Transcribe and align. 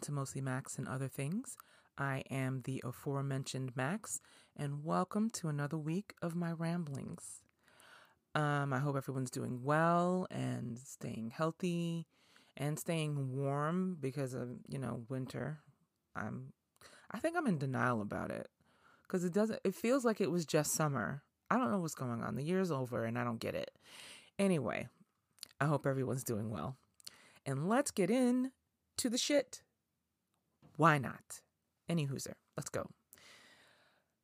to 0.00 0.12
Mostly 0.12 0.40
Max 0.40 0.78
and 0.78 0.88
Other 0.88 1.08
Things. 1.08 1.56
I 1.98 2.22
am 2.30 2.62
the 2.64 2.82
aforementioned 2.84 3.76
Max, 3.76 4.20
and 4.56 4.82
welcome 4.82 5.28
to 5.30 5.48
another 5.48 5.76
week 5.76 6.14
of 6.22 6.34
my 6.34 6.52
ramblings. 6.52 7.42
Um, 8.34 8.72
I 8.72 8.78
hope 8.78 8.96
everyone's 8.96 9.30
doing 9.30 9.62
well 9.62 10.26
and 10.30 10.78
staying 10.78 11.32
healthy 11.36 12.06
and 12.56 12.78
staying 12.78 13.36
warm 13.36 13.98
because 14.00 14.32
of, 14.32 14.48
you 14.68 14.78
know, 14.78 15.04
winter. 15.10 15.58
I'm 16.16 16.54
I 17.10 17.18
think 17.18 17.36
I'm 17.36 17.46
in 17.46 17.58
denial 17.58 18.00
about 18.00 18.30
it 18.30 18.48
cuz 19.08 19.24
it 19.24 19.34
doesn't 19.34 19.60
it 19.64 19.74
feels 19.74 20.04
like 20.04 20.20
it 20.20 20.30
was 20.30 20.46
just 20.46 20.72
summer. 20.72 21.22
I 21.50 21.58
don't 21.58 21.70
know 21.70 21.80
what's 21.80 21.94
going 21.94 22.22
on. 22.22 22.36
The 22.36 22.44
year's 22.44 22.70
over 22.70 23.04
and 23.04 23.18
I 23.18 23.24
don't 23.24 23.40
get 23.40 23.54
it. 23.54 23.76
Anyway, 24.38 24.88
I 25.60 25.66
hope 25.66 25.86
everyone's 25.86 26.24
doing 26.24 26.48
well. 26.48 26.78
And 27.44 27.68
let's 27.68 27.90
get 27.90 28.10
in 28.10 28.52
to 28.96 29.10
the 29.10 29.18
shit. 29.18 29.62
Why 30.80 30.96
not? 30.96 31.42
Any 31.90 32.06
hooser. 32.06 32.36
Let's 32.56 32.70
go. 32.70 32.88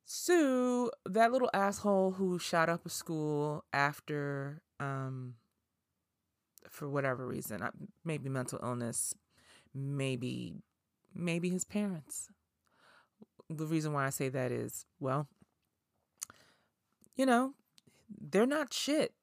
So 0.05 0.89
that 1.05 1.31
little 1.31 1.51
asshole 1.53 2.13
who 2.13 2.39
shot 2.39 2.67
up 2.67 2.83
a 2.83 2.89
school 2.89 3.63
after 3.71 4.63
um 4.79 5.35
for 6.67 6.89
whatever 6.89 7.27
reason, 7.27 7.61
uh, 7.61 7.69
maybe 8.03 8.27
mental 8.27 8.59
illness, 8.63 9.13
maybe 9.71 10.55
maybe 11.13 11.49
his 11.51 11.63
parents. 11.63 12.29
The 13.51 13.67
reason 13.67 13.93
why 13.93 14.07
I 14.07 14.09
say 14.09 14.29
that 14.29 14.51
is, 14.51 14.87
well, 14.99 15.27
you 17.15 17.27
know, 17.27 17.53
they're 18.19 18.47
not 18.47 18.73
shit. 18.73 19.13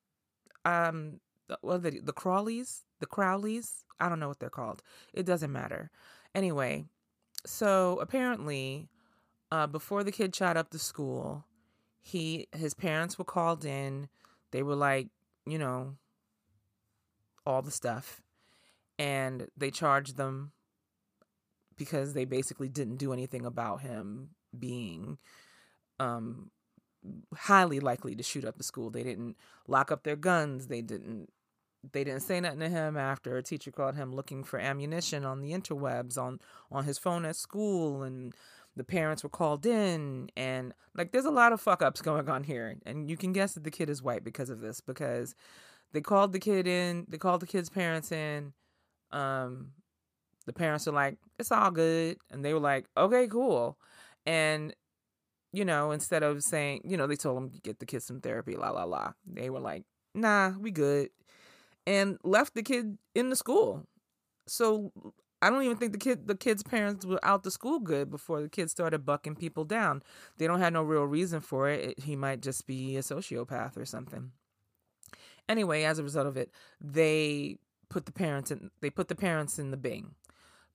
Um, 0.64 1.18
well, 1.62 1.80
the 1.80 1.98
the 1.98 2.12
Crawleys, 2.12 2.84
the 3.00 3.08
Crowleys, 3.08 3.82
I 3.98 4.08
don't 4.08 4.20
know 4.20 4.28
what 4.28 4.38
they're 4.38 4.50
called. 4.50 4.84
It 5.12 5.26
doesn't 5.26 5.50
matter. 5.50 5.90
Anyway, 6.32 6.84
so 7.46 7.98
apparently, 8.00 8.88
uh, 9.50 9.66
before 9.66 10.02
the 10.04 10.12
kid 10.12 10.34
shot 10.34 10.56
up 10.56 10.70
the 10.70 10.78
school, 10.78 11.44
he 12.00 12.48
his 12.54 12.74
parents 12.74 13.18
were 13.18 13.24
called 13.24 13.64
in. 13.64 14.08
They 14.50 14.62
were 14.62 14.76
like, 14.76 15.08
you 15.46 15.58
know, 15.58 15.96
all 17.46 17.62
the 17.62 17.70
stuff, 17.70 18.22
and 18.98 19.48
they 19.56 19.70
charged 19.70 20.16
them 20.16 20.52
because 21.76 22.14
they 22.14 22.24
basically 22.24 22.68
didn't 22.68 22.96
do 22.96 23.12
anything 23.12 23.44
about 23.44 23.80
him 23.80 24.30
being 24.56 25.18
um 25.98 26.50
highly 27.36 27.80
likely 27.80 28.14
to 28.14 28.22
shoot 28.22 28.44
up 28.44 28.56
the 28.56 28.64
school. 28.64 28.90
They 28.90 29.02
didn't 29.02 29.36
lock 29.68 29.92
up 29.92 30.04
their 30.04 30.16
guns. 30.16 30.68
They 30.68 30.80
didn't 30.80 31.30
they 31.92 32.04
didn't 32.04 32.22
say 32.22 32.40
nothing 32.40 32.60
to 32.60 32.68
him 32.68 32.96
after 32.96 33.36
a 33.36 33.42
teacher 33.42 33.70
called 33.70 33.94
him 33.94 34.14
looking 34.14 34.44
for 34.44 34.58
ammunition 34.58 35.24
on 35.24 35.40
the 35.40 35.52
interwebs 35.52 36.18
on 36.18 36.40
on 36.70 36.84
his 36.84 36.98
phone 36.98 37.24
at 37.24 37.36
school 37.36 38.02
and 38.02 38.34
the 38.76 38.84
parents 38.84 39.22
were 39.22 39.28
called 39.28 39.64
in 39.66 40.28
and 40.36 40.74
like 40.96 41.12
there's 41.12 41.24
a 41.24 41.30
lot 41.30 41.52
of 41.52 41.60
fuck 41.60 41.82
ups 41.82 42.02
going 42.02 42.28
on 42.28 42.44
here 42.44 42.76
and 42.84 43.08
you 43.08 43.16
can 43.16 43.32
guess 43.32 43.54
that 43.54 43.64
the 43.64 43.70
kid 43.70 43.88
is 43.88 44.02
white 44.02 44.24
because 44.24 44.50
of 44.50 44.60
this 44.60 44.80
because 44.80 45.34
they 45.92 46.00
called 46.00 46.32
the 46.32 46.40
kid 46.40 46.66
in 46.66 47.06
they 47.08 47.18
called 47.18 47.40
the 47.40 47.46
kid's 47.46 47.70
parents 47.70 48.10
in 48.10 48.52
um 49.12 49.70
the 50.46 50.52
parents 50.52 50.88
are 50.88 50.92
like 50.92 51.18
it's 51.38 51.52
all 51.52 51.70
good 51.70 52.16
and 52.30 52.44
they 52.44 52.52
were 52.52 52.60
like 52.60 52.86
okay 52.96 53.28
cool 53.28 53.78
and 54.26 54.74
you 55.54 55.64
know, 55.64 55.92
instead 55.92 56.24
of 56.24 56.42
saying, 56.42 56.80
you 56.84 56.96
know, 56.96 57.06
they 57.06 57.14
told 57.14 57.38
him 57.38 57.52
get 57.62 57.78
the 57.78 57.86
kid 57.86 58.02
some 58.02 58.20
therapy, 58.20 58.56
la 58.56 58.70
la 58.70 58.82
la. 58.82 59.12
They 59.24 59.50
were 59.50 59.60
like, 59.60 59.84
nah, 60.12 60.50
we 60.58 60.72
good, 60.72 61.10
and 61.86 62.18
left 62.24 62.54
the 62.54 62.62
kid 62.62 62.98
in 63.14 63.30
the 63.30 63.36
school. 63.36 63.86
So 64.46 64.92
I 65.40 65.50
don't 65.50 65.62
even 65.62 65.76
think 65.76 65.92
the 65.92 65.98
kid, 65.98 66.26
the 66.26 66.34
kid's 66.34 66.62
parents 66.62 67.04
were 67.04 67.22
out 67.22 67.42
the 67.42 67.50
school 67.50 67.78
good 67.78 68.10
before 68.10 68.40
the 68.40 68.48
kid 68.48 68.70
started 68.70 69.04
bucking 69.04 69.36
people 69.36 69.64
down. 69.64 70.02
They 70.38 70.46
don't 70.46 70.60
have 70.60 70.72
no 70.72 70.82
real 70.82 71.04
reason 71.04 71.40
for 71.40 71.68
it. 71.68 71.84
it 71.84 72.00
he 72.04 72.16
might 72.16 72.40
just 72.40 72.66
be 72.66 72.96
a 72.96 73.00
sociopath 73.00 73.76
or 73.76 73.84
something. 73.84 74.32
Anyway, 75.48 75.84
as 75.84 75.98
a 75.98 76.02
result 76.02 76.26
of 76.26 76.36
it, 76.38 76.50
they 76.80 77.58
put 77.90 78.06
the 78.06 78.12
parents 78.12 78.50
in. 78.50 78.70
They 78.80 78.88
put 78.88 79.08
the 79.08 79.14
parents 79.14 79.58
in 79.58 79.70
the 79.70 79.76
Bing, 79.76 80.14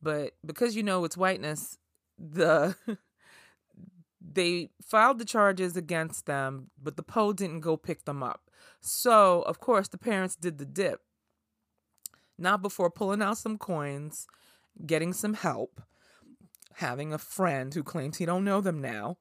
but 0.01 0.33
because 0.45 0.75
you 0.75 0.83
know 0.83 1.03
it's 1.03 1.17
whiteness, 1.17 1.77
the 2.19 2.75
they 4.21 4.69
filed 4.81 5.17
the 5.17 5.25
charges 5.25 5.75
against 5.75 6.27
them, 6.27 6.69
but 6.81 6.95
the 6.95 7.03
Poe 7.03 7.33
didn't 7.33 7.61
go 7.61 7.75
pick 7.75 8.05
them 8.05 8.21
up. 8.21 8.48
So, 8.81 9.41
of 9.41 9.59
course, 9.59 9.87
the 9.87 9.97
parents 9.97 10.35
did 10.35 10.57
the 10.57 10.65
dip. 10.65 11.01
Not 12.37 12.61
before 12.61 12.89
pulling 12.89 13.21
out 13.21 13.37
some 13.37 13.57
coins, 13.57 14.25
getting 14.85 15.11
some 15.11 15.33
help, 15.33 15.81
having 16.75 17.13
a 17.13 17.17
friend 17.17 17.73
who 17.73 17.83
claims 17.83 18.17
he 18.17 18.25
don't 18.25 18.45
know 18.45 18.61
them 18.61 18.79
now, 18.79 19.17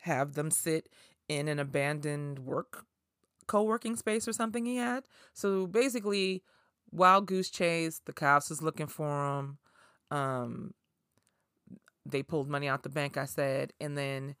have 0.00 0.32
them 0.34 0.50
sit 0.50 0.88
in 1.28 1.48
an 1.48 1.58
abandoned 1.58 2.38
work 2.38 2.86
co-working 3.46 3.96
space 3.96 4.28
or 4.28 4.32
something 4.32 4.64
he 4.64 4.76
had. 4.76 5.04
So 5.34 5.66
basically, 5.66 6.42
wild 6.90 7.26
goose 7.26 7.50
chase, 7.50 8.00
the 8.04 8.12
cops 8.12 8.50
was 8.50 8.62
looking 8.62 8.86
for 8.86 9.38
him. 9.38 9.58
Um, 10.10 10.74
they 12.06 12.22
pulled 12.22 12.48
money 12.48 12.68
out 12.68 12.82
the 12.82 12.88
bank, 12.88 13.16
I 13.16 13.26
said, 13.26 13.72
and 13.80 13.96
then 13.98 14.36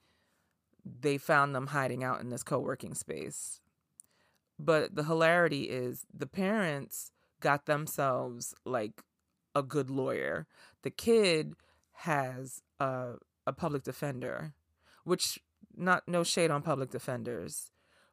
they 0.84 1.18
found 1.18 1.54
them 1.54 1.68
hiding 1.68 2.02
out 2.02 2.20
in 2.20 2.30
this 2.30 2.42
co 2.42 2.58
working 2.58 2.94
space. 2.94 3.60
But 4.58 4.94
the 4.94 5.04
hilarity 5.04 5.64
is 5.64 6.04
the 6.12 6.26
parents 6.26 7.12
got 7.40 7.66
themselves 7.66 8.54
like 8.64 9.02
a 9.54 9.62
good 9.62 9.90
lawyer. 9.90 10.46
The 10.82 10.90
kid 10.90 11.54
has 11.92 12.62
a, 12.80 13.14
a 13.46 13.52
public 13.52 13.82
defender, 13.82 14.54
which 15.04 15.38
not 15.76 16.06
no 16.08 16.24
shade 16.24 16.50
on 16.50 16.62
public 16.62 16.90
defenders, 16.90 17.70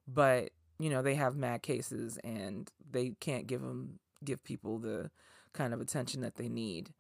but 0.08 0.52
you 0.80 0.90
know 0.90 1.02
they 1.02 1.16
have 1.16 1.36
mad 1.36 1.62
cases 1.62 2.20
and 2.24 2.72
they 2.92 3.14
can't 3.20 3.48
give 3.48 3.62
them 3.62 4.00
give 4.24 4.44
people 4.44 4.78
the 4.78 5.10
kind 5.54 5.74
of 5.74 5.82
attention 5.82 6.22
that 6.22 6.36
they 6.36 6.50
need. 6.50 6.94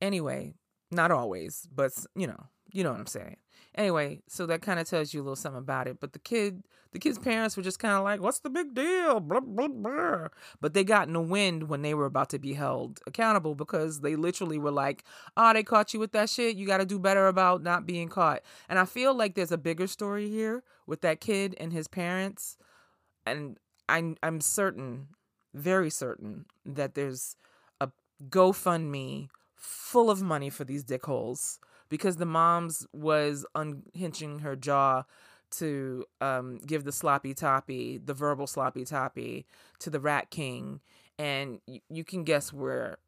Anyway, 0.00 0.54
not 0.90 1.10
always, 1.10 1.66
but 1.74 1.92
you 2.14 2.26
know, 2.26 2.46
you 2.76 2.84
know 2.84 2.90
what 2.90 3.00
I'm 3.00 3.06
saying. 3.06 3.36
Anyway, 3.74 4.20
so 4.28 4.44
that 4.46 4.60
kind 4.60 4.78
of 4.78 4.88
tells 4.88 5.14
you 5.14 5.20
a 5.20 5.24
little 5.24 5.34
something 5.34 5.58
about 5.58 5.88
it. 5.88 5.98
But 5.98 6.12
the 6.12 6.18
kid, 6.18 6.62
the 6.92 6.98
kid's 6.98 7.18
parents 7.18 7.56
were 7.56 7.62
just 7.62 7.78
kind 7.78 7.94
of 7.94 8.04
like, 8.04 8.20
"What's 8.20 8.40
the 8.40 8.50
big 8.50 8.74
deal?" 8.74 9.18
Blah 9.20 9.40
blah 9.40 9.68
blah. 9.68 10.28
But 10.60 10.74
they 10.74 10.84
got 10.84 11.06
in 11.06 11.14
the 11.14 11.20
wind 11.20 11.70
when 11.70 11.80
they 11.80 11.94
were 11.94 12.04
about 12.04 12.28
to 12.30 12.38
be 12.38 12.52
held 12.52 13.00
accountable 13.06 13.54
because 13.54 14.00
they 14.00 14.14
literally 14.14 14.58
were 14.58 14.70
like, 14.70 15.04
"Oh, 15.38 15.54
they 15.54 15.62
caught 15.62 15.94
you 15.94 16.00
with 16.00 16.12
that 16.12 16.28
shit. 16.28 16.56
You 16.56 16.66
got 16.66 16.78
to 16.78 16.86
do 16.86 16.98
better 16.98 17.28
about 17.28 17.62
not 17.62 17.86
being 17.86 18.10
caught." 18.10 18.42
And 18.68 18.78
I 18.78 18.84
feel 18.84 19.14
like 19.14 19.34
there's 19.34 19.52
a 19.52 19.58
bigger 19.58 19.86
story 19.86 20.28
here 20.28 20.62
with 20.86 21.00
that 21.00 21.20
kid 21.20 21.54
and 21.58 21.72
his 21.72 21.88
parents, 21.88 22.58
and 23.24 23.58
I'm 23.88 24.16
I'm 24.22 24.42
certain, 24.42 25.08
very 25.54 25.90
certain 25.90 26.44
that 26.66 26.94
there's 26.94 27.36
a 27.80 27.88
GoFundMe 28.28 29.28
full 29.54 30.10
of 30.10 30.20
money 30.22 30.50
for 30.50 30.64
these 30.64 30.84
dickholes 30.84 31.58
because 31.88 32.16
the 32.16 32.26
mom's 32.26 32.86
was 32.92 33.46
unhinging 33.54 34.40
her 34.40 34.56
jaw 34.56 35.04
to 35.52 36.04
um, 36.20 36.58
give 36.66 36.84
the 36.84 36.92
sloppy 36.92 37.34
toppy, 37.34 37.98
the 37.98 38.14
verbal 38.14 38.46
sloppy 38.46 38.84
toppy 38.84 39.46
to 39.78 39.90
the 39.90 40.00
rat 40.00 40.30
king. 40.30 40.80
And 41.18 41.60
y- 41.66 41.80
you 41.88 42.04
can 42.04 42.24
guess 42.24 42.52
where 42.52 42.98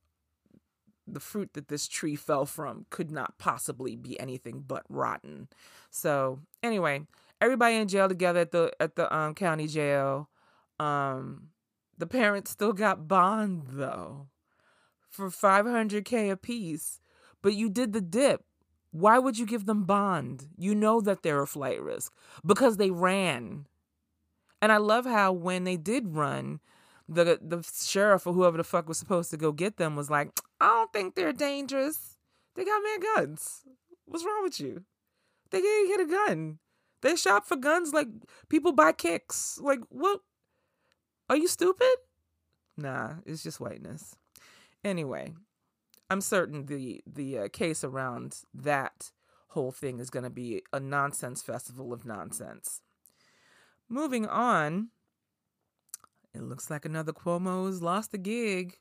the 1.06 1.20
fruit 1.20 1.54
that 1.54 1.68
this 1.68 1.88
tree 1.88 2.16
fell 2.16 2.44
from 2.44 2.86
could 2.90 3.10
not 3.10 3.38
possibly 3.38 3.96
be 3.96 4.18
anything 4.20 4.62
but 4.66 4.84
rotten. 4.88 5.48
So 5.90 6.40
anyway, 6.62 7.02
everybody 7.40 7.76
in 7.76 7.88
jail 7.88 8.08
together 8.08 8.40
at 8.40 8.52
the 8.52 8.72
at 8.78 8.96
the 8.96 9.14
um, 9.14 9.34
county 9.34 9.66
jail. 9.66 10.28
Um, 10.78 11.48
the 11.96 12.06
parents 12.06 12.50
still 12.50 12.72
got 12.72 13.08
bond 13.08 13.64
though 13.72 14.28
for 15.10 15.30
500k 15.30 16.30
a 16.30 16.36
piece, 16.36 17.00
but 17.42 17.54
you 17.54 17.68
did 17.68 17.92
the 17.92 18.00
dip. 18.00 18.44
Why 18.90 19.18
would 19.18 19.38
you 19.38 19.46
give 19.46 19.66
them 19.66 19.84
bond? 19.84 20.48
You 20.56 20.74
know 20.74 21.00
that 21.00 21.22
they're 21.22 21.42
a 21.42 21.46
flight 21.46 21.80
risk 21.82 22.12
because 22.44 22.76
they 22.76 22.90
ran. 22.90 23.66
And 24.62 24.72
I 24.72 24.78
love 24.78 25.04
how 25.04 25.32
when 25.32 25.64
they 25.64 25.76
did 25.76 26.14
run, 26.16 26.60
the 27.08 27.38
the 27.40 27.62
sheriff 27.62 28.26
or 28.26 28.32
whoever 28.32 28.56
the 28.56 28.64
fuck 28.64 28.88
was 28.88 28.98
supposed 28.98 29.30
to 29.30 29.36
go 29.36 29.52
get 29.52 29.76
them 29.76 29.96
was 29.96 30.10
like, 30.10 30.30
I 30.60 30.66
don't 30.66 30.92
think 30.92 31.14
they're 31.14 31.32
dangerous. 31.32 32.16
They 32.54 32.64
got 32.64 32.82
man 32.82 33.14
guns. 33.14 33.62
What's 34.06 34.24
wrong 34.24 34.42
with 34.42 34.58
you? 34.58 34.84
They 35.50 35.60
can't 35.60 35.88
get 35.88 36.00
a 36.00 36.10
gun. 36.10 36.58
They 37.02 37.16
shop 37.16 37.46
for 37.46 37.56
guns 37.56 37.92
like 37.92 38.08
people 38.48 38.72
buy 38.72 38.92
kicks. 38.92 39.58
Like 39.62 39.80
what? 39.90 40.20
Are 41.30 41.36
you 41.36 41.46
stupid? 41.46 41.94
Nah, 42.76 43.14
it's 43.26 43.42
just 43.42 43.60
whiteness. 43.60 44.16
Anyway, 44.84 45.34
I'm 46.10 46.20
certain 46.20 46.66
the 46.66 47.02
the 47.06 47.38
uh, 47.38 47.48
case 47.48 47.84
around 47.84 48.40
that 48.54 49.12
whole 49.48 49.72
thing 49.72 49.98
is 49.98 50.10
going 50.10 50.24
to 50.24 50.30
be 50.30 50.62
a 50.72 50.80
nonsense 50.80 51.42
festival 51.42 51.92
of 51.92 52.04
nonsense. 52.04 52.80
Moving 53.88 54.26
on, 54.26 54.88
it 56.34 56.42
looks 56.42 56.70
like 56.70 56.84
another 56.84 57.12
Cuomo's 57.12 57.82
lost 57.82 58.12
the 58.12 58.18
gig. 58.18 58.76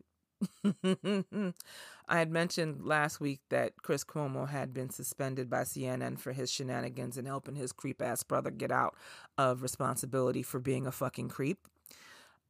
I 0.84 2.20
had 2.20 2.32
mentioned 2.32 2.86
last 2.86 3.20
week 3.20 3.42
that 3.50 3.82
Chris 3.82 4.04
Cuomo 4.04 4.48
had 4.48 4.74
been 4.74 4.90
suspended 4.90 5.50
by 5.50 5.62
CNN 5.62 6.20
for 6.20 6.32
his 6.32 6.52
shenanigans 6.52 7.18
and 7.18 7.28
helping 7.28 7.56
his 7.56 7.72
creep 7.72 8.02
ass 8.02 8.24
brother 8.24 8.52
get 8.52 8.72
out 8.72 8.96
of 9.38 9.62
responsibility 9.62 10.44
for 10.44 10.60
being 10.60 10.86
a 10.86 10.92
fucking 10.92 11.30
creep. 11.30 11.68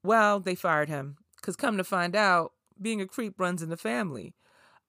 Well, 0.04 0.40
they 0.40 0.56
fired 0.56 0.90
him 0.90 1.18
because, 1.38 1.56
come 1.56 1.78
to 1.78 1.84
find 1.84 2.16
out, 2.16 2.54
being 2.80 3.02
a 3.02 3.08
creep 3.08 3.40
runs 3.40 3.64
in 3.64 3.70
the 3.70 3.78
family. 3.78 4.34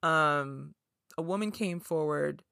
Um, 0.03 0.75
a 1.17 1.23
woman 1.23 1.51
came 1.51 1.81
forward 1.81 2.43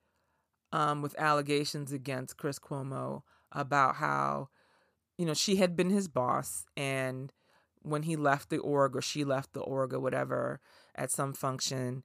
um, 0.73 1.03
with 1.03 1.19
allegations 1.19 1.93
against 1.93 2.37
Chris 2.37 2.59
Cuomo 2.59 3.23
about 3.53 3.97
how, 3.97 4.49
you 5.17 5.25
know, 5.25 5.35
she 5.35 5.57
had 5.57 5.77
been 5.77 5.91
his 5.91 6.09
boss 6.09 6.67
and 6.77 7.33
when 7.83 8.03
he 8.03 8.17
left 8.17 8.51
the 8.51 8.59
org 8.59 8.97
or 8.97 9.01
she 9.01 9.25
left 9.25 9.53
the 9.53 9.61
org 9.61 9.95
or 9.95 10.01
whatever 10.01 10.61
at 10.97 11.11
some 11.11 11.33
function, 11.33 12.03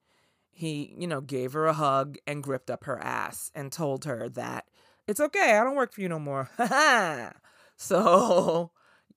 he, 0.52 0.94
you 0.98 1.08
know, 1.08 1.22
gave 1.22 1.54
her 1.54 1.66
a 1.66 1.74
hug 1.74 2.18
and 2.28 2.44
gripped 2.44 2.70
up 2.70 2.84
her 2.84 3.00
ass 3.00 3.52
and 3.56 3.72
told 3.72 4.06
her 4.06 4.30
that 4.30 4.66
it's 5.08 5.20
okay, 5.20 5.58
I 5.58 5.64
don't 5.64 5.76
work 5.76 5.94
for 5.94 6.02
you 6.02 6.10
no 6.10 6.20
more. 6.20 6.50
so 7.76 8.72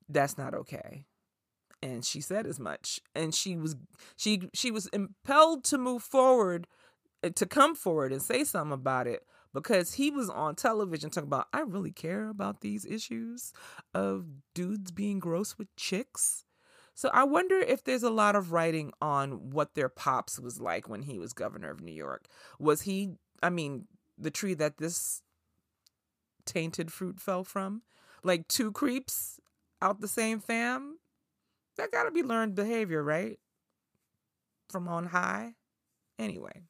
that's 0.08 0.38
not 0.38 0.54
okay. 0.54 1.04
And 1.84 2.04
she 2.04 2.20
said 2.20 2.46
as 2.46 2.58
much. 2.58 2.98
And 3.14 3.34
she 3.34 3.56
was 3.56 3.76
she 4.16 4.48
she 4.54 4.70
was 4.70 4.86
impelled 4.88 5.64
to 5.64 5.78
move 5.78 6.02
forward 6.02 6.66
eh, 7.22 7.30
to 7.36 7.46
come 7.46 7.74
forward 7.74 8.12
and 8.12 8.22
say 8.22 8.42
something 8.44 8.72
about 8.72 9.06
it 9.06 9.24
because 9.52 9.94
he 9.94 10.10
was 10.10 10.28
on 10.30 10.56
television 10.56 11.10
talking 11.10 11.28
about 11.28 11.48
I 11.52 11.60
really 11.60 11.92
care 11.92 12.28
about 12.28 12.62
these 12.62 12.84
issues 12.84 13.52
of 13.92 14.24
dudes 14.54 14.90
being 14.90 15.18
gross 15.18 15.58
with 15.58 15.68
chicks 15.76 16.44
so 16.94 17.10
I 17.12 17.24
wonder 17.24 17.58
if 17.58 17.82
there's 17.82 18.04
a 18.04 18.10
lot 18.10 18.36
of 18.36 18.52
writing 18.52 18.92
on 19.02 19.50
what 19.50 19.74
their 19.74 19.88
pops 19.88 20.38
was 20.38 20.60
like 20.60 20.88
when 20.88 21.02
he 21.02 21.18
was 21.18 21.32
governor 21.32 21.70
of 21.70 21.82
New 21.82 21.92
York. 21.92 22.28
Was 22.60 22.82
he, 22.82 23.14
I 23.42 23.50
mean, 23.50 23.88
the 24.16 24.30
tree 24.30 24.54
that 24.54 24.78
this 24.78 25.22
tainted 26.46 26.92
fruit 26.92 27.20
fell 27.20 27.42
from? 27.42 27.82
Like 28.22 28.46
two 28.46 28.70
creeps 28.70 29.40
out 29.82 30.00
the 30.00 30.08
same 30.08 30.38
fam? 30.38 30.98
That 31.76 31.92
got 31.92 32.04
to 32.04 32.10
be 32.10 32.22
learned 32.22 32.54
behavior, 32.54 33.02
right? 33.02 33.38
From 34.70 34.88
on 34.88 35.06
high. 35.06 35.54
Anyway, 36.18 36.62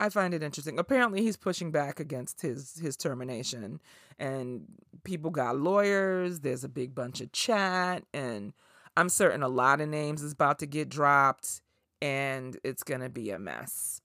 I 0.00 0.08
find 0.08 0.32
it 0.32 0.42
interesting. 0.42 0.78
Apparently, 0.78 1.22
he's 1.22 1.36
pushing 1.36 1.70
back 1.70 2.00
against 2.00 2.40
his 2.40 2.78
his 2.78 2.96
termination, 2.96 3.80
and 4.18 4.64
people 5.04 5.30
got 5.30 5.58
lawyers. 5.58 6.40
There's 6.40 6.64
a 6.64 6.68
big 6.68 6.94
bunch 6.94 7.20
of 7.20 7.32
chat, 7.32 8.04
and 8.12 8.52
I'm 8.96 9.08
certain 9.08 9.42
a 9.42 9.48
lot 9.48 9.80
of 9.80 9.88
names 9.88 10.22
is 10.22 10.32
about 10.32 10.58
to 10.60 10.66
get 10.66 10.88
dropped 10.88 11.60
and 12.00 12.58
it's 12.62 12.82
to 13.00 13.08
be 13.08 13.30
a 13.30 13.38
mess. 13.38 14.00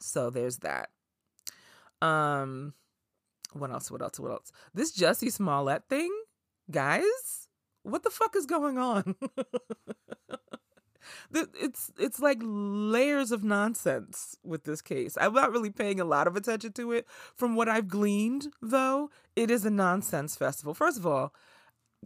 So 0.00 0.30
there's 0.30 0.58
that. 0.58 0.90
Um 2.02 2.74
what 3.52 3.70
else? 3.70 3.90
What 3.90 4.02
else? 4.02 4.18
What 4.18 4.32
else? 4.32 4.52
This 4.74 4.96
Jussie 4.98 5.30
Smollett 5.30 5.84
thing, 5.88 6.10
guys, 6.70 7.48
what 7.84 8.02
the 8.02 8.10
fuck 8.10 8.34
is 8.34 8.46
going 8.46 8.78
on? 8.78 9.14
it's 11.32 11.92
it's 11.98 12.20
like 12.20 12.38
layers 12.42 13.30
of 13.30 13.44
nonsense 13.44 14.36
with 14.42 14.64
this 14.64 14.82
case. 14.82 15.16
I'm 15.20 15.34
not 15.34 15.52
really 15.52 15.70
paying 15.70 16.00
a 16.00 16.04
lot 16.04 16.26
of 16.26 16.36
attention 16.36 16.72
to 16.72 16.92
it. 16.92 17.06
From 17.34 17.54
what 17.54 17.68
I've 17.68 17.88
gleaned, 17.88 18.48
though, 18.60 19.10
it 19.36 19.50
is 19.50 19.64
a 19.64 19.70
nonsense 19.70 20.36
festival. 20.36 20.74
First 20.74 20.98
of 20.98 21.06
all, 21.06 21.34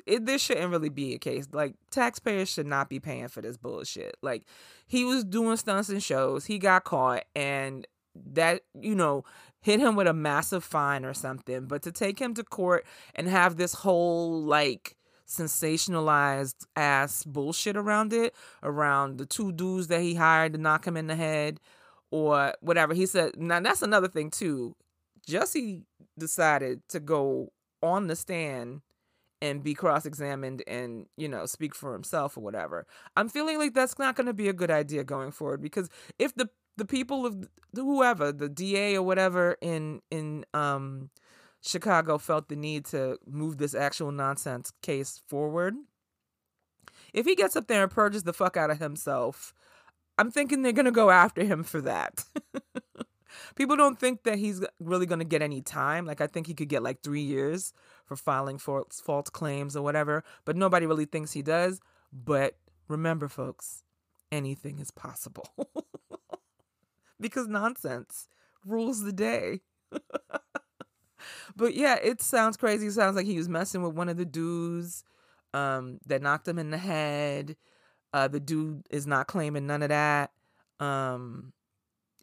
it, 0.07 0.27
this 0.27 0.43
shouldn't 0.43 0.71
really 0.71 0.89
be 0.89 1.15
a 1.15 1.19
case. 1.19 1.49
Like 1.53 1.75
taxpayers 1.91 2.51
should 2.51 2.67
not 2.67 2.89
be 2.89 3.01
paying 3.01 3.29
for 3.29 3.41
this 3.41 3.57
bullshit. 3.57 4.17
Like 4.23 4.45
he 4.87 5.05
was 5.05 5.25
doing 5.25 5.57
stunts 5.57 5.89
and 5.89 6.03
shows, 6.03 6.47
he 6.47 6.59
got 6.59 6.85
caught, 6.85 7.25
and 7.35 7.87
that 8.33 8.63
you 8.75 8.95
know 8.95 9.25
hit 9.61 9.81
him 9.81 9.97
with 9.97 10.07
a 10.07 10.13
massive 10.13 10.65
fine 10.65 11.05
or 11.05 11.15
something. 11.15 11.67
But 11.67 11.83
to 11.83 11.93
take 11.93 12.19
him 12.19 12.35
to 12.35 12.45
court 12.45 12.87
and 13.15 13.29
have 13.29 13.57
this 13.57 13.75
whole 13.75 14.43
like 14.43 14.97
sensationalized 15.29 16.67
ass 16.75 17.25
bullshit 17.25 17.77
around 17.77 18.13
it, 18.13 18.35
around 18.63 19.19
the 19.19 19.27
two 19.27 19.53
dudes 19.53 19.89
that 19.89 20.01
he 20.01 20.15
hired 20.15 20.53
to 20.55 20.59
knock 20.59 20.87
him 20.87 20.97
in 20.97 21.07
the 21.07 21.17
head 21.17 21.61
or 22.11 22.55
whatever. 22.61 22.95
He 22.95 23.07
said, 23.07 23.33
now 23.37 23.61
that's 23.61 23.83
another 23.83 24.09
thing 24.09 24.31
too. 24.31 24.75
Jussie 25.29 25.83
decided 26.19 26.81
to 26.89 27.01
go 27.01 27.53
on 27.83 28.07
the 28.07 28.17
stand 28.17 28.81
and 29.41 29.63
be 29.63 29.75
cross-examined 29.75 30.63
and 30.67 31.07
you 31.17 31.29
know 31.29 31.47
speak 31.47 31.75
for 31.75 31.93
himself 31.93 32.37
or 32.37 32.41
whatever 32.41 32.87
i'm 33.17 33.29
feeling 33.29 33.57
like 33.57 33.73
that's 33.73 33.99
not 33.99 34.17
going 34.17 34.27
to 34.27 34.33
be 34.33 34.49
a 34.49 34.53
good 34.53 34.71
idea 34.71 35.05
going 35.05 35.31
forward 35.31 35.63
because 35.63 35.89
if 36.19 36.35
the 36.35 36.49
the 36.77 36.85
people 36.85 37.25
of 37.25 37.49
whoever 37.75 38.33
the 38.33 38.49
da 38.49 38.97
or 38.97 39.03
whatever 39.03 39.57
in 39.61 40.01
in 40.11 40.45
um 40.55 41.11
chicago 41.69 42.19
felt 42.19 42.49
the 42.49 42.57
need 42.57 42.85
to 42.85 43.19
move 43.27 43.59
this 43.59 43.75
actual 43.75 44.13
nonsense 44.13 44.73
case 44.83 45.21
forward 45.27 45.75
if 47.13 47.27
he 47.27 47.35
gets 47.35 47.57
up 47.57 47.67
there 47.67 47.83
and 47.83 47.93
purges 47.93 48.23
the 48.23 48.33
fuck 48.33 48.57
out 48.57 48.71
of 48.71 48.79
himself 48.79 49.53
i'm 50.17 50.31
thinking 50.31 50.63
they're 50.63 50.73
going 50.73 50.85
to 50.85 50.91
go 50.91 51.11
after 51.11 51.45
him 51.45 51.63
for 51.63 51.81
that 51.81 52.25
people 53.55 53.77
don't 53.77 53.99
think 53.99 54.23
that 54.25 54.39
he's 54.39 54.65
really 54.81 55.07
going 55.07 55.19
to 55.19 55.25
get 55.25 55.43
any 55.43 55.61
time. 55.61 56.07
Like 56.07 56.21
I 56.21 56.27
think 56.27 56.47
he 56.47 56.55
could 56.55 56.69
get 56.69 56.83
like 56.83 57.03
three 57.03 57.23
years 57.23 57.73
for 58.05 58.17
filing 58.17 58.59
false 58.59 59.01
false 59.01 59.31
claims 59.31 59.77
or 59.77 59.83
whatever, 59.83 60.25
but 60.45 60.57
nobody 60.57 60.87
really 60.87 61.05
thinks 61.05 61.33
he 61.33 61.43
does. 61.43 61.81
But 62.13 62.57
remember, 62.89 63.29
folks, 63.29 63.85
anything 64.33 64.79
is 64.79 64.91
possible 64.91 65.49
because 67.21 67.47
nonsense 67.47 68.29
rules 68.65 69.03
the 69.03 69.13
day. 69.13 69.61
but 71.57 71.75
yeah, 71.75 71.97
it 72.03 72.21
sounds 72.23 72.57
crazy. 72.57 72.87
It 72.87 72.93
sounds 72.93 73.17
like 73.17 73.27
he 73.27 73.39
was 73.39 73.49
messing 73.49 73.83
with 73.83 73.95
one 73.95 74.09
of 74.09 74.17
the 74.17 74.25
dudes 74.25 75.05
um, 75.55 75.99
that 76.07 76.23
knocked 76.23 76.49
him 76.49 76.59
in 76.59 76.71
the 76.71 76.79
head. 76.79 77.57
Uh, 78.13 78.29
the 78.29 78.41
dude 78.41 78.87
is 78.91 79.07
not 79.07 79.27
claiming 79.27 79.67
none 79.67 79.83
of 79.83 79.91
that. 79.91 80.31
Um, 80.81 81.53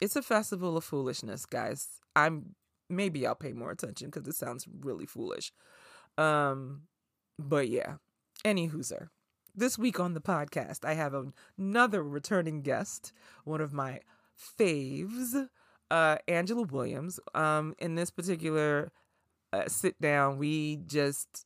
it's 0.02 0.16
a 0.16 0.22
festival 0.22 0.78
of 0.78 0.84
foolishness, 0.84 1.46
guys. 1.46 1.88
I'm 2.16 2.56
maybe 2.90 3.26
I'll 3.26 3.36
pay 3.36 3.54
more 3.54 3.72
attention 3.72 4.10
because 4.10 4.28
it 4.28 4.36
sounds 4.36 4.68
really 4.82 5.06
foolish. 5.06 5.52
Um, 6.18 6.84
but 7.38 7.70
yeah. 7.70 7.96
Any 8.44 8.70
hooser. 8.70 9.08
This 9.56 9.78
week 9.78 10.00
on 10.00 10.14
the 10.14 10.22
podcast, 10.22 10.84
I 10.84 10.94
have 10.94 11.16
another 11.58 12.04
returning 12.04 12.62
guest, 12.62 13.14
one 13.46 13.62
of 13.62 13.74
my 13.74 14.02
faves, 14.60 15.48
uh, 15.92 16.18
Angela 16.28 16.64
Williams. 16.64 17.20
Um, 17.34 17.76
in 17.80 17.96
this 17.96 18.12
particular 18.12 18.92
uh, 19.54 19.68
sit 19.68 20.00
down, 20.02 20.38
we 20.38 20.78
just 20.86 21.46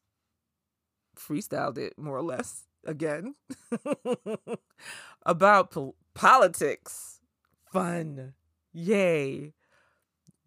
freestyled 1.18 1.78
it 1.78 1.98
more 1.98 2.18
or 2.18 2.24
less 2.24 2.64
again 2.86 3.36
about 5.26 5.72
po- 5.72 5.96
politics, 6.14 7.20
fun, 7.72 8.34
Yay. 8.74 9.54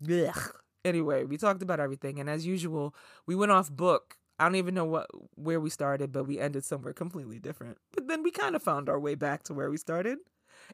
Ugh. 0.08 0.54
Anyway, 0.84 1.24
we 1.24 1.36
talked 1.36 1.62
about 1.62 1.80
everything, 1.80 2.18
and 2.18 2.28
as 2.28 2.46
usual, 2.46 2.94
we 3.26 3.34
went 3.34 3.52
off 3.52 3.70
book. 3.70 4.16
I 4.38 4.44
don't 4.44 4.56
even 4.56 4.74
know 4.74 4.84
what 4.84 5.08
where 5.36 5.60
we 5.60 5.70
started, 5.70 6.10
but 6.10 6.24
we 6.26 6.38
ended 6.40 6.64
somewhere 6.64 6.92
completely 6.92 7.38
different. 7.38 7.78
But 7.92 8.08
then 8.08 8.22
we 8.22 8.30
kind 8.32 8.56
of 8.56 8.62
found 8.62 8.88
our 8.88 8.98
way 8.98 9.14
back 9.14 9.44
to 9.44 9.54
where 9.54 9.70
we 9.70 9.76
started. 9.76 10.18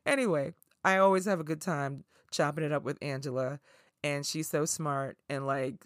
Anyway, 0.06 0.54
I 0.88 0.96
always 0.96 1.26
have 1.26 1.38
a 1.38 1.44
good 1.44 1.60
time 1.60 2.04
chopping 2.30 2.64
it 2.64 2.72
up 2.72 2.82
with 2.82 2.96
Angela, 3.02 3.60
and 4.02 4.24
she's 4.24 4.48
so 4.48 4.64
smart 4.64 5.18
and 5.28 5.46
like 5.46 5.84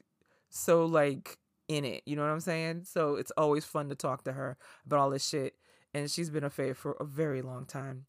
so 0.49 0.87
like 0.87 1.39
in 1.67 1.85
it. 1.85 2.05
You 2.07 2.15
know 2.15 2.23
what 2.23 2.31
I'm 2.31 2.39
saying? 2.39 2.85
So 2.85 3.17
it's 3.17 3.33
always 3.33 3.65
fun 3.65 3.89
to 3.89 3.97
talk 3.97 4.23
to 4.25 4.33
her 4.33 4.57
about 4.87 5.01
all 5.01 5.11
this 5.11 5.29
shit. 5.29 5.55
And 5.93 6.09
she's 6.09 6.31
been 6.31 6.45
a 6.45 6.51
fave 6.51 6.77
for 6.77 6.93
a 7.01 7.05
very 7.05 7.43
long 7.43 7.67
time. 7.67 8.07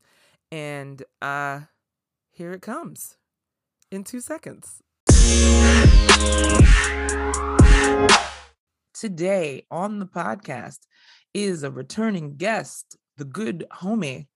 And 0.51 1.01
uh 1.19 1.61
here 2.29 2.51
it 2.53 2.61
comes 2.61 3.17
in 3.89 4.03
two 4.03 4.21
seconds. 4.21 4.83
Today 8.93 9.65
on 9.71 9.97
the 9.97 10.05
podcast 10.05 10.81
is 11.33 11.63
a 11.63 11.71
returning 11.71 12.35
guest, 12.35 12.97
the 13.17 13.25
good 13.25 13.65
homie, 13.81 14.27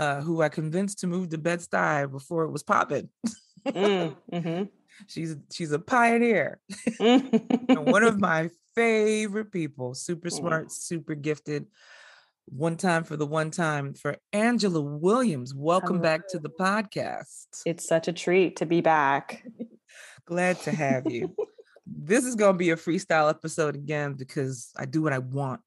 uh, 0.00 0.22
who 0.22 0.40
I 0.40 0.48
convinced 0.48 1.00
to 1.00 1.06
move 1.06 1.28
to 1.28 1.36
Bed 1.36 1.58
Stuy 1.58 2.10
before 2.10 2.44
it 2.44 2.50
was 2.50 2.62
popping. 2.62 3.10
mm, 3.66 4.16
mm-hmm. 4.32 4.64
She's 5.06 5.36
she's 5.52 5.72
a 5.72 5.78
pioneer, 5.78 6.58
one 6.98 8.02
of 8.02 8.18
my 8.18 8.48
favorite 8.74 9.52
people. 9.52 9.92
Super 9.94 10.28
mm. 10.28 10.32
smart, 10.32 10.72
super 10.72 11.14
gifted 11.14 11.66
one 12.46 12.78
time 12.78 13.04
for 13.04 13.16
the 13.18 13.26
one 13.26 13.50
time 13.50 13.92
for 13.92 14.16
Angela 14.32 14.80
Williams. 14.80 15.54
Welcome 15.54 16.00
back 16.00 16.28
to 16.28 16.38
the 16.38 16.50
podcast. 16.50 17.46
It's 17.66 17.86
such 17.86 18.08
a 18.08 18.12
treat 18.14 18.56
to 18.56 18.66
be 18.66 18.80
back. 18.80 19.46
Glad 20.24 20.60
to 20.62 20.70
have 20.70 21.10
you. 21.10 21.34
this 21.86 22.24
is 22.24 22.36
going 22.36 22.54
to 22.54 22.58
be 22.58 22.70
a 22.70 22.76
freestyle 22.76 23.28
episode 23.28 23.74
again 23.74 24.14
because 24.14 24.72
I 24.78 24.86
do 24.86 25.02
what 25.02 25.12
I 25.12 25.18
want 25.18 25.60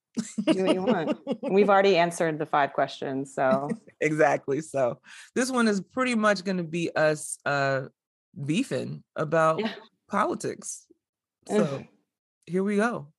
Do 0.46 0.62
what 0.62 0.72
you 0.72 0.82
want. 0.82 1.18
We've 1.42 1.68
already 1.68 1.96
answered 1.96 2.38
the 2.38 2.46
five 2.46 2.72
questions, 2.72 3.34
so 3.34 3.68
exactly. 4.00 4.60
So 4.60 5.00
this 5.34 5.50
one 5.50 5.66
is 5.68 5.80
pretty 5.80 6.14
much 6.14 6.44
going 6.44 6.58
to 6.58 6.64
be 6.64 6.94
us 6.94 7.38
uh 7.44 7.88
beefing 8.44 9.02
about 9.16 9.60
Yeah. 9.60 9.72
politics. 10.08 10.86
So 11.48 11.84
here 12.46 12.62
we 12.62 12.76
go. 12.76 13.12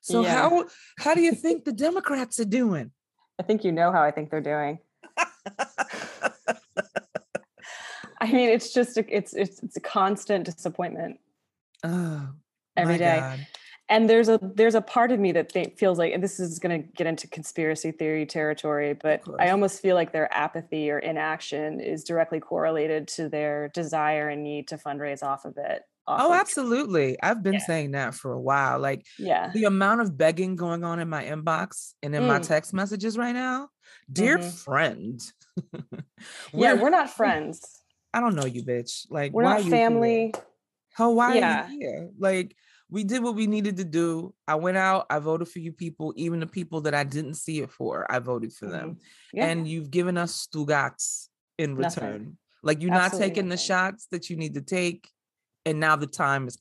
So 0.00 0.22
Yeah. 0.22 0.32
how 0.34 0.66
how 0.98 1.14
do 1.14 1.22
you 1.22 1.32
think 1.32 1.64
the 1.64 1.72
Democrats 1.72 2.38
are 2.40 2.44
doing? 2.44 2.92
I 3.38 3.42
think 3.44 3.64
you 3.64 3.72
know 3.72 3.90
how 3.92 4.02
I 4.02 4.10
think 4.10 4.30
they're 4.30 4.40
doing. 4.40 4.78
I 8.20 8.30
mean, 8.30 8.50
it's 8.50 8.72
just 8.72 8.96
a, 8.96 9.04
it's 9.14 9.34
it's 9.34 9.62
it's 9.62 9.76
a 9.76 9.80
constant 9.80 10.44
disappointment 10.44 11.18
oh, 11.82 12.28
every 12.76 12.98
day. 12.98 13.20
God. 13.20 13.46
And 13.92 14.08
there's 14.08 14.28
a 14.30 14.38
there's 14.42 14.74
a 14.74 14.80
part 14.80 15.12
of 15.12 15.20
me 15.20 15.32
that 15.32 15.52
think, 15.52 15.76
feels 15.78 15.98
like, 15.98 16.14
and 16.14 16.22
this 16.22 16.40
is 16.40 16.58
going 16.58 16.82
to 16.82 16.88
get 16.96 17.06
into 17.06 17.28
conspiracy 17.28 17.92
theory 17.92 18.24
territory, 18.24 18.94
but. 18.94 19.20
I 19.38 19.50
almost 19.50 19.82
feel 19.82 19.94
like 19.96 20.12
their 20.12 20.32
apathy 20.32 20.90
or 20.90 20.98
inaction 20.98 21.78
is 21.78 22.02
directly 22.02 22.40
correlated 22.40 23.06
to 23.08 23.28
their 23.28 23.68
desire 23.68 24.30
and 24.30 24.42
need 24.42 24.68
to 24.68 24.76
fundraise 24.78 25.22
off 25.22 25.44
of 25.44 25.56
it. 25.58 25.82
off 26.06 26.20
Oh, 26.22 26.32
of- 26.32 26.40
absolutely. 26.40 27.16
I've 27.22 27.42
been 27.44 27.52
Yeah. 27.54 27.66
saying 27.70 27.90
that 27.92 28.14
for 28.14 28.32
a 28.32 28.40
while. 28.40 28.78
Like 28.80 29.04
Yeah. 29.18 29.50
the 29.52 29.64
amount 29.64 30.00
of 30.00 30.16
begging 30.16 30.56
going 30.56 30.82
on 30.84 30.98
in 30.98 31.08
my 31.08 31.24
inbox 31.24 31.92
and 32.02 32.12
in 32.16 32.26
my 32.26 32.40
Mm. 32.40 32.46
text 32.48 32.72
messages 32.74 33.16
right 33.18 33.32
now. 33.34 33.68
Dear 34.10 34.38
Mhm. 34.38 34.64
friend. 34.64 35.20
Yeah, 36.52 36.72
we're- 36.72 36.82
we're 36.82 36.90
not 36.90 37.10
friends. 37.20 37.82
I 38.14 38.20
don't 38.20 38.34
know 38.34 38.46
you, 38.46 38.62
bitch. 38.64 39.06
Like 39.10 39.32
We're 39.32 39.44
why 39.44 39.50
not 39.50 39.60
are 39.60 39.62
you 39.62 39.70
here? 39.74 39.76
family. 39.76 40.34
How 40.94 41.10
why 41.12 41.34
Yeah. 41.34 41.66
are 41.66 41.70
you 41.70 41.78
here? 41.78 42.10
Like 42.18 42.56
we 42.92 43.04
did 43.04 43.22
what 43.22 43.34
we 43.34 43.46
needed 43.46 43.78
to 43.78 43.84
do. 43.84 44.34
I 44.46 44.56
went 44.56 44.76
out, 44.76 45.06
I 45.08 45.18
voted 45.18 45.48
for 45.48 45.60
you 45.60 45.72
people, 45.72 46.12
even 46.14 46.40
the 46.40 46.46
people 46.46 46.82
that 46.82 46.94
I 46.94 47.04
didn't 47.04 47.34
see 47.34 47.60
it 47.60 47.70
for, 47.70 48.06
I 48.12 48.18
voted 48.18 48.52
for 48.52 48.66
mm-hmm. 48.66 48.76
them. 48.76 48.98
Yeah. 49.32 49.46
And 49.46 49.66
you've 49.66 49.90
given 49.90 50.18
us 50.18 50.46
Stugats 50.46 51.28
in 51.58 51.74
Nothing. 51.74 52.04
return. 52.04 52.38
Like 52.62 52.82
you're 52.82 52.90
not 52.90 53.06
Absolutely 53.06 53.28
taking 53.30 53.48
the 53.48 53.56
shots 53.56 54.08
that 54.10 54.28
you 54.28 54.36
need 54.36 54.54
to 54.54 54.60
take. 54.60 55.08
And 55.64 55.80
now 55.80 55.96
the 55.96 56.06
time 56.06 56.48
is 56.48 56.58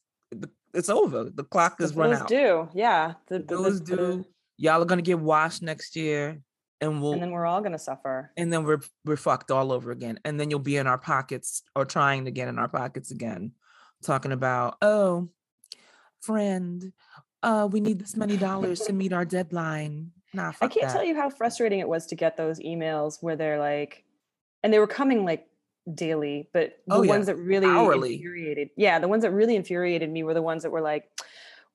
it's 0.73 0.87
over. 0.87 1.25
The 1.25 1.43
clock 1.43 1.81
is 1.81 1.93
run 1.93 2.13
out. 2.13 2.29
due. 2.29 2.69
Yeah. 2.73 3.15
The, 3.27 3.39
The 3.39 3.43
bill 3.43 3.65
is 3.65 3.81
due. 3.81 4.25
Y'all 4.55 4.81
are 4.81 4.85
gonna 4.85 5.01
get 5.01 5.19
washed 5.19 5.61
next 5.61 5.97
year. 5.97 6.39
And 6.79 7.01
we'll 7.01 7.11
and 7.11 7.21
then 7.21 7.31
we're 7.31 7.45
all 7.45 7.59
going 7.59 7.73
to 7.73 7.77
suffer. 7.77 8.31
and 8.37 8.51
then 8.51 8.63
we're 8.63 8.79
we're 9.05 9.15
fucked 9.15 9.51
all 9.51 9.71
over 9.71 9.91
again 9.91 10.19
and 10.25 10.39
then 10.39 10.49
you'll 10.49 10.57
be 10.57 10.77
in 10.77 10.87
our 10.87 10.97
pockets 10.97 11.61
or 11.75 11.85
trying 11.85 12.25
to 12.25 12.31
get 12.31 12.47
in 12.47 12.57
our 12.57 12.69
pockets 12.69 13.11
again 13.11 13.51
talking 14.01 14.31
about 14.31 14.77
oh 14.81 15.29
friend 16.21 16.93
uh 17.43 17.67
we 17.71 17.79
need 17.79 17.99
this 17.99 18.15
many 18.15 18.37
dollars 18.37 18.79
to 18.81 18.93
meet 18.93 19.11
our 19.13 19.25
deadline 19.25 20.11
nah 20.33 20.51
I 20.61 20.67
can't 20.67 20.87
that. 20.87 20.93
tell 20.93 21.03
you 21.03 21.15
how 21.15 21.29
frustrating 21.29 21.79
it 21.79 21.87
was 21.89 22.05
to 22.07 22.15
get 22.15 22.37
those 22.37 22.59
emails 22.59 23.17
where 23.21 23.35
they're 23.35 23.59
like, 23.59 24.03
and 24.63 24.71
they 24.73 24.79
were 24.79 24.87
coming 24.87 25.25
like 25.25 25.47
daily, 25.93 26.47
but 26.53 26.77
the 26.87 26.95
Oh, 26.95 27.01
yeah. 27.01 27.09
ones 27.09 27.25
that 27.25 27.35
really 27.35 27.67
Hourly. 27.67 28.13
infuriated, 28.15 28.69
yeah, 28.77 28.99
the 28.99 29.07
ones 29.07 29.23
that 29.23 29.31
really 29.31 29.55
infuriated 29.55 30.09
me 30.09 30.23
were 30.23 30.33
the 30.33 30.41
ones 30.41 30.63
that 30.63 30.71
were 30.71 30.79
like, 30.81 31.09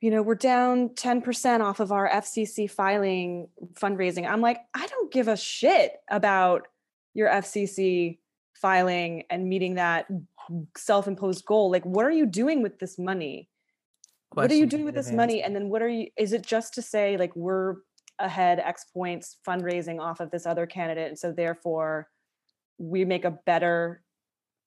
you 0.00 0.10
know, 0.10 0.22
we're 0.22 0.36
down 0.36 0.90
10% 0.90 1.60
off 1.60 1.80
of 1.80 1.90
our 1.90 2.08
FCC 2.08 2.70
filing 2.70 3.48
fundraising. 3.74 4.26
I'm 4.30 4.40
like, 4.40 4.58
I 4.74 4.86
don't 4.86 5.12
give 5.12 5.26
a 5.28 5.36
shit 5.36 5.92
about 6.08 6.68
your 7.14 7.28
FCC 7.28 8.18
filing 8.54 9.24
and 9.28 9.48
meeting 9.48 9.74
that 9.74 10.06
self 10.76 11.08
imposed 11.08 11.44
goal. 11.44 11.70
Like, 11.70 11.84
what 11.84 12.04
are 12.06 12.10
you 12.10 12.26
doing 12.26 12.62
with 12.62 12.78
this 12.78 12.98
money? 12.98 13.48
What 14.36 14.50
are 14.50 14.54
you 14.54 14.66
doing 14.66 14.84
with 14.84 14.94
this 14.94 15.10
money? 15.10 15.42
And 15.42 15.54
then 15.54 15.68
what 15.68 15.82
are 15.82 15.88
you 15.88 16.08
is 16.16 16.32
it 16.32 16.42
just 16.42 16.74
to 16.74 16.82
say 16.82 17.16
like 17.16 17.34
we're 17.34 17.76
ahead 18.18 18.58
x 18.58 18.84
points 18.92 19.36
fundraising 19.46 20.00
off 20.00 20.20
of 20.20 20.30
this 20.30 20.46
other 20.46 20.66
candidate 20.66 21.08
and 21.08 21.18
so 21.18 21.32
therefore 21.32 22.08
we 22.78 23.04
make 23.04 23.24
a 23.24 23.30
better 23.30 24.02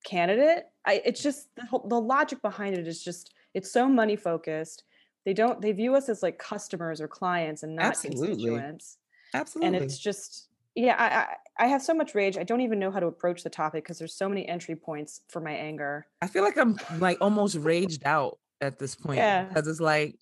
candidate? 0.03 0.65
I 0.85 1.01
it's 1.05 1.21
mm. 1.21 1.23
just 1.23 1.55
the, 1.55 1.65
whole, 1.65 1.87
the 1.87 1.99
logic 1.99 2.41
behind 2.41 2.77
it 2.77 2.87
is 2.87 3.03
just 3.03 3.33
it's 3.53 3.71
so 3.71 3.87
money 3.87 4.15
focused. 4.15 4.83
They 5.25 5.33
don't 5.33 5.61
they 5.61 5.71
view 5.71 5.95
us 5.95 6.09
as 6.09 6.23
like 6.23 6.39
customers 6.39 7.01
or 7.01 7.07
clients 7.07 7.63
and 7.63 7.75
not 7.75 7.85
Absolutely. 7.85 8.27
constituents. 8.27 8.97
Absolutely. 9.33 9.67
and 9.67 9.85
it's 9.85 9.99
just 9.99 10.47
yeah 10.75 10.95
I, 10.97 11.63
I 11.63 11.65
i 11.65 11.67
have 11.67 11.81
so 11.81 11.93
much 11.93 12.15
rage 12.15 12.37
i 12.37 12.43
don't 12.43 12.61
even 12.61 12.79
know 12.79 12.89
how 12.89 12.99
to 12.99 13.07
approach 13.07 13.43
the 13.43 13.49
topic 13.49 13.83
because 13.83 13.99
there's 13.99 14.15
so 14.15 14.27
many 14.27 14.47
entry 14.47 14.75
points 14.75 15.21
for 15.29 15.39
my 15.39 15.51
anger. 15.51 16.07
I 16.21 16.27
feel 16.27 16.43
like 16.43 16.57
i'm 16.57 16.77
like 16.99 17.17
almost 17.21 17.55
raged 17.57 18.03
out 18.05 18.39
at 18.61 18.79
this 18.79 18.95
point 18.95 19.17
Yeah. 19.17 19.45
because 19.45 19.67
it's 19.67 19.79
like 19.79 20.15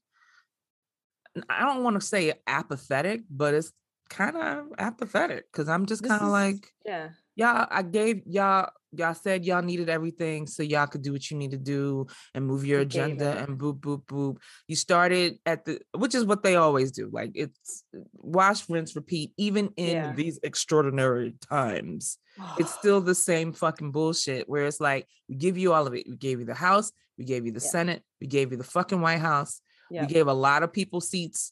I 1.50 1.66
don't 1.66 1.84
want 1.84 2.00
to 2.00 2.06
say 2.06 2.34
apathetic 2.48 3.22
but 3.30 3.54
it's 3.54 3.72
kind 4.10 4.38
of 4.38 4.68
apathetic 4.80 5.52
because 5.52 5.68
i'm 5.68 5.86
just 5.86 6.02
kind 6.02 6.22
of 6.22 6.30
like 6.30 6.72
yeah 6.86 7.10
y'all 7.36 7.68
i 7.70 7.82
gave 7.82 8.22
y'all 8.26 8.70
y'all 8.98 9.14
said 9.14 9.46
y'all 9.46 9.62
needed 9.62 9.90
everything 9.90 10.48
so 10.48 10.64
y'all 10.64 10.88
could 10.88 11.02
do 11.02 11.12
what 11.14 11.30
you 11.30 11.38
need 11.38 11.52
to 11.52 11.58
do 11.58 12.06
and 12.34 12.46
move 12.46 12.66
your 12.66 12.82
agenda 12.82 13.38
and 13.38 13.58
boop 13.60 13.80
boop 13.80 14.04
boop 14.06 14.38
you 14.68 14.76
started 14.76 15.38
at 15.46 15.66
the 15.66 15.80
which 15.96 16.16
is 16.16 16.26
what 16.26 16.44
they 16.44 16.56
always 16.56 16.92
do 16.92 17.10
like 17.12 17.32
it's 17.36 17.84
uh, 17.96 18.02
wash 18.14 18.68
rinse 18.70 18.96
repeat 18.96 19.32
even 19.38 19.70
in 19.78 19.90
Yeah. 19.90 20.14
these 20.14 20.40
extraordinary 20.44 21.36
times 21.50 22.18
it's 22.58 22.72
still 22.80 23.02
the 23.02 23.16
same 23.16 23.54
fucking 23.54 23.92
bullshit 23.92 24.48
where 24.50 24.66
it's 24.66 24.82
like 24.82 25.08
we 25.30 25.36
give 25.36 25.58
you 25.58 25.74
all 25.74 25.88
of 25.88 25.94
it 25.94 26.06
we 26.10 26.16
gave 26.18 26.40
you 26.40 26.46
the 26.46 26.54
house 26.54 26.92
we 27.18 27.26
gave 27.26 27.46
you 27.46 27.52
the 27.52 27.62
Yeah. 27.64 27.70
senate 27.70 28.04
we 28.22 28.28
gave 28.28 28.52
you 28.52 28.58
the 28.58 28.64
fucking 28.64 29.02
white 29.02 29.20
house 29.20 29.62
Yep. 29.90 30.02
we 30.08 30.14
gave 30.14 30.28
a 30.28 30.34
lot 30.34 30.64
of 30.64 30.74
people 30.74 31.00
seats 31.00 31.52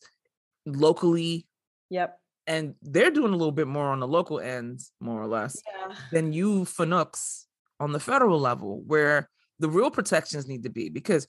locally 0.65 1.45
yep 1.89 2.19
and 2.47 2.75
they're 2.81 3.11
doing 3.11 3.33
a 3.33 3.37
little 3.37 3.51
bit 3.51 3.67
more 3.67 3.87
on 3.87 3.99
the 3.99 4.07
local 4.07 4.39
end, 4.39 4.81
more 4.99 5.21
or 5.21 5.27
less 5.27 5.61
yeah 5.65 5.95
than 6.11 6.33
you 6.33 6.61
fanooks 6.65 7.45
on 7.79 7.91
the 7.91 7.99
federal 7.99 8.39
level 8.39 8.81
where 8.85 9.29
the 9.59 9.69
real 9.69 9.91
protections 9.91 10.47
need 10.47 10.63
to 10.63 10.69
be 10.69 10.89
because 10.89 11.27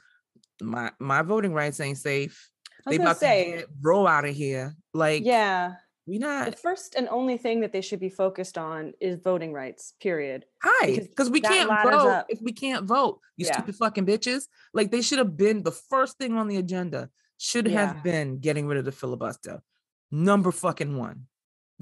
my 0.60 0.90
my 0.98 1.22
voting 1.22 1.52
rights 1.52 1.80
ain't 1.80 1.98
safe. 1.98 2.50
They 2.88 2.96
about 2.96 3.18
say, 3.18 3.56
to 3.62 3.66
roll 3.82 4.06
out 4.06 4.24
of 4.24 4.34
here. 4.34 4.76
Like 4.94 5.24
yeah, 5.24 5.74
we 6.06 6.18
the 6.18 6.26
not 6.26 6.58
first 6.58 6.94
and 6.94 7.08
only 7.08 7.36
thing 7.36 7.60
that 7.60 7.72
they 7.72 7.80
should 7.80 7.98
be 8.00 8.08
focused 8.10 8.56
on 8.56 8.92
is 9.00 9.18
voting 9.22 9.52
rights. 9.52 9.94
Period. 10.00 10.44
hi 10.62 10.86
because 10.86 11.08
because 11.08 11.30
we 11.30 11.40
can't 11.40 11.68
vote 11.68 12.08
up. 12.08 12.26
if 12.28 12.40
we 12.40 12.52
can't 12.52 12.84
vote. 12.86 13.20
You 13.36 13.46
Yeah. 13.46 13.54
stupid 13.54 13.74
fucking 13.74 14.06
bitches. 14.06 14.44
Like 14.72 14.90
they 14.90 15.02
should 15.02 15.18
have 15.18 15.36
been 15.36 15.62
the 15.62 15.72
first 15.72 16.16
thing 16.18 16.34
on 16.34 16.46
the 16.48 16.56
agenda. 16.56 17.10
Should 17.38 17.66
Yeah. 17.68 17.86
have 17.86 18.02
been 18.04 18.38
getting 18.38 18.66
rid 18.66 18.78
of 18.78 18.84
the 18.84 18.92
filibuster. 18.92 19.62
Number 20.10 20.52
fucking 20.52 20.96
one. 20.96 21.26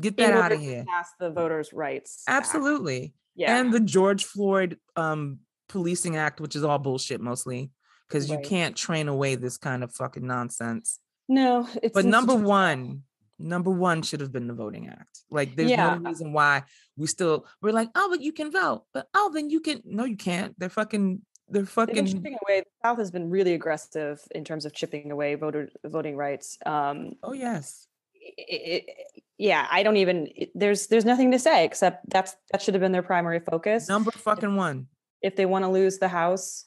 Get 0.01 0.17
that 0.17 0.33
out 0.33 0.53
of 0.53 0.61
here. 0.61 0.85
pass 0.89 1.11
the 1.21 1.31
Voters' 1.31 1.73
Rights. 1.73 2.25
Act. 2.27 2.47
Absolutely. 2.47 3.15
Yeah. 3.37 3.59
and 3.59 3.73
the 3.73 3.81
George 3.81 4.25
Floyd 4.25 4.79
um 4.97 5.41
policing 5.69 6.17
act, 6.17 6.41
which 6.41 6.55
is 6.57 6.63
all 6.65 6.79
bullshit 6.79 7.21
mostly, 7.21 7.71
because 8.09 8.31
you 8.31 8.39
can't 8.39 8.77
train 8.77 9.09
away 9.09 9.35
this 9.35 9.57
kind 9.57 9.83
of 9.83 9.93
fucking 9.93 10.27
nonsense. 10.27 11.01
no, 11.29 11.69
it's 11.83 11.93
But 11.95 12.05
number 12.05 12.35
one, 12.35 13.03
number 13.39 13.71
one 13.71 14.03
should 14.03 14.21
have 14.21 14.33
been 14.33 14.47
the 14.47 14.55
voting 14.55 14.89
act. 14.89 15.21
Like 15.31 15.57
there's 15.57 15.71
Yeah. 15.71 15.95
no 15.97 16.09
reason 16.09 16.33
why 16.33 16.65
we 16.97 17.07
still 17.07 17.47
we're 17.61 17.73
like, 17.73 17.91
oh, 17.95 18.09
but 18.11 18.21
you 18.21 18.33
can 18.33 18.51
vote. 18.51 18.85
But 18.93 19.09
oh, 19.15 19.31
then 19.35 19.51
you 19.51 19.61
can 19.61 19.83
no, 19.85 20.05
you 20.05 20.17
can't. 20.17 20.59
They're 20.59 20.69
fucking 20.69 21.23
they're 21.49 21.63
They've 21.63 21.69
fucking 21.69 22.07
chipping 22.07 22.37
away. 22.43 22.61
The 22.61 22.67
South 22.89 22.99
has 22.99 23.11
been 23.11 23.31
really 23.31 23.55
aggressive 23.55 24.21
in 24.35 24.45
terms 24.45 24.65
of 24.65 24.73
chipping 24.73 25.11
away 25.11 25.35
voter 25.35 25.69
voting 25.85 26.17
rights. 26.17 26.59
Um, 26.65 27.13
oh 27.23 27.33
yes. 27.33 27.87
It, 28.25 28.85
it, 28.87 28.97
yeah, 29.39 29.67
I 29.71 29.83
don't 29.83 29.97
even. 29.97 30.29
There's 30.55 30.87
there's 30.89 31.05
nothing 31.05 31.31
to 31.33 31.39
say 31.39 31.65
except 31.65 32.09
that's 32.11 32.35
that 32.53 32.63
should 32.63 32.75
have 32.75 32.81
been 32.81 32.93
their 32.93 33.03
primary 33.03 33.41
focus. 33.41 33.89
Number 33.89 34.11
fucking 34.11 34.57
one. 34.57 34.87
if 35.23 35.37
they 35.37 35.47
want 35.47 35.65
to 35.65 35.69
lose 35.71 35.99
the 35.99 36.09
house 36.09 36.67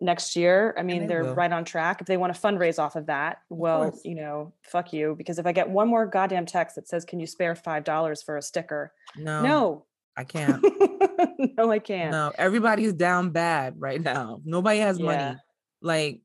next 0.00 0.34
year, 0.34 0.74
I 0.76 0.82
mean, 0.82 1.02
they 1.02 1.06
they're 1.06 1.24
will. 1.24 1.34
right 1.34 1.52
on 1.52 1.64
track. 1.64 2.00
If 2.00 2.06
they 2.06 2.16
want 2.16 2.34
to 2.34 2.40
fundraise 2.40 2.78
off 2.78 2.96
of 2.96 3.06
that, 3.06 3.38
well, 3.48 3.90
course. 3.90 4.00
you 4.04 4.14
know, 4.16 4.52
fuck 4.62 4.92
you. 4.92 5.14
Because 5.16 5.38
if 5.38 5.46
I 5.46 5.52
get 5.52 5.68
one 5.70 5.88
more 5.88 6.06
goddamn 6.06 6.46
text 6.46 6.76
that 6.76 6.88
says, 6.88 7.04
"Can 7.04 7.20
you 7.20 7.26
spare 7.26 7.54
five 7.54 7.84
dollars 7.84 8.22
for 8.22 8.36
a 8.36 8.42
sticker?" 8.42 8.92
No, 9.16 9.42
No, 9.42 9.84
I 10.16 10.24
can't. 10.24 10.62
no, 11.58 11.70
I 11.70 11.78
can't. 11.78 12.10
no, 12.10 12.32
everybody's 12.36 12.92
down 12.94 13.30
bad 13.30 13.74
right 13.78 14.00
now. 14.00 14.40
Nobody 14.44 14.80
has 14.80 14.98
Yeah. 14.98 15.04
money. 15.04 15.38
Like 15.82 16.20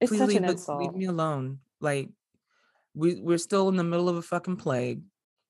it's 0.00 0.10
please 0.10 0.18
such 0.18 0.28
leave, 0.30 0.36
an 0.38 0.44
insult. 0.46 0.80
leave 0.80 0.94
me 0.94 1.04
alone. 1.06 1.58
Like 1.80 2.08
we 2.94 3.20
we're 3.20 3.38
still 3.38 3.68
in 3.68 3.76
the 3.76 3.84
middle 3.84 4.08
of 4.08 4.16
a 4.16 4.22
fucking 4.22 4.56
plague. 4.56 5.02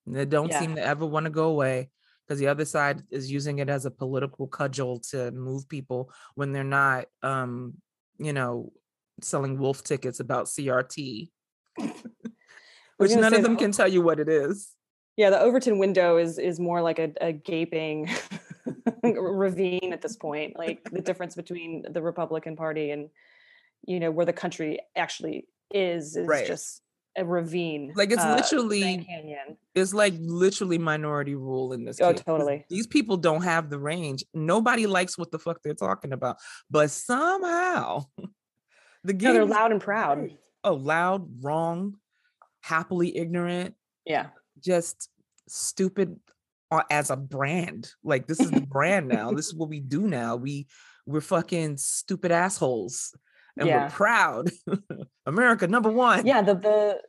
They 0.06 0.24
don't 0.24 0.48
Yeah. 0.50 0.60
seem 0.60 0.74
to 0.76 0.84
ever 0.84 1.06
want 1.06 1.24
to 1.24 1.30
go 1.30 1.48
away 1.48 1.90
because 2.26 2.38
the 2.40 2.48
other 2.48 2.64
side 2.64 3.02
is 3.10 3.30
using 3.30 3.58
it 3.58 3.68
as 3.68 3.84
a 3.84 3.90
political 3.90 4.46
cudgel 4.46 5.00
to 5.10 5.30
move 5.32 5.68
people 5.68 6.12
when 6.34 6.52
they're 6.52 6.64
not 6.64 7.06
um, 7.22 7.74
you 8.18 8.32
know, 8.32 8.72
selling 9.20 9.58
wolf 9.58 9.82
tickets 9.82 10.20
about 10.20 10.46
CRT. 10.46 11.30
Which 12.98 13.12
none 13.12 13.34
of 13.34 13.42
them 13.42 13.54
the- 13.54 13.58
can 13.58 13.72
tell 13.72 13.88
you 13.88 14.02
what 14.02 14.20
it 14.20 14.28
is. 14.28 14.70
Yeah, 15.16 15.30
the 15.30 15.40
Overton 15.40 15.78
window 15.78 16.16
is 16.16 16.38
is 16.38 16.58
more 16.60 16.80
like 16.80 16.98
a, 16.98 17.12
a 17.20 17.32
gaping 17.32 18.08
ravine 19.02 19.92
at 19.92 20.00
this 20.02 20.16
point. 20.16 20.56
Like 20.58 20.82
the 20.90 21.00
difference 21.08 21.34
between 21.34 21.84
the 21.90 22.00
Republican 22.02 22.56
Party 22.56 22.90
and 22.90 23.08
you 23.86 24.00
know 24.00 24.10
where 24.10 24.26
the 24.26 24.32
country 24.32 24.78
actually 24.96 25.48
is 25.70 26.16
is 26.16 26.26
Right. 26.26 26.46
just 26.46 26.82
a 27.16 27.24
ravine. 27.24 27.92
Like 27.94 28.10
it's 28.10 28.22
uh, 28.22 28.34
literally 28.34 29.04
Canyon. 29.04 29.56
it's 29.74 29.92
like 29.92 30.14
literally 30.18 30.78
minority 30.78 31.34
rule 31.34 31.72
in 31.72 31.84
this 31.84 32.00
Oh, 32.00 32.12
case. 32.12 32.22
totally. 32.24 32.64
These 32.70 32.86
people 32.86 33.16
don't 33.16 33.42
have 33.42 33.68
the 33.70 33.78
range. 33.78 34.24
Nobody 34.32 34.86
likes 34.86 35.18
what 35.18 35.30
the 35.30 35.38
fuck 35.38 35.58
they're 35.62 35.74
talking 35.74 36.12
about. 36.12 36.36
But 36.70 36.90
somehow 36.90 38.06
the 39.04 39.12
game 39.12 39.28
No, 39.28 39.32
they're 39.34 39.44
loud 39.46 39.72
and 39.72 39.80
proud. 39.80 40.30
Oh, 40.64 40.74
loud, 40.74 41.28
wrong, 41.42 41.96
happily 42.60 43.16
ignorant, 43.16 43.74
Yeah. 44.06 44.28
just 44.60 45.08
stupid 45.48 46.18
uh, 46.70 46.82
as 46.90 47.10
a 47.10 47.16
brand. 47.16 47.90
Like 48.02 48.26
this 48.26 48.40
is 48.40 48.50
the 48.50 48.60
brand 48.66 49.08
now. 49.08 49.32
This 49.32 49.46
is 49.48 49.54
what 49.54 49.68
we 49.68 49.80
do 49.80 50.02
now. 50.08 50.36
We 50.36 50.66
we're 51.04 51.20
fucking 51.20 51.76
stupid 51.78 52.30
assholes. 52.32 53.14
And 53.58 53.68
Yeah. 53.68 53.84
we're 53.84 53.90
proud. 53.90 54.50
America 55.26 55.66
number 55.66 55.90
one. 55.90 56.26
Yeah. 56.26 56.42
The 56.42 56.54
the 56.54 57.00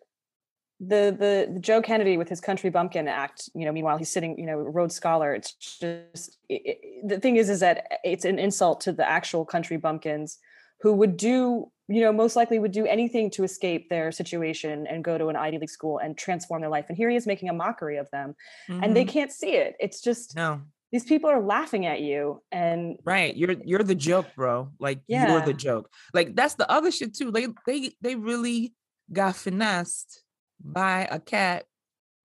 the 0.79 1.17
the 1.17 1.47
the 1.53 1.59
Joe 1.59 1.81
Kennedy 1.81 2.17
with 2.17 2.27
his 2.29 2.41
Country 2.41 2.69
Bumpkin 2.69 3.07
act. 3.07 3.49
You 3.55 3.65
know, 3.65 3.71
meanwhile 3.71 3.97
he's 3.97 4.11
sitting. 4.11 4.37
You 4.37 4.45
know, 4.45 4.57
Rhodes 4.57 4.95
Scholar. 4.95 5.33
It's 5.33 5.53
just 5.53 6.37
it, 6.49 6.61
it- 6.65 7.07
the 7.07 7.19
thing 7.19 7.35
is, 7.35 7.49
is 7.49 7.59
that 7.59 7.99
it's 8.03 8.23
an 8.25 8.39
insult 8.39 8.81
to 8.81 8.91
the 8.93 9.07
actual 9.07 9.45
Country 9.45 9.77
Bumpkins 9.77 10.39
who 10.81 10.93
would 10.93 11.17
do. 11.17 11.69
You 11.89 11.99
know, 11.99 12.13
most 12.13 12.37
likely 12.37 12.59
would 12.59 12.71
do 12.71 12.85
anything 12.85 13.29
to 13.31 13.43
escape 13.43 13.89
their 13.89 14.09
situation 14.13 14.87
and 14.87 15.03
go 15.03 15.17
to 15.17 15.27
an 15.27 15.35
Ivy 15.35 15.59
League 15.59 15.69
school 15.69 15.97
and 15.97 16.17
transform 16.17 16.61
their 16.61 16.69
life. 16.69 16.85
And 16.87 16.95
here 16.97 17.09
he 17.09 17.17
is 17.17 17.27
making 17.27 17.49
a 17.49 17.53
mockery 17.53 17.97
of 17.97 18.09
them, 18.11 18.35
and 18.69 18.95
they 18.95 19.03
Mhm. 19.03 19.09
can't 19.09 19.31
see 19.33 19.51
it. 19.55 19.75
It's 19.81 19.99
just 20.01 20.33
no. 20.33 20.61
These 20.93 21.03
people 21.03 21.27
are 21.27 21.41
laughing 21.41 21.87
at 21.87 22.01
you, 22.01 22.43
and 22.51 22.97
Right. 23.03 23.35
You're 23.35 23.55
you're 23.65 23.81
the 23.81 23.95
joke, 23.95 24.27
bro. 24.35 24.69
Like 24.79 24.99
you're 25.07 25.41
the 25.41 25.53
joke. 25.53 25.89
Like 26.13 26.35
that's 26.35 26.53
the 26.53 26.69
other 26.71 26.91
shit 26.91 27.15
too. 27.15 27.31
They 27.31 27.47
they 27.65 27.91
they 27.99 28.15
really 28.15 28.75
got 29.11 29.35
finessed 29.35 30.23
by 30.63 31.07
a 31.09 31.19
cat 31.19 31.65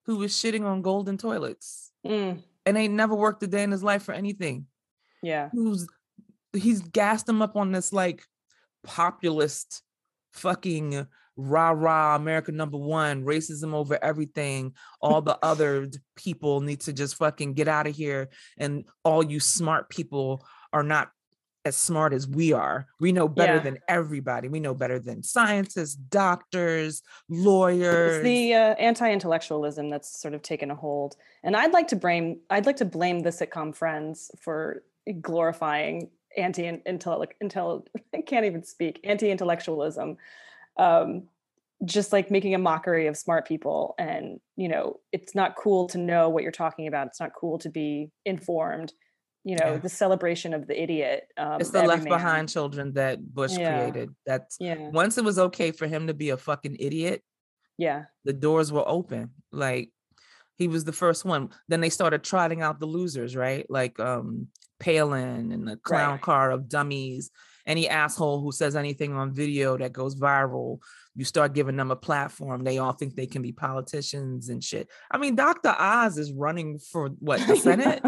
who 0.05 0.17
was 0.17 0.31
shitting 0.33 0.65
on 0.65 0.83
golden 0.83 1.17
toilets 1.17 1.91
mm, 2.05 2.41
and 2.65 2.77
ain't 2.77 2.93
never 2.93 3.15
worked 3.15 3.41
a 3.41 3.47
day 3.47 3.63
in 3.63 3.71
his 3.71 3.83
life 3.83 4.03
for 4.03 4.13
anything. 4.13 4.67
yeah, 5.23 5.49
Who's 5.51 5.87
he's 6.53 6.81
gassed 6.81 7.27
him 7.27 7.41
up 7.41 7.55
on 7.55 7.71
this 7.71 7.91
like 7.91 8.23
populist 8.83 9.81
fucking 10.31 11.07
rah 11.39 11.69
rah 11.71 12.15
America 12.15 12.51
number 12.51 12.77
one, 12.77 13.23
racism 13.23 13.73
over 13.73 13.97
everything. 14.03 14.73
All 15.01 15.21
the 15.21 15.37
other 15.43 15.89
people 16.15 16.61
need 16.61 16.81
to 16.81 16.93
just 16.93 17.15
fucking 17.15 17.53
get 17.53 17.67
out 17.67 17.87
of 17.87 17.95
here. 17.95 18.29
And 18.57 18.85
all 19.03 19.23
you 19.23 19.39
smart 19.39 19.89
people 19.89 20.45
are 20.73 20.83
not 20.83 21.11
as 21.65 21.75
smart 21.75 22.13
as 22.13 22.27
we 22.27 22.53
are. 22.53 22.87
We 22.99 23.11
know 23.11 23.27
better 23.27 23.55
Yeah. 23.55 23.59
than 23.63 23.77
everybody. 23.87 24.47
We 24.47 24.59
know 24.59 24.73
better 24.73 24.97
than 24.97 25.23
scientists, 25.23 25.95
doctors, 25.95 27.01
lawyers. 27.27 28.15
it's 28.17 28.23
the 28.23 28.53
uh, 28.53 28.75
anti-intellectualism 28.75 29.89
that's 29.89 30.19
sort 30.19 30.33
of 30.33 30.41
taken 30.41 30.71
a 30.71 30.75
hold. 30.75 31.15
And 31.43 31.55
I'd 31.55 31.73
like 31.73 31.87
to 31.89 31.95
blame 31.95 32.39
I'd 32.49 32.65
like 32.65 32.77
to 32.77 32.85
blame 32.85 33.21
the 33.21 33.29
sitcom 33.29 33.75
Friends 33.75 34.31
for 34.39 34.83
glorifying 35.21 36.09
anti-intellect 36.37 37.33
intel 37.43 37.85
I 38.15 38.21
can't 38.21 38.45
even 38.45 38.63
speak 38.63 39.01
anti-intellectualism. 39.03 40.17
Um, 40.79 41.27
just 41.85 42.11
like 42.11 42.29
making 42.29 42.53
a 42.53 42.57
mockery 42.57 43.07
of 43.07 43.15
smart 43.15 43.47
people 43.47 43.95
and 43.97 44.39
you 44.57 44.67
know 44.67 44.99
it's 45.13 45.33
not 45.33 45.55
cool 45.55 45.87
to 45.87 45.97
know 45.97 46.27
what 46.27 46.43
you're 46.43 46.51
talking 46.51 46.87
about 46.87 47.07
it's 47.07 47.21
not 47.21 47.31
cool 47.33 47.57
to 47.57 47.69
be 47.69 48.11
informed 48.25 48.91
you 49.45 49.55
know 49.55 49.73
Yeah. 49.75 49.77
the 49.77 49.87
celebration 49.87 50.53
of 50.53 50.67
the 50.67 50.81
idiot 50.81 51.23
um, 51.37 51.61
it's 51.61 51.69
the 51.69 51.81
left 51.81 52.03
man. 52.03 52.09
behind 52.09 52.49
children 52.49 52.93
that 52.95 53.23
Bush 53.33 53.57
Yeah. 53.57 53.69
created. 53.69 54.09
That's 54.25 54.57
yeah 54.59 54.89
once 54.91 55.17
it 55.17 55.23
was 55.23 55.39
okay 55.39 55.71
for 55.71 55.87
him 55.87 56.07
to 56.07 56.13
be 56.13 56.31
a 56.31 56.37
fucking 56.37 56.75
idiot, 56.79 57.23
yeah 57.77 58.05
the 58.25 58.33
doors 58.33 58.71
were 58.73 58.87
open. 58.87 59.31
Like 59.53 59.91
he 60.57 60.67
was 60.67 60.83
the 60.83 60.91
first 60.91 61.23
one. 61.23 61.51
Then 61.69 61.79
they 61.79 61.89
started 61.89 62.23
trotting 62.25 62.61
out 62.61 62.81
the 62.81 62.85
losers, 62.87 63.37
right? 63.37 63.65
Like 63.69 63.97
um 64.01 64.47
Palin 64.81 65.53
and 65.53 65.65
the 65.65 65.77
clown 65.77 66.11
Right. 66.15 66.21
car 66.21 66.51
of 66.51 66.67
dummies. 66.67 67.31
Any 67.69 67.87
asshole 67.87 68.41
who 68.41 68.51
says 68.51 68.75
anything 68.75 69.13
on 69.13 69.31
video 69.31 69.77
that 69.77 69.93
goes 69.93 70.15
viral, 70.15 70.79
you 71.15 71.23
start 71.23 71.53
giving 71.53 71.77
them 71.77 71.91
a 71.91 71.95
platform. 71.95 72.63
They 72.63 72.79
all 72.79 72.93
think 72.93 73.15
they 73.15 73.27
can 73.27 73.43
be 73.43 73.51
politicians 73.51 74.49
and 74.49 74.63
shit. 74.63 74.89
I 75.11 75.19
mean, 75.19 75.35
Dr. 75.35 75.75
Oz 75.77 76.17
is 76.17 76.33
running 76.33 76.79
for 76.79 77.09
what 77.19 77.45
the 77.47 77.55
Senate? 77.67 78.01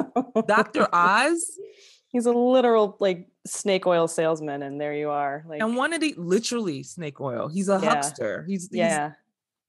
Dr. 0.47 0.87
Oz? 0.91 1.59
He's 2.07 2.25
a 2.25 2.31
literal 2.33 2.97
like 2.99 3.27
snake 3.45 3.85
oil 3.85 4.07
salesman, 4.07 4.63
and 4.63 4.81
there 4.81 4.95
you 4.95 5.11
are. 5.11 5.45
Like, 5.47 5.61
And 5.61 5.77
one 5.77 5.93
of 5.93 6.01
the 6.01 6.15
literally 6.17 6.81
snake 6.83 7.21
oil. 7.21 7.47
He's 7.47 7.69
a 7.69 7.79
Yeah. 7.81 7.89
huckster. 7.89 8.43
He's, 8.49 8.63
he's 8.69 8.77
yeah. 8.79 9.11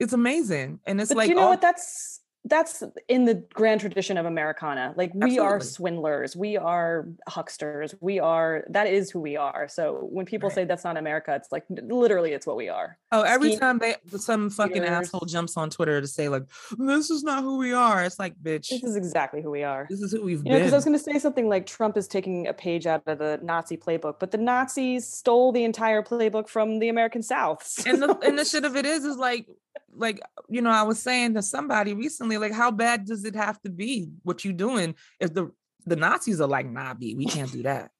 it's 0.00 0.14
amazing. 0.14 0.80
And 0.86 1.00
it's 1.02 1.10
But 1.10 1.18
like 1.18 1.28
you 1.28 1.34
know 1.34 1.42
all- 1.42 1.50
what? 1.50 1.60
That's 1.60 2.21
that's 2.44 2.82
in 3.08 3.24
the 3.24 3.34
grand 3.54 3.80
tradition 3.80 4.16
of 4.18 4.26
Americana. 4.26 4.94
Like 4.96 5.12
we 5.14 5.38
are 5.38 5.60
swindlers, 5.60 6.34
we 6.36 6.56
are 6.56 7.06
hucksters, 7.28 7.94
we 8.00 8.18
are. 8.18 8.64
That 8.68 8.88
is 8.88 9.10
who 9.10 9.20
we 9.20 9.36
are. 9.36 9.68
So 9.68 10.08
when 10.10 10.26
people 10.26 10.48
Right. 10.48 10.54
say 10.56 10.64
that's 10.64 10.82
not 10.82 10.96
America, 10.96 11.34
it's 11.36 11.52
like 11.52 11.64
literally, 11.70 12.32
it's 12.32 12.46
what 12.46 12.56
we 12.56 12.68
are. 12.68 12.98
Oh, 13.12 13.22
every 13.22 13.56
time 13.56 13.78
they 13.78 13.94
some 14.16 14.50
fucking 14.50 14.82
asshole 14.82 15.26
jumps 15.26 15.56
on 15.56 15.70
Twitter 15.70 16.00
to 16.00 16.06
say 16.06 16.28
like 16.28 16.42
this 16.78 17.10
is 17.10 17.22
not 17.22 17.44
who 17.44 17.58
we 17.58 17.72
are. 17.72 18.02
It's 18.04 18.18
like, 18.18 18.34
bitch, 18.42 18.68
This 18.70 18.82
is 18.82 18.96
exactly 18.96 19.40
who 19.40 19.50
we 19.50 19.62
are. 19.62 19.86
this 19.88 20.00
is 20.02 20.10
who 20.12 20.22
we've 20.24 20.42
You 20.44 20.50
know, 20.52 20.58
because 20.58 20.72
I 20.72 20.76
was 20.76 20.84
going 20.84 20.98
to 20.98 21.02
say 21.04 21.18
something 21.20 21.48
like 21.48 21.66
Trump 21.66 21.96
is 21.96 22.08
taking 22.08 22.48
a 22.48 22.52
page 22.52 22.86
out 22.86 23.02
of 23.06 23.18
the 23.18 23.38
Nazi 23.42 23.76
playbook, 23.76 24.14
but 24.18 24.32
the 24.32 24.38
Nazis 24.38 25.06
stole 25.06 25.52
the 25.52 25.62
entire 25.64 26.02
playbook 26.02 26.48
from 26.48 26.80
the 26.80 26.88
American 26.88 27.22
South. 27.22 27.62
And 27.86 28.02
the 28.02 28.08
So 28.08 28.20
and 28.22 28.38
the 28.38 28.44
shit 28.44 28.64
of 28.64 28.74
it 28.76 28.84
is 28.86 29.04
is 29.04 29.16
like 29.16 29.46
like 29.94 30.20
you 30.48 30.62
know, 30.62 30.70
I 30.70 30.82
was 30.82 30.98
saying 31.00 31.34
to 31.34 31.42
somebody 31.42 31.94
recently, 31.94 32.38
like, 32.38 32.52
how 32.52 32.70
bad 32.70 33.04
does 33.06 33.24
it 33.24 33.34
have 33.36 33.60
to 33.62 33.70
be 33.70 34.08
what 34.22 34.44
you 34.44 34.52
doing 34.52 34.94
if 35.20 35.32
the 35.34 35.50
the 35.86 35.96
Nazis 35.96 36.40
are 36.40 36.48
like, 36.48 36.66
nah, 36.66 36.94
B, 36.94 37.14
we 37.14 37.26
can't 37.26 37.50
do 37.52 37.62
that. 37.64 37.90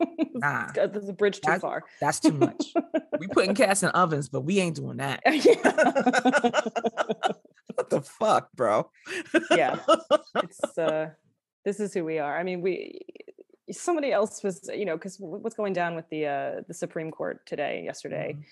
Nah, 0.34 0.72
There's 0.74 1.08
a 1.08 1.12
bridge 1.12 1.36
too 1.36 1.42
That's- 1.44 1.60
far. 1.60 1.84
that's 2.00 2.18
too 2.18 2.32
much. 2.32 2.72
we 3.20 3.28
putting 3.32 3.54
cats 3.54 3.84
in 3.84 3.90
ovens, 3.90 4.28
but 4.28 4.40
we 4.40 4.58
ain't 4.58 4.74
doing 4.74 4.96
that. 4.96 5.20
what 7.74 7.90
the 7.90 8.00
fuck, 8.02 8.50
bro? 8.52 8.90
yeah 9.52 9.78
it's 10.42 10.76
uh 10.78 11.10
this 11.64 11.78
is 11.80 11.94
who 11.94 12.04
we 12.04 12.18
are 12.18 12.36
i 12.38 12.42
mean 12.42 12.60
we 12.60 13.00
somebody 13.70 14.10
else 14.12 14.42
was 14.42 14.68
you 14.74 14.84
know 14.84 14.96
because 14.96 15.16
what's 15.20 15.54
going 15.56 15.72
down 15.72 15.94
with 15.94 16.08
the 16.10 16.26
uh 16.26 16.60
the 16.66 16.74
supreme 16.74 17.10
court 17.10 17.44
today 17.46 17.82
yesterday 17.84 18.34
Mhm. 18.36 18.42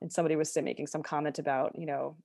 And 0.00 0.12
somebody 0.12 0.36
was 0.36 0.56
making 0.62 0.86
some 0.86 1.02
comment 1.02 1.38
about 1.38 1.78
you 1.78 1.86
know 1.86 2.16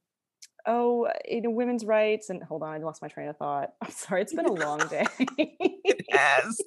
oh 0.66 1.08
you 1.28 1.42
know 1.42 1.50
women's 1.50 1.86
rights 1.86 2.30
and 2.30 2.44
hold 2.44 2.64
on 2.64 2.70
i 2.70 2.78
lost 2.78 3.02
my 3.02 3.08
train 3.08 3.30
of 3.30 3.38
thought 3.38 3.74
i'm 3.82 3.92
sorry 3.92 4.22
it's 4.22 4.34
been 4.34 4.46
a 4.46 4.52
long 4.52 4.80
day 4.90 5.06
Yes. 6.10 6.58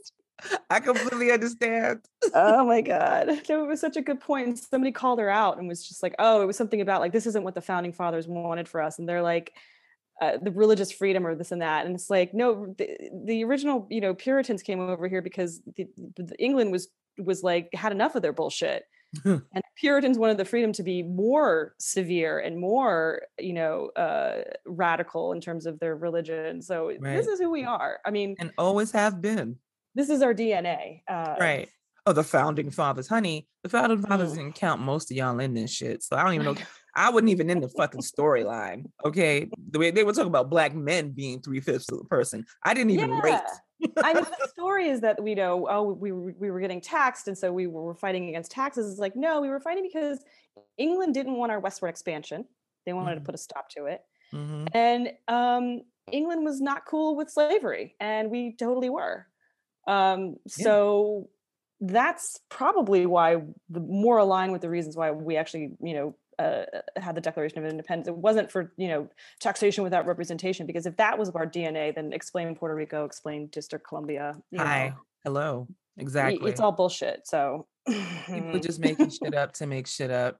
I 0.71 0.79
completely 0.79 1.33
understand. 1.33 2.01
oh 2.33 2.65
my 2.65 2.81
god 2.93 3.29
no, 3.49 3.65
it 3.65 3.67
was 3.67 3.81
such 3.81 3.97
a 3.97 4.03
good 4.03 4.21
point. 4.21 4.29
point 4.29 4.49
and 4.49 4.59
somebody 4.59 4.93
called 4.93 5.19
her 5.19 5.31
out 5.31 5.59
and 5.59 5.67
was 5.67 5.87
just 5.87 6.03
like 6.03 6.15
oh 6.19 6.43
it 6.43 6.47
was 6.47 6.57
something 6.57 6.81
about 6.81 7.01
like 7.01 7.13
this 7.13 7.27
isn't 7.27 7.43
what 7.43 7.55
the 7.55 7.61
founding 7.61 7.93
fathers 7.93 8.29
wanted 8.29 8.69
for 8.69 8.81
us 8.81 8.99
and 8.99 9.09
they're 9.09 9.23
like 9.23 9.53
uh, 10.21 10.37
the 10.43 10.51
religious 10.51 10.91
freedom 10.91 11.25
or 11.27 11.35
this 11.35 11.53
and 11.53 11.63
that 11.63 11.87
and 11.87 11.95
it's 11.95 12.11
like 12.11 12.35
no 12.35 12.75
the, 12.77 12.89
the 13.25 13.45
original 13.45 13.87
you 13.89 14.01
know 14.01 14.15
puritans 14.15 14.63
came 14.65 14.81
over 14.81 15.07
here 15.09 15.23
because 15.23 15.61
the, 15.77 15.87
the 16.17 16.35
england 16.39 16.73
was 16.73 16.89
was 17.19 17.43
like 17.43 17.69
had 17.73 17.93
enough 17.93 18.17
of 18.17 18.23
their 18.23 18.33
bullshit 18.33 18.85
and 19.25 19.43
puritans 19.77 20.19
wanted 20.19 20.37
the 20.37 20.45
freedom 20.45 20.73
to 20.73 20.83
be 20.83 21.03
more 21.03 21.75
severe 21.79 22.39
and 22.39 22.59
more 22.59 23.23
you 23.39 23.53
know 23.55 23.87
uh 23.97 24.43
radical 24.67 25.33
in 25.33 25.41
terms 25.41 25.65
of 25.67 25.79
their 25.81 25.97
religion 25.97 26.61
so 26.63 26.89
Right. 26.89 27.17
this 27.17 27.27
is 27.27 27.41
who 27.41 27.51
we 27.51 27.65
are 27.65 27.99
i 28.05 28.11
mean 28.11 28.37
and 28.39 28.53
always 28.59 28.91
have 28.93 29.21
been. 29.21 29.57
this 29.95 30.11
is 30.11 30.21
our 30.23 30.35
dna 30.35 31.03
uh 31.09 31.37
Right. 31.41 31.69
Oh, 32.07 32.13
the 32.15 32.25
founding 32.25 32.71
fathers, 32.71 33.07
honey. 33.07 33.49
The 33.65 33.69
founding 33.69 34.01
fathers 34.01 34.33
Mm. 34.33 34.37
didn't 34.37 34.55
count 34.55 34.81
most 34.81 35.11
of 35.11 35.17
y'all 35.19 35.39
in 35.41 35.53
this 35.53 35.71
shit. 35.71 36.03
So 36.03 36.17
I 36.17 36.25
don't 36.25 36.33
even 36.33 36.47
know. 36.47 36.55
I 36.97 37.11
wasn't 37.11 37.29
even 37.29 37.51
in 37.51 37.61
the 37.61 37.69
fucking 37.69 38.01
storyline. 38.13 38.85
Okay. 39.05 39.47
The 39.73 39.79
way 39.79 39.91
they 39.91 40.05
were 40.05 40.13
talking 40.15 40.29
about 40.31 40.49
black 40.49 40.75
men 40.75 41.11
being 41.11 41.43
three 41.43 41.61
fifths 41.61 41.93
of 41.93 41.99
the 41.99 42.05
person. 42.07 42.47
I 42.65 42.73
didn't 42.73 42.93
even 42.93 43.11
rate. 43.11 43.39
I 44.03 44.15
mean, 44.15 44.25
the 44.25 44.37
story 44.49 44.89
is 44.89 45.01
that 45.01 45.23
we 45.23 45.35
know, 45.35 45.67
oh, 45.69 45.83
we 45.93 46.13
were, 46.13 46.33
we 46.39 46.51
were 46.51 46.61
getting 46.61 46.81
taxed, 46.81 47.29
and 47.29 47.37
so 47.37 47.53
we 47.53 47.67
were 47.67 47.95
fighting 47.95 48.29
against 48.29 48.51
taxes. 48.51 48.91
It's 48.91 49.01
like, 49.01 49.17
no, 49.17 49.41
we 49.41 49.49
were 49.49 49.61
fighting 49.61 49.85
because 49.85 50.25
England 50.77 51.15
didn't 51.15 51.37
want 51.37 51.53
our 51.53 51.61
westward 51.61 51.89
expansion. 51.89 52.47
They 52.87 52.93
wanted 52.93 53.17
to 53.17 53.21
Mhm. 53.21 53.23
put 53.23 53.35
a 53.35 53.39
stop 53.39 53.69
to 53.71 53.87
it, 53.87 54.03
Mhm. 54.33 54.75
and 54.75 55.13
um, 55.29 55.83
England 56.13 56.45
was 56.45 56.61
not 56.61 56.87
cool 56.87 57.17
with 57.17 57.31
slavery, 57.31 57.97
and 58.01 58.31
we 58.31 58.57
totally 58.57 58.91
were. 58.91 59.27
Um, 59.87 60.37
Yeah. 60.57 60.79
so 60.79 61.31
that's 61.81 62.41
probably 62.51 63.07
why 63.07 63.37
the 63.69 63.81
more 63.81 64.19
aligned 64.19 64.53
with 64.53 64.63
the 64.63 64.71
reasons 64.71 64.97
why 64.97 65.11
we 65.13 65.37
actually, 65.37 65.77
you 65.81 65.95
know, 65.95 66.17
uh, 66.39 66.65
had 66.97 67.15
the 67.15 67.21
Declaration 67.21 67.59
of 67.59 67.71
Independence. 67.71 68.09
It 68.09 68.17
wasn't 68.17 68.51
for 68.51 68.73
you 68.77 68.89
know 68.89 69.09
taxation 69.41 69.85
without 69.85 70.07
representation, 70.07 70.67
because 70.67 70.87
if 70.87 70.97
that 70.97 71.19
was 71.19 71.31
our 71.31 71.47
DNA, 71.47 71.95
then 71.95 72.13
explain 72.13 72.55
Puerto 72.55 72.75
Rico, 72.75 73.05
explain 73.05 73.49
District 73.49 73.87
Columbia. 73.87 74.37
Hi. 74.57 74.89
know, 74.89 74.95
Hello. 75.25 75.69
Exactly. 75.97 76.49
it's 76.51 76.61
all 76.61 76.73
bullshit. 76.73 77.27
So 77.27 77.67
People 77.87 78.57
are 78.57 78.61
just 78.61 78.81
making 78.81 79.11
shit 79.11 79.35
up 79.35 79.53
to 79.55 79.67
make 79.67 79.87
shit 79.87 80.11
up. 80.11 80.39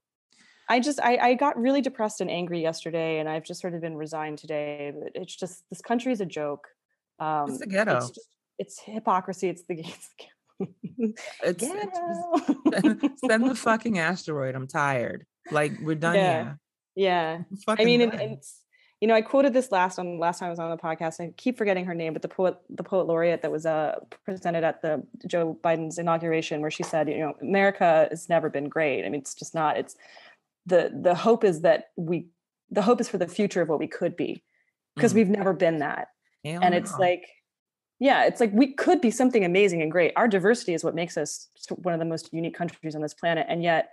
I 0.69 0.79
just 0.79 0.99
I, 1.01 1.17
I 1.17 1.33
got 1.33 1.59
really 1.59 1.81
depressed 1.81 2.21
and 2.21 2.29
angry 2.29 2.61
yesterday, 2.61 3.19
and 3.19 3.27
I've 3.27 3.43
just 3.43 3.59
sort 3.59 3.73
of 3.73 3.81
been 3.81 3.95
resigned 3.97 4.37
today. 4.37 4.93
But 4.97 5.11
it's 5.15 5.35
just 5.35 5.63
this 5.69 5.81
country 5.81 6.11
is 6.11 6.21
a 6.21 6.25
joke. 6.25 6.67
Um, 7.19 7.49
It's 7.49 7.59
the 7.59 7.67
ghetto. 7.67 7.97
It's, 7.97 8.07
just, 8.09 8.27
it's 8.59 8.79
hypocrisy. 8.79 9.49
It's 9.49 9.63
the 9.67 9.79
it's 10.59 10.75
the 10.97 11.13
It's, 11.41 11.63
ghetto. 11.63 12.31
it's 12.67 13.21
send 13.27 13.49
the 13.49 13.55
fucking 13.55 13.97
asteroid. 13.97 14.55
I'm 14.55 14.67
tired. 14.67 15.25
Like 15.51 15.73
we're 15.81 15.95
done 15.95 16.15
Yeah. 16.15 16.43
here. 16.43 16.59
yeah. 16.95 17.39
I 17.67 17.85
mean, 17.85 18.01
and, 18.01 18.13
and 18.13 18.33
it's 18.33 18.61
you 19.01 19.07
know, 19.07 19.13
I 19.13 19.21
quoted 19.21 19.53
this 19.53 19.71
last 19.71 19.97
on 19.97 20.19
last 20.19 20.39
time 20.39 20.47
I 20.47 20.49
was 20.49 20.59
on 20.59 20.69
the 20.69 20.77
podcast. 20.77 21.21
I 21.21 21.31
keep 21.37 21.57
forgetting 21.57 21.85
her 21.85 21.93
name, 21.95 22.11
but 22.11 22.21
the 22.21 22.27
poet, 22.27 22.57
the 22.69 22.83
poet 22.83 23.07
laureate 23.07 23.41
that 23.43 23.51
was 23.51 23.65
uh, 23.65 23.95
presented 24.25 24.65
at 24.65 24.81
the 24.81 25.01
Joe 25.25 25.57
Biden's 25.63 25.97
inauguration, 25.99 26.59
where 26.59 26.69
she 26.69 26.83
said, 26.83 27.07
you 27.07 27.19
know, 27.19 27.33
America 27.41 28.07
has 28.09 28.27
never 28.27 28.49
been 28.49 28.67
great. 28.67 29.05
I 29.05 29.09
mean, 29.09 29.21
it's 29.21 29.33
just 29.35 29.55
not. 29.55 29.77
It's 29.77 29.95
the 30.65 30.91
the 30.93 31.15
hope 31.15 31.45
is 31.45 31.61
that 31.61 31.91
we 31.95 32.27
the 32.69 32.81
hope 32.81 32.99
is 32.99 33.07
for 33.07 33.17
the 33.17 33.27
future 33.27 33.61
of 33.61 33.69
what 33.69 33.79
we 33.79 33.87
could 33.87 34.17
be, 34.17 34.43
because 34.97 35.13
Mm. 35.13 35.15
we've 35.15 35.29
never 35.29 35.53
been 35.53 35.79
that. 35.79 36.09
Hell 36.43 36.59
and 36.61 36.75
it's 36.75 36.97
like, 36.99 37.25
yeah, 37.99 38.25
it's 38.25 38.41
like 38.41 38.51
we 38.53 38.73
could 38.73 38.99
be 38.99 39.11
something 39.11 39.45
amazing 39.45 39.81
and 39.81 39.91
great. 39.91 40.11
Our 40.17 40.27
diversity 40.27 40.73
is 40.73 40.83
what 40.83 40.93
makes 40.93 41.17
us 41.17 41.47
one 41.69 41.93
of 41.93 41.99
the 42.01 42.05
most 42.05 42.33
unique 42.33 42.53
countries 42.55 42.95
on 42.95 43.01
this 43.01 43.13
planet, 43.13 43.45
and 43.49 43.63
yet 43.63 43.91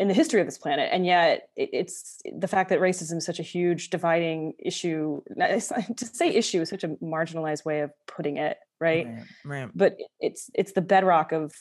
in 0.00 0.08
the 0.08 0.14
history 0.14 0.40
of 0.40 0.46
this 0.46 0.58
planet 0.58 0.88
and 0.92 1.06
yet 1.06 1.48
it's 1.56 2.20
the 2.38 2.48
fact 2.48 2.70
that 2.70 2.80
racism 2.80 3.16
is 3.18 3.24
such 3.24 3.38
a 3.38 3.44
huge 3.44 3.90
dividing 3.90 4.52
issue 4.58 5.20
it's 5.36 5.68
to 5.96 6.06
say 6.06 6.28
issue 6.28 6.60
is 6.60 6.68
such 6.68 6.82
a 6.84 6.88
marginalized 7.02 7.64
way 7.64 7.80
of 7.80 7.90
putting 8.08 8.36
it 8.36 8.56
right 8.80 9.06
Right, 9.06 9.24
right. 9.44 9.70
but 9.74 9.96
it's 10.20 10.50
it's 10.54 10.72
the 10.72 10.80
bedrock 10.82 11.30
of 11.32 11.54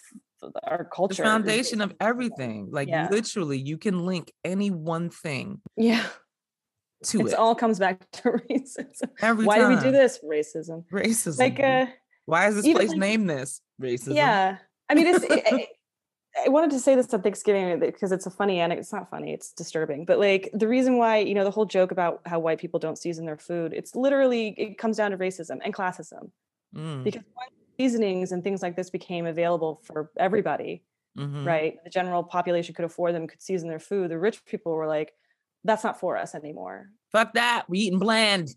our 0.64 0.84
culture 0.84 1.24
The 1.24 1.30
foundation 1.30 1.80
of 1.80 1.94
everything. 2.02 2.68
Like 2.70 2.90
Yeah. 2.90 3.08
literally, 3.10 3.58
you 3.60 3.78
can 3.78 4.06
link 4.06 4.34
any 4.44 4.72
one 4.72 5.10
thing 5.10 5.62
yeah 5.78 6.04
to 7.06 7.22
it 7.22 7.28
it. 7.28 7.34
all 7.36 7.54
comes 7.56 7.80
back 7.80 8.10
to 8.14 8.24
racism 8.50 9.10
Every 9.22 9.46
why 9.46 9.60
do 9.60 9.68
we 9.70 9.76
do 9.76 9.92
this 9.92 10.20
racism 10.26 10.86
Racism. 10.92 11.38
like 11.40 11.60
uh 11.60 11.86
Why 12.26 12.48
is 12.48 12.56
this 12.56 12.66
place 12.74 12.90
like- 12.90 12.98
named 12.98 13.30
this? 13.30 13.62
Racism. 13.82 14.16
yeah 14.16 14.58
i 14.90 14.96
mean 14.96 15.08
it's 15.08 15.24
it, 15.24 15.44
it- 15.46 15.70
I 16.46 16.50
wanted 16.50 16.72
to 16.72 16.80
say 16.80 16.96
this 16.96 17.14
on 17.14 17.22
Thanksgiving 17.22 17.80
because 17.80 18.12
it's 18.12 18.26
a 18.26 18.32
funny 18.32 18.60
and 18.60 18.74
it's 18.74 18.92
not 18.92 19.10
funny, 19.10 19.34
it's 19.34 19.52
disturbing. 19.52 20.06
But 20.06 20.20
like 20.20 20.50
the 20.54 20.68
reason 20.68 20.98
why, 20.98 21.18
you 21.20 21.36
know, 21.36 21.44
the 21.44 21.52
whole 21.52 21.66
joke 21.66 21.92
about 21.92 22.22
how 22.26 22.40
white 22.40 22.60
people 22.60 22.80
don't 22.80 22.98
season 22.98 23.26
their 23.26 23.38
food, 23.38 23.74
it's 23.74 23.96
literally 23.96 24.50
it 24.58 24.78
comes 24.78 24.98
down 24.98 25.12
to 25.12 25.18
racism 25.18 25.60
and 25.64 25.74
classism. 25.74 26.32
Mm, 26.76 27.04
Because 27.04 27.22
seasonings 27.78 28.32
and 28.32 28.44
things 28.44 28.62
like 28.62 28.76
this 28.76 28.90
became 28.90 29.26
available 29.26 29.82
for 29.84 30.12
everybody, 30.18 30.84
mhm. 31.18 31.46
right? 31.46 31.76
The 31.84 31.90
general 31.90 32.24
population 32.24 32.74
could 32.74 32.86
afford 32.86 33.14
them, 33.14 33.28
could 33.28 33.42
season 33.42 33.70
their 33.70 33.80
food. 33.80 34.10
The 34.10 34.18
rich 34.18 34.44
people 34.46 34.74
were 34.74 34.88
like, 34.88 35.14
that's 35.64 35.84
not 35.84 36.00
for 36.00 36.18
us 36.18 36.36
anymore. 36.36 36.88
Fuck 37.12 37.34
that. 37.34 37.66
We 37.70 37.80
eating 37.80 38.00
bland. 38.00 38.50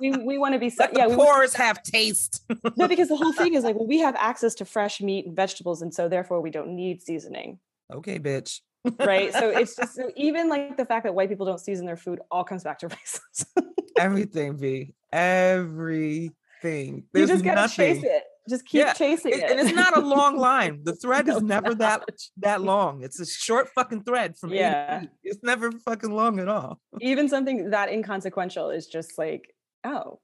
We 0.00 0.10
we 0.10 0.36
want 0.42 0.54
to 0.54 0.58
be 0.58 0.68
so, 0.70 0.86
Yeah, 0.94 1.06
poors 1.14 1.54
have 1.54 1.82
taste. 1.82 2.44
no, 2.76 2.88
because 2.88 3.08
the 3.08 3.16
whole 3.16 3.32
thing 3.32 3.54
is 3.54 3.62
like, 3.64 3.76
well, 3.78 3.86
we 3.86 3.98
have 4.00 4.16
access 4.16 4.54
to 4.56 4.64
fresh 4.64 5.00
meat 5.00 5.26
and 5.26 5.36
vegetables, 5.36 5.80
and 5.82 5.94
so 5.94 6.08
therefore 6.08 6.40
we 6.40 6.50
don't 6.50 6.74
need 6.74 7.02
seasoning. 7.02 7.58
okay, 7.92 8.18
bitch. 8.18 8.60
right? 9.00 9.32
So 9.32 9.50
it's 9.50 9.76
just 9.80 9.94
so 9.94 10.10
even 10.16 10.48
like 10.48 10.76
the 10.76 10.84
fact 10.84 11.04
that 11.04 11.14
white 11.14 11.28
people 11.28 11.46
don't 11.46 11.60
season 11.60 11.86
their 11.86 11.96
food 11.96 12.20
all 12.30 12.44
comes 12.44 12.62
back 12.64 12.78
to 12.80 12.88
racism. 12.88 13.62
everything, 13.98 14.56
V. 14.56 14.92
Everything. 15.12 17.04
you 17.14 17.26
just 17.26 17.44
gotta 17.44 17.62
nothing. 17.62 17.94
chase 17.94 18.04
it. 18.04 18.22
Just 18.48 18.64
keep 18.66 18.80
Yeah, 18.80 18.92
chasing 18.92 19.32
It- 19.32 19.40
it. 19.40 19.50
and 19.50 19.60
it's 19.60 19.74
not 19.74 19.96
a 19.96 20.00
long 20.00 20.36
line. 20.36 20.80
The 20.84 20.94
thread 21.02 21.26
No, 21.26 21.36
is 21.36 21.42
never 21.42 21.68
it's 21.68 21.78
that 21.78 22.04
that 22.38 22.62
long. 22.62 23.02
It's 23.02 23.18
a 23.20 23.26
short 23.26 23.68
fucking 23.74 24.04
thread 24.04 24.36
from 24.38 24.52
Yeah. 24.52 25.04
It's 25.24 25.42
never 25.42 25.72
fucking 25.72 26.10
long 26.12 26.38
at 26.38 26.48
all. 26.48 26.80
even 27.00 27.28
something 27.28 27.70
that 27.70 27.88
inconsequential 27.90 28.70
is 28.70 28.86
just 28.86 29.18
like, 29.18 29.54
oh, 29.84 30.20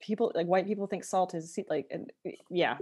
people 0.00 0.32
like 0.34 0.46
white 0.46 0.66
people 0.66 0.86
think 0.86 1.02
salt 1.04 1.34
is 1.34 1.58
like, 1.68 1.86
and, 1.90 2.12
eh, 2.26 2.32
yeah, 2.50 2.76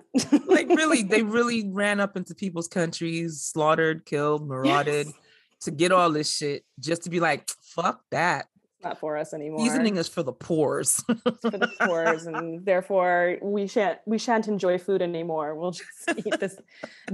Like 0.46 0.68
really, 0.68 1.02
they 1.02 1.22
really 1.38 1.68
ran 1.70 2.00
up 2.00 2.16
into 2.16 2.34
people's 2.34 2.68
countries, 2.68 3.40
slaughtered, 3.42 4.04
killed, 4.04 4.46
marauded 4.48 5.06
Yes. 5.06 5.14
to 5.62 5.70
get 5.70 5.92
all 5.92 6.10
this 6.10 6.34
shit 6.36 6.64
just 6.80 7.04
to 7.04 7.10
be 7.10 7.20
like, 7.20 7.48
fuck 7.62 8.02
that. 8.10 8.46
Not 8.82 8.98
for 8.98 9.16
us 9.16 9.32
anymore. 9.32 9.60
Seasoning 9.60 9.96
is 9.96 10.08
for 10.08 10.22
the 10.22 10.32
poors. 10.32 11.02
for 11.06 11.50
the 11.50 11.70
poors, 11.82 12.26
and 12.26 12.64
therefore 12.64 13.38
we 13.40 13.66
shan't 13.66 13.98
we 14.06 14.18
shan't 14.18 14.48
enjoy 14.48 14.78
food 14.78 15.02
anymore. 15.02 15.54
We'll 15.54 15.70
just 15.72 15.90
eat 16.26 16.40
this 16.40 16.56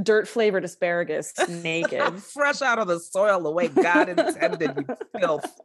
dirt 0.03 0.27
flavored 0.27 0.65
asparagus 0.65 1.35
naked. 1.49 2.23
Fresh 2.23 2.63
out 2.63 2.79
of 2.79 2.89
the 2.89 2.99
soil 3.01 3.41
the 3.41 3.51
way 3.51 3.69
God 3.69 4.09
intended, 4.09 4.73
you 4.89 5.21
filth. 5.21 5.61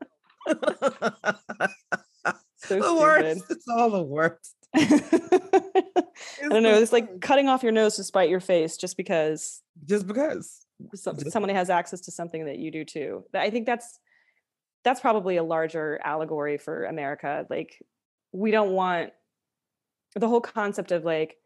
So 2.57 2.79
the 2.79 2.95
worst. 2.95 3.43
It's 3.49 3.65
all 3.67 3.89
the 3.89 4.03
worst. 4.03 4.55
I 4.75 6.47
don't 6.49 6.63
know. 6.63 6.77
It's 6.79 6.93
like 6.93 7.21
cutting 7.21 7.47
off 7.47 7.63
your 7.63 7.71
nose 7.71 7.95
to 7.97 8.03
spite 8.03 8.29
your 8.29 8.39
face 8.39 8.77
just 8.77 8.97
because 8.97 9.61
just 9.85 10.07
because. 10.07 10.65
some, 10.95 11.17
Just- 11.17 11.31
someone 11.31 11.53
has 11.53 11.69
access 11.69 12.01
to 12.01 12.11
something 12.11 12.45
that 12.45 12.57
you 12.57 12.71
do 12.71 12.83
too. 12.85 13.23
I 13.33 13.49
think 13.49 13.65
that's 13.65 13.99
that's 14.83 14.99
probably 14.99 15.37
a 15.37 15.43
larger 15.43 15.99
allegory 16.03 16.57
for 16.57 16.85
America. 16.85 17.45
Like 17.49 17.81
we 18.31 18.51
don't 18.51 18.71
want 18.71 19.11
the 20.15 20.27
whole 20.27 20.41
concept 20.41 20.91
of 20.91 21.03
like 21.05 21.37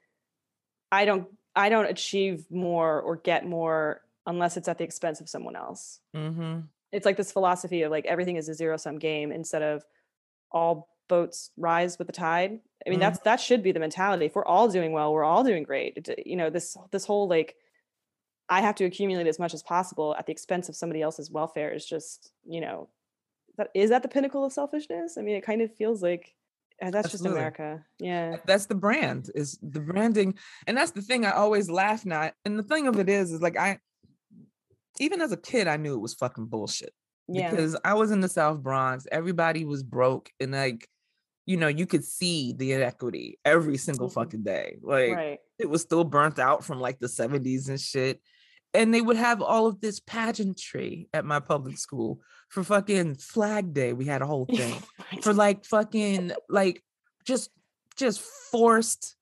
I 0.91 1.05
don't 1.05 1.27
I 1.55 1.69
don't 1.69 1.85
achieve 1.89 2.45
more 2.51 2.99
or 3.01 3.15
get 3.17 3.45
more 3.45 4.01
unless 4.25 4.57
it's 4.57 4.67
at 4.67 4.77
the 4.77 4.83
expense 4.83 5.21
of 5.21 5.29
someone 5.29 5.55
else. 5.55 5.99
Mm-hmm. 6.15 6.61
It's 6.91 7.05
like 7.05 7.17
this 7.17 7.31
philosophy 7.31 7.81
of 7.83 7.91
like 7.91 8.05
everything 8.05 8.35
is 8.37 8.49
a 8.49 8.53
zero 8.53 8.77
sum 8.77 8.99
game 8.99 9.31
instead 9.31 9.61
of 9.61 9.83
all 10.51 10.89
boats 11.09 11.51
rise 11.57 11.97
with 11.97 12.07
the 12.07 12.13
tide. 12.13 12.59
I 12.85 12.89
mean, 12.89 12.99
Mhm. 12.99 13.01
that's 13.01 13.19
that 13.19 13.39
should 13.39 13.63
be 13.63 13.71
the 13.71 13.79
mentality. 13.79 14.25
If 14.25 14.35
we're 14.35 14.45
all 14.45 14.67
doing 14.67 14.91
well, 14.91 15.13
we're 15.13 15.23
all 15.23 15.43
doing 15.43 15.63
great. 15.63 15.93
It- 15.97 16.25
you 16.27 16.35
know, 16.35 16.49
this 16.49 16.77
this 16.91 17.05
whole 17.05 17.27
like 17.27 17.55
I 18.49 18.61
have 18.61 18.75
to 18.75 18.85
accumulate 18.85 19.27
as 19.27 19.39
much 19.39 19.53
as 19.53 19.61
possible 19.61 20.15
at 20.17 20.25
the 20.25 20.31
expense 20.31 20.69
of 20.69 20.75
somebody 20.75 21.01
else's 21.01 21.29
welfare 21.29 21.73
is 21.73 21.85
just, 21.85 22.31
you 22.45 22.61
know, 22.61 22.87
that 23.57 23.69
is 23.73 23.89
that 23.89 24.03
the 24.03 24.09
pinnacle 24.09 24.45
of 24.45 24.53
selfishness? 24.53 25.17
I 25.17 25.21
mean, 25.21 25.35
it 25.35 25.45
kind 25.45 25.61
of 25.61 25.73
feels 25.75 26.01
like 26.01 26.33
uh, 26.81 26.91
that's 26.91 27.09
just 27.11 27.25
America. 27.25 27.83
Yeah. 27.99 28.37
That's 28.45 28.67
the 28.67 28.75
brand, 28.75 29.31
is 29.33 29.57
the 29.61 29.79
branding. 29.79 30.35
And 30.67 30.77
that's 30.77 30.91
the 30.91 31.01
thing 31.01 31.25
I 31.25 31.31
always 31.31 31.69
laugh 31.69 32.05
at. 32.07 32.35
And 32.45 32.57
the 32.59 32.63
thing 32.63 32.87
of 32.87 32.99
it 32.99 33.09
is, 33.09 33.31
is 33.31 33.41
like 33.41 33.57
I 33.57 33.79
even 34.99 35.21
as 35.21 35.31
a 35.31 35.37
kid, 35.37 35.67
I 35.67 35.77
knew 35.77 35.93
it 35.93 36.01
was 36.01 36.13
fucking 36.13 36.45
bullshit. 36.47 36.93
Yeah. 37.29 37.49
because 37.49 37.75
I 37.83 37.93
was 37.95 38.11
in 38.11 38.21
the 38.21 38.29
South 38.29 38.63
Bronx. 38.63 39.05
Everybody 39.11 39.65
was 39.65 39.83
broke, 39.83 40.31
and 40.39 40.53
like, 40.53 40.87
you 41.45 41.57
know, 41.57 41.67
you 41.67 41.85
could 41.85 42.05
see 42.05 42.53
the 42.53 42.71
inequity 42.71 43.37
every 43.43 43.77
single 43.77 44.07
Mhm. 44.07 44.13
fucking 44.13 44.43
day. 44.43 44.77
Like, 44.81 45.11
right. 45.11 45.39
it 45.59 45.69
was 45.69 45.81
still 45.81 46.05
burnt 46.05 46.39
out 46.39 46.63
from 46.63 46.79
like 46.79 46.99
the 46.99 47.09
70s 47.09 47.67
and 47.67 47.81
shit. 47.81 48.21
And 48.73 48.93
they 48.93 49.01
would 49.01 49.17
have 49.17 49.41
all 49.41 49.65
of 49.67 49.81
this 49.81 49.99
pageantry 49.99 51.07
at 51.13 51.25
my 51.25 51.39
public 51.39 51.77
school 51.77 52.21
for 52.49 52.63
fucking 52.63 53.15
Flag 53.15 53.73
Day. 53.73 53.93
We 53.93 54.05
had 54.05 54.21
a 54.21 54.25
whole 54.27 54.45
thing 54.49 54.75
for 55.21 55.33
like 55.33 55.65
fucking 55.65 56.33
like 56.49 56.83
just 57.25 57.49
just 57.95 58.21
forced 58.21 59.15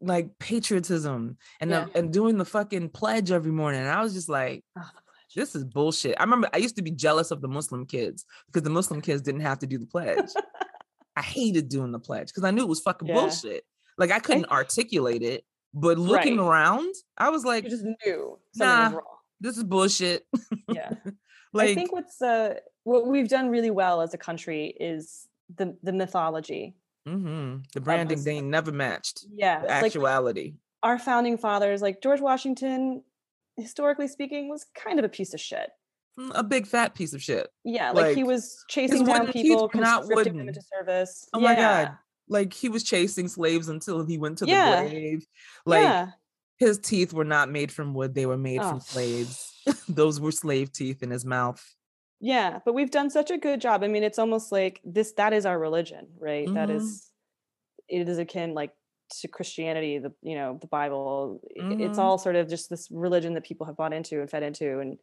like 0.00 0.38
patriotism 0.38 1.36
and 1.60 1.70
the- 1.72 1.90
and 1.94 2.12
doing 2.12 2.36
the 2.38 2.44
fucking 2.44 2.88
pledge 2.90 3.30
every 3.30 3.52
morning. 3.52 3.80
And 3.80 3.90
I 3.90 4.02
was 4.02 4.12
just 4.14 4.28
like, 4.28 4.64
Oh, 4.78 4.90
this 5.36 5.54
is 5.54 5.64
bullshit. 5.64 6.16
I 6.18 6.24
remember 6.24 6.48
I 6.52 6.58
used 6.58 6.76
to 6.76 6.82
be 6.82 6.90
jealous 6.90 7.30
of 7.30 7.40
the 7.40 7.48
Muslim 7.48 7.86
kids 7.86 8.24
because 8.46 8.62
the 8.62 8.70
Muslim 8.70 9.00
kids 9.00 9.22
didn't 9.22 9.40
have 9.42 9.60
to 9.60 9.66
do 9.66 9.78
the 9.78 9.86
pledge. 9.86 10.30
I 11.16 11.22
hated 11.22 11.68
doing 11.68 11.92
the 11.92 12.00
pledge 12.00 12.26
because 12.28 12.42
I 12.44 12.50
knew 12.50 12.62
it 12.62 12.68
was 12.68 12.80
fucking 12.80 13.06
Yeah. 13.08 13.14
bullshit. 13.14 13.64
Like 13.96 14.10
I 14.10 14.18
couldn't 14.18 14.50
articulate 14.50 15.22
it, 15.22 15.44
but 15.74 15.98
looking 15.98 16.38
Right. 16.38 16.46
around, 16.48 16.94
I 17.18 17.28
was 17.30 17.44
like, 17.44 17.64
you 17.64 17.70
just 17.70 17.84
knew 17.84 18.38
something 18.54 18.66
nah, 18.74 18.84
was 18.86 18.92
wrong. 18.94 19.16
this 19.40 19.56
is 19.58 19.64
bullshit. 19.64 20.26
Yeah. 20.72 20.90
like 21.52 21.70
I 21.70 21.74
think 21.74 21.92
what's 21.92 22.22
uh 22.22 22.54
what 22.84 23.06
we've 23.06 23.28
done 23.28 23.48
really 23.50 23.70
well 23.70 24.00
as 24.00 24.14
a 24.14 24.18
country 24.18 24.74
is 24.80 25.28
the 25.54 25.76
the 25.82 25.92
mythology. 25.92 26.74
mhm, 27.06 27.64
the 27.72 27.80
branding 27.80 28.22
they 28.24 28.40
never 28.40 28.72
matched 28.72 29.26
Yeah. 29.34 29.60
the 29.60 29.66
like 29.66 29.84
actuality. 29.84 30.54
our 30.82 30.98
founding 30.98 31.36
fathers, 31.38 31.82
like 31.82 32.00
George 32.02 32.20
Washington, 32.20 33.02
historically 33.56 34.08
speaking, 34.08 34.48
was 34.48 34.64
kind 34.74 34.98
of 34.98 35.04
a 35.04 35.08
piece 35.08 35.34
of 35.34 35.40
shit. 35.40 35.70
Mm, 36.18 36.30
a 36.34 36.42
big 36.44 36.66
fat 36.66 36.94
piece 36.94 37.12
of 37.12 37.20
shit. 37.22 37.48
Yeah, 37.64 37.90
like, 37.90 38.14
he 38.16 38.22
was 38.22 38.64
chasing 38.68 39.04
down 39.04 39.32
people, 39.32 39.68
not 39.74 40.02
conscripting 40.02 40.34
them 40.36 40.46
wooden. 40.46 40.48
into 40.48 40.62
service. 40.62 41.28
Oh 41.34 41.40
yeah. 41.40 41.48
my 41.48 41.54
god. 41.56 41.98
Like 42.28 42.52
he 42.52 42.68
was 42.68 42.82
chasing 42.82 43.28
slaves 43.28 43.68
until 43.68 44.04
he 44.04 44.18
went 44.18 44.38
to 44.38 44.44
the 44.46 44.50
Yeah. 44.52 44.88
grave. 44.88 45.26
Like 45.66 45.82
yeah. 45.82 46.08
his 46.58 46.78
teeth 46.78 47.12
were 47.12 47.24
not 47.24 47.50
made 47.50 47.70
from 47.70 47.94
wood, 47.94 48.14
they 48.14 48.26
were 48.26 48.38
made 48.38 48.60
Oh. 48.60 48.70
from 48.70 48.80
slaves. 48.80 49.52
Those 49.88 50.20
were 50.20 50.32
slave 50.32 50.72
teeth 50.72 51.02
in 51.02 51.10
his 51.10 51.24
mouth. 51.24 51.62
Yeah, 52.20 52.60
but 52.64 52.72
we've 52.74 52.90
done 52.90 53.10
such 53.10 53.30
a 53.30 53.36
good 53.36 53.60
job. 53.60 53.82
I 53.82 53.88
mean, 53.88 54.02
it's 54.02 54.18
almost 54.18 54.50
like 54.52 54.80
this 54.84 55.12
that 55.12 55.32
is 55.34 55.44
our 55.44 55.58
religion, 55.58 56.06
right? 56.18 56.52
That 56.54 56.68
Mhm. 56.70 56.76
is 56.76 57.10
it 57.88 58.08
is 58.08 58.18
akin 58.18 58.54
like 58.54 58.72
to 59.20 59.28
Christianity, 59.28 59.98
the 59.98 60.12
you 60.22 60.34
know, 60.34 60.56
the 60.60 60.66
Bible. 60.66 61.40
I- 61.60 61.74
It's 61.82 61.98
all 61.98 62.16
sort 62.16 62.36
of 62.36 62.48
just 62.48 62.70
this 62.70 62.90
religion 62.90 63.34
that 63.34 63.44
people 63.44 63.66
have 63.66 63.76
bought 63.76 63.92
into 63.92 64.20
and 64.20 64.30
fed 64.30 64.42
into 64.42 64.80
and 64.80 64.98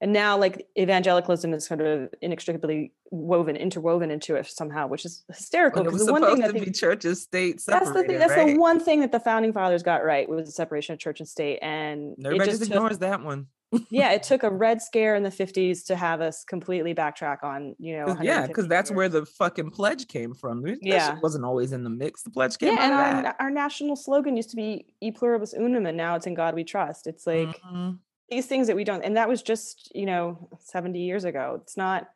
and 0.00 0.12
now 0.12 0.38
like 0.38 0.66
evangelicalism 0.78 1.52
is 1.54 1.66
kind 1.68 1.80
of 1.80 2.08
inextricably 2.22 2.92
woven 3.10 3.56
interwoven 3.56 4.10
into 4.10 4.36
it 4.36 4.46
somehow 4.46 4.86
which 4.86 5.04
is 5.04 5.24
hysterical 5.28 5.80
When 5.82 5.88
it 5.88 5.92
was 5.92 6.02
because 6.02 6.06
the 6.06 6.12
one 6.12 6.22
thing 6.22 6.46
to 6.46 6.52
that 6.52 6.64
be 6.64 6.70
church 6.70 7.04
and 7.04 7.16
state 7.16 7.62
that's 7.66 7.90
the 7.92 8.04
thing, 8.04 8.18
that's 8.18 8.32
right? 8.36 8.54
the 8.54 8.58
one 8.60 8.80
thing 8.80 9.00
that 9.00 9.12
the 9.12 9.20
founding 9.20 9.52
fathers 9.52 9.82
got 9.82 10.04
right 10.04 10.28
was 10.28 10.46
the 10.46 10.52
separation 10.52 10.92
of 10.92 10.98
church 10.98 11.20
and 11.20 11.28
state 11.28 11.58
and 11.62 12.14
Everybody 12.24 12.50
just 12.50 12.60
just 12.60 12.70
took, 12.70 12.76
ignores 12.76 12.98
that 12.98 13.22
one. 13.24 13.46
yeah 13.90 14.12
it 14.12 14.22
took 14.22 14.42
a 14.44 14.50
red 14.66 14.80
scare 14.80 15.14
in 15.14 15.22
the 15.22 15.30
50s 15.30 15.84
to 15.86 15.96
have 15.96 16.20
us 16.20 16.44
completely 16.44 16.94
backtrack 16.94 17.42
on 17.42 17.74
you 17.78 17.96
know 17.98 18.06
'Cause- 18.06 18.18
yeah, 18.22 18.46
because 18.46 18.68
that's 18.68 18.90
where 18.90 19.08
the 19.08 19.26
fucking 19.26 19.70
pledge 19.70 20.06
came 20.08 20.32
from. 20.34 20.62
That 20.62 20.78
Yeah. 20.82 21.18
wasn't 21.20 21.44
always 21.44 21.72
in 21.72 21.82
the 21.84 21.90
mix. 21.90 22.22
The 22.22 22.30
pledge 22.30 22.56
came 22.58 22.74
yeah 22.74 23.16
and 23.16 23.26
our, 23.26 23.36
our 23.40 23.50
national 23.50 23.96
slogan 23.96 24.36
used 24.36 24.50
to 24.50 24.56
be 24.56 24.86
e 25.00 25.10
pluribus 25.10 25.52
unum 25.54 25.86
and 25.86 25.96
now 25.96 26.14
it's 26.14 26.26
in 26.26 26.34
god 26.34 26.54
we 26.54 26.64
trust 26.64 27.06
it's 27.06 27.26
like 27.26 27.60
Mhm. 27.62 27.98
These 28.30 28.46
things 28.46 28.66
that 28.66 28.76
we 28.76 28.84
don't 28.84 29.04
and 29.04 29.16
that 29.16 29.28
was 29.28 29.42
just 29.42 29.90
you 29.94 30.06
know 30.06 30.48
70 30.60 30.98
years 31.00 31.24
ago 31.24 31.58
it's 31.62 31.76
not 31.76 32.08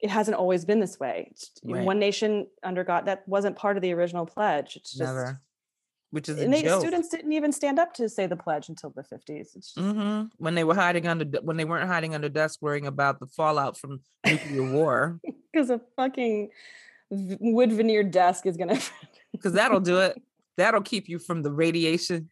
it 0.00 0.10
hasn't 0.10 0.36
always 0.36 0.64
been 0.64 0.80
this 0.80 0.98
way 1.00 1.32
Right. 1.64 1.84
one 1.84 1.98
nation 1.98 2.46
under 2.62 2.84
god 2.84 3.06
that 3.06 3.26
wasn't 3.26 3.56
part 3.56 3.76
of 3.76 3.82
the 3.82 3.92
original 3.92 4.26
pledge 4.26 4.76
it's 4.76 4.92
just 4.92 5.00
never, 5.00 5.40
which 6.10 6.28
is 6.28 6.38
a 6.38 6.44
and 6.44 6.52
they, 6.52 6.62
joke. 6.62 6.80
students 6.80 7.08
didn't 7.08 7.32
even 7.32 7.50
stand 7.52 7.78
up 7.78 7.92
to 7.94 8.08
say 8.08 8.26
the 8.26 8.36
pledge 8.36 8.68
until 8.68 8.90
the 8.90 9.02
50s 9.02 9.56
it's 9.56 9.74
just 9.74 9.78
hmm 9.78 10.22
When 10.36 10.54
they 10.54 10.64
were 10.64 10.74
hiding 10.74 11.06
under, 11.06 11.24
when 11.40 11.56
they 11.56 11.64
weren't 11.64 11.88
hiding 11.88 12.14
under 12.14 12.28
desks, 12.28 12.62
worrying 12.62 12.86
about 12.86 13.18
the 13.18 13.26
fallout 13.26 13.76
from 13.76 14.00
nuclear 14.24 14.62
war, 14.64 15.20
because 15.52 15.70
a 15.70 15.80
fucking 15.96 16.50
wood 17.10 17.72
veneered 17.72 18.10
desk 18.10 18.46
is 18.46 18.56
gonna 18.56 18.78
because 19.32 19.52
that'll 19.54 19.80
do 19.80 19.98
it. 19.98 20.20
That'll 20.56 20.82
keep 20.82 21.08
you 21.08 21.18
from 21.18 21.42
the 21.42 21.50
radiation. 21.52 22.30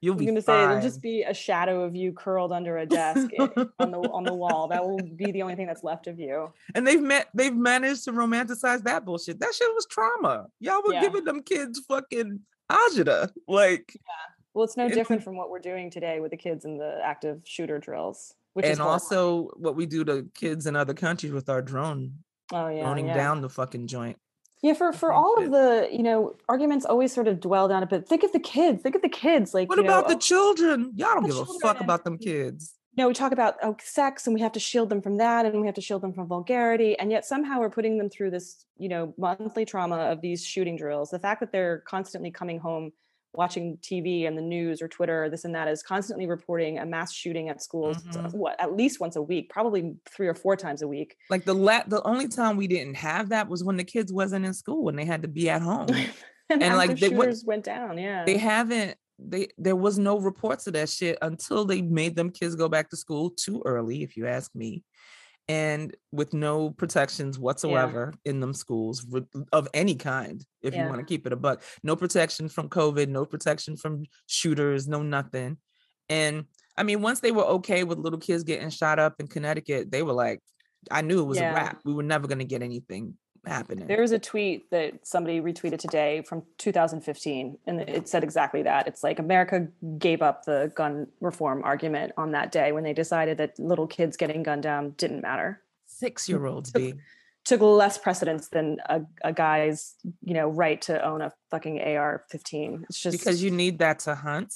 You'll 0.00 0.14
I'm 0.14 0.18
be 0.18 0.26
gonna 0.26 0.42
say 0.42 0.62
it'll 0.64 0.80
just 0.80 1.00
be 1.02 1.22
a 1.22 1.34
shadow 1.34 1.82
of 1.82 1.94
you 1.96 2.12
curled 2.12 2.52
under 2.52 2.78
a 2.78 2.86
desk 2.86 3.30
on 3.38 3.90
the 3.90 3.98
on 4.12 4.24
the 4.24 4.34
wall. 4.34 4.68
That 4.68 4.84
will 4.84 4.98
be 4.98 5.30
the 5.32 5.42
only 5.42 5.54
thing 5.54 5.66
that's 5.66 5.84
left 5.84 6.06
of 6.06 6.18
you. 6.18 6.52
and 6.74 6.86
they've 6.86 7.02
met, 7.02 7.28
they've 7.34 7.54
managed 7.54 8.04
to 8.04 8.12
romanticize 8.12 8.82
that 8.84 9.04
bullshit. 9.04 9.40
That 9.40 9.54
shit 9.54 9.72
was 9.74 9.86
trauma. 9.86 10.46
Y'all 10.60 10.82
were 10.86 10.94
Yeah. 10.94 11.02
giving 11.02 11.24
them 11.24 11.42
kids 11.42 11.80
fucking 11.88 12.40
agita. 12.70 13.30
Like, 13.48 13.92
yeah. 13.94 14.12
Well, 14.54 14.64
it's 14.64 14.76
no 14.76 14.86
It- 14.86 14.94
different 14.94 15.22
from 15.22 15.36
what 15.36 15.50
we're 15.50 15.58
doing 15.60 15.90
today 15.90 16.20
with 16.20 16.30
the 16.30 16.36
kids 16.36 16.64
in 16.64 16.76
the 16.78 17.00
active 17.02 17.40
shooter 17.44 17.78
drills, 17.78 18.34
which 18.54 18.66
is 18.66 18.72
and 18.72 18.80
also 18.80 19.48
what 19.56 19.76
we 19.76 19.86
do 19.86 20.04
to 20.04 20.26
kids 20.34 20.66
in 20.66 20.76
other 20.76 20.94
countries 20.94 21.32
with 21.32 21.48
our 21.48 21.62
drone, 21.62 22.18
oh 22.52 22.68
yeah, 22.68 22.82
droning 22.82 23.06
yeah. 23.06 23.14
down 23.14 23.40
the 23.40 23.48
fucking 23.48 23.86
joint. 23.86 24.18
Yeah, 24.62 24.74
for 24.74 24.92
for 24.92 25.12
all 25.12 25.42
of 25.42 25.50
the 25.50 25.88
you 25.90 26.04
know 26.04 26.36
arguments 26.48 26.86
always 26.86 27.12
sort 27.12 27.26
of 27.26 27.40
dwell 27.40 27.66
down 27.68 27.82
a 27.82 27.86
bit. 27.86 28.08
Think 28.08 28.22
of 28.22 28.32
the 28.32 28.38
kids. 28.38 28.82
Think 28.82 28.94
of 28.94 29.02
the 29.02 29.08
kids. 29.08 29.52
Like 29.52 29.68
What 29.68 29.76
you 29.76 29.84
know, 29.84 29.90
about 29.90 30.08
the 30.08 30.14
oh, 30.14 30.18
children? 30.18 30.92
Y'all 30.94 31.14
don't 31.14 31.26
give 31.26 31.36
a 31.36 31.46
fuck 31.60 31.80
about 31.80 32.04
them 32.04 32.16
kids. 32.16 32.74
you 32.94 33.02
know, 33.02 33.08
we 33.08 33.14
talk 33.14 33.32
about 33.32 33.56
oh, 33.62 33.74
sex 33.82 34.26
and 34.26 34.34
we 34.34 34.40
have 34.40 34.52
to 34.52 34.60
shield 34.60 34.90
them 34.90 35.00
from 35.00 35.16
that 35.16 35.46
and 35.46 35.60
we 35.60 35.66
have 35.66 35.74
to 35.74 35.80
shield 35.80 36.02
them 36.02 36.12
from 36.12 36.28
vulgarity. 36.28 36.98
And 36.98 37.10
yet 37.10 37.24
somehow 37.24 37.58
we're 37.58 37.70
putting 37.70 37.96
them 37.96 38.10
through 38.10 38.30
this, 38.30 38.66
you 38.76 38.88
know, 38.88 39.14
monthly 39.16 39.64
trauma 39.64 39.96
of 39.96 40.20
these 40.20 40.44
shooting 40.44 40.76
drills. 40.76 41.10
The 41.10 41.18
fact 41.18 41.40
that 41.40 41.52
they're 41.52 41.78
constantly 41.86 42.30
coming 42.30 42.58
home, 42.58 42.92
watching 43.34 43.78
TV 43.78 44.26
and 44.26 44.36
the 44.36 44.42
news 44.42 44.82
or 44.82 44.88
Twitter, 44.88 45.24
or 45.24 45.30
this 45.30 45.44
and 45.44 45.54
that 45.54 45.68
is 45.68 45.82
constantly 45.82 46.26
reporting 46.26 46.78
a 46.78 46.84
mass 46.86 47.12
shooting 47.12 47.48
at 47.48 47.62
schools, 47.62 47.96
uh, 48.10 48.18
Mhm. 48.28 48.34
what, 48.34 48.60
at 48.60 48.76
least 48.76 49.00
once 49.00 49.16
a 49.16 49.22
week, 49.22 49.48
probably 49.50 49.94
three 50.14 50.28
or 50.28 50.34
four 50.34 50.56
times 50.56 50.82
a 50.82 50.88
week. 50.88 51.16
Like 51.30 51.44
the 51.44 51.54
la- 51.54 51.84
the 51.86 52.02
only 52.06 52.28
time 52.28 52.56
we 52.56 52.66
didn't 52.66 52.96
have 52.96 53.30
that 53.30 53.48
was 53.48 53.64
when 53.64 53.76
the 53.76 53.84
kids 53.84 54.12
wasn't 54.12 54.44
in 54.44 54.52
school 54.54 54.84
when 54.84 54.96
they 54.96 55.04
had 55.06 55.22
to 55.22 55.28
be 55.28 55.48
at 55.48 55.62
home. 55.62 55.86
and, 56.50 56.62
And, 56.62 56.76
like, 56.76 56.90
active 56.90 57.00
they 57.00 57.16
went- 57.16 57.22
shooters 57.30 57.44
went 57.44 57.64
down. 57.64 57.96
Yeah. 57.98 58.24
they 58.24 58.36
haven't 58.36 58.96
they 59.24 59.46
there 59.56 59.76
was 59.76 59.98
no 60.00 60.18
reports 60.18 60.66
of 60.66 60.72
that 60.72 60.88
shit 60.88 61.16
until 61.22 61.64
they 61.64 61.80
made 61.80 62.16
them 62.16 62.28
kids 62.28 62.56
go 62.56 62.68
back 62.68 62.90
to 62.90 62.96
school 62.96 63.30
too 63.30 63.62
early 63.64 64.02
if 64.02 64.16
you 64.16 64.26
ask 64.26 64.52
me 64.54 64.82
and 65.48 65.94
with 66.12 66.32
no 66.32 66.70
protections 66.70 67.38
whatsoever 67.38 68.12
in 68.24 68.40
them 68.40 68.54
schools 68.54 69.04
of 69.52 69.68
any 69.74 69.94
kind 69.96 70.44
if 70.62 70.74
you 70.74 70.82
want 70.84 70.98
to 71.00 71.04
keep 71.04 71.26
it 71.26 71.32
a 71.32 71.36
buck. 71.36 71.62
No 71.82 71.96
protection 71.96 72.48
from 72.48 72.68
covid 72.68 73.08
no 73.08 73.24
protection 73.24 73.76
from 73.76 74.04
shooters 74.26 74.86
no 74.88 75.02
nothing. 75.02 75.56
And 76.08 76.44
i 76.76 76.82
mean 76.84 77.02
once 77.02 77.20
they 77.20 77.32
were 77.32 77.44
okay 77.44 77.84
with 77.84 77.98
little 77.98 78.18
kids 78.20 78.44
getting 78.44 78.70
shot 78.70 78.98
up 78.98 79.14
in 79.20 79.26
connecticut 79.26 79.90
they 79.90 80.02
were 80.02 80.14
like 80.14 80.40
i 80.90 81.02
knew 81.02 81.20
it 81.20 81.24
was 81.26 81.38
Yeah. 81.38 81.50
a 81.52 81.54
wrap. 81.54 81.80
We 81.84 81.92
were 81.92 82.02
never 82.02 82.26
going 82.26 82.38
to 82.38 82.44
get 82.44 82.62
anything 82.62 83.14
happening 83.46 83.86
There 83.86 84.00
was 84.00 84.12
a 84.12 84.18
tweet 84.18 84.70
that 84.70 85.06
somebody 85.06 85.40
retweeted 85.40 85.78
today 85.78 86.22
from 86.22 86.42
2015, 86.58 87.58
and 87.66 87.80
it 87.80 88.08
said 88.08 88.22
exactly 88.22 88.62
that. 88.62 88.86
It's 88.86 89.02
like 89.02 89.18
America 89.18 89.68
gave 89.98 90.22
up 90.22 90.44
the 90.44 90.72
gun 90.74 91.08
reform 91.20 91.62
argument 91.64 92.12
on 92.16 92.32
that 92.32 92.52
day 92.52 92.72
when 92.72 92.84
they 92.84 92.92
decided 92.92 93.38
that 93.38 93.58
little 93.58 93.86
kids 93.86 94.16
getting 94.16 94.42
gunned 94.42 94.62
down 94.62 94.90
didn't 94.96 95.22
matter. 95.22 95.60
six 95.86 96.28
year 96.28 96.46
olds 96.46 96.72
Took- 96.72 96.82
be 96.82 96.94
Took 97.44 97.60
less 97.60 97.98
precedence 97.98 98.46
than 98.48 98.78
a, 98.88 99.00
a 99.24 99.32
guy's, 99.32 99.96
you 100.22 100.32
know, 100.32 100.48
right 100.48 100.80
to 100.82 101.04
own 101.04 101.20
a 101.20 101.32
fucking 101.50 101.80
AR-15. 101.80 102.84
It's 102.84 103.00
just 103.00 103.18
because 103.18 103.42
you 103.42 103.50
need 103.50 103.80
that 103.80 103.98
to 104.00 104.14
hunt. 104.14 104.54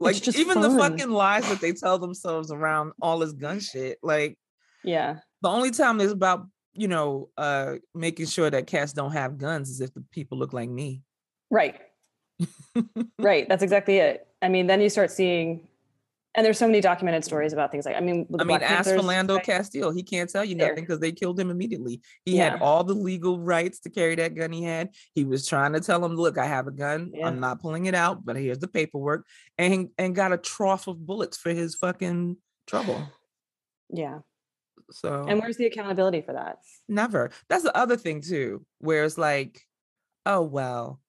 Like 0.00 0.16
just 0.16 0.38
even 0.38 0.62
the 0.62 0.70
fucking 0.70 1.10
lies 1.10 1.46
that 1.50 1.60
they 1.60 1.72
tell 1.72 1.98
themselves 1.98 2.50
around 2.50 2.92
all 3.02 3.18
this 3.18 3.32
gun 3.32 3.60
shit. 3.60 3.98
Like 4.02 4.38
yeah, 4.82 5.18
the 5.42 5.48
only 5.48 5.72
time 5.72 6.00
it's 6.00 6.12
about 6.12 6.46
you 6.76 6.88
know 6.88 7.30
uh 7.36 7.74
making 7.94 8.26
sure 8.26 8.50
that 8.50 8.66
cats 8.66 8.92
don't 8.92 9.12
have 9.12 9.38
guns 9.38 9.70
is 9.70 9.80
if 9.80 9.92
the 9.94 10.02
people 10.12 10.38
look 10.38 10.52
like 10.52 10.68
me. 10.70 11.02
right, 11.50 11.80
right. 13.18 13.48
That's 13.48 13.62
exactly 13.62 13.98
it. 13.98 14.26
I 14.42 14.48
mean, 14.48 14.66
then 14.66 14.80
you 14.80 14.90
start 14.90 15.10
seeing, 15.10 15.66
and 16.34 16.44
there's 16.44 16.58
so 16.58 16.66
many 16.66 16.82
documented 16.82 17.24
stories 17.24 17.54
about 17.54 17.70
things 17.72 17.86
like 17.86 17.96
I 17.96 18.00
mean, 18.00 18.26
I 18.34 18.36
the 18.38 18.44
mean, 18.44 18.58
Black 18.58 18.70
ask 18.70 18.90
Philando 18.90 19.36
right? 19.36 19.44
Castile. 19.44 19.90
He 19.90 20.02
can't 20.02 20.28
tell 20.28 20.44
you 20.44 20.54
There. 20.54 20.68
nothing 20.68 20.84
because 20.84 21.00
they 21.00 21.12
killed 21.12 21.40
him 21.40 21.50
immediately. 21.50 22.02
He 22.26 22.36
Yeah. 22.36 22.50
had 22.50 22.60
all 22.62 22.84
the 22.84 22.92
legal 22.94 23.40
rights 23.40 23.80
to 23.80 23.90
carry 23.90 24.14
that 24.16 24.34
gun 24.34 24.52
he 24.52 24.62
had. 24.62 24.90
He 25.14 25.24
was 25.24 25.46
trying 25.46 25.72
to 25.72 25.80
tell 25.80 26.04
him, 26.04 26.14
look, 26.14 26.36
I 26.36 26.44
have 26.44 26.66
a 26.66 26.70
gun. 26.72 27.12
Yeah. 27.14 27.26
I'm 27.26 27.40
not 27.40 27.60
pulling 27.60 27.86
it 27.86 27.94
out, 27.94 28.24
but 28.26 28.36
here's 28.36 28.58
the 28.58 28.68
paperwork. 28.68 29.24
And 29.56 29.88
and 29.96 30.14
got 30.14 30.32
a 30.32 30.36
trough 30.36 30.86
of 30.88 31.06
bullets 31.06 31.38
for 31.38 31.50
his 31.54 31.74
fucking 31.74 32.36
trouble. 32.66 33.00
Yeah. 33.88 34.18
So 34.90 35.26
And 35.28 35.40
where's 35.40 35.56
the 35.56 35.66
accountability 35.66 36.20
for 36.20 36.32
that? 36.32 36.58
Never. 36.88 37.30
That's 37.48 37.64
the 37.64 37.76
other 37.76 37.96
thing 37.96 38.20
too, 38.20 38.64
where 38.78 39.04
it's 39.04 39.18
like, 39.18 39.66
oh 40.24 40.42
well, 40.42 41.00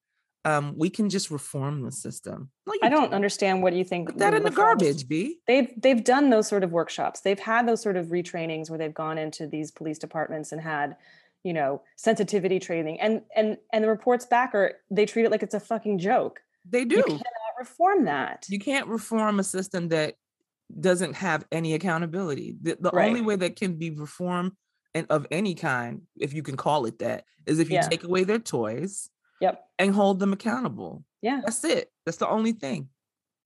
um, 0.46 0.76
we 0.78 0.90
can 0.90 1.10
just 1.10 1.30
reform 1.30 1.82
the 1.82 1.92
system. 1.92 2.50
No, 2.66 2.74
I 2.82 2.90
don't 2.90 3.02
can't. 3.02 3.14
understand 3.14 3.64
what 3.64 3.74
you 3.74 3.84
think. 3.84 4.10
Put 4.10 4.20
that 4.20 4.34
in 4.34 4.44
the 4.44 4.52
garbage, 4.52 5.08
B. 5.08 5.40
They've 5.46 5.70
they've 5.78 6.04
done 6.04 6.30
those 6.30 6.48
sort 6.48 6.64
of 6.64 6.72
workshops. 6.72 7.20
They've 7.20 7.40
had 7.40 7.68
those 7.68 7.82
sort 7.82 7.98
of 7.98 8.08
retrainings 8.08 8.70
where 8.70 8.80
they've 8.80 8.94
gone 8.94 9.18
into 9.18 9.46
these 9.46 9.72
police 9.72 9.98
departments 9.98 10.54
and 10.54 10.62
had, 10.62 10.96
you 11.44 11.52
know, 11.52 11.82
sensitivity 11.98 12.60
training. 12.60 13.02
And 13.02 13.24
and 13.36 13.58
and 13.74 13.84
the 13.84 13.90
reports 13.90 14.26
back 14.26 14.56
are 14.56 14.80
they 14.90 15.06
treat 15.06 15.26
it 15.26 15.32
like 15.32 15.44
it's 15.44 15.54
a 15.54 15.60
fucking 15.60 16.00
joke. 16.00 16.40
They 16.70 16.86
do. 16.86 16.96
You, 16.96 17.04
cannot 17.04 17.24
reform 17.60 18.06
that. 18.06 18.46
You 18.48 18.60
can't 18.60 18.88
reform 18.88 19.40
a 19.40 19.44
system 19.44 19.90
that 19.90 20.16
doesn't 20.80 21.14
have 21.14 21.46
any 21.52 21.74
accountability. 21.74 22.56
The, 22.62 22.78
the 22.80 22.96
only 22.96 23.22
way 23.22 23.36
that 23.38 23.56
can 23.56 23.76
be 23.78 23.90
reformed 23.92 24.52
and 24.94 25.08
of 25.10 25.26
any 25.32 25.56
kind, 25.56 26.02
if 26.20 26.34
you 26.34 26.44
can 26.44 26.58
call 26.58 26.86
it 26.86 27.00
that, 27.00 27.24
is 27.46 27.60
if 27.60 27.70
you 27.70 27.76
Yeah. 27.76 27.88
take 27.88 28.04
away 28.04 28.24
their 28.24 28.40
toys 28.40 29.10
Yep. 29.42 29.64
and 29.80 29.94
hold 29.94 30.20
them 30.20 30.34
accountable. 30.34 31.04
Yeah. 31.22 31.42
That's 31.46 31.64
it. 31.64 31.92
That's 32.06 32.18
the 32.18 32.28
only 32.28 32.52
thing. 32.52 32.90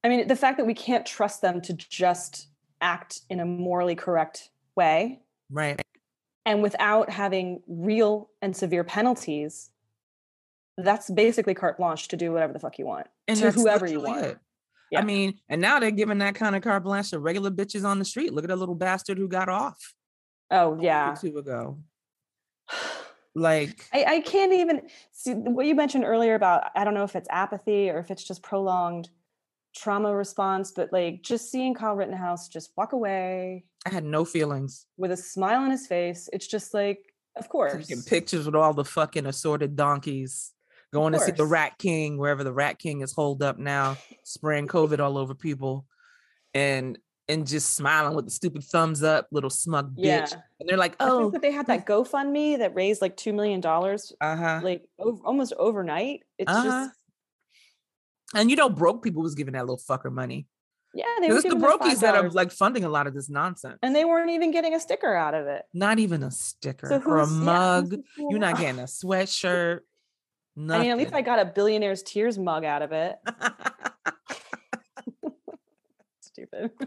I 0.03 0.09
mean, 0.09 0.27
the 0.27 0.35
fact 0.35 0.57
that 0.57 0.65
we 0.65 0.73
can't 0.73 1.05
trust 1.05 1.41
them 1.41 1.61
to 1.61 1.73
just 1.73 2.47
act 2.81 3.21
in 3.29 3.39
a 3.39 3.45
morally 3.45 3.95
correct 3.95 4.49
way 4.75 5.21
Right. 5.49 5.79
and 6.45 6.63
without 6.63 7.09
having 7.11 7.61
real 7.67 8.31
and 8.41 8.55
severe 8.55 8.83
penalties, 8.83 9.69
that's 10.77 11.09
basically 11.11 11.53
carte 11.53 11.77
blanche 11.77 12.07
to 12.07 12.17
do 12.17 12.31
whatever 12.31 12.53
the 12.53 12.59
fuck 12.59 12.79
you 12.79 12.85
want 12.87 13.07
And 13.27 13.37
to 13.37 13.51
whoever 13.51 13.85
you 13.85 14.01
want. 14.01 14.25
it. 14.25 14.39
Yeah. 14.91 14.99
I 14.99 15.03
mean, 15.03 15.39
and 15.49 15.61
now 15.61 15.79
they're 15.79 15.89
giving 15.91 16.17
that 16.19 16.35
kind 16.35 16.55
of 16.55 16.61
carte 16.61 16.83
blanche 16.83 17.09
to 17.11 17.19
regular 17.19 17.49
bitches 17.49 17.85
on 17.85 17.97
the 17.97 18.05
street. 18.05 18.33
Look 18.33 18.43
at 18.43 18.49
that 18.49 18.57
little 18.57 18.75
bastard 18.75 19.17
who 19.17 19.27
got 19.27 19.49
off 19.49 19.93
Oh 20.51 20.77
a 20.77 20.83
yeah. 20.83 21.15
two 21.19 21.37
ago. 21.37 21.79
Like, 23.33 23.85
I, 23.93 24.03
I 24.03 24.19
can't 24.19 24.51
even 24.51 24.81
see 25.13 25.31
what 25.33 25.65
you 25.65 25.73
mentioned 25.73 26.03
earlier 26.03 26.35
about 26.35 26.69
I 26.75 26.83
don't 26.83 26.93
know 26.93 27.05
if 27.05 27.15
it's 27.15 27.29
apathy 27.31 27.89
or 27.89 27.97
if 27.99 28.11
it's 28.11 28.25
just 28.25 28.43
prolonged 28.43 29.09
trauma 29.73 30.13
response, 30.13 30.73
but 30.75 30.91
like 30.91 31.21
just 31.21 31.49
seeing 31.49 31.73
Kyle 31.73 31.95
Rittenhouse 31.95 32.49
just 32.49 32.71
walk 32.75 32.91
away 32.91 33.63
I 33.85 33.89
had 33.89 34.03
no 34.03 34.25
feelings. 34.25 34.85
with 34.97 35.11
a 35.11 35.17
smile 35.17 35.61
on 35.61 35.71
his 35.71 35.87
face. 35.87 36.27
It's 36.33 36.45
just 36.45 36.73
like, 36.73 36.99
of 37.37 37.47
course. 37.47 37.87
Taking 37.87 38.03
pictures 38.03 38.45
with 38.47 38.55
all 38.55 38.73
the 38.73 38.83
fucking 38.83 39.25
assorted 39.25 39.77
donkeys, 39.77 40.51
going 40.93 41.13
to 41.13 41.19
see 41.19 41.31
the. 41.31 41.45
Rat 41.45 41.77
King 41.77 42.17
wherever 42.17 42.43
the 42.43 42.53
Rat 42.53 42.79
King 42.79 43.01
is 43.01 43.13
holed 43.13 43.41
up 43.43 43.57
now, 43.57 43.97
spraying 44.23 44.67
COVID 44.67 44.99
all 44.99 45.17
over 45.17 45.33
people, 45.35 45.85
and 46.53 46.97
and 47.27 47.47
just 47.47 47.75
smiling 47.75 48.13
with 48.15 48.25
the 48.25 48.31
stupid 48.31 48.63
thumbs 48.63 49.03
up, 49.03 49.27
little 49.31 49.49
smug 49.49 49.95
bitch. 49.95 50.03
Yeah. 50.03 50.27
And 50.59 50.67
they're 50.67 50.77
like, 50.77 50.95
I 50.99 51.07
oh, 51.07 51.19
think 51.19 51.33
that 51.33 51.41
they 51.41 51.51
had 51.51 51.67
that 51.67 51.85
GoFundMe 51.85 52.57
that 52.57 52.75
raised 52.75 53.01
like 53.01 53.15
two 53.15 53.31
million 53.31 53.61
dollars, 53.61 54.11
uh 54.19 54.35
huh. 54.35 54.59
like 54.63 54.83
ov- 54.99 55.21
almost 55.23 55.53
overnight. 55.57 56.21
It's 56.37 56.51
Uh-huh. 56.51 56.63
just 56.87 56.91
And 58.35 58.49
you 58.49 58.55
know, 58.57 58.69
broke 58.69 59.03
people 59.03 59.21
was 59.21 59.35
giving 59.35 59.53
that 59.53 59.61
little 59.61 59.77
fucker 59.77 60.11
money. 60.11 60.47
Yeah, 60.93 61.05
they 61.21 61.29
were 61.29 61.35
It's 61.35 61.43
the 61.47 61.55
brokies 61.55 62.01
that 62.01 62.15
are 62.15 62.29
like 62.31 62.51
funding 62.51 62.83
a 62.83 62.89
lot 62.89 63.07
of 63.07 63.13
this 63.13 63.29
nonsense. 63.29 63.79
and 63.81 63.95
they 63.95 64.03
weren't 64.03 64.31
even 64.31 64.51
getting 64.51 64.73
a 64.73 64.79
sticker 64.79 65.13
out 65.15 65.33
of 65.33 65.47
it. 65.47 65.63
Not 65.73 65.99
even 65.99 66.21
a 66.23 66.31
sticker 66.31 66.87
So 66.87 67.01
or 67.05 67.19
a 67.19 67.25
who's- 67.25 67.37
yeah, 67.39 67.43
mug. 67.45 67.95
You're 68.17 68.39
not 68.39 68.57
getting 68.57 68.79
a 68.81 68.83
sweatshirt. 68.87 69.79
I 70.57 70.79
mean, 70.79 70.91
at 70.91 70.97
least 70.97 71.13
I 71.13 71.21
got 71.21 71.39
a 71.39 71.45
billionaire's 71.45 72.03
tears 72.03 72.37
mug 72.37 72.63
out 72.65 72.81
of 72.81 72.91
it. 72.91 73.15
Stupid. 76.21 76.71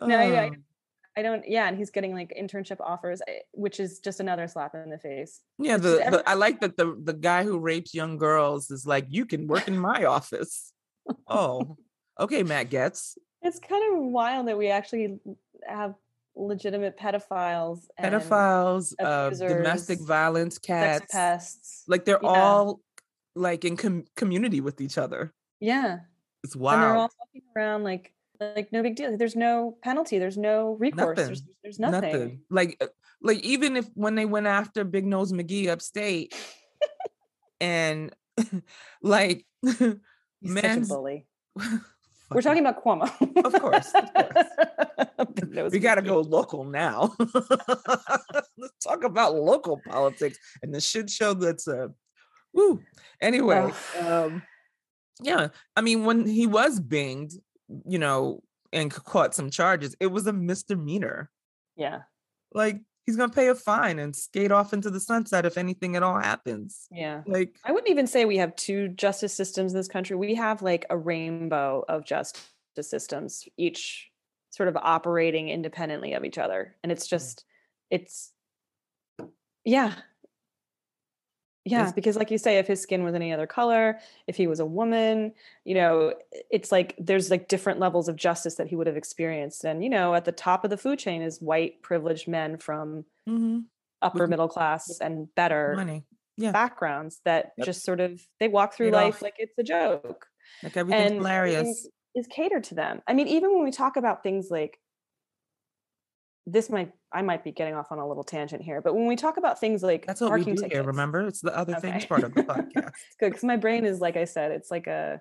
No, 0.00 0.18
I- 0.18 0.50
Oh, 0.50 0.54
I 1.16 1.22
don't. 1.22 1.44
Yeah, 1.48 1.68
and 1.68 1.76
he's 1.78 1.90
getting 1.90 2.12
like 2.12 2.34
internship 2.36 2.80
offers, 2.80 3.22
eh, 3.28 3.38
which 3.52 3.78
is 3.78 4.00
just 4.00 4.18
another 4.18 4.48
slap 4.48 4.74
in 4.74 4.90
the 4.90 4.98
face. 4.98 5.40
yeah, 5.58 5.76
the, 5.76 5.90
the, 6.10 6.22
I 6.26 6.34
like 6.34 6.60
that 6.60 6.76
the 6.76 6.98
the 7.00 7.12
guy 7.12 7.44
who 7.44 7.60
rapes 7.60 7.94
young 7.94 8.18
girls 8.18 8.68
is 8.72 8.84
like, 8.84 9.06
you 9.10 9.24
can 9.24 9.46
work 9.46 9.68
in 9.68 9.78
my 9.78 10.04
office. 10.04 10.72
Oh, 11.28 11.76
okay, 12.18 12.42
Matt 12.42 12.70
Gaetz. 12.70 13.18
It's 13.42 13.58
kind 13.60 13.94
of 13.94 14.02
wild 14.04 14.48
that 14.48 14.56
we 14.58 14.68
actually 14.70 15.18
have 15.68 15.94
legitimate 16.46 16.96
pedophiles, 16.98 17.80
and 17.98 18.14
pedophiles, 18.14 18.94
uh, 19.02 19.30
domestic 19.30 19.96
abusers, 19.98 20.06
violence, 20.06 20.58
cats. 20.58 21.06
pests. 21.10 21.84
Like 21.88 22.04
they're 22.04 22.20
Yeah. 22.22 22.28
all 22.28 22.80
like 23.34 23.64
in 23.64 23.76
com- 23.76 24.04
community 24.16 24.60
with 24.60 24.80
each 24.80 24.96
other. 24.98 25.32
Yeah, 25.60 26.00
It's 26.42 26.54
and 26.54 26.62
they're 26.64 26.94
all 26.96 27.10
walking 27.18 27.42
around 27.56 27.84
like 27.84 28.12
like 28.40 28.72
no 28.72 28.82
big 28.82 28.96
deal. 28.96 29.16
There's 29.16 29.36
no 29.36 29.78
penalty. 29.82 30.18
There's 30.18 30.36
no 30.36 30.74
recourse. 30.78 31.16
There's, 31.16 31.40
Nothing. 31.42 31.54
there's 31.62 31.78
nothing. 31.78 32.12
Nothing. 32.12 32.40
Like 32.50 32.76
uh, 32.80 32.86
like 33.22 33.38
even 33.40 33.76
if 33.76 33.86
when 33.94 34.14
they 34.16 34.26
went 34.26 34.46
after 34.46 34.84
Big 34.84 35.06
Nose 35.06 35.32
McGee 35.32 35.68
upstate, 35.68 36.34
and 37.60 38.14
like 39.02 39.46
He's 39.62 40.60
such 40.60 40.64
a 40.64 40.80
bully. 40.80 41.26
We're 42.30 42.42
talking 42.42 42.64
about 42.66 42.82
Cuomo. 42.82 43.04
Of 43.44 43.60
course, 43.60 43.92
of 43.94 44.14
course. 44.14 44.46
We 45.72 45.78
got 45.78 45.96
to 45.96 46.02
go 46.02 46.20
local 46.20 46.64
now. 46.64 47.14
Let's 47.34 48.78
talk 48.82 49.04
about 49.04 49.34
local 49.34 49.80
politics 49.86 50.38
and 50.62 50.74
the 50.74 50.80
shit 50.80 51.10
show 51.10 51.34
that's 51.34 51.66
uh 51.68 51.88
woo. 52.52 52.82
Anyway, 53.20 53.72
um 54.00 54.42
yeah, 55.20 55.48
I 55.76 55.80
mean 55.80 56.04
when 56.04 56.26
he 56.26 56.46
was 56.46 56.80
binged, 56.80 57.34
you 57.86 57.98
know, 57.98 58.42
and 58.72 58.90
caught 58.92 59.34
some 59.34 59.50
charges, 59.50 59.94
it 60.00 60.08
was 60.08 60.26
a 60.26 60.32
misdemeanor. 60.32 61.30
Yeah, 61.76 62.00
Like 62.52 62.80
he's 63.04 63.16
going 63.16 63.28
to 63.28 63.34
pay 63.34 63.48
a 63.48 63.54
fine 63.54 63.98
and 63.98 64.14
skate 64.16 64.50
off 64.50 64.72
into 64.72 64.90
the 64.90 65.00
sunset 65.00 65.44
if 65.44 65.58
anything 65.58 65.96
at 65.96 66.02
all 66.02 66.18
happens. 66.18 66.86
yeah. 66.90 67.22
Like 67.26 67.56
I 67.64 67.72
wouldn't 67.72 67.90
even 67.90 68.06
say 68.06 68.24
we 68.24 68.38
have 68.38 68.56
two 68.56 68.88
justice 68.88 69.34
systems 69.34 69.72
in 69.72 69.78
this 69.78 69.88
country. 69.88 70.16
We 70.16 70.34
have 70.34 70.62
like 70.62 70.86
a 70.90 70.96
rainbow 70.96 71.84
of 71.88 72.04
justice 72.04 72.50
systems, 72.80 73.46
each 73.56 74.10
sort 74.50 74.68
of 74.68 74.76
operating 74.76 75.48
independently 75.48 76.14
of 76.14 76.24
each 76.24 76.38
other. 76.38 76.76
And 76.82 76.90
it's 76.90 77.06
mm. 77.06 77.10
just, 77.10 77.44
it's, 77.90 78.32
yeah. 79.64 79.94
Yeah, 81.66 81.92
because 81.92 82.16
like 82.16 82.30
you 82.30 82.36
say, 82.36 82.58
if 82.58 82.66
his 82.66 82.82
skin 82.82 83.04
was 83.04 83.14
any 83.14 83.32
other 83.32 83.46
color, 83.46 83.98
if 84.26 84.36
he 84.36 84.46
was 84.46 84.60
a 84.60 84.66
woman, 84.66 85.32
you 85.64 85.74
know, 85.74 86.14
it's 86.50 86.70
like 86.70 86.94
there's 86.98 87.30
like 87.30 87.48
different 87.48 87.80
levels 87.80 88.06
of 88.08 88.16
justice 88.16 88.56
that 88.56 88.66
he 88.68 88.76
would 88.76 88.86
have 88.86 88.98
experienced. 88.98 89.64
And, 89.64 89.82
you 89.82 89.88
know, 89.88 90.14
at 90.14 90.26
the 90.26 90.32
top 90.32 90.64
of 90.64 90.70
the 90.70 90.76
food 90.76 90.98
chain 90.98 91.22
is 91.22 91.40
white 91.40 91.80
privileged 91.82 92.28
men 92.28 92.58
from 92.58 93.06
mhm, 93.26 93.68
upper 94.02 94.26
middle 94.28 94.48
class 94.48 95.00
and 95.00 95.34
better 95.34 95.76
money. 95.76 96.06
Yeah. 96.36 96.52
backgrounds 96.52 97.20
that 97.24 97.52
Yep. 97.56 97.66
just 97.66 97.84
sort 97.84 98.00
of 98.00 98.22
they 98.40 98.48
walk 98.48 98.74
through 98.74 98.90
Paid 98.90 98.92
life 98.92 99.16
off. 99.16 99.22
like 99.22 99.34
it's 99.38 99.58
a 99.58 99.62
joke 99.64 100.26
Like 100.62 100.76
everything's 100.76 101.12
and 101.12 101.16
hilarious. 101.16 101.58
everything 101.58 101.90
is 102.16 102.26
catered 102.28 102.64
to 102.64 102.74
them 102.74 103.02
i 103.08 103.14
mean 103.14 103.28
even 103.28 103.54
when 103.54 103.64
we 103.64 103.70
talk 103.72 103.96
about 103.96 104.22
things 104.22 104.50
like 104.50 104.80
this 106.46 106.68
might 106.68 106.92
i 107.12 107.22
might 107.22 107.42
be 107.42 107.50
getting 107.52 107.74
off 107.74 107.90
on 107.90 107.98
a 107.98 108.06
little 108.06 108.22
tangent 108.24 108.62
here 108.62 108.82
but 108.82 108.94
when 108.94 109.06
we 109.06 109.16
talk 109.16 109.36
about 109.38 109.58
things 109.58 109.82
like 109.82 110.06
That's 110.06 110.20
what 110.20 110.26
we 110.32 110.38
parking 110.38 110.54
do 110.56 110.62
tickets 110.62 110.74
here, 110.78 110.84
remember? 110.84 111.26
It's 111.26 111.40
the 111.40 111.56
other 111.56 111.74
things 111.80 111.96
Okay. 111.96 112.06
part 112.06 112.22
of 112.24 112.34
the 112.34 112.42
podcast. 112.42 112.92
good 113.20 113.30
because 113.30 113.44
my 113.44 113.56
brain 113.56 113.84
is 113.86 114.00
like 114.00 114.16
i 114.16 114.24
said 114.24 114.50
it's 114.52 114.70
like 114.70 114.86
a 114.86 115.20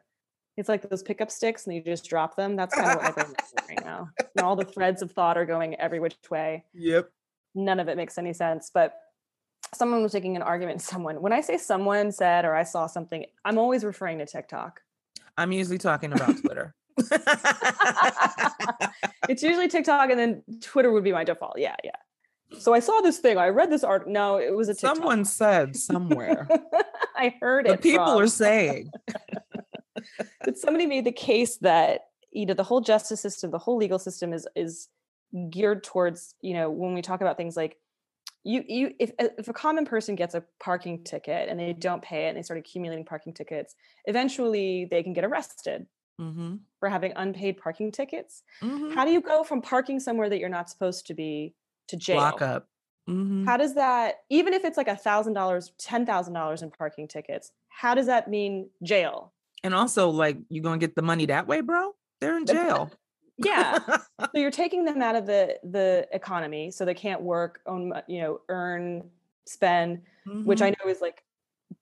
it's 0.57 0.69
like 0.69 0.87
those 0.89 1.01
pickup 1.01 1.31
sticks 1.31 1.65
and 1.65 1.75
you 1.75 1.81
just 1.81 2.07
drop 2.09 2.35
them 2.35 2.55
that's 2.55 2.75
kind 2.75 2.89
of 2.89 2.95
what 2.97 3.03
my 3.05 3.11
brain 3.11 3.33
is 3.41 3.53
right 3.69 3.83
now 3.85 4.09
and 4.35 4.43
all 4.45 4.55
the 4.55 4.65
threads 4.65 5.01
of 5.01 5.11
thought 5.13 5.37
are 5.37 5.45
going 5.45 5.75
every 5.75 5.99
which 5.99 6.15
way 6.29 6.63
Yep. 6.73 7.09
none 7.55 7.79
of 7.79 7.87
it 7.87 7.95
makes 7.97 8.17
any 8.17 8.33
sense 8.33 8.69
but 8.73 8.93
someone 9.73 10.03
was 10.03 10.11
taking 10.11 10.35
an 10.35 10.41
argument 10.41 10.81
someone 10.81 11.21
when 11.21 11.31
i 11.33 11.39
say 11.41 11.57
someone 11.57 12.11
said 12.11 12.43
or 12.45 12.53
i 12.53 12.63
saw 12.63 12.85
something 12.85 13.25
i'm 13.45 13.57
always 13.57 13.83
referring 13.85 14.17
to 14.19 14.25
tiktok 14.25 14.81
I'm 15.35 15.51
usually 15.51 15.79
talking 15.79 16.13
about 16.13 16.37
Twitter. 16.37 16.75
it's 19.29 19.43
usually 19.43 19.67
tiktok 19.67 20.09
and 20.09 20.19
then 20.19 20.43
twitter 20.61 20.91
would 20.91 21.03
be 21.03 21.11
my 21.11 21.23
default 21.23 21.57
yeah 21.57 21.75
yeah 21.83 21.91
so 22.59 22.73
i 22.73 22.79
saw 22.79 22.99
this 23.01 23.19
thing 23.19 23.37
i 23.37 23.49
read 23.49 23.71
this 23.71 23.83
art 23.83 24.07
no 24.07 24.37
it 24.37 24.55
was 24.55 24.69
a 24.69 24.73
TikTok. 24.73 24.95
Someone 24.95 25.25
said 25.25 25.75
somewhere. 25.75 26.47
i 27.15 27.33
heard 27.41 27.65
the 27.65 27.73
it 27.73 27.81
people 27.81 28.05
from- 28.05 28.21
are 28.21 28.27
saying. 28.45 28.91
that 30.45 30.57
somebody 30.57 30.85
made 30.85 31.05
the 31.05 31.11
case 31.11 31.57
that 31.57 32.01
you 32.31 32.45
know 32.45 32.53
the 32.53 32.63
whole 32.63 32.81
justice 32.81 33.21
system 33.21 33.51
the 33.51 33.59
whole 33.59 33.77
legal 33.77 33.99
system 33.99 34.33
is 34.33 34.47
is 34.55 34.89
geared 35.49 35.83
towards 35.83 36.35
you 36.41 36.53
know 36.53 36.69
when 36.69 36.93
we 36.93 37.01
talk 37.01 37.21
about 37.21 37.37
things 37.37 37.57
like 37.57 37.77
you 38.43 38.63
you 38.67 38.91
if 38.99 39.11
if 39.19 39.47
a 39.47 39.53
common 39.53 39.85
person 39.85 40.15
gets 40.15 40.35
a 40.35 40.43
parking 40.59 41.03
ticket 41.03 41.49
and 41.49 41.59
they 41.59 41.73
don't 41.73 42.03
pay 42.03 42.25
it 42.25 42.29
and 42.29 42.37
they 42.37 42.41
start 42.43 42.59
accumulating 42.59 43.05
parking 43.05 43.33
tickets 43.33 43.73
eventually 44.05 44.85
they 44.91 45.01
can 45.01 45.13
get 45.13 45.23
arrested 45.23 45.87
Mm-hmm. 46.21 46.55
for 46.79 46.89
having 46.89 47.11
unpaid 47.15 47.57
parking 47.57 47.91
tickets 47.91 48.43
Mm-hmm. 48.61 48.91
how 48.91 49.03
do 49.05 49.11
you 49.11 49.19
go 49.21 49.43
from 49.43 49.61
parking 49.61 49.99
somewhere 49.99 50.29
that 50.29 50.39
you're 50.39 50.49
not 50.49 50.69
supposed 50.69 51.07
to 51.07 51.13
be 51.13 51.55
to 51.87 51.95
jail 51.97 52.17
Lock 52.17 52.41
up. 52.41 52.67
Mm-hmm. 53.09 53.45
how 53.45 53.57
does 53.57 53.73
that 53.75 54.21
even 54.29 54.53
if 54.53 54.63
it's 54.63 54.77
like 54.77 54.87
a 54.87 54.95
thousand 54.95 55.33
dollars 55.33 55.71
ten 55.79 56.05
thousand 56.05 56.33
dollars 56.35 56.61
in 56.61 56.69
parking 56.71 57.07
tickets 57.07 57.51
how 57.69 57.95
does 57.95 58.05
that 58.05 58.29
mean 58.29 58.69
jail 58.83 59.33
And 59.63 59.73
also, 59.73 60.09
like, 60.09 60.37
you're 60.49 60.63
gonna 60.63 60.77
get 60.77 60.93
the 60.95 61.01
money 61.01 61.25
that 61.27 61.47
way, 61.47 61.61
bro? 61.61 61.93
They're 62.21 62.37
in 62.37 62.45
jail. 62.45 62.91
yeah 63.37 63.79
so 64.21 64.29
you're 64.35 64.51
taking 64.51 64.85
them 64.85 65.01
out 65.01 65.15
of 65.15 65.25
the 65.25 65.57
the 65.63 66.07
economy 66.13 66.69
so 66.69 66.85
they 66.85 66.93
can't 66.93 67.21
work 67.21 67.61
own 67.65 67.91
you 68.07 68.21
know 68.21 68.41
earn 68.49 69.09
spend 69.47 70.01
which 70.45 70.59
Mhm. 70.59 70.65
i 70.67 70.69
know 70.69 70.89
is 70.91 71.01
like 71.01 71.23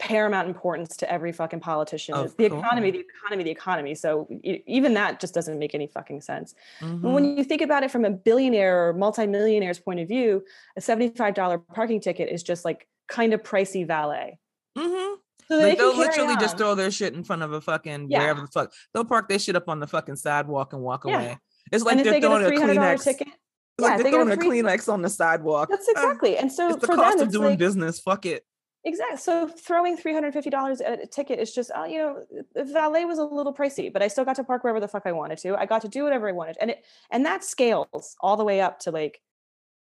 paramount 0.01 0.47
importance 0.47 0.97
to 0.97 1.11
every 1.11 1.31
fucking 1.31 1.59
politician 1.59 2.15
Of 2.15 2.25
is 2.25 2.33
the 2.33 2.45
economy 2.45 2.89
the 2.89 2.99
economy 3.19 3.43
the 3.43 3.51
economy 3.51 3.93
so 3.93 4.27
even 4.43 4.95
that 4.95 5.19
just 5.19 5.31
doesn't 5.35 5.59
make 5.59 5.75
any 5.75 5.85
fucking 5.85 6.21
sense 6.21 6.55
Mhm. 6.81 7.01
when 7.13 7.37
you 7.37 7.43
think 7.43 7.61
about 7.61 7.83
it 7.83 7.91
from 7.91 8.03
a 8.03 8.09
billionaire 8.09 8.87
or 8.89 8.93
multimillionaire's 8.95 9.77
point 9.77 9.99
of 9.99 10.07
view 10.07 10.43
a 10.75 10.81
$75 10.81 11.59
parking 11.75 12.01
ticket 12.01 12.29
is 12.29 12.41
just 12.41 12.65
like 12.65 12.87
kind 13.07 13.31
of 13.35 13.43
pricey 13.43 13.85
valet 13.85 14.39
Mhm. 14.75 15.17
so 15.47 15.55
Like, 15.57 15.61
they 15.61 15.75
they'll 15.75 15.95
literally 15.95 16.35
just 16.37 16.57
throw 16.57 16.73
their 16.73 16.89
shit 16.89 17.13
in 17.13 17.23
front 17.23 17.43
of 17.43 17.51
a 17.53 17.61
fucking 17.61 18.07
Yeah. 18.09 18.21
wherever 18.21 18.41
the 18.41 18.47
fuck. 18.47 18.73
They'll 18.95 19.05
park 19.05 19.29
their 19.29 19.37
shit 19.37 19.55
up 19.55 19.69
on 19.69 19.79
the 19.79 19.87
fucking 19.87 20.15
sidewalk 20.15 20.73
and 20.73 20.81
walk 20.81 21.03
Yeah. 21.05 21.13
away. 21.21 21.37
It's 21.71 21.83
like 21.83 21.97
and 21.97 22.05
they're 22.05 22.13
they 22.13 22.21
throwing 22.21 22.43
a 22.43 22.47
a 22.47 22.51
$300 22.51 22.77
Kleenex. 22.77 23.03
ticket 23.03 23.27
yeah, 23.27 23.33
like 23.77 23.97
they're 23.97 24.03
they 24.05 24.11
throwing 24.11 24.31
a 24.31 24.35
free- 24.35 24.61
Kleenex 24.61 24.91
on 24.91 25.03
the 25.03 25.09
sidewalk. 25.09 25.69
that's 25.69 25.87
Uh, 25.89 25.91
exactly 25.91 26.37
and 26.37 26.51
so 26.51 26.69
it's 26.69 26.77
the 26.81 26.87
for 26.87 26.95
cost 26.95 27.17
them 27.19 27.27
of 27.27 27.31
doing 27.33 27.49
like, 27.51 27.59
business. 27.59 27.99
Fuck 27.99 28.25
it. 28.25 28.43
Exactly. 28.83 29.17
So 29.17 29.47
throwing 29.47 29.95
three 29.95 30.13
hundred 30.13 30.33
fifty 30.33 30.49
dollars 30.49 30.81
at 30.81 31.01
a 31.01 31.05
ticket 31.07 31.39
is 31.39 31.53
just, 31.53 31.69
oh, 31.75 31.85
you 31.85 31.99
know, 31.99 32.25
the 32.55 32.63
valet 32.63 33.05
was 33.05 33.19
a 33.19 33.23
little 33.23 33.53
pricey, 33.53 33.93
but 33.93 34.01
I 34.01 34.07
still 34.07 34.25
got 34.25 34.35
to 34.37 34.43
park 34.43 34.63
wherever 34.63 34.79
the 34.79 34.87
fuck 34.87 35.03
I 35.05 35.11
wanted 35.11 35.37
to. 35.39 35.55
I 35.55 35.65
got 35.67 35.81
to 35.83 35.87
do 35.87 36.03
whatever 36.03 36.27
I 36.27 36.31
wanted, 36.31 36.57
and 36.59 36.71
it 36.71 36.85
and 37.11 37.25
that 37.25 37.43
scales 37.43 38.15
all 38.21 38.37
the 38.37 38.43
way 38.43 38.59
up 38.61 38.79
to 38.79 38.91
like 38.91 39.21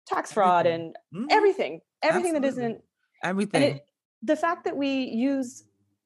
tax 0.06 0.32
fraud 0.32 0.66
Everything. 0.66 0.94
and 1.14 1.30
Mhm. 1.30 1.32
everything, 1.32 1.80
everything 2.02 2.32
that 2.34 2.44
Absolutely. 2.44 2.48
isn't. 2.48 2.84
Everything. 3.22 3.62
And 3.62 3.76
it, 3.76 3.88
the 4.22 4.36
fact 4.36 4.64
that 4.64 4.76
we 4.76 4.88
use 5.04 5.64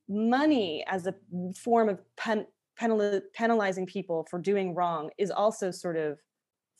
money 0.08 0.84
as 0.86 1.06
a 1.06 1.14
form 1.56 1.88
of 1.88 2.02
pen, 2.16 2.46
penal, 2.76 3.20
penalizing 3.34 3.86
people 3.86 4.26
for 4.30 4.38
doing 4.38 4.74
wrong 4.74 5.10
is 5.18 5.30
also 5.30 5.70
sort 5.70 5.96
of 5.96 6.20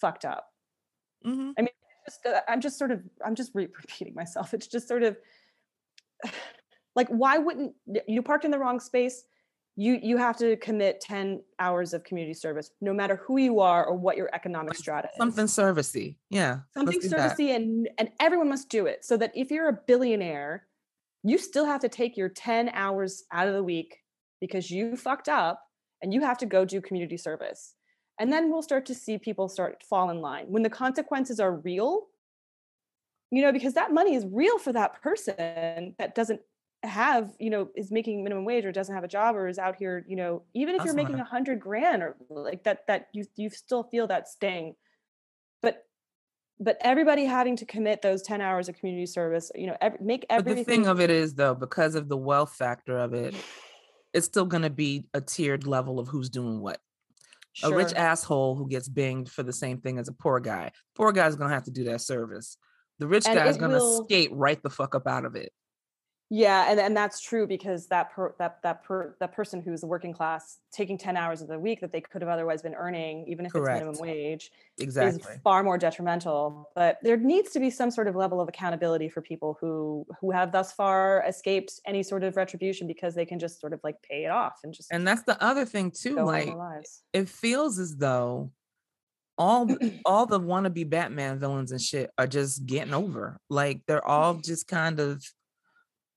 fucked 0.01 0.25
up. 0.27 0.53
Mhm. 1.25 1.55
I 1.59 1.63
mean, 1.63 1.69
just 2.07 2.27
uh, 2.27 2.41
i'm 2.49 2.61
just 2.61 2.79
sort 2.79 2.91
of 2.91 3.01
i'm 3.25 3.37
just 3.37 3.53
re- 3.55 3.69
repeating 3.77 4.13
myself 4.15 4.53
it's 4.55 4.67
just 4.67 4.89
sort 4.89 5.05
of 5.05 5.17
like 6.97 7.09
why 7.09 7.39
wouldn't 7.39 7.75
you 8.07 8.23
parked 8.23 8.45
in 8.45 8.51
the 8.51 8.59
wrong 8.59 8.81
space 8.81 9.25
you 9.77 9.99
you 10.03 10.17
have 10.17 10.37
to 10.37 10.57
commit 10.57 11.01
10 11.01 11.43
hours 11.59 11.95
of 11.95 12.05
community 12.05 12.35
service 12.35 12.71
no 12.81 12.93
matter 12.93 13.17
who 13.17 13.39
you 13.39 13.61
are 13.61 13.85
or 13.87 13.97
what 13.97 14.17
your 14.17 14.29
economic 14.35 14.75
strata 14.75 15.09
is 15.09 15.17
Something 15.17 15.47
servicey. 15.47 16.17
Yeah. 16.31 16.61
something 16.75 17.01
that. 17.01 17.37
servicey 17.39 17.55
and 17.57 17.89
and 17.99 18.11
everyone 18.21 18.49
must 18.49 18.69
do 18.69 18.87
it 18.87 19.05
so 19.05 19.17
that 19.17 19.33
if 19.35 19.51
you're 19.51 19.69
a 19.69 19.79
billionaire 19.87 20.67
you 21.25 21.39
still 21.39 21.65
have 21.65 21.81
to 21.81 21.89
take 21.89 22.17
your 22.17 22.29
10 22.29 22.71
hours 22.71 23.25
out 23.33 23.49
of 23.49 23.55
the 23.55 23.63
week 23.63 23.99
because 24.41 24.71
you 24.71 24.97
fucked 24.97 25.29
up 25.29 25.63
and 26.03 26.13
you 26.13 26.21
have 26.21 26.37
to 26.39 26.47
go 26.47 26.65
do 26.65 26.81
community 26.81 27.17
service 27.17 27.75
and 28.19 28.31
then 28.31 28.51
we'll 28.51 28.63
start 28.63 28.85
to 28.87 28.95
see 28.95 29.17
people 29.17 29.49
start 29.49 29.83
fall 29.89 30.11
in 30.11 30.21
line 30.21 30.45
when 30.49 30.63
the 30.63 30.71
consequences 30.71 31.41
are 31.41 31.57
real 31.57 32.09
you 33.33 33.43
know 33.43 33.51
because 33.51 33.75
that 33.75 33.93
money 33.93 34.15
is 34.15 34.25
real 34.31 34.59
for 34.59 34.73
that 34.73 35.03
person 35.03 35.95
that 35.99 36.15
doesn't 36.15 36.41
have 36.85 37.31
you 37.39 37.51
know 37.51 37.69
is 37.77 37.91
making 37.91 38.23
minimum 38.23 38.45
wage 38.45 38.65
or 38.65 38.73
doesn't 38.73 38.95
have 38.95 39.05
a 39.05 39.09
job 39.09 39.35
or 39.35 39.49
is 39.49 39.59
out 39.59 39.77
here 39.77 40.05
you 40.09 40.17
know 40.17 40.43
even 40.55 40.75
if 40.75 40.85
you're 40.85 40.95
making 40.95 41.19
a 41.19 41.25
hundred 41.25 41.59
grand 41.61 42.03
or 42.03 42.17
like 42.29 42.65
that 42.65 42.87
that 42.87 43.09
you 43.13 43.25
you 43.37 43.51
still 43.51 43.85
feel 43.85 44.07
that 44.07 44.29
sting. 44.29 44.75
But 45.63 45.85
but 46.59 46.77
everybody 46.81 47.25
having 47.25 47.57
to 47.57 47.65
commit 47.65 48.03
those 48.03 48.23
10 48.23 48.41
hours 48.41 48.69
of 48.69 48.77
community 48.77 49.07
service 49.07 49.51
you 49.55 49.69
know 49.69 49.77
every, 49.81 49.99
make 50.03 50.27
everything 50.29 50.65
but 50.65 50.67
the 50.67 50.73
thing 50.73 50.87
of 50.89 51.01
it 51.01 51.11
is 51.11 51.35
though 51.35 51.55
because 51.55 51.95
of 51.95 52.09
the 52.09 52.17
wealth 52.17 52.53
factor 52.53 52.99
of 52.99 53.15
it 53.15 53.33
mm. 53.33 53.41
it's 54.13 54.27
still 54.27 54.45
going 54.45 54.63
to 54.63 54.71
be 54.71 55.07
a 55.15 55.21
tiered 55.21 55.67
level 55.67 55.99
of 55.99 56.09
who's 56.09 56.29
doing 56.29 56.61
what. 56.61 56.81
Sure. 57.55 57.75
a 57.75 57.77
rich 57.77 57.93
asshole 57.93 58.57
who 58.57 58.67
gets 58.67 58.89
binged 58.89 59.29
for 59.29 59.43
the 59.43 59.53
same 59.53 59.79
thing 59.79 59.99
as 59.99 60.09
a 60.09 60.13
poor 60.13 60.41
guy 60.41 60.73
poor 60.97 61.13
guy's 61.13 61.37
going 61.37 61.51
to 61.51 61.55
have 61.55 61.65
to 61.65 61.71
do 61.71 61.85
that 61.85 62.01
service 62.01 62.57
the 63.03 63.09
rich 63.09 63.27
and 63.27 63.35
guy's 63.35 63.59
going 63.59 63.73
to 63.73 63.79
will... 63.79 64.05
skate 64.05 64.31
right 64.33 64.63
the 64.63 64.71
fuck 64.71 64.95
up 64.95 65.07
out 65.07 65.25
of 65.25 65.35
it 65.35 65.53
yeah, 66.35 66.71
and, 66.71 66.81
and 66.81 66.97
that's 66.97 67.21
true 67.21 67.47
because 67.47 67.89
that 67.89 68.11
per, 68.11 68.35
that 68.39 68.63
that 68.63 68.85
per, 68.85 69.15
that 69.21 69.35
person 69.35 69.61
who's 69.61 69.83
working 69.83 70.15
class 70.15 70.61
taking 70.73 70.97
10 70.97 71.15
hours 71.15 71.43
of 71.43 71.49
the 71.49 71.59
week 71.59 71.83
that 71.83 71.93
they 71.93 72.01
could 72.01 72.23
have 72.23 72.31
otherwise 72.31 72.63
been 72.63 72.75
earning, 72.75 73.27
even 73.29 73.45
if 73.45 73.53
Correct. 73.53 73.83
it's 73.83 74.01
minimum 74.01 74.01
wage, 74.01 74.51
exactly. 74.79 75.21
is 75.21 75.41
far 75.45 75.63
more 75.63 75.77
detrimental. 75.77 76.71
But 76.75 76.97
there 77.03 77.19
needs 77.19 77.51
to 77.51 77.61
be 77.61 77.69
some 77.69 77.91
sort 77.91 78.09
of 78.09 78.17
level 78.17 78.41
of 78.41 78.49
accountability 78.49 79.11
for 79.11 79.21
people 79.21 79.59
who 79.61 80.07
who 80.23 80.31
have 80.31 80.53
thus 80.53 80.73
far 80.73 81.23
escaped 81.29 81.79
any 81.85 82.03
sort 82.03 82.25
of 82.25 82.35
retribution 82.35 82.87
because 82.87 83.15
they 83.15 83.27
can 83.27 83.39
just 83.39 83.61
sort 83.61 83.75
of 83.75 83.81
like 83.85 84.01
pay 84.01 84.25
it 84.25 84.31
off 84.31 84.61
and 84.65 84.73
just 84.73 84.91
And 84.91 85.07
that's 85.07 85.25
the 85.25 85.37
other 85.45 85.67
thing 85.67 85.91
too. 85.91 86.15
Like 86.15 86.49
it 87.13 87.29
feels 87.29 87.79
as 87.79 87.95
though 87.99 88.53
all 89.39 89.69
all 90.05 90.27
the 90.27 90.41
wannabe 90.41 90.89
Batman 90.89 91.39
villains 91.39 91.73
and 91.73 91.81
shit 91.81 92.11
are 92.19 92.27
just 92.27 92.67
getting 92.67 92.95
over. 92.95 93.39
Like 93.49 93.83
they're 93.87 94.07
all 94.07 94.35
just 94.35 94.69
kind 94.69 95.01
of 95.01 95.23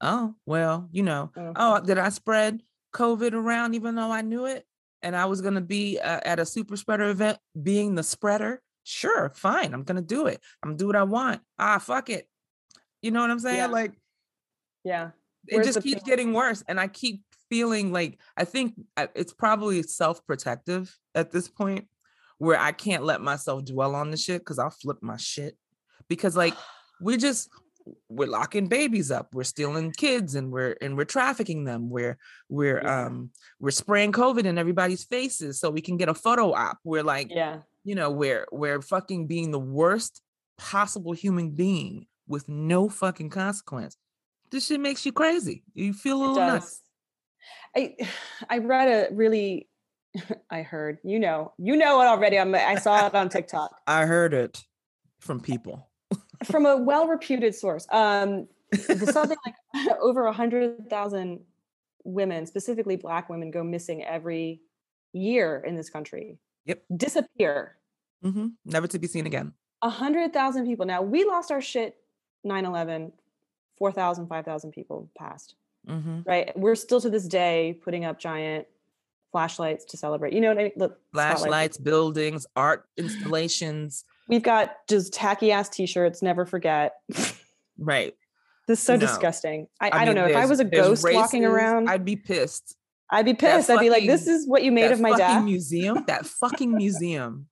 oh, 0.01 0.35
well, 0.45 0.87
you 0.91 1.03
know, 1.03 1.31
mm-hmm. 1.35 1.53
oh, 1.55 1.81
did 1.81 1.97
I 1.97 2.09
spread 2.09 2.61
COVID 2.93 3.33
around 3.33 3.75
even 3.75 3.95
though 3.95 4.11
I 4.11 4.21
knew 4.21 4.45
it? 4.45 4.65
And 5.01 5.15
I 5.15 5.25
was 5.25 5.41
going 5.41 5.53
to 5.53 5.61
be 5.61 5.99
uh, 5.99 6.21
at 6.23 6.39
a 6.39 6.45
super 6.45 6.75
spreader 6.77 7.09
event 7.09 7.37
being 7.61 7.95
the 7.95 8.03
spreader. 8.03 8.61
Sure, 8.83 9.31
fine. 9.35 9.73
I'm 9.73 9.83
going 9.83 9.97
to 9.97 10.01
do 10.01 10.27
it. 10.27 10.39
I'm 10.63 10.71
to 10.71 10.77
do 10.77 10.87
what 10.87 10.95
I 10.95 11.03
want. 11.03 11.41
Ah, 11.59 11.79
fuck 11.79 12.09
it. 12.09 12.27
You 13.01 13.11
know 13.11 13.21
what 13.21 13.29
I'm 13.29 13.39
saying? 13.39 13.57
Yeah. 13.57 13.67
Like, 13.67 13.93
yeah. 14.83 15.11
Where's 15.49 15.67
it 15.67 15.73
just 15.73 15.85
keeps 15.85 16.03
getting 16.03 16.33
worse. 16.33 16.63
And 16.67 16.79
I 16.79 16.87
keep 16.87 17.21
feeling 17.49 17.91
like, 17.91 18.19
I 18.35 18.45
think 18.45 18.73
uh, 18.97 19.07
it's 19.13 19.33
probably 19.33 19.83
self 19.83 20.25
protective 20.25 20.95
at 21.13 21.31
this 21.31 21.47
point 21.47 21.87
where 22.37 22.59
I 22.59 22.71
can't 22.71 23.03
let 23.03 23.21
myself 23.21 23.65
dwell 23.65 23.95
on 23.95 24.11
the 24.11 24.17
shit 24.17 24.41
because 24.41 24.59
I'll 24.59 24.69
flip 24.69 24.97
my 25.01 25.17
shit. 25.17 25.57
Because, 26.07 26.35
like, 26.35 26.53
we 27.01 27.17
just, 27.17 27.49
we're 28.09 28.27
locking 28.27 28.67
babies 28.67 29.11
up 29.11 29.27
we're 29.33 29.43
stealing 29.43 29.91
kids 29.91 30.33
and 30.33 30.51
we're 30.51 30.75
and 30.81 30.97
we're 30.97 31.05
trafficking 31.05 31.65
them 31.65 31.87
we're 31.87 32.17
we're 32.49 32.81
yeah. 32.81 33.05
um 33.05 33.29
we're 33.59 33.69
spraying 33.69 34.11
covid 34.11 34.45
in 34.45 34.57
everybody's 34.57 35.03
faces 35.03 35.59
so 35.59 35.69
we 35.69 35.81
can 35.81 35.97
get 35.97 36.09
a 36.09 36.13
photo 36.13 36.51
op. 36.53 36.79
We're 36.83 37.03
like 37.03 37.29
yeah. 37.29 37.59
you 37.83 37.95
know 37.95 38.09
we're 38.09 38.47
we're 38.51 38.81
fucking 38.81 39.27
being 39.27 39.51
the 39.51 39.59
worst 39.59 40.21
possible 40.57 41.13
human 41.13 41.51
being 41.51 42.07
with 42.27 42.47
no 42.49 42.89
fucking 42.89 43.29
consequence. 43.29 43.97
This 44.51 44.67
shit 44.67 44.79
makes 44.79 45.05
you 45.05 45.11
crazy. 45.11 45.63
You 45.73 45.93
feel 45.93 46.17
a 46.17 46.21
little 46.21 46.35
nuts. 46.35 46.81
i 47.75 47.95
i 48.49 48.57
read 48.59 48.87
a 48.87 49.13
really 49.13 49.67
i 50.49 50.61
heard 50.61 50.97
you 51.03 51.19
know 51.19 51.51
you 51.57 51.75
know 51.75 52.01
it 52.01 52.05
already 52.05 52.39
I'm, 52.39 52.53
i 52.55 52.75
saw 52.75 53.07
it 53.07 53.15
on 53.15 53.29
tiktok 53.29 53.75
i 53.87 54.05
heard 54.05 54.33
it 54.33 54.63
from 55.19 55.39
people 55.39 55.89
from 56.45 56.65
a 56.65 56.77
well-reputed 56.77 57.55
source. 57.55 57.87
Um, 57.91 58.47
something 58.73 59.37
like 59.45 59.55
over 60.01 60.25
a 60.25 60.33
hundred 60.33 60.89
thousand 60.89 61.41
women, 62.03 62.45
specifically 62.45 62.95
Black 62.95 63.29
women, 63.29 63.51
go 63.51 63.63
missing 63.63 64.03
every 64.03 64.61
year 65.13 65.63
in 65.65 65.75
this 65.75 65.89
country. 65.89 66.37
Yep, 66.65 66.83
disappear. 66.95 67.77
Mm-hmm. 68.23 68.47
Never 68.65 68.87
to 68.87 68.99
be 68.99 69.07
seen 69.07 69.25
again. 69.25 69.53
A 69.81 69.89
hundred 69.89 70.33
thousand 70.33 70.65
people. 70.65 70.85
Now 70.85 71.01
we 71.01 71.23
lost 71.25 71.51
our 71.51 71.61
shit 71.61 71.97
9-11, 72.45 73.11
4,000, 73.77 74.27
5,000 74.27 74.71
people 74.71 75.09
passed. 75.17 75.55
Mm-hmm. 75.87 76.21
Right. 76.25 76.57
We're 76.57 76.75
still 76.75 77.01
to 77.01 77.09
this 77.09 77.27
day 77.27 77.79
putting 77.83 78.05
up 78.05 78.19
giant 78.19 78.67
flashlights 79.35 79.83
to 79.83 79.97
celebrate. 79.97 80.31
You 80.31 80.39
know 80.39 80.47
what 80.47 80.59
I 80.59 80.63
mean? 80.63 80.71
Look, 80.77 80.97
flashlights, 81.11 81.77
buildings, 81.77 82.47
art 82.55 82.85
installations. 82.97 84.05
We've 84.29 84.41
got 84.41 84.71
just 84.87 85.13
tacky 85.13 85.51
ass 85.51 85.67
t-shirts, 85.67 86.21
never 86.21 86.45
forget. 86.45 86.93
Right. 87.77 88.13
This 88.67 88.79
is 88.79 88.85
so 88.87 88.95
no. 88.95 89.01
disgusting. 89.01 89.67
I, 89.79 89.89
I, 89.89 90.01
I 90.01 90.05
don't 90.05 90.15
know. 90.15 90.25
If 90.25 90.35
I 90.35 90.47
was 90.47 90.59
a 90.59 90.65
ghost 90.65 91.03
races, 91.03 91.21
walking 91.21 91.45
around, 91.45 91.87
I'd 91.87 92.03
be 92.03 92.15
pissed. 92.15 92.75
I'd 93.11 93.23
be 93.25 93.35
pissed. 93.35 93.69
I'd 93.69 93.79
be 93.79 93.91
like, 93.91 94.07
this 94.07 94.25
is 94.25 94.47
what 94.47 94.63
you 94.63 94.71
made 94.71 94.91
of 94.91 94.99
my 94.99 95.15
dad. 95.15 95.43
museum, 95.43 96.03
that 96.07 96.25
fucking 96.25 96.73
museum. 96.73 97.45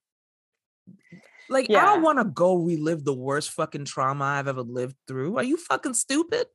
Like, 1.51 1.69
yeah. 1.69 1.83
I 1.83 1.85
don't 1.85 2.01
want 2.01 2.17
to 2.17 2.25
go 2.25 2.55
relive 2.55 3.03
the 3.03 3.13
worst 3.13 3.51
fucking 3.51 3.85
trauma 3.85 4.25
I've 4.25 4.47
ever 4.47 4.63
lived 4.63 4.95
through. 5.07 5.37
Are 5.37 5.43
you 5.43 5.55
fucking 5.55 5.93
stupid? 5.93 6.47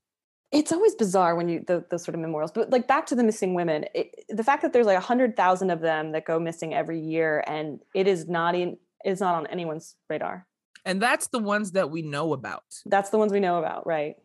It's 0.50 0.72
always 0.72 0.94
bizarre 0.94 1.34
when 1.34 1.48
you 1.48 1.62
the, 1.66 1.84
those 1.90 2.02
sort 2.04 2.14
of 2.14 2.20
memorials, 2.20 2.52
but 2.52 2.70
like 2.70 2.88
back 2.88 3.06
to 3.06 3.14
the 3.14 3.22
missing 3.22 3.54
women, 3.54 3.84
it, 3.94 4.24
the 4.28 4.44
fact 4.44 4.62
that 4.62 4.72
there's 4.72 4.86
like 4.86 4.96
a 4.96 5.00
hundred 5.00 5.36
thousand 5.36 5.70
of 5.70 5.80
them 5.80 6.12
that 6.12 6.24
go 6.24 6.38
missing 6.38 6.72
every 6.74 7.00
year, 7.00 7.44
and 7.46 7.80
it 7.94 8.06
is 8.08 8.28
not 8.28 8.54
in 8.54 8.78
is 9.04 9.20
not 9.20 9.34
on 9.34 9.46
anyone's 9.48 9.96
radar. 10.08 10.46
And 10.84 11.02
that's 11.02 11.26
the 11.28 11.38
ones 11.38 11.72
that 11.72 11.90
we 11.90 12.02
know 12.02 12.32
about. 12.32 12.64
That's 12.86 13.10
the 13.10 13.18
ones 13.18 13.32
we 13.32 13.40
know 13.40 13.58
about, 13.58 13.86
right? 13.86 14.16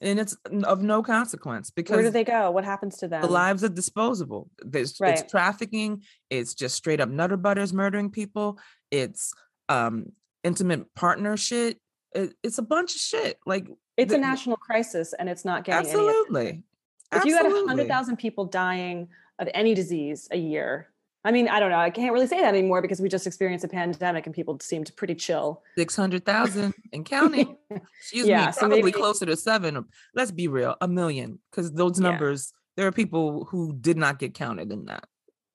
And 0.00 0.18
it's 0.18 0.36
of 0.64 0.82
no 0.82 1.02
consequence 1.02 1.70
because 1.70 1.94
where 1.94 2.04
do 2.04 2.10
they 2.10 2.24
go? 2.24 2.50
What 2.50 2.64
happens 2.64 2.96
to 2.98 3.08
them? 3.08 3.20
The 3.20 3.28
lives 3.28 3.62
are 3.64 3.68
disposable. 3.68 4.48
There's 4.60 4.98
right. 4.98 5.18
it's 5.18 5.30
trafficking. 5.30 6.02
It's 6.30 6.54
just 6.54 6.74
straight 6.74 7.00
up 7.00 7.10
nutter 7.10 7.36
butters 7.36 7.74
murdering 7.74 8.10
people. 8.10 8.58
It's 8.90 9.32
um 9.68 10.12
intimate 10.42 10.94
partnership. 10.94 11.78
It, 12.14 12.34
it's 12.42 12.58
a 12.58 12.62
bunch 12.62 12.94
of 12.94 13.00
shit. 13.00 13.38
Like 13.44 13.68
it's 14.00 14.10
the, 14.10 14.16
a 14.16 14.20
national 14.20 14.56
crisis, 14.56 15.12
and 15.12 15.28
it's 15.28 15.44
not 15.44 15.64
getting 15.64 15.86
absolutely. 15.86 16.62
If 17.12 17.18
absolutely. 17.18 17.30
you 17.30 17.36
had 17.36 17.64
a 17.64 17.68
hundred 17.68 17.88
thousand 17.88 18.16
people 18.16 18.44
dying 18.44 19.08
of 19.38 19.48
any 19.54 19.74
disease 19.74 20.28
a 20.30 20.38
year, 20.38 20.90
I 21.22 21.32
mean, 21.32 21.48
I 21.48 21.60
don't 21.60 21.70
know. 21.70 21.78
I 21.78 21.90
can't 21.90 22.14
really 22.14 22.26
say 22.26 22.40
that 22.40 22.54
anymore 22.54 22.80
because 22.80 23.00
we 23.00 23.08
just 23.08 23.26
experienced 23.26 23.64
a 23.64 23.68
pandemic 23.68 24.24
and 24.24 24.34
people 24.34 24.58
seemed 24.60 24.90
pretty 24.96 25.14
chill. 25.14 25.62
600,000 25.76 26.72
and 26.94 27.04
counting. 27.04 27.56
Excuse 28.00 28.26
yeah, 28.26 28.46
me, 28.46 28.52
so 28.52 28.60
probably 28.60 28.82
maybe, 28.82 28.92
closer 28.92 29.26
to 29.26 29.36
seven. 29.36 29.84
Let's 30.14 30.30
be 30.30 30.48
real, 30.48 30.76
a 30.80 30.88
million. 30.88 31.38
Because 31.50 31.72
those 31.72 32.00
numbers, 32.00 32.52
yeah. 32.52 32.58
there 32.76 32.86
are 32.86 32.92
people 32.92 33.44
who 33.50 33.74
did 33.74 33.98
not 33.98 34.18
get 34.18 34.32
counted 34.32 34.72
in 34.72 34.86
that. 34.86 35.04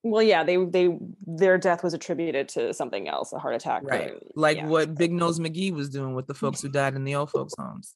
Well, 0.03 0.21
yeah, 0.21 0.43
they 0.43 0.63
they 0.63 0.95
their 1.25 1.57
death 1.57 1.83
was 1.83 1.95
attributed 1.95 2.47
to 2.49 2.75
something 2.75 3.07
else, 3.07 3.33
a 3.33 3.39
heart 3.39 3.55
attack. 3.55 3.81
Right. 3.85 4.11
Or, 4.11 4.19
like 4.35 4.57
yeah. 4.57 4.67
what 4.67 4.93
Big 4.93 5.11
Nose 5.11 5.39
McGee 5.39 5.73
was 5.73 5.89
doing 5.89 6.13
with 6.13 6.27
the 6.27 6.35
folks 6.35 6.61
who 6.61 6.69
died 6.69 6.93
in 6.93 7.05
the 7.05 7.15
old 7.15 7.31
folks' 7.31 7.55
homes. 7.57 7.95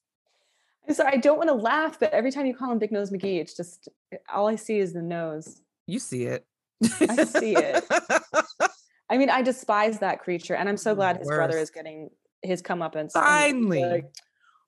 So 0.92 1.04
I 1.04 1.16
don't 1.16 1.36
want 1.36 1.48
to 1.48 1.54
laugh, 1.54 1.98
but 2.00 2.12
every 2.12 2.32
time 2.32 2.46
you 2.46 2.54
call 2.54 2.72
him 2.72 2.78
Big 2.78 2.92
Nose 2.92 3.10
McGee, 3.10 3.40
it's 3.40 3.56
just 3.56 3.88
eh, 4.12 4.16
all 4.32 4.48
I 4.48 4.56
see 4.56 4.78
is 4.78 4.92
the 4.92 5.02
nose. 5.02 5.62
You 5.86 5.98
see 5.98 6.24
it. 6.24 6.46
I 6.82 7.24
see 7.24 7.56
it. 7.56 7.84
I 9.10 9.18
mean, 9.18 9.30
I 9.30 9.42
despise 9.42 9.98
that 9.98 10.20
creature, 10.20 10.54
and 10.54 10.68
I'm 10.68 10.76
so 10.76 10.94
glad 10.94 11.18
his 11.18 11.26
brother 11.26 11.58
is 11.58 11.70
getting 11.70 12.10
his 12.42 12.62
comeuppance. 12.62 13.12
Finally. 13.12 13.84
Like, 13.84 14.12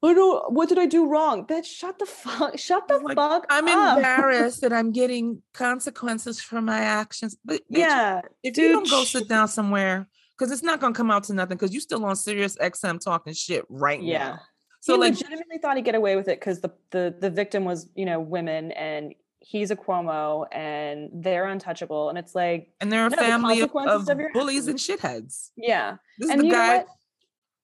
I 0.05 0.15
don't. 0.15 0.53
What 0.53 0.69
did 0.69 0.79
I 0.79 0.87
do 0.87 1.07
wrong? 1.07 1.47
Bitch, 1.47 1.65
shut 1.65 1.99
the 1.99 2.07
fuck. 2.07 2.59
Shut 2.59 2.89
the 2.89 2.99
like, 2.99 3.17
fuck. 3.17 3.47
I'm 3.49 3.69
up. 3.69 3.99
embarrassed 3.99 4.61
that 4.63 4.73
I'm 4.73 4.91
getting 4.91 5.43
consequences 5.55 6.41
for 6.41 6.61
my 6.61 6.81
actions. 6.81 7.37
But 7.45 7.61
bitch, 7.73 7.79
yeah, 7.79 8.21
if 8.43 8.55
dude, 8.55 8.65
you 8.65 8.73
don't 8.73 8.91
go 8.91 9.05
sit 9.05 9.29
down 9.29 9.47
somewhere, 9.47 10.09
because 10.37 10.51
it's 10.51 10.63
not 10.63 10.81
gonna 10.81 10.95
come 10.95 11.13
out 11.13 11.25
to 11.25 11.35
nothing. 11.35 11.57
Because 11.57 11.73
you 11.73 11.81
still 11.81 12.05
on 12.05 12.17
Sirius 12.17 12.57
XM 12.57 13.01
talking 13.01 13.33
shit 13.33 13.65
right 13.69 14.03
yeah. 14.03 14.19
now. 14.19 14.41
So 14.83 14.95
he 14.95 15.01
like, 15.01 15.13
legitimately 15.13 15.59
thought 15.59 15.77
he'd 15.77 15.85
get 15.85 15.95
away 15.95 16.17
with 16.17 16.27
it 16.27 16.41
because 16.41 16.61
the 16.61 16.71
the 16.91 17.15
the 17.19 17.31
victim 17.31 17.65
was 17.65 17.89
you 17.95 18.05
know 18.05 18.19
women 18.19 18.73
and 18.73 19.15
he's 19.39 19.71
a 19.71 19.77
Cuomo 19.77 20.47
and 20.53 21.11
they're 21.13 21.47
untouchable. 21.47 22.09
And 22.09 22.19
it's 22.19 22.35
like, 22.35 22.73
and 22.81 22.91
they're 22.91 23.07
a 23.07 23.11
no, 23.11 23.17
family 23.17 23.61
the 23.61 23.71
of, 23.71 24.09
of 24.09 24.19
bullies 24.33 24.69
and 24.69 24.79
shitheads. 24.79 25.51
Yeah. 25.57 25.97
This 26.19 26.31
and 26.31 26.41
is 26.41 26.47
the 26.47 26.51
guy. 26.51 26.85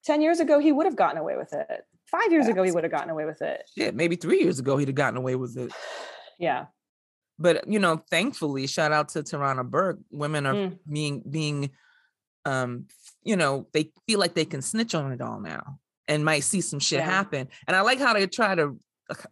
10 0.04 0.22
years 0.22 0.40
ago, 0.40 0.58
he 0.58 0.72
would 0.72 0.86
have 0.86 0.96
gotten 0.96 1.18
away 1.18 1.36
with 1.36 1.52
it. 1.52 1.86
Five 2.06 2.32
years 2.32 2.48
ago, 2.48 2.62
he 2.62 2.72
would 2.72 2.84
have 2.84 2.90
gotten 2.90 3.10
away 3.10 3.26
with 3.26 3.42
it. 3.42 3.68
Yeah, 3.76 3.90
maybe 3.90 4.16
three 4.16 4.40
years 4.40 4.58
ago, 4.58 4.76
he'd 4.76 4.88
have 4.88 4.94
gotten 4.94 5.18
away 5.18 5.36
with 5.36 5.56
it. 5.56 5.72
yeah. 6.38 6.66
But 7.38 7.68
you 7.68 7.78
know, 7.78 8.02
thankfully, 8.10 8.66
shout 8.66 8.90
out 8.90 9.10
to 9.10 9.22
Tarana 9.22 9.68
Burke. 9.68 10.00
Women 10.10 10.46
are 10.46 10.54
mm. 10.54 10.78
being 10.90 11.22
being 11.28 11.70
um, 12.44 12.86
you 13.22 13.36
know, 13.36 13.66
they 13.72 13.92
feel 14.06 14.18
like 14.18 14.34
they 14.34 14.46
can 14.46 14.62
snitch 14.62 14.94
on 14.94 15.12
it 15.12 15.20
all 15.20 15.38
now 15.38 15.78
and 16.08 16.24
might 16.24 16.44
see 16.44 16.60
some 16.60 16.80
shit 16.80 17.00
yeah. 17.00 17.10
happen. 17.10 17.48
And 17.66 17.76
I 17.76 17.82
like 17.82 17.98
how 17.98 18.14
they 18.14 18.26
try 18.26 18.54
to 18.54 18.76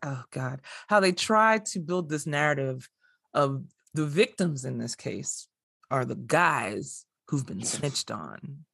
oh 0.03 0.23
god 0.31 0.61
how 0.87 1.01
they 1.01 1.13
try 1.13 1.59
to 1.59 1.81
build 1.81 2.09
this 2.09 2.27
narrative 2.27 2.89
of 3.35 3.63
the 3.93 4.07
victims 4.07 4.65
in 4.65 4.79
this 4.79 4.95
case 4.95 5.49
are 5.91 6.07
the 6.07 6.15
guys 6.15 7.05
who've 7.29 7.45
been 7.45 7.63
snitched 7.63 8.11
on 8.11 8.65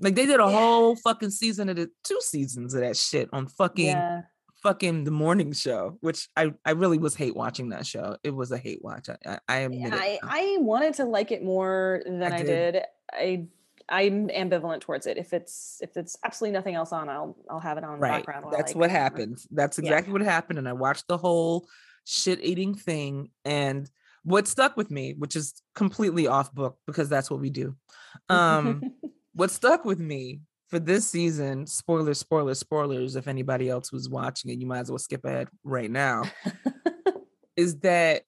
like 0.00 0.14
they 0.14 0.26
did 0.26 0.40
a 0.40 0.48
whole 0.48 0.96
fucking 0.96 1.30
season 1.30 1.68
of 1.68 1.78
it 1.78 1.90
two 2.04 2.18
seasons 2.20 2.74
of 2.74 2.80
that 2.80 2.96
shit 2.96 3.28
on 3.32 3.46
fucking 3.46 3.86
yeah. 3.86 4.22
fucking 4.62 5.04
the 5.04 5.10
morning 5.10 5.52
show, 5.52 5.96
which 6.00 6.28
I 6.36 6.52
I 6.64 6.72
really 6.72 6.98
was 6.98 7.14
hate 7.14 7.34
watching 7.34 7.70
that 7.70 7.86
show. 7.86 8.16
It 8.22 8.34
was 8.34 8.52
a 8.52 8.58
hate 8.58 8.82
watch. 8.82 9.08
I 9.08 9.16
I, 9.26 9.38
I 9.48 9.56
admit 9.60 9.92
I, 9.94 10.06
it. 10.06 10.20
I 10.22 10.56
wanted 10.60 10.94
to 10.94 11.04
like 11.04 11.32
it 11.32 11.42
more 11.42 12.02
than 12.04 12.22
I, 12.22 12.26
I 12.26 12.42
did. 12.42 12.72
did. 12.72 12.82
I 13.12 13.46
I'm 13.88 14.28
ambivalent 14.28 14.80
towards 14.80 15.06
it. 15.06 15.16
If 15.16 15.32
it's 15.32 15.78
if 15.80 15.96
it's 15.96 16.16
absolutely 16.24 16.56
nothing 16.56 16.74
else 16.74 16.92
on, 16.92 17.08
I'll 17.08 17.36
I'll 17.48 17.60
have 17.60 17.78
it 17.78 17.84
on 17.84 17.98
right. 17.98 18.24
background. 18.24 18.46
That's 18.50 18.74
I 18.74 18.78
what 18.78 18.90
happened. 18.90 19.38
That's 19.50 19.78
Yeah. 19.78 19.84
exactly 19.84 20.12
what 20.12 20.22
happened. 20.22 20.58
And 20.58 20.68
I 20.68 20.72
watched 20.72 21.06
the 21.08 21.16
whole 21.18 21.68
shit 22.04 22.42
eating 22.42 22.74
thing. 22.74 23.30
And 23.44 23.88
what 24.24 24.48
stuck 24.48 24.76
with 24.76 24.90
me, 24.90 25.14
which 25.16 25.36
is 25.36 25.54
completely 25.74 26.26
off 26.26 26.52
book 26.52 26.78
because 26.86 27.08
that's 27.08 27.30
what 27.30 27.40
we 27.40 27.50
do. 27.50 27.76
Um, 28.28 28.82
what 29.34 29.50
stuck 29.50 29.84
with 29.84 30.00
me 30.00 30.40
for 30.68 30.80
this 30.80 31.08
season, 31.08 31.66
spoilers, 31.66 32.18
spoilers, 32.18 32.58
spoilers. 32.58 33.14
If 33.14 33.28
anybody 33.28 33.68
else 33.68 33.92
was 33.92 34.08
watching 34.08 34.50
it, 34.50 34.58
you 34.58 34.66
might 34.66 34.80
as 34.80 34.90
well 34.90 34.98
skip 34.98 35.24
ahead 35.24 35.48
right 35.62 35.90
now. 35.90 36.24
is 37.56 37.78
that 37.80 38.22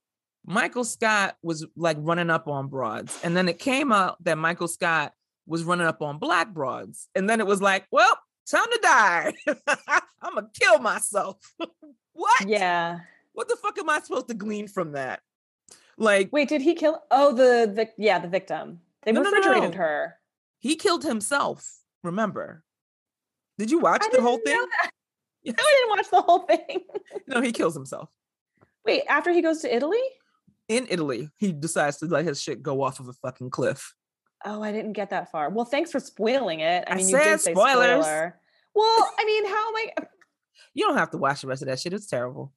Michael 0.45 0.85
Scott 0.85 1.37
was 1.43 1.67
like 1.77 1.97
running 2.01 2.31
up 2.31 2.49
on 2.49 2.69
broads. 2.69 3.19
And 3.23 3.37
then 3.37 3.49
it 3.49 3.59
came 3.59 3.93
out 3.93 4.23
that 4.25 4.39
Michael 4.39 4.69
Scott 4.69 5.13
was 5.49 5.65
running 5.65 5.87
up 5.87 6.03
on 6.03 6.19
black 6.19 6.53
broads. 6.53 7.09
And 7.15 7.29
then 7.29 7.41
it 7.41 7.47
was 7.47 7.61
like, 7.63 7.87
well, 7.91 8.17
time 8.49 8.67
to 8.71 8.79
die. 8.83 9.33
I'm 10.23 10.35
gonna 10.35 10.51
kill 10.59 10.79
myself. 10.79 11.37
what? 12.13 12.49
yeah. 12.49 13.01
What 13.33 13.49
the 13.49 13.57
fuck 13.57 13.79
am 13.79 13.89
I 13.89 14.01
supposed 14.01 14.29
to 14.29 14.35
glean 14.35 14.69
from 14.69 14.93
that? 14.93 15.21
Like 15.97 16.29
Wait, 16.33 16.49
did 16.49 16.63
he 16.63 16.75
kill? 16.75 17.03
Oh, 17.11 17.33
the 17.33 17.73
vic. 17.73 17.93
Yeah, 17.99 18.19
the 18.19 18.29
victim. 18.29 18.81
They 19.03 19.13
No, 19.13 19.23
no, 19.23 19.31
no, 19.31 19.37
refrigerated 19.37 19.73
no. 19.73 19.77
her. 19.79 20.17
he 20.59 20.77
killed 20.77 21.05
himself. 21.05 21.67
Remember? 22.05 22.63
Did 23.59 23.71
you 23.71 23.79
watch 23.81 24.03
I 24.05 24.09
the 24.15 24.23
whole 24.23 24.39
thing? 24.39 24.65
Yes. 25.45 25.55
No, 25.57 25.65
I 25.65 25.79
didn't 25.79 25.91
watch 25.91 26.11
the 26.11 26.21
whole 26.21 26.39
thing. 26.41 26.81
No, 27.29 27.41
he 27.41 27.53
kills 27.53 27.73
himself. 27.73 28.11
Wait, 28.85 29.05
after 29.09 29.31
he 29.33 29.41
goes 29.41 29.61
to 29.61 29.75
Italy? 29.75 30.03
In 30.69 30.87
Italy, 30.91 31.31
he 31.39 31.53
decides 31.53 31.99
to 31.99 32.07
let 32.07 32.25
his 32.25 32.43
shit 32.43 32.61
go 32.61 32.83
off 32.83 32.99
of 32.99 33.09
a 33.09 33.13
fucking 33.13 33.51
cliff. 33.51 33.95
Oh, 34.45 34.63
I 34.63 34.73
didn't 34.73 34.93
get 34.93 35.11
that 35.11 35.31
far. 35.31 35.51
Well, 35.51 35.65
thanks 35.65 35.91
for 35.91 36.01
spoiling 36.01 36.61
it. 36.61 36.85
I 36.87 36.93
I 36.93 36.97
mean, 36.97 37.09
you 37.09 37.17
said 37.17 37.25
did 37.25 37.41
say 37.41 37.53
spoilers. 37.53 38.05
spoiler. 38.05 38.41
Well, 38.75 39.13
I 39.19 39.25
mean, 39.25 39.47
how 39.47 39.69
am 39.69 39.75
I? 39.77 39.93
You 40.75 40.85
don't 40.87 40.99
have 40.99 41.11
to 41.11 41.19
watch 41.19 41.41
the 41.41 41.49
rest 41.49 41.63
of 41.63 41.69
that 41.69 41.81
shit. 41.81 41.93
It's 41.93 42.07
terrible. 42.07 42.53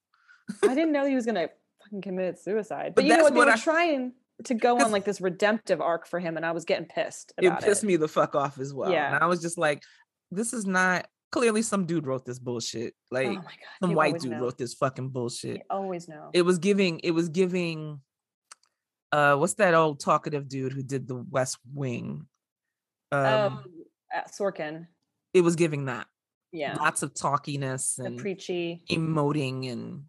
I 0.63 0.67
didn't 0.75 0.91
know 0.91 1.07
he 1.07 1.15
was 1.15 1.25
gonna 1.25 1.49
fucking 1.84 2.01
commit 2.01 2.38
suicide. 2.38 2.93
But, 2.93 2.95
But 2.97 3.05
you 3.05 3.17
know 3.17 3.23
what? 3.23 3.34
They 3.34 3.39
what 3.39 3.47
were 3.47 3.53
I- 3.53 3.57
trying 3.57 4.13
to 4.43 4.53
go 4.53 4.77
on 4.79 4.91
like 4.91 5.05
this 5.05 5.21
redemptive 5.21 5.82
arc 5.82 6.05
for 6.07 6.19
him, 6.19 6.38
and 6.38 6.45
I 6.45 6.51
was 6.51 6.65
getting 6.65 6.86
pissed 6.86 7.34
it 7.38 7.59
pissed 7.61 7.84
me 7.84 7.95
the 7.95 8.07
fuck 8.07 8.36
off 8.36 8.59
as 8.59 8.73
well. 8.73 8.91
Yeah. 8.91 9.15
And 9.15 9.23
I 9.23 9.27
was 9.27 9.41
just 9.41 9.57
like, 9.57 9.82
this 10.29 10.53
is 10.53 10.65
not 10.67 11.07
clearly 11.32 11.61
some 11.61 11.86
dude 11.86 12.05
wrote 12.05 12.25
this 12.25 12.38
bullshit. 12.38 12.93
Like 13.09 13.27
oh 13.27 13.34
my 13.34 13.41
god, 13.41 13.47
some 13.82 13.89
you 13.91 13.95
white 13.95 14.19
dude 14.19 14.32
know. 14.32 14.41
wrote 14.41 14.57
this 14.57 14.73
fucking 14.75 15.09
bullshit. 15.09 15.57
You 15.57 15.61
always 15.69 16.07
know. 16.07 16.29
It 16.34 16.43
was 16.43 16.59
giving, 16.59 16.99
it 16.99 17.11
was 17.11 17.29
giving 17.29 18.01
uh 19.12 19.36
what's 19.36 19.55
that 19.55 19.74
old 19.74 19.99
talkative 19.99 20.47
dude 20.47 20.74
who 20.74 20.84
did 20.84 21.07
the 21.07 21.16
West 21.30 21.57
Wing? 21.74 22.26
Um 23.12 23.26
um, 23.26 23.64
uh, 24.16 24.22
Sorkin. 24.30 24.88
it 25.34 25.41
was 25.41 25.55
giving 25.55 25.86
that. 25.86 26.07
Yeah, 26.53 26.76
Lots 26.76 27.01
of 27.01 27.14
talkiness 27.14 27.95
the 27.95 28.05
and 28.05 28.18
preachy. 28.20 28.84
emoting 28.91 29.72
and 29.72 30.03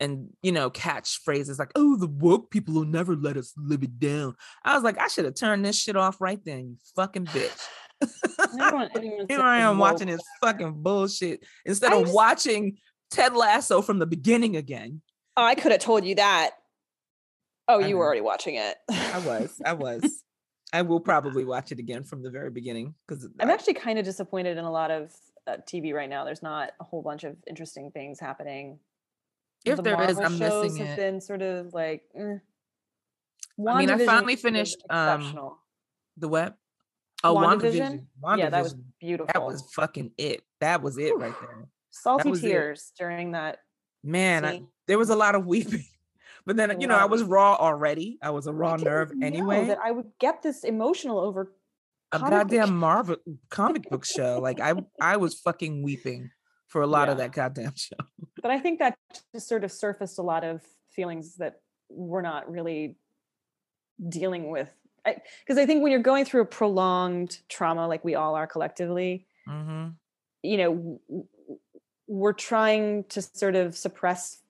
and 0.00 0.28
you 0.42 0.52
know 0.52 0.70
catchphrases 0.70 1.58
like 1.58 1.72
oh 1.74 1.96
the 1.96 2.06
woke 2.06 2.50
people 2.50 2.74
will 2.74 2.84
never 2.84 3.16
let 3.16 3.36
us 3.36 3.52
live 3.56 3.82
it 3.82 3.98
down 3.98 4.36
i 4.64 4.72
was 4.76 4.84
like 4.84 4.96
i 4.98 5.08
should 5.08 5.24
have 5.24 5.34
turned 5.34 5.64
this 5.64 5.74
shit 5.76 5.96
off 5.96 6.20
right 6.20 6.38
then 6.44 6.60
you 6.68 6.76
fucking 6.94 7.26
bitch 7.26 7.66
here 9.28 9.40
i 9.40 9.58
am 9.58 9.78
watching 9.78 10.06
this 10.06 10.20
fucking 10.40 10.72
bullshit 10.84 11.44
instead 11.66 11.92
of 11.92 12.12
watching 12.12 12.76
ted 13.10 13.34
lasso 13.34 13.82
from 13.82 13.98
the 13.98 14.06
beginning 14.06 14.54
again 14.56 15.02
Oh, 15.36 15.44
I 15.44 15.54
could 15.54 15.70
have 15.70 15.80
told 15.80 16.04
you 16.04 16.16
that. 16.16 16.50
Oh, 17.68 17.78
you 17.80 17.96
were 17.98 18.04
already 18.04 18.20
watching 18.22 18.54
it. 18.56 18.76
i 18.90 19.18
was 19.26 19.60
i 19.64 19.72
was 19.84 20.24
i 20.72 20.82
will 20.82 21.00
probably 21.00 21.44
watch 21.44 21.70
it 21.72 21.78
again 21.78 22.02
from 22.04 22.22
the 22.22 22.30
very 22.30 22.50
beginning 22.50 22.94
because 23.06 23.28
I'm 23.40 23.50
actually 23.50 23.74
kind 23.74 23.98
of 23.98 24.04
disappointed 24.04 24.56
in 24.58 24.64
a 24.64 24.70
lot 24.70 24.90
of 24.90 25.12
uh, 25.46 25.56
TV 25.66 25.94
right 25.94 26.10
now. 26.10 26.24
There's 26.24 26.42
not 26.42 26.72
a 26.80 26.84
whole 26.84 27.00
bunch 27.02 27.24
of 27.24 27.36
interesting 27.46 27.90
things 27.90 28.20
happening. 28.20 28.78
If 29.64 29.76
The 29.76 29.82
there 29.82 30.02
is, 30.02 30.16
Marvel 30.18 30.24
I'm 30.26 30.38
shows 30.38 30.64
missing 30.72 30.86
have 30.86 30.98
it. 30.98 31.00
been 31.02 31.20
sort 31.22 31.40
of 31.42 31.72
like. 31.72 32.02
eh. 32.14 32.36
I 33.66 33.78
mean, 33.78 33.90
I 33.90 34.04
finally 34.04 34.36
finished, 34.36 34.76
um, 34.90 35.56
the 36.18 36.28
web 36.28 36.54
oh 37.24 37.34
WandaVision? 37.34 38.04
WandaVision. 38.22 38.38
yeah, 38.38 38.50
that 38.50 38.62
was 38.62 38.76
beautiful. 39.00 39.30
that 39.32 39.42
was 39.44 39.62
fucking 39.74 40.12
it 40.18 40.42
that 40.60 40.82
was 40.82 40.98
it 40.98 41.16
right 41.16 41.34
there 41.40 41.66
Salty 41.90 42.30
was 42.30 42.44
it. 42.44 42.48
tears 42.48 42.92
during 42.98 43.32
that. 43.32 43.58
man 44.04 44.44
I, 44.44 44.62
there 44.86 44.98
was 44.98 45.10
a 45.10 45.16
lot 45.16 45.34
of 45.34 45.46
weeping 45.52 45.84
but 46.48 46.56
then 46.56 46.80
you 46.80 46.88
know 46.88 46.96
i 46.96 47.04
was 47.04 47.22
raw 47.22 47.54
already 47.54 48.18
i 48.22 48.30
was 48.30 48.46
a 48.48 48.52
raw 48.52 48.74
nerve 48.76 49.12
anyway 49.22 49.66
that 49.66 49.78
I 49.84 49.90
would 49.92 50.10
get 50.18 50.42
this 50.42 50.64
emotional 50.64 51.20
over. 51.20 51.52
a 52.10 52.18
goddamn 52.18 52.74
marvel 52.76 53.16
comic 53.50 53.88
book 53.90 54.04
show 54.04 54.40
like 54.42 54.58
i 54.58 54.72
i 55.00 55.16
was 55.16 55.34
fucking 55.34 55.82
weeping 55.82 56.30
for 56.68 56.82
a 56.82 56.86
lot 56.86 57.08
of 57.08 57.16
that 57.18 57.32
goddamn 57.32 57.74
show 57.86 57.96
But 58.42 58.50
I 58.50 58.58
think 58.60 58.78
that 58.78 58.96
just 59.34 59.48
sort 59.48 59.64
of 59.64 59.72
surfaced 59.72 60.18
a 60.18 60.22
lot 60.22 60.44
of 60.44 60.62
feelings 60.90 61.36
that 61.36 61.60
we're 61.88 62.22
not 62.22 62.50
really 62.50 62.96
dealing 64.08 64.50
with. 64.50 64.72
Because 65.04 65.58
I, 65.58 65.64
think 65.64 65.82
when 65.82 65.90
you're 65.90 66.02
going 66.02 66.24
through 66.26 66.42
a 66.42 66.46
prolonged 66.46 67.38
trauma, 67.48 67.88
like 67.88 68.04
we 68.04 68.14
all 68.14 68.34
are 68.34 68.46
collectively, 68.46 69.26
mm-hmm. 69.48 69.88
you 70.42 70.56
know, 70.58 71.00
we're 72.06 72.34
trying 72.34 73.04
to 73.04 73.22
sort 73.22 73.54
of 73.54 73.74
suppress 73.74 74.42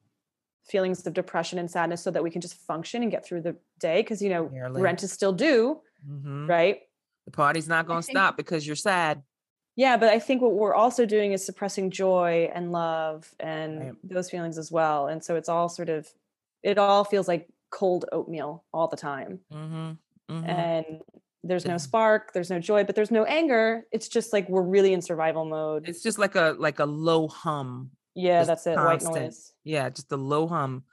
feelings 0.68 1.06
of 1.06 1.14
depression 1.14 1.58
and 1.58 1.70
sadness 1.70 2.02
so 2.02 2.10
that 2.10 2.22
we 2.22 2.30
can 2.30 2.40
just 2.40 2.54
function 2.54 3.02
and 3.02 3.10
get 3.10 3.24
through 3.24 3.40
the 3.42 3.56
day. 3.80 4.00
Because, 4.02 4.20
you 4.22 4.28
know, 4.28 4.44
Barely. 4.46 4.82
rent 4.82 5.02
is 5.02 5.12
still 5.12 5.32
due, 5.32 5.80
Mm-hmm. 6.08 6.46
right? 6.48 6.80
the 7.24 7.32
party's 7.32 7.68
not 7.68 7.86
gonna 7.86 8.02
stop 8.02 8.36
because 8.36 8.66
you're 8.66 8.76
sad 8.76 9.22
Yeah, 9.76 9.96
but 9.98 10.08
I 10.08 10.18
think 10.18 10.40
what 10.42 10.52
we're 10.54 10.74
also 10.74 11.04
doing 11.04 11.32
is 11.32 11.44
suppressing 11.44 11.90
joy 11.90 12.50
and 12.54 12.72
love 12.72 13.28
and 13.40 13.80
Right. 13.80 13.92
those 14.04 14.30
feelings 14.30 14.56
as 14.58 14.70
well. 14.72 15.08
And 15.08 15.22
so 15.22 15.36
it's 15.36 15.48
all 15.48 15.68
sort 15.68 15.88
of, 15.90 16.08
it 16.62 16.78
all 16.78 17.04
feels 17.04 17.28
like 17.28 17.48
cold 17.70 18.04
oatmeal 18.12 18.64
all 18.72 18.88
the 18.88 18.96
time. 18.96 19.40
mm-hmm. 19.52 19.90
Mm-hmm. 20.32 20.44
And 20.48 20.86
there's 21.44 21.64
no 21.66 21.78
spark, 21.78 22.32
there's 22.32 22.50
no 22.50 22.58
joy, 22.60 22.84
but 22.84 22.94
there's 22.94 23.10
no 23.10 23.24
anger. 23.24 23.84
It's 23.92 24.08
just 24.08 24.32
like 24.32 24.48
we're 24.48 24.62
really 24.62 24.92
in 24.92 25.00
survival 25.02 25.44
mode. 25.44 25.88
it's 25.88 26.02
just 26.02 26.18
like 26.18 26.34
a 26.34 26.54
like 26.58 26.78
a 26.80 26.84
low 26.84 27.28
hum 27.28 27.90
yeah, 28.18 28.44
that's 28.44 28.66
it. 28.66 28.76
White 28.76 29.02
noise. 29.02 29.52
yeah 29.64 29.88
just 29.90 30.10
a 30.12 30.16
low 30.16 30.46
hum 30.46 30.84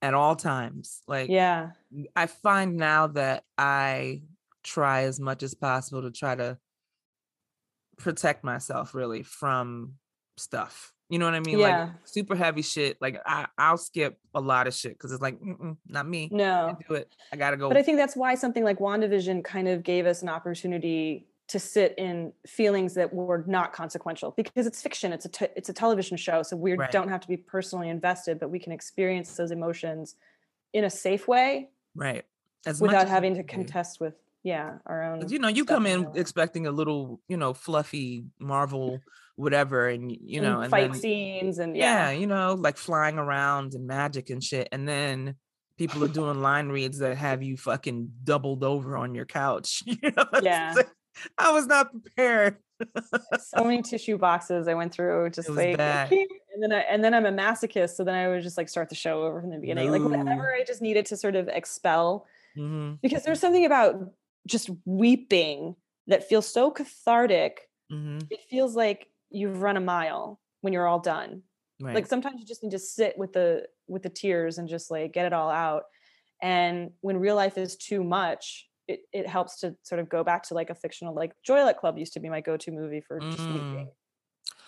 at 0.00 0.14
all 0.14 0.34
times 0.36 1.00
like 1.06 1.28
Yeah. 1.30 1.70
I 2.16 2.26
find 2.26 2.76
now 2.76 3.06
that 3.08 3.44
I 3.56 4.22
try 4.64 5.02
as 5.04 5.20
much 5.20 5.42
as 5.42 5.54
possible 5.54 6.02
to 6.02 6.10
try 6.10 6.34
to 6.34 6.58
protect 7.98 8.42
myself 8.44 8.94
really 8.94 9.22
from 9.22 9.94
stuff. 10.36 10.92
You 11.08 11.18
know 11.18 11.26
what 11.26 11.34
I 11.34 11.40
mean? 11.40 11.58
Yeah. 11.58 11.82
Like 11.82 11.90
super 12.04 12.34
heavy 12.34 12.62
shit. 12.62 12.96
Like 13.00 13.20
I, 13.26 13.46
I'll 13.58 13.76
skip 13.76 14.18
a 14.34 14.40
lot 14.40 14.66
of 14.66 14.74
shit 14.74 14.92
because 14.92 15.12
it's 15.12 15.20
like, 15.20 15.38
not 15.86 16.08
me. 16.08 16.28
No. 16.32 16.76
Do 16.88 16.94
it. 16.94 17.14
I 17.32 17.36
gotta 17.36 17.58
go. 17.58 17.68
But 17.68 17.76
I 17.76 17.82
think 17.82 17.98
that's 17.98 18.16
why 18.16 18.34
something 18.34 18.64
like 18.64 18.78
WandaVision 18.78 19.44
kind 19.44 19.68
of 19.68 19.82
gave 19.82 20.06
us 20.06 20.22
an 20.22 20.30
opportunity 20.30 21.26
to 21.48 21.58
sit 21.58 21.94
in 21.98 22.32
feelings 22.46 22.94
that 22.94 23.12
were 23.12 23.44
not 23.46 23.72
consequential 23.72 24.32
because 24.36 24.66
it's 24.66 24.80
fiction. 24.80 25.12
It's 25.12 25.24
a 25.24 25.28
te- 25.28 25.48
it's 25.56 25.68
a 25.68 25.72
television 25.72 26.16
show, 26.16 26.42
so 26.42 26.56
we 26.56 26.74
Right. 26.74 26.90
don't 26.90 27.08
have 27.08 27.20
to 27.20 27.28
be 27.28 27.36
personally 27.36 27.88
invested, 27.88 28.38
but 28.38 28.50
we 28.50 28.58
can 28.58 28.72
experience 28.72 29.36
those 29.36 29.50
emotions 29.50 30.16
in 30.72 30.84
a 30.84 30.90
safe 30.90 31.28
way 31.28 31.70
right. 31.94 32.24
As 32.64 32.80
without 32.80 33.08
having 33.08 33.34
to 33.34 33.42
contest 33.42 34.00
with 34.00 34.14
yeah 34.44 34.78
our 34.86 35.02
own 35.04 35.28
You 35.28 35.38
know, 35.38 35.48
you 35.48 35.64
come 35.64 35.86
in 35.86 36.04
in 36.04 36.16
expecting 36.16 36.66
a 36.66 36.72
little, 36.72 37.20
you 37.28 37.36
know, 37.36 37.54
fluffy 37.54 38.24
Marvel, 38.38 39.00
whatever, 39.36 39.88
and 39.88 40.10
you 40.10 40.40
know, 40.40 40.60
and 40.60 40.70
fight 40.70 40.92
then, 40.92 41.00
scenes 41.00 41.58
and 41.58 41.76
yeah, 41.76 42.10
yeah, 42.10 42.18
you 42.18 42.26
know, 42.26 42.54
like 42.54 42.76
flying 42.76 43.18
around 43.18 43.74
and 43.74 43.86
magic 43.86 44.30
and 44.30 44.42
shit. 44.42 44.68
And 44.72 44.88
then 44.88 45.36
people 45.76 46.02
are 46.04 46.08
doing 46.08 46.40
line 46.40 46.68
reads 46.68 46.98
that 46.98 47.16
have 47.16 47.42
you 47.42 47.56
fucking 47.56 48.12
doubled 48.24 48.64
over 48.64 48.96
on 48.96 49.14
your 49.14 49.26
couch. 49.26 49.82
You 49.86 50.10
know, 50.16 50.26
Yeah. 50.40 50.74
I 51.38 51.52
was 51.52 51.66
not 51.66 51.90
prepared. 51.90 52.56
so 53.38 53.64
many 53.64 53.82
tissue 53.82 54.18
boxes 54.18 54.66
I 54.66 54.74
went 54.74 54.92
through, 54.92 55.30
just 55.30 55.48
like 55.50 55.76
bad. 55.76 56.10
and 56.10 56.62
then 56.62 56.72
I 56.72 56.80
and 56.80 57.02
then 57.04 57.14
I'm 57.14 57.26
a 57.26 57.32
masochist, 57.32 57.90
so 57.96 58.04
then 58.04 58.14
I 58.14 58.28
would 58.28 58.42
just 58.42 58.56
like 58.56 58.68
start 58.68 58.88
the 58.88 58.94
show 58.94 59.22
over 59.22 59.40
from 59.40 59.50
the 59.50 59.58
beginning, 59.58 59.90
like 59.90 60.02
whatever 60.02 60.52
I 60.52 60.64
just 60.66 60.82
needed 60.82 61.06
to 61.06 61.16
sort 61.16 61.36
of 61.36 61.48
expel 61.48 62.26
hmm 62.54 62.94
because 63.00 63.22
there's 63.24 63.40
something 63.40 63.64
about 63.64 64.12
just 64.46 64.68
weeping 64.84 65.74
that 66.08 66.28
feels 66.28 66.46
so 66.46 66.70
cathartic. 66.70 67.68
hmm 67.90 68.18
It 68.30 68.40
feels 68.50 68.76
like 68.76 69.08
you've 69.30 69.62
run 69.62 69.76
a 69.76 69.80
mile 69.80 70.40
when 70.60 70.72
you're 70.72 70.86
all 70.86 70.98
done. 71.00 71.42
Right. 71.80 71.94
Like 71.94 72.06
sometimes 72.06 72.40
you 72.40 72.46
just 72.46 72.62
need 72.62 72.72
to 72.72 72.78
sit 72.78 73.16
with 73.16 73.32
the 73.32 73.66
with 73.88 74.02
the 74.02 74.10
tears 74.10 74.58
and 74.58 74.68
just 74.68 74.90
like 74.90 75.12
get 75.12 75.26
it 75.26 75.32
all 75.32 75.50
out. 75.50 75.84
And 76.42 76.90
when 77.00 77.18
real 77.18 77.36
life 77.36 77.56
is 77.56 77.76
too 77.76 78.02
much, 78.02 78.68
it, 78.92 79.00
it 79.12 79.26
helps 79.26 79.60
to 79.60 79.74
sort 79.82 80.00
of 80.00 80.08
go 80.08 80.22
back 80.24 80.42
to 80.44 80.54
like 80.54 80.70
a 80.70 80.74
fictional 80.74 81.14
like 81.14 81.32
Joy 81.44 81.62
Luck 81.64 81.78
Club 81.80 81.98
used 81.98 82.12
to 82.14 82.20
be 82.20 82.28
my 82.28 82.40
go-to 82.40 82.70
movie 82.72 83.00
for 83.06 83.20
just 83.20 83.48
Mm. 83.48 83.54
weeping. 83.54 83.88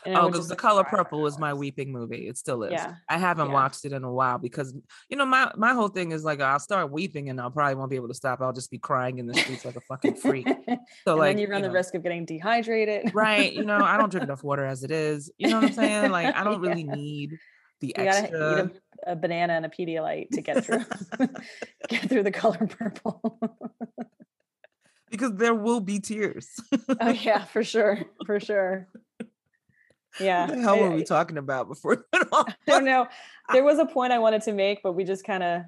and 0.06 0.16
Oh, 0.16 0.28
because 0.28 0.48
the 0.48 0.56
color 0.56 0.84
purple 0.84 1.22
was 1.22 1.38
my 1.38 1.54
weeping 1.54 1.90
movie. 1.90 2.28
It 2.28 2.36
still 2.36 2.62
is. 2.64 2.72
Yeah, 2.72 2.94
I 3.08 3.16
haven't 3.18 3.48
yeah. 3.48 3.54
watched 3.54 3.84
it 3.86 3.92
in 3.92 4.04
a 4.04 4.12
while 4.12 4.38
because 4.38 4.74
you 5.08 5.16
know 5.16 5.24
my 5.24 5.50
my 5.56 5.72
whole 5.72 5.88
thing 5.88 6.12
is 6.12 6.22
like 6.24 6.40
I'll 6.42 6.58
start 6.60 6.90
weeping 6.92 7.30
and 7.30 7.40
I'll 7.40 7.50
probably 7.50 7.74
won't 7.76 7.90
be 7.90 7.96
able 7.96 8.08
to 8.08 8.14
stop. 8.14 8.40
I'll 8.42 8.52
just 8.52 8.70
be 8.70 8.78
crying 8.78 9.18
in 9.18 9.26
the 9.26 9.34
streets 9.34 9.64
like 9.64 9.76
a 9.76 9.80
fucking 9.82 10.16
freak. 10.16 10.46
So 11.06 11.16
like 11.16 11.36
then 11.36 11.38
you 11.38 11.48
run 11.48 11.62
the 11.62 11.68
know, 11.68 11.74
risk 11.74 11.94
of 11.94 12.02
getting 12.02 12.24
dehydrated. 12.26 13.14
right? 13.14 13.50
You 13.52 13.64
know, 13.64 13.78
I 13.78 13.96
don't 13.96 14.10
drink 14.10 14.24
enough 14.28 14.44
water 14.44 14.64
as 14.66 14.84
it 14.84 14.90
is. 14.90 15.30
You 15.38 15.48
know 15.48 15.56
what 15.60 15.64
I'm 15.70 15.72
saying? 15.72 16.10
Like 16.10 16.34
I 16.34 16.44
don't 16.44 16.60
really 16.60 16.84
need 16.84 17.38
the 17.92 18.00
You 18.00 18.04
gotta 18.04 18.18
extra. 18.18 18.64
eat 18.66 18.70
a, 19.06 19.12
a 19.12 19.16
banana 19.16 19.52
and 19.54 19.66
a 19.66 19.68
Pedialyte 19.68 20.30
to 20.30 20.40
get 20.40 20.64
through 20.64 20.84
get 21.88 22.08
through 22.08 22.22
the 22.22 22.30
color 22.30 22.66
purple. 22.66 23.38
because 25.10 25.34
there 25.34 25.54
will 25.54 25.80
be 25.80 26.00
tears. 26.00 26.48
oh 27.00 27.10
yeah, 27.10 27.44
for 27.44 27.62
sure, 27.64 27.98
for 28.26 28.40
sure. 28.40 28.88
Yeah, 30.20 30.46
what 30.46 30.54
the 30.56 30.60
hell 30.62 30.74
I- 30.74 30.80
were 30.80 30.90
we 30.90 31.04
talking 31.04 31.38
about 31.38 31.68
before? 31.68 32.04
we 32.12 32.18
went 32.18 32.32
off? 32.32 32.48
I 32.68 32.70
don't 32.70 32.84
know. 32.84 33.06
There 33.52 33.64
was 33.64 33.78
a 33.78 33.86
point 33.86 34.12
I 34.12 34.18
wanted 34.18 34.42
to 34.42 34.52
make, 34.52 34.82
but 34.82 34.92
we 34.92 35.04
just 35.04 35.24
kind 35.24 35.42
of 35.42 35.62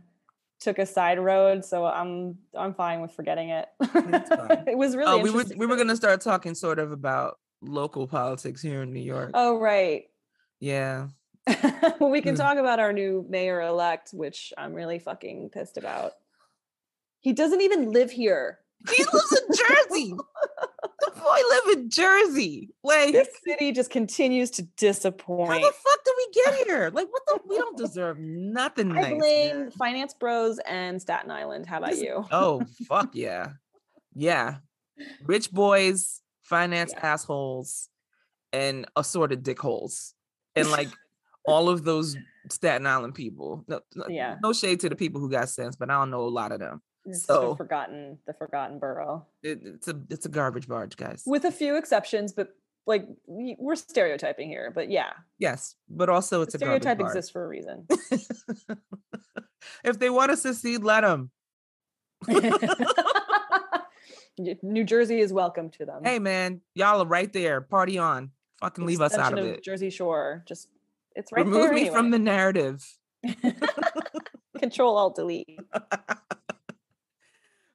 took 0.60 0.78
a 0.78 0.86
side 0.86 1.18
road, 1.18 1.64
so 1.64 1.84
I'm 1.84 2.38
I'm 2.56 2.72
fine 2.74 3.00
with 3.02 3.12
forgetting 3.12 3.50
it. 3.50 3.68
It 3.80 4.78
was 4.78 4.96
really 4.96 5.10
oh, 5.12 5.18
we 5.18 5.30
were 5.30 5.44
we 5.56 5.66
were 5.66 5.76
gonna 5.76 5.96
start 5.96 6.20
talking 6.22 6.54
sort 6.54 6.78
of 6.78 6.92
about 6.92 7.38
local 7.60 8.06
politics 8.06 8.62
here 8.62 8.82
in 8.82 8.92
New 8.92 9.00
York. 9.00 9.32
Oh 9.34 9.58
right. 9.58 10.04
Yeah. 10.60 11.08
well, 12.00 12.10
we 12.10 12.20
can 12.22 12.34
Hmm. 12.34 12.40
talk 12.42 12.58
about 12.58 12.80
our 12.80 12.92
new 12.92 13.24
mayor 13.28 13.60
elect, 13.62 14.10
which 14.12 14.52
I'm 14.58 14.72
really 14.74 14.98
fucking 14.98 15.50
pissed 15.52 15.76
about. 15.78 16.12
He 17.20 17.32
doesn't 17.32 17.60
even 17.60 17.92
live 17.92 18.10
here. 18.10 18.58
He 18.94 19.02
lives 19.02 19.32
in 19.42 19.56
Jersey. 19.56 20.14
the 21.00 21.10
boy 21.12 21.38
live 21.50 21.78
in 21.78 21.88
Jersey. 21.90 22.70
Like 22.84 23.12
This 23.12 23.28
city 23.44 23.72
just 23.72 23.90
continues 23.90 24.50
to 24.52 24.62
disappoint. 24.76 25.50
how 25.50 25.58
the 25.58 25.72
fuck 25.72 26.04
did 26.04 26.14
we 26.16 26.42
get 26.44 26.54
here? 26.66 26.90
Like 26.92 27.08
what 27.10 27.22
the 27.26 27.40
we 27.48 27.56
don't 27.56 27.76
deserve 27.76 28.18
nothing 28.18 28.92
I 28.92 29.00
nice. 29.00 29.18
blame 29.18 29.58
man. 29.60 29.70
Finance 29.72 30.14
Bros 30.14 30.58
and 30.68 31.00
Staten 31.00 31.30
Island. 31.30 31.66
How 31.66 31.78
about 31.78 31.90
This- 31.92 32.02
you? 32.02 32.24
Oh 32.30 32.62
fuck 32.86 33.10
yeah. 33.14 33.52
Yeah. 34.14 34.56
Rich 35.24 35.50
boys, 35.52 36.20
finance 36.42 36.92
Yeah. 36.94 37.06
assholes, 37.14 37.88
and 38.52 38.86
assorted 38.94 39.42
dickholes. 39.42 40.12
And 40.54 40.70
like 40.70 40.88
all 41.46 41.68
of 41.68 41.84
those 41.84 42.16
Staten 42.50 42.86
Island 42.86 43.14
people. 43.14 43.64
No, 43.68 43.80
Yeah. 44.08 44.36
no 44.42 44.52
shade 44.52 44.80
to 44.80 44.88
the 44.88 44.96
people 44.96 45.20
who 45.20 45.30
got 45.30 45.48
sense, 45.48 45.76
but 45.76 45.90
I 45.90 45.94
don't 45.94 46.10
know 46.10 46.22
a 46.22 46.28
lot 46.28 46.52
of 46.52 46.60
them. 46.60 46.82
It's 47.04 47.24
So- 47.24 47.50
the 47.50 47.56
forgotten, 47.56 48.18
the 48.26 48.34
forgotten 48.34 48.78
borough. 48.78 49.26
It, 49.42 49.60
it's 49.62 49.88
a 49.88 50.00
it's 50.10 50.26
a 50.26 50.28
garbage 50.28 50.66
barge, 50.68 50.96
guys. 50.96 51.22
With 51.26 51.44
a 51.44 51.52
few 51.52 51.76
exceptions, 51.76 52.32
but 52.32 52.48
like 52.86 53.06
we- 53.26 53.56
we're 53.58 53.76
stereotyping 53.76 54.48
here. 54.48 54.72
But 54.74 54.90
yeah, 54.90 55.12
yes, 55.38 55.76
but 55.88 56.08
also 56.08 56.42
it's 56.42 56.52
the 56.52 56.58
a 56.58 56.66
garbage 56.66 56.82
stereotype 56.82 57.06
exists 57.06 57.30
for 57.30 57.44
a 57.44 57.48
reason. 57.48 57.86
if 59.84 59.98
they 59.98 60.10
want 60.10 60.30
to 60.32 60.36
secede, 60.36 60.82
let 60.84 61.02
them. 61.02 61.30
New 64.62 64.84
Jersey 64.84 65.20
is 65.20 65.32
welcome 65.32 65.70
to 65.70 65.86
them. 65.86 66.02
Hey 66.04 66.18
man, 66.18 66.60
y'all 66.74 67.00
are 67.02 67.06
right 67.06 67.32
there. 67.32 67.60
Party 67.60 67.98
on. 67.98 68.30
Fucking 68.60 68.84
leave 68.86 69.00
us 69.00 69.14
out 69.14 69.32
of 69.32 69.38
Extension 69.38 69.54
it. 69.58 69.64
Jersey 69.64 69.90
Shore, 69.90 70.42
just 70.46 70.68
it's 71.16 71.32
right 71.32 71.44
Remove 71.44 71.64
there. 71.64 71.72
me 71.72 71.88
from 71.90 72.10
the 72.10 72.18
narrative. 72.18 72.86
Control 74.58 74.96
Alt 74.96 75.16
Delete. 75.16 75.58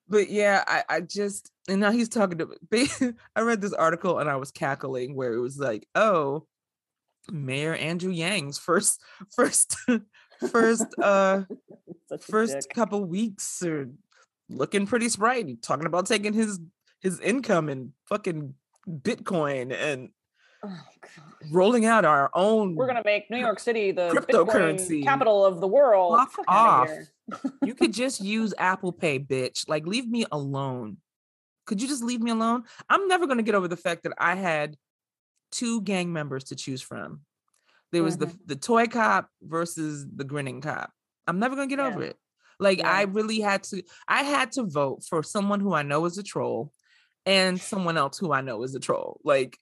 But 0.08 0.30
yeah, 0.30 0.64
I, 0.68 0.84
I 0.90 1.02
just 1.02 1.52
and 1.70 1.80
now 1.80 1.92
he's 1.92 2.10
talking 2.10 2.38
to 2.40 3.16
I 3.36 3.42
read 3.42 3.62
this 3.62 3.74
article 3.74 4.20
and 4.20 4.30
I 4.30 4.36
was 4.36 4.52
cackling 4.52 5.16
where 5.16 5.34
it 5.34 5.40
was 5.40 5.58
like, 5.58 5.88
oh, 5.96 6.46
Mayor 7.32 7.74
Andrew 7.74 8.12
Yang's 8.12 8.58
first 8.58 9.02
first 9.34 9.78
first 10.50 10.86
uh 11.02 11.44
first 12.20 12.70
couple 12.74 13.06
weeks 13.06 13.64
are 13.64 13.90
looking 14.50 14.86
pretty 14.86 15.08
sprightly, 15.08 15.56
talking 15.56 15.86
about 15.86 16.08
taking 16.08 16.34
his 16.34 16.60
his 17.00 17.20
income 17.22 17.70
and 17.70 17.94
fucking 18.10 18.54
Bitcoin 18.88 19.74
and 19.74 20.10
Oh, 20.64 20.68
God. 21.02 21.52
rolling 21.52 21.86
out 21.86 22.06
our 22.06 22.30
own. 22.34 22.76
We're 22.76 22.88
gonna 22.88 23.02
make 23.04 23.30
New 23.32 23.38
York 23.40 23.60
City 23.60 23.92
the 23.92 24.10
Cryptocurrency. 24.10 25.02
Bitcoin 25.02 25.04
capital 25.04 25.46
of 25.46 25.60
the 25.60 25.68
world. 25.68 26.18
Fuck 26.32 26.46
off. 26.48 26.90
you 27.64 27.74
could 27.74 27.94
just 27.94 28.22
use 28.22 28.54
Apple 28.58 28.92
Pay, 28.92 29.20
bitch. 29.20 29.68
Like, 29.68 29.86
leave 29.88 30.08
me 30.08 30.26
alone. 30.32 30.98
Could 31.66 31.82
you 31.82 31.88
just 31.88 32.04
leave 32.04 32.22
me 32.22 32.32
alone? 32.32 32.64
I'm 32.90 33.08
never 33.08 33.28
gonna 33.28 33.44
get 33.44 33.56
over 33.56 33.68
the 33.68 33.78
fact 33.78 34.04
that 34.04 34.14
I 34.18 34.36
had 34.36 34.76
two 35.52 35.82
gang 35.82 36.12
members 36.14 36.46
to 36.46 36.56
choose 36.56 36.82
from. 36.82 37.22
There 37.92 38.04
was 38.04 38.18
the 38.18 38.28
Mhm. 38.28 38.38
the 38.46 38.56
toy 38.56 38.88
cop 38.88 39.30
versus 39.42 40.06
the 40.16 40.24
grinning 40.24 40.62
cop. 40.62 40.92
I'm 41.28 41.40
never 41.40 41.56
gonna 41.56 41.68
get 41.68 41.80
Yeah. 41.80 41.88
over 41.88 42.04
it. 42.04 42.18
Like 42.60 42.80
Yeah. 42.80 42.90
I 42.92 43.02
really 43.04 43.40
had 43.42 43.64
to 43.66 43.84
I 44.08 44.24
had 44.24 44.52
to 44.54 44.64
vote 44.64 45.04
for 45.04 45.24
someone 45.24 45.60
who 45.60 45.74
I 45.74 45.82
know 45.84 46.06
is 46.06 46.18
a 46.18 46.24
troll 46.24 46.72
and 47.26 47.60
someone 47.60 47.98
else 47.98 48.18
who 48.18 48.32
I 48.32 48.42
know 48.42 48.64
is 48.64 48.76
a 48.76 48.80
troll. 48.80 49.20
Like 49.24 49.58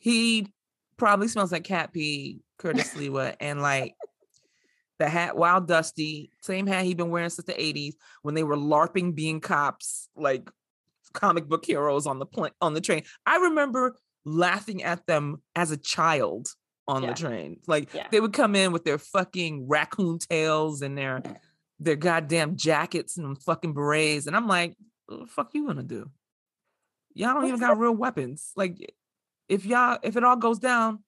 he 0.00 0.52
probably 0.96 1.28
smells 1.28 1.52
like 1.52 1.64
cat 1.64 1.92
pee, 1.92 2.40
Curtis 2.58 2.94
Sliwa, 2.94 3.36
and 3.40 3.60
like 3.60 3.94
the 4.98 5.08
hat 5.08 5.36
Wild 5.36 5.68
Dusty, 5.68 6.30
same 6.42 6.66
hat 6.66 6.84
he'd 6.84 6.96
been 6.96 7.10
wearing 7.10 7.28
since 7.30 7.46
the 7.46 7.52
80s 7.52 7.94
when 8.22 8.34
they 8.34 8.44
were 8.44 8.56
LARPing 8.56 9.14
being 9.14 9.40
cops, 9.40 10.08
like 10.16 10.50
comic 11.12 11.48
book 11.48 11.64
heroes 11.64 12.06
on 12.06 12.18
the 12.18 12.26
plane 12.26 12.52
on 12.60 12.74
the 12.74 12.80
train. 12.80 13.02
I 13.26 13.36
remember 13.36 13.96
laughing 14.24 14.82
at 14.82 15.06
them 15.06 15.42
as 15.54 15.70
a 15.70 15.76
child 15.76 16.48
on 16.88 17.02
Yeah. 17.02 17.10
the 17.10 17.14
train. 17.14 17.60
Like 17.66 17.92
Yeah. 17.92 18.08
they 18.10 18.20
would 18.20 18.32
come 18.32 18.54
in 18.54 18.72
with 18.72 18.84
their 18.84 18.98
fucking 18.98 19.68
raccoon 19.68 20.18
tails 20.18 20.82
and 20.82 20.96
their 20.96 21.22
their 21.78 21.96
goddamn 21.96 22.56
jackets 22.56 23.18
and 23.18 23.40
fucking 23.42 23.74
berets. 23.74 24.26
And 24.26 24.34
I'm 24.34 24.46
like, 24.48 24.76
what 25.06 25.20
the 25.20 25.26
fuck 25.26 25.50
you 25.54 25.66
gonna 25.66 25.82
do? 25.82 26.10
Y'all 27.12 27.34
don't 27.34 27.46
even 27.46 27.60
got 27.60 27.78
real 27.78 27.92
weapons. 27.94 28.52
Like 28.56 28.94
if 29.48 29.64
y'all 29.64 29.98
if 30.02 30.16
it 30.16 30.24
all 30.24 30.36
goes 30.36 30.58
down, 30.58 31.00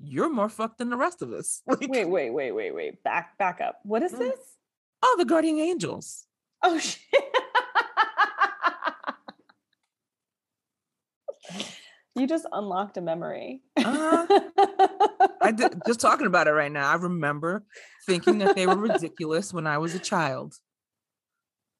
you're 0.00 0.32
more 0.32 0.48
fucked 0.48 0.78
than 0.78 0.90
the 0.90 0.96
rest 0.96 1.22
of 1.22 1.32
us. 1.32 1.62
Like, 1.66 1.88
Wait, 1.88 2.08
wait, 2.08 2.30
wait, 2.30 2.52
wait, 2.52 2.74
wait. 2.74 3.02
Back, 3.04 3.38
back 3.38 3.60
up. 3.60 3.78
What 3.84 4.02
is 4.02 4.12
Mm. 4.12 4.18
this? 4.18 4.38
oh, 5.02 5.14
the 5.18 5.24
guardian 5.24 5.58
angels. 5.58 6.26
Oh 6.62 6.78
shit. 6.78 7.00
you 12.16 12.26
just 12.26 12.46
unlocked 12.52 12.96
a 12.96 13.00
memory. 13.00 13.62
Uh-huh. 13.76 14.40
I 15.42 15.52
did, 15.52 15.82
just 15.86 16.00
talking 16.00 16.26
about 16.26 16.46
it 16.46 16.52
right 16.52 16.72
now. 16.72 16.88
I 16.90 16.94
remember 16.94 17.64
thinking 18.06 18.38
that 18.38 18.56
they 18.56 18.66
were 18.66 18.76
ridiculous 18.76 19.52
when 19.52 19.66
I 19.66 19.78
was 19.78 19.94
a 19.94 19.98
child, 19.98 20.54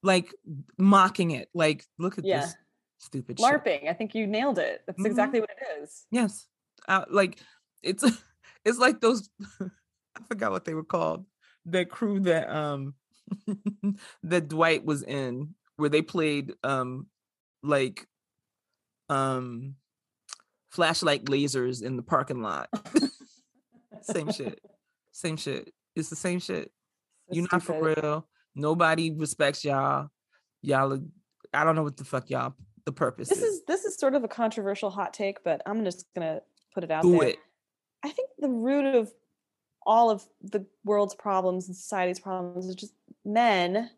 like 0.03 0.33
mocking 0.77 1.31
it. 1.31 1.49
Like, 1.53 1.85
look 1.97 2.17
at 2.17 2.25
Yeah. 2.25 2.41
this 2.41 2.55
stupid 2.97 3.39
shit. 3.39 3.45
LARPing. 3.47 3.89
I 3.89 3.93
think 3.93 4.15
you 4.15 4.27
nailed 4.27 4.59
it. 4.59 4.81
That's 4.87 4.99
Mhm. 5.01 5.05
exactly 5.07 5.39
what 5.39 5.49
it 5.49 5.81
is. 5.83 6.05
Yes, 6.11 6.47
uh, 6.87 7.05
like 7.09 7.39
it's 7.83 8.03
it's 8.65 8.77
like 8.79 9.01
those. 9.01 9.29
I 9.61 10.23
forgot 10.27 10.51
what 10.51 10.65
they 10.65 10.73
were 10.73 10.83
called. 10.83 11.25
That 11.65 11.89
crew 11.89 12.19
that 12.21 12.49
um 12.49 12.93
that 14.23 14.47
Dwight 14.47 14.85
was 14.85 15.03
in, 15.03 15.55
where 15.77 15.89
they 15.89 16.01
played 16.01 16.53
um 16.63 17.07
like 17.63 18.07
um 19.09 19.75
flashlight 20.71 21.25
lasers 21.25 21.81
in 21.83 21.95
the 21.95 22.03
parking 22.03 22.41
lot. 22.41 22.69
same 24.01 24.31
shit. 24.31 24.59
Same 25.11 25.37
shit. 25.37 25.73
It's 25.95 26.09
the 26.09 26.15
same 26.15 26.39
shit. 26.39 26.71
So 27.29 27.35
You're 27.35 27.47
not 27.51 27.63
for 27.63 27.81
real. 27.95 28.27
Nobody 28.55 29.11
respects 29.11 29.63
y'all. 29.65 30.09
Y'all, 30.61 30.93
are- 30.93 30.99
I 31.53 31.63
don't 31.63 31.75
know 31.75 31.83
what 31.83 31.97
the 31.97 32.03
fuck 32.03 32.29
y'all 32.29 32.53
the 32.85 32.91
purpose 32.91 33.29
This 33.29 33.39
is. 33.39 33.43
is 33.55 33.63
this 33.65 33.85
is 33.85 33.95
sort 33.97 34.13
of 34.15 34.23
a 34.23 34.27
controversial 34.27 34.89
hot 34.89 35.13
take, 35.13 35.43
but 35.43 35.61
I'm 35.65 35.83
just 35.83 36.05
gonna 36.13 36.41
put 36.73 36.83
it 36.83 36.91
out 36.91 37.03
Do 37.03 37.11
there. 37.19 37.29
it. 37.29 37.39
I 38.03 38.09
think 38.09 38.29
the 38.39 38.49
root 38.49 38.85
of 38.95 39.11
all 39.85 40.09
of 40.09 40.23
the 40.41 40.65
world's 40.83 41.15
problems 41.15 41.67
and 41.67 41.75
society's 41.75 42.19
problems 42.19 42.67
is 42.67 42.75
just 42.75 42.93
men 43.23 43.89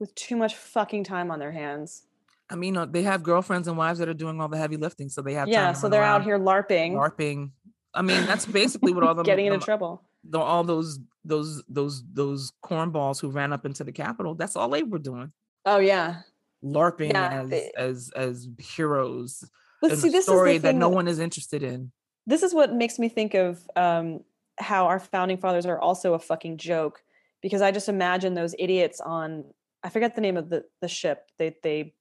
with 0.00 0.14
too 0.14 0.36
much 0.36 0.54
fucking 0.56 1.04
time 1.04 1.30
on 1.30 1.38
their 1.38 1.52
hands. 1.52 2.02
I 2.50 2.56
mean, 2.56 2.76
uh, 2.76 2.86
they 2.86 3.02
have 3.02 3.22
girlfriends 3.22 3.68
and 3.68 3.76
wives 3.78 3.98
that 4.00 4.08
are 4.08 4.14
doing 4.14 4.40
all 4.40 4.48
the 4.48 4.58
heavy 4.58 4.76
lifting, 4.76 5.08
so 5.08 5.22
they 5.22 5.34
have 5.34 5.48
Yeah, 5.48 5.72
so 5.72 5.88
they're 5.88 6.02
out 6.02 6.22
here 6.24 6.38
LARPing, 6.38 6.92
LARPing. 6.94 7.50
I 7.94 8.02
mean, 8.02 8.26
that's 8.26 8.44
basically 8.46 8.92
what 8.92 9.04
all 9.04 9.14
the 9.14 9.22
getting 9.22 9.46
into 9.46 9.58
trouble. 9.64 10.02
the- 10.24 10.38
all 10.38 10.64
those 10.64 10.98
those 11.24 11.62
those 11.68 12.02
those 12.12 12.52
cornballs 12.64 13.20
who 13.20 13.30
ran 13.30 13.52
up 13.52 13.64
into 13.64 13.84
the 13.84 13.92
Capitol. 13.92 14.34
That's 14.34 14.56
all 14.56 14.68
they 14.68 14.82
were 14.82 14.98
doing, 14.98 15.32
Oh 15.64 15.78
yeah. 15.78 16.22
LARPing 16.64 17.12
Yeah, 17.12 17.42
as 17.42 17.70
as 17.76 18.10
as 18.14 18.48
heroes 18.58 19.44
But 19.80 19.92
in 19.92 19.96
see, 19.96 20.08
a 20.08 20.12
this 20.12 20.24
story 20.24 20.58
that 20.58 20.74
no 20.74 20.88
one 20.88 21.08
is 21.08 21.18
interested 21.18 21.62
in. 21.62 21.92
this 22.26 22.42
is 22.42 22.54
what 22.54 22.72
makes 22.72 22.98
me 22.98 23.08
think 23.08 23.34
of 23.34 23.60
um, 23.76 24.20
how 24.58 24.86
our 24.86 25.00
founding 25.00 25.38
fathers 25.38 25.66
are 25.66 25.78
also 25.78 26.14
a 26.14 26.18
fucking 26.18 26.58
joke 26.58 27.02
because 27.42 27.62
I 27.62 27.72
just 27.72 27.88
imagine 27.88 28.34
those 28.34 28.54
idiots 28.58 29.00
on 29.00 29.44
I 29.82 29.88
forget 29.88 30.14
the 30.14 30.20
name 30.20 30.36
of 30.36 30.48
the 30.48 30.64
the 30.80 30.88
ship. 30.88 31.30
They 31.38 31.56
they 31.62 31.94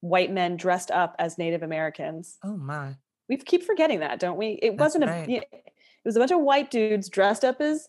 white 0.00 0.32
men 0.32 0.56
dressed 0.56 0.90
up 0.90 1.14
as 1.18 1.38
Native 1.38 1.62
Americans. 1.62 2.38
Oh 2.42 2.56
my! 2.56 2.96
We 3.28 3.36
keep 3.36 3.62
forgetting 3.62 4.00
that, 4.00 4.18
don't 4.18 4.36
we? 4.36 4.58
It 4.60 4.70
That's 4.76 4.80
wasn't 4.96 5.06
right. 5.06 5.28
a. 5.28 5.32
It 5.34 6.08
was 6.08 6.16
a 6.16 6.18
bunch 6.18 6.32
of 6.32 6.40
white 6.40 6.70
dudes 6.72 7.08
dressed 7.08 7.44
up 7.44 7.60
as 7.60 7.88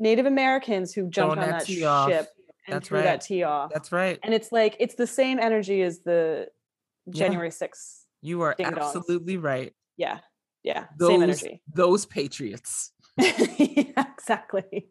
Native 0.00 0.26
Americans 0.26 0.92
who 0.92 1.02
jumped 1.08 1.34
Throwing 1.34 1.38
on 1.38 1.50
that 1.50 1.60
that 1.60 1.66
tea 1.66 1.84
off. 1.84 2.10
And 2.66 2.74
That's 2.76 2.88
threw 2.88 2.98
right. 2.98 3.04
that 3.04 3.20
tea 3.22 3.42
off. 3.42 3.70
That's 3.72 3.92
right. 3.92 4.18
and 4.22 4.32
it's 4.34 4.52
like 4.52 4.76
it's 4.78 4.94
the 4.94 5.06
same 5.06 5.38
energy 5.38 5.82
as 5.82 6.00
the 6.00 6.48
Yeah. 7.06 7.24
January 7.26 7.50
6th. 7.50 8.04
You 8.20 8.42
are 8.42 8.54
absolutely 8.58 9.36
right. 9.36 9.72
Yeah. 9.96 10.20
Yeah. 10.62 10.86
Those 10.98 11.08
Same 11.08 11.22
energy. 11.24 11.62
those 11.74 12.06
patriots. 12.06 12.92
yeah, 13.18 14.04
exactly. 14.12 14.86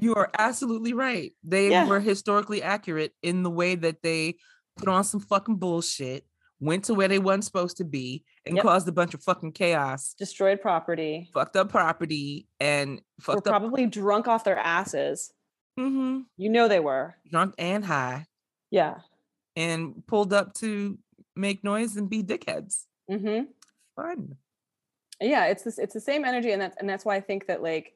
You 0.00 0.14
are 0.16 0.30
absolutely 0.36 0.92
right. 0.92 1.32
They 1.44 1.70
Yeah. 1.70 1.86
were 1.86 2.00
historically 2.00 2.62
accurate 2.62 3.12
in 3.22 3.42
the 3.44 3.50
way 3.50 3.74
that 3.76 4.02
they 4.02 4.36
put 4.76 4.88
on 4.88 5.04
some 5.04 5.20
fucking 5.20 5.56
bullshit, 5.56 6.24
went 6.60 6.84
to 6.86 6.94
where 6.94 7.08
they 7.08 7.18
weren't 7.20 7.44
supposed 7.44 7.76
to 7.78 7.84
be, 7.84 8.24
and 8.44 8.56
Yep. 8.56 8.64
caused 8.64 8.88
a 8.88 8.92
bunch 8.92 9.14
of 9.14 9.22
fucking 9.22 9.52
chaos, 9.52 10.14
Destroyed 10.18 10.60
property. 10.60 11.30
fucked 11.32 11.56
up 11.56 11.68
property, 11.70 12.48
and 12.60 12.96
Were 12.96 13.34
fucked 13.34 13.46
up 13.46 13.52
probably 13.52 13.86
drunk 13.86 14.26
off 14.28 14.42
their 14.44 14.58
asses. 14.58 15.32
Mhm, 15.78 16.24
You 16.36 16.48
know 16.50 16.68
they 16.68 16.80
were. 16.80 17.16
drunk 17.30 17.54
and 17.58 17.84
high, 17.84 18.26
Yeah. 18.70 19.00
and 19.56 20.04
pulled 20.06 20.32
up 20.32 20.54
to 20.54 20.98
make 21.36 21.62
noise 21.64 21.96
and 21.96 22.10
be 22.10 22.22
dickheads. 22.22 22.84
hmm 23.08 23.44
Fun. 23.96 24.36
yeah 25.20 25.46
it's 25.46 25.62
this 25.64 25.78
it's 25.78 25.94
the 25.94 26.00
same 26.00 26.24
energy 26.24 26.52
and 26.52 26.62
that's 26.62 26.76
and 26.78 26.88
that's 26.88 27.04
why 27.04 27.16
i 27.16 27.20
think 27.20 27.46
that 27.46 27.62
like 27.62 27.94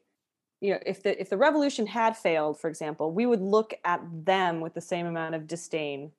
you 0.59 0.71
know 0.73 0.79
if 0.85 1.01
the 1.03 1.19
if 1.21 1.29
the 1.29 1.37
revolution 1.37 1.85
had 1.87 2.17
failed 2.17 2.59
for 2.59 2.67
example 2.69 3.11
we 3.13 3.25
would 3.25 3.39
look 3.41 3.73
at 3.85 4.01
them 4.25 4.59
with 4.59 4.73
the 4.73 4.81
same 4.81 5.05
amount 5.05 5.35
of 5.35 5.47
disdain 5.47 6.11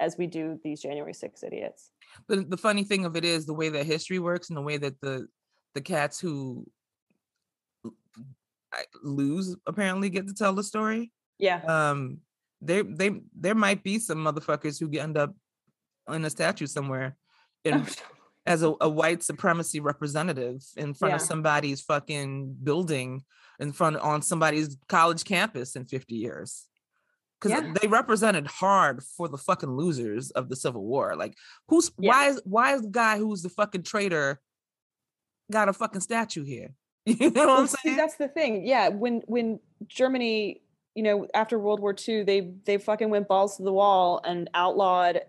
as 0.00 0.18
we 0.18 0.26
do 0.26 0.58
these 0.64 0.82
january 0.82 1.14
6 1.14 1.42
idiots 1.42 1.90
But 2.28 2.50
the 2.50 2.56
funny 2.58 2.84
thing 2.84 3.04
of 3.06 3.16
it 3.16 3.24
is 3.24 3.46
the 3.46 3.54
way 3.54 3.68
that 3.70 3.86
history 3.86 4.18
works 4.18 4.48
and 4.50 4.56
the 4.56 4.62
way 4.62 4.76
that 4.78 5.00
the 5.00 5.26
the 5.74 5.80
cats 5.80 6.20
who 6.20 6.66
lose 9.02 9.56
apparently 9.66 10.08
get 10.10 10.26
to 10.28 10.34
tell 10.34 10.52
the 10.54 10.62
story. 10.64 11.12
yeah 11.38 11.60
Um, 11.76 12.18
they 12.60 12.82
they 12.82 13.20
there 13.38 13.54
might 13.54 13.82
be 13.82 13.98
some 13.98 14.18
motherfuckers 14.18 14.78
who 14.80 14.88
end 14.98 15.16
up 15.16 15.34
in 16.08 16.24
a 16.24 16.30
statue 16.30 16.66
somewhere 16.66 17.16
in, 17.64 17.86
as 18.46 18.62
a, 18.62 18.72
a 18.80 18.88
white 18.88 19.22
supremacy 19.22 19.80
representative 19.80 20.60
in 20.76 20.94
front 20.94 21.14
of 21.14 21.20
somebody's 21.20 21.80
fucking 21.80 22.56
building 22.62 23.22
in 23.58 23.72
front 23.72 23.96
on 23.96 24.20
somebody's 24.22 24.76
college 24.88 25.24
campus 25.24 25.76
in 25.76 25.84
50 25.84 26.14
years 26.14 26.66
because 27.40 27.52
Yeah. 27.62 27.72
they 27.80 27.88
represented 27.88 28.46
hard 28.46 29.02
for 29.16 29.28
the 29.28 29.38
fucking 29.38 29.70
losers 29.70 30.30
of 30.32 30.48
the 30.48 30.56
civil 30.56 30.84
war 30.84 31.16
like 31.16 31.34
who's 31.68 31.90
Yeah. 31.98 32.10
why 32.10 32.28
is 32.28 32.40
why 32.44 32.74
is 32.74 32.82
the 32.82 32.88
guy 32.90 33.18
who's 33.18 33.42
the 33.42 33.48
fucking 33.50 33.82
traitor 33.82 34.40
got 35.50 35.68
a 35.68 35.72
fucking 35.72 36.00
statue 36.00 36.44
here 36.44 36.70
you 37.06 37.30
know 37.30 37.40
what 37.40 37.46
Well, 37.46 37.58
i'm 37.60 37.66
see, 37.66 37.76
saying? 37.84 37.96
that's 37.96 38.16
the 38.16 38.28
thing. 38.28 38.66
Yeah 38.66 38.88
when 38.88 39.22
when 39.26 39.60
germany 39.86 40.62
you 40.94 41.02
know 41.02 41.26
after 41.34 41.58
world 41.58 41.80
war 41.80 41.94
ii 42.08 42.22
they 42.22 42.52
they 42.64 42.78
fucking 42.78 43.10
went 43.10 43.28
balls 43.28 43.56
to 43.58 43.62
the 43.62 43.72
wall 43.72 44.20
and 44.24 44.48
outlawed 44.54 45.20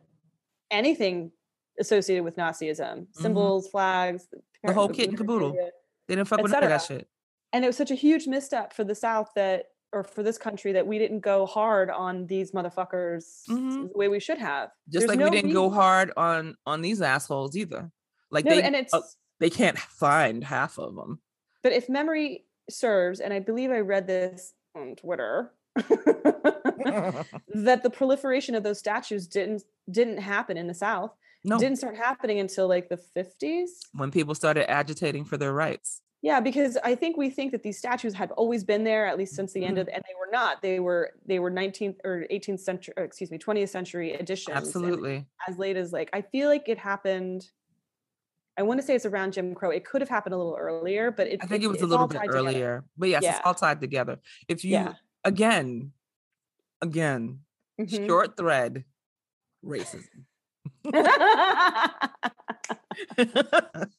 anything 0.71 1.32
associated 1.80 2.23
with 2.23 2.36
nazism. 2.38 3.07
Symbols 3.13 3.67
flags 3.69 4.28
Mm-hmm. 4.32 4.67
The 4.69 4.73
whole 4.73 4.89
kit 4.89 5.09
and 5.09 5.17
caboodle. 5.17 5.51
they 6.07 6.15
didn't 6.15 6.28
fuck 6.28 6.41
with 6.41 6.51
that 6.51 6.82
shit. 6.82 7.07
And 7.53 7.63
it 7.63 7.67
was 7.67 7.78
such 7.78 7.91
a 7.91 7.95
huge 7.95 8.26
misstep 8.26 8.73
for 8.73 8.84
the 8.84 8.95
south 8.95 9.30
that 9.36 9.65
or 9.93 10.03
for 10.03 10.23
this 10.23 10.39
country 10.39 10.71
that 10.71 10.88
we 10.88 10.97
didn't 10.97 11.19
go 11.19 11.45
hard 11.45 11.91
on 11.91 12.26
these 12.26 12.51
motherfuckers 12.51 13.43
Mhm. 13.47 13.91
the 13.91 13.97
way 13.97 14.07
we 14.07 14.19
should 14.19 14.39
have. 14.39 14.69
Just 14.89 15.05
There's 15.05 15.09
like 15.09 15.19
no 15.19 15.26
we 15.26 15.36
didn't 15.36 15.53
go 15.53 15.69
hard 15.69 16.11
on 16.17 16.55
on 16.65 16.82
these 16.82 16.99
assholes 16.99 17.55
either. 17.55 17.91
Like 18.32 18.45
no 18.45 18.55
they 18.55 18.63
and 18.63 18.76
it's 18.76 18.91
uh, 18.91 19.01
they 19.39 19.51
can't 19.51 19.78
find 19.78 20.43
half 20.43 20.80
of 20.80 20.95
them 20.95 21.19
but 21.66 21.74
if 21.74 21.89
memory 21.89 22.45
serves 22.70 23.20
and 23.20 23.34
i 23.34 23.39
believe 23.39 23.72
i 23.72 23.80
read 23.80 24.05
this 24.05 24.53
on 24.76 24.95
twitter 24.95 25.51
that 27.53 27.82
the 27.84 27.89
proliferation 27.89 28.55
of 28.55 28.63
those 28.63 28.80
statues 28.80 29.28
didn't 29.28 29.63
didn't 29.91 30.18
happen 30.18 30.57
in 30.57 30.68
the 30.68 30.74
south. 30.74 31.11
No. 31.43 31.59
didn't 31.59 31.78
start 31.78 31.95
happening 31.95 32.39
until 32.39 32.68
like 32.68 32.89
the 32.89 32.97
50s 33.16 33.70
when 33.93 34.09
people 34.09 34.34
started 34.34 34.70
agitating 34.70 35.26
for 35.26 35.38
their 35.38 35.53
rights. 35.53 36.01
Yeah 36.22 36.39
because 36.39 36.78
i 36.84 36.95
think 36.95 37.18
we 37.18 37.30
think 37.30 37.51
that 37.51 37.61
these 37.61 37.78
statues 37.78 38.13
had 38.13 38.32
always 38.32 38.63
been 38.63 38.84
there 38.84 39.05
at 39.05 39.18
least 39.18 39.36
since 39.36 39.51
the 39.53 39.63
end 39.66 39.78
of 39.78 39.88
mm-hmm. 39.88 39.95
and 39.95 40.03
they 40.07 40.13
were 40.20 40.32
not. 40.32 40.61
They 40.61 40.80
were 40.80 41.11
they 41.26 41.39
were 41.39 41.51
19th 41.51 41.97
or 42.03 42.26
18th 42.32 42.61
century 42.61 42.93
or 42.97 43.03
excuse 43.03 43.30
me 43.30 43.38
20th 43.38 43.70
century 43.70 44.13
editions 44.13 44.55
absolutely. 44.55 45.26
as 45.47 45.57
late 45.57 45.76
as 45.76 45.91
like 45.91 46.09
i 46.13 46.22
feel 46.22 46.47
like 46.47 46.70
it 46.70 46.78
happened 46.78 47.49
i 48.58 48.64
want 48.64 48.80
to 48.80 48.86
say 48.86 48.95
it's 48.95 49.06
around 49.06 49.34
jim 49.34 49.53
crow 49.56 49.70
it 49.70 49.86
could 49.86 50.01
have 50.01 50.10
happened 50.10 50.34
a 50.34 50.38
little 50.38 50.58
earlier 50.60 51.12
but 51.12 51.28
it, 51.28 51.39
i 51.43 51.45
think 51.45 51.64
it 51.64 51.68
was 51.68 51.82
a 51.82 51.86
little 51.86 52.08
bit 52.08 52.18
tied 52.18 52.26
together. 52.28 52.39
earlier 52.47 52.84
but 52.97 53.10
yes 53.10 53.24
Yeah. 53.24 53.32
it's 53.38 53.45
all 53.45 53.53
tied 53.53 53.80
together 53.82 54.20
if 54.47 54.64
you 54.64 54.72
yeah 54.72 54.93
again 55.24 55.91
again 56.82 57.39
Mhm. 57.80 58.08
short 58.08 58.38
thread 58.38 58.86
racism 59.64 60.26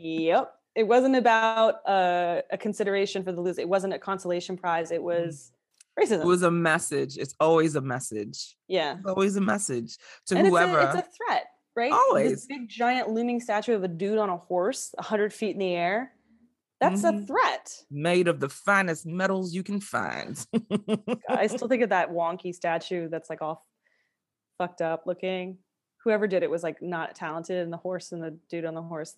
Yep. 0.00 0.54
It 0.76 0.86
wasn't 0.86 1.16
about 1.16 1.84
uh, 1.88 2.42
a 2.52 2.56
consideration 2.58 3.24
for 3.24 3.32
the 3.32 3.40
loser. 3.40 3.62
It 3.62 3.68
wasn't 3.68 3.94
a 3.94 3.98
consolation 3.98 4.56
prize. 4.56 4.92
It 4.92 5.02
was 5.02 5.50
racism. 5.98 6.12
Mm-hmm. 6.12 6.22
it 6.22 6.26
was 6.26 6.42
a 6.44 6.50
message 6.52 7.16
it's 7.18 7.34
always 7.40 7.74
a 7.74 7.80
message 7.80 8.56
yeah. 8.68 8.98
It's 8.98 9.06
always 9.08 9.34
a 9.34 9.40
message 9.40 9.96
to 10.26 10.36
And 10.36 10.46
whoever 10.46 10.78
it's 10.78 10.94
a, 10.94 10.98
it's 10.98 11.08
a 11.08 11.10
threat, 11.10 11.46
right? 11.78 11.92
Always. 11.92 12.32
This 12.32 12.46
big 12.46 12.68
giant 12.68 13.08
looming 13.08 13.40
statue 13.40 13.74
of 13.74 13.84
a 13.84 13.88
dude 13.88 14.18
on 14.18 14.28
a 14.28 14.36
horse, 14.36 14.92
100 14.98 15.32
feet 15.32 15.52
in 15.52 15.60
the 15.60 15.74
air. 15.74 16.12
That's 16.80 17.02
a 17.04 17.10
Mhm. 17.12 17.26
threat. 17.26 17.84
made 17.90 18.28
of 18.28 18.38
the 18.40 18.48
finest 18.48 19.04
metals 19.06 19.52
you 19.54 19.62
can 19.64 19.80
find 19.80 20.46
I 21.28 21.48
still 21.48 21.66
think 21.68 21.82
of 21.82 21.88
that 21.90 22.10
wonky 22.10 22.54
statue 22.54 23.08
that's 23.08 23.28
like 23.30 23.42
all 23.42 23.66
fucked 24.58 24.80
up 24.82 25.04
looking. 25.06 25.58
Whoever 26.04 26.26
did 26.28 26.42
it 26.44 26.50
was 26.50 26.62
like 26.62 26.80
not 26.80 27.14
talented, 27.16 27.58
and 27.64 27.72
the 27.72 27.76
horse 27.78 28.12
and 28.12 28.22
the 28.22 28.38
dude 28.48 28.64
on 28.64 28.74
the 28.74 28.82
horse. 28.82 29.16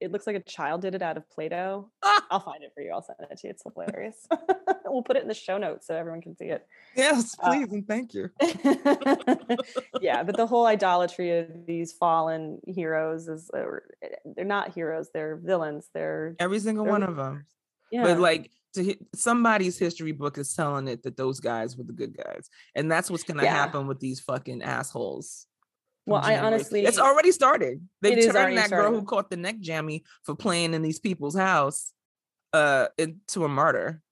It, 0.00 0.12
looks 0.12 0.26
like 0.26 0.36
a 0.36 0.40
child 0.40 0.82
did 0.82 0.94
it 0.94 1.02
out 1.02 1.16
of 1.16 1.28
Play-Doh. 1.30 1.90
Ah! 2.02 2.26
I'll 2.30 2.40
find 2.40 2.62
it 2.62 2.72
for 2.74 2.82
you. 2.82 2.90
I'll 2.92 3.02
send 3.02 3.18
it 3.30 3.36
to 3.38 3.46
you. 3.46 3.50
It's 3.50 3.62
hilarious. 3.62 4.26
we'll 4.86 5.02
put 5.02 5.16
it 5.16 5.22
in 5.22 5.28
the 5.28 5.34
show 5.34 5.58
notes 5.58 5.86
so 5.86 5.94
everyone 5.94 6.20
can 6.20 6.36
see 6.36 6.46
it. 6.46 6.66
yes 6.96 7.36
Uh, 7.40 7.50
please 7.50 7.72
and 7.72 7.86
thank 7.86 8.12
you 8.12 8.28
yeah, 10.00 10.22
but 10.22 10.36
the 10.36 10.46
whole 10.46 10.66
idolatry 10.66 11.38
of 11.38 11.66
these 11.66 11.92
fallen 11.92 12.58
heroes 12.66 13.28
is 13.28 13.50
eh, 13.54 13.64
they're 14.36 14.44
not 14.44 14.74
heroes, 14.74 15.08
they're 15.14 15.36
villains. 15.36 15.88
They're 15.94 16.34
every 16.38 16.58
single 16.58 16.84
they're 16.84 16.92
one 16.92 17.02
of 17.02 17.16
them 17.16 17.46
yeah. 17.90 18.02
but 18.02 18.18
like 18.18 18.50
to 18.74 18.94
somebody's 19.14 19.78
history 19.78 20.12
book 20.12 20.38
is 20.38 20.52
telling 20.54 20.88
it 20.88 21.02
that 21.02 21.16
those 21.16 21.40
guys 21.40 21.76
were 21.76 21.84
the 21.84 21.92
good 21.92 22.16
guys 22.16 22.48
and 22.74 22.90
that's 22.90 23.10
what's 23.10 23.24
gonna 23.24 23.42
Yeah. 23.42 23.54
happen 23.54 23.86
with 23.86 24.00
these 24.00 24.20
fucking 24.20 24.62
assholes 24.62 25.46
well, 26.06 26.20
I 26.22 26.38
honestly 26.38 26.84
it's 26.84 26.98
already 26.98 27.32
started. 27.32 27.86
Is 28.02 28.32
turned 28.32 28.56
that 28.58 28.70
girl 28.70 28.92
who 28.92 29.02
caught 29.02 29.30
the 29.30 29.36
neck 29.36 29.60
jammy 29.60 30.04
for 30.24 30.34
playing 30.34 30.74
in 30.74 30.82
these 30.82 30.98
people's 30.98 31.36
house 31.36 31.92
uh 32.52 32.86
into 32.98 33.44
a 33.44 33.48
martyr. 33.48 34.02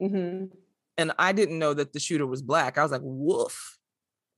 Mhm. 0.00 0.50
and 0.98 1.12
i 1.18 1.32
didn't 1.32 1.58
know 1.58 1.72
that 1.72 1.92
the 1.92 2.00
shooter 2.00 2.26
was 2.26 2.42
black. 2.42 2.76
I 2.76 2.82
was 2.82 2.92
like 2.92 3.00
woof. 3.02 3.78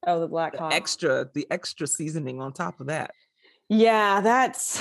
Oh, 0.07 0.21
the 0.21 0.29
Black 0.29 0.53
the 0.53 0.65
extra 0.67 1.29
the 1.35 1.47
extra 1.51 1.87
seasoning 1.87 2.41
on 2.41 2.53
top 2.53 2.79
of 2.81 2.89
that. 2.89 3.13
Yeah, 3.69 4.21
that's 4.21 4.81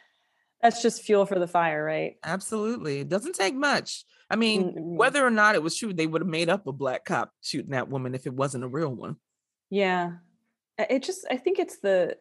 that's 0.62 0.80
just 0.80 1.02
fuel 1.02 1.26
for 1.26 1.38
the 1.38 1.48
fire, 1.48 1.84
right? 1.84 2.16
absolutely. 2.24 3.00
It 3.00 3.08
doesn't 3.08 3.34
take 3.34 3.54
much. 3.54 4.04
I 4.30 4.36
mean 4.36 4.62
Mm-mm. 4.72 4.96
whether 4.96 5.26
or 5.26 5.30
not 5.30 5.54
it 5.56 5.62
was 5.62 5.76
true 5.76 5.92
they 5.92 6.06
would 6.06 6.22
have 6.22 6.28
made 6.28 6.48
up 6.48 6.66
a 6.66 6.72
black 6.72 7.04
cop 7.04 7.30
shooting 7.42 7.72
that 7.72 7.88
woman 7.90 8.14
if 8.14 8.26
it 8.26 8.32
wasn't 8.32 8.64
a 8.64 8.68
real 8.68 8.88
one. 8.94 9.16
Yeah. 9.68 10.12
It 10.78 11.02
just 11.02 11.26
I 11.30 11.36
think 11.36 11.58
it's 11.58 11.78
the 11.78 12.16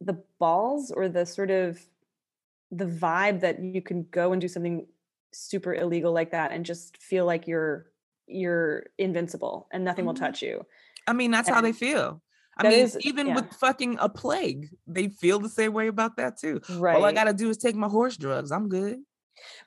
the 0.00 0.22
balls 0.38 0.90
or 0.90 1.08
the 1.08 1.24
sort 1.24 1.50
of 1.50 1.80
the 2.70 2.86
vibe 2.86 3.40
that 3.40 3.62
you 3.62 3.82
can 3.82 4.06
go 4.10 4.32
and 4.32 4.40
do 4.40 4.48
something 4.48 4.86
super 5.32 5.74
illegal 5.74 6.12
like 6.12 6.30
that 6.32 6.52
and 6.52 6.64
just 6.66 6.96
feel 6.98 7.24
like 7.24 7.46
you're 7.46 7.86
you're 8.26 8.84
invincible 8.98 9.68
and 9.72 9.84
nothing 9.84 10.04
will 10.06 10.14
Mhm. 10.14 10.18
touch 10.18 10.42
you. 10.42 10.64
I 11.06 11.12
mean, 11.12 11.30
that's 11.30 11.48
how 11.48 11.60
they 11.60 11.72
feel. 11.72 12.22
I 12.56 12.62
mean, 12.68 12.72
is- 12.80 12.98
even 13.00 13.28
yeah. 13.28 13.34
with 13.36 13.52
fucking 13.54 13.96
a 14.00 14.08
plague, 14.08 14.68
they 14.86 15.08
feel 15.08 15.38
the 15.38 15.48
same 15.48 15.72
way 15.72 15.86
about 15.88 16.16
that 16.16 16.36
too. 16.38 16.60
Right. 16.70 16.94
All 16.96 17.04
I 17.04 17.12
gotta 17.12 17.32
do 17.32 17.48
is 17.50 17.56
take 17.58 17.74
my 17.74 17.88
horse 17.88 18.16
drugs. 18.16 18.52
I'm 18.52 18.68
good. 18.68 19.00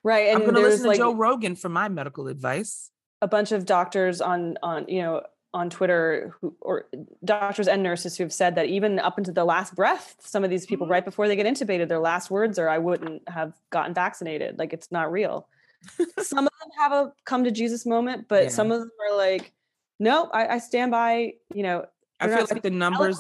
right. 0.04 0.28
And 0.30 0.38
I'm 0.40 0.46
gonna 0.46 0.60
listen 0.60 0.84
to 0.84 0.88
like 0.90 0.98
Joe 0.98 1.14
Rogan 1.14 1.56
for 1.56 1.70
my 1.70 1.90
medical 1.90 2.28
advice. 2.28 2.92
a 3.22 3.28
bunch 3.28 3.52
of 3.52 3.66
doctors 3.66 4.22
on 4.22 4.58
on 4.62 4.86
you 4.88 5.02
know 5.02 5.24
on 5.56 5.70
Twitter 5.70 6.36
who 6.42 6.54
or 6.60 6.86
doctors 7.24 7.68
and 7.70 7.82
nurses 7.82 8.18
who 8.18 8.24
have 8.26 8.34
said 8.34 8.56
that 8.56 8.66
even 8.68 9.00
up 9.00 9.18
into 9.18 9.32
the 9.32 9.46
last 9.46 9.74
breath, 9.74 10.16
some 10.20 10.44
of 10.44 10.50
these 10.50 10.66
people 10.66 10.86
Mhm. 10.86 10.90
right 10.92 11.06
before 11.06 11.28
they 11.30 11.36
get 11.38 11.46
intubated, 11.46 11.88
their 11.88 12.00
last 12.00 12.30
words 12.30 12.60
are, 12.60 12.68
"I 12.68 12.78
wouldn't 12.78 13.28
have 13.30 13.54
gotten 13.70 13.94
vaccinated." 13.94 14.60
Like 14.60 14.74
it's 14.74 14.92
not 14.92 15.12
real. 15.12 15.48
some 16.20 16.46
of 16.46 16.52
them 16.60 16.70
have 16.78 16.92
a 16.92 17.14
come 17.24 17.46
to 17.46 17.52
Jesus 17.52 17.86
moment, 17.86 18.28
but 18.28 18.44
Yeah. 18.44 18.50
some 18.50 18.70
of 18.72 18.82
them 18.82 18.92
are 19.10 19.16
like, 19.16 19.54
"No, 19.98 20.26
I, 20.34 20.56
I 20.56 20.58
stand 20.60 20.92
by 20.92 21.34
you 21.54 21.64
know 21.64 21.86
I 22.20 22.28
feel 22.28 22.46
like 22.52 22.62
the 22.62 22.70
numbers, 22.70 23.18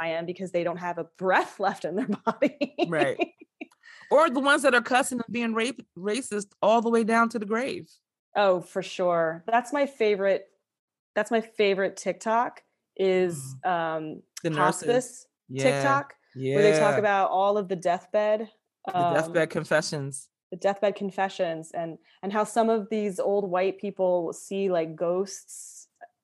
I 0.00 0.08
am 0.08 0.26
because 0.26 0.52
they 0.52 0.64
don't 0.64 0.76
have 0.78 0.98
a 0.98 1.04
breath 1.16 1.58
left 1.66 1.84
in 1.86 1.96
their 1.96 2.06
body. 2.06 2.74
right, 2.88 3.16
or 4.10 4.28
the 4.28 4.40
ones 4.40 4.62
that 4.62 4.74
are 4.74 4.82
cussing 4.82 5.18
and 5.26 5.32
being 5.32 5.54
rape, 5.54 5.80
racist 5.96 6.48
all 6.60 6.82
the 6.82 6.90
way 6.90 7.02
down 7.02 7.30
to 7.30 7.38
the 7.38 7.46
grave. 7.46 7.88
Oh, 8.36 8.60
for 8.60 8.82
sure. 8.82 9.42
That's 9.46 9.72
my 9.72 9.86
favorite. 9.86 10.48
That's 11.18 11.32
my 11.32 11.40
favorite 11.40 11.96
TikTok 11.96 12.62
is 12.96 13.56
um 13.64 14.22
The 14.44 14.52
hospice 14.52 15.26
yeah, 15.48 15.62
TikTok 15.64 16.14
yeah, 16.36 16.54
where 16.54 16.62
they 16.62 16.78
talk 16.78 16.96
about 16.98 17.30
all 17.30 17.58
of 17.58 17.68
the 17.68 17.74
deathbed 17.76 18.48
the 18.86 18.96
um, 18.96 19.14
deathbed 19.14 19.50
confessions. 19.50 20.28
the 20.52 20.56
deathbed 20.56 20.94
confessions 20.94 21.72
and 21.72 21.98
and 22.22 22.32
how 22.32 22.44
some 22.44 22.68
of 22.70 22.88
these 22.88 23.18
old 23.18 23.50
white 23.50 23.80
people 23.80 24.32
see 24.32 24.70
like 24.70 24.94
ghosts 24.94 25.77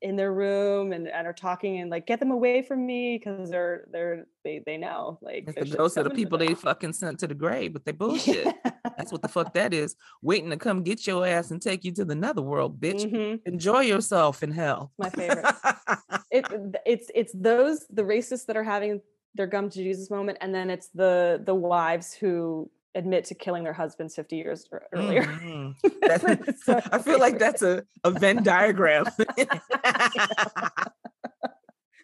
in 0.04 0.16
their 0.16 0.34
room 0.34 0.92
and, 0.92 1.08
and 1.08 1.26
are 1.26 1.32
talking 1.32 1.78
and 1.78 1.90
like 1.90 2.06
get 2.06 2.20
them 2.20 2.30
away 2.30 2.60
from 2.60 2.84
me 2.84 3.16
because 3.16 3.48
they're 3.50 3.86
they're 3.90 4.26
they 4.44 4.62
they 4.66 4.76
know 4.76 5.18
like 5.22 5.44
It's 5.46 5.54
there's 5.54 5.70
the 5.70 5.76
ghosts 5.78 5.96
of 5.96 6.04
the 6.04 6.10
people 6.10 6.36
they 6.36 6.54
fucking 6.54 6.92
sent 6.92 7.18
to 7.20 7.26
the 7.26 7.34
grave, 7.34 7.72
but 7.72 7.86
they 7.86 7.92
bullshit. 8.04 8.54
That's 8.98 9.10
what 9.10 9.22
the 9.22 9.28
fuck 9.28 9.54
that 9.54 9.72
is. 9.72 9.96
Waiting 10.20 10.50
to 10.50 10.58
come 10.58 10.82
get 10.82 11.06
your 11.06 11.26
ass 11.26 11.50
and 11.50 11.60
take 11.60 11.84
you 11.84 11.92
to 11.92 12.04
the 12.04 12.14
netherworld, 12.14 12.78
bitch. 12.78 13.10
Mhm. 13.10 13.40
Enjoy 13.46 13.80
yourself 13.80 14.42
in 14.42 14.52
hell. 14.52 14.92
My 14.98 15.08
favorite. 15.08 15.46
it 16.30 16.44
it's 16.84 17.10
it's 17.14 17.32
those 17.32 17.86
the 17.88 18.02
racists 18.02 18.44
that 18.44 18.58
are 18.58 18.62
having 18.62 19.00
their 19.34 19.46
gum 19.46 19.70
to 19.70 19.78
Jesus 19.78 20.10
moment, 20.10 20.36
and 20.42 20.54
then 20.54 20.68
it's 20.68 20.88
the 20.88 21.40
the 21.42 21.54
wives 21.54 22.12
who 22.12 22.70
admit 22.94 23.24
to 23.26 23.34
killing 23.34 23.64
their 23.64 23.72
husbands 23.72 24.14
50 24.14 24.36
years 24.36 24.66
ear- 24.72 24.82
earlier. 24.92 25.22
Mhm. 25.24 25.74
That- 26.02 26.88
I 26.92 26.98
feel 26.98 27.18
like 27.18 27.38
that's 27.38 27.62
a, 27.62 27.84
a 28.04 28.10
Venn 28.10 28.42
diagram. 28.42 29.06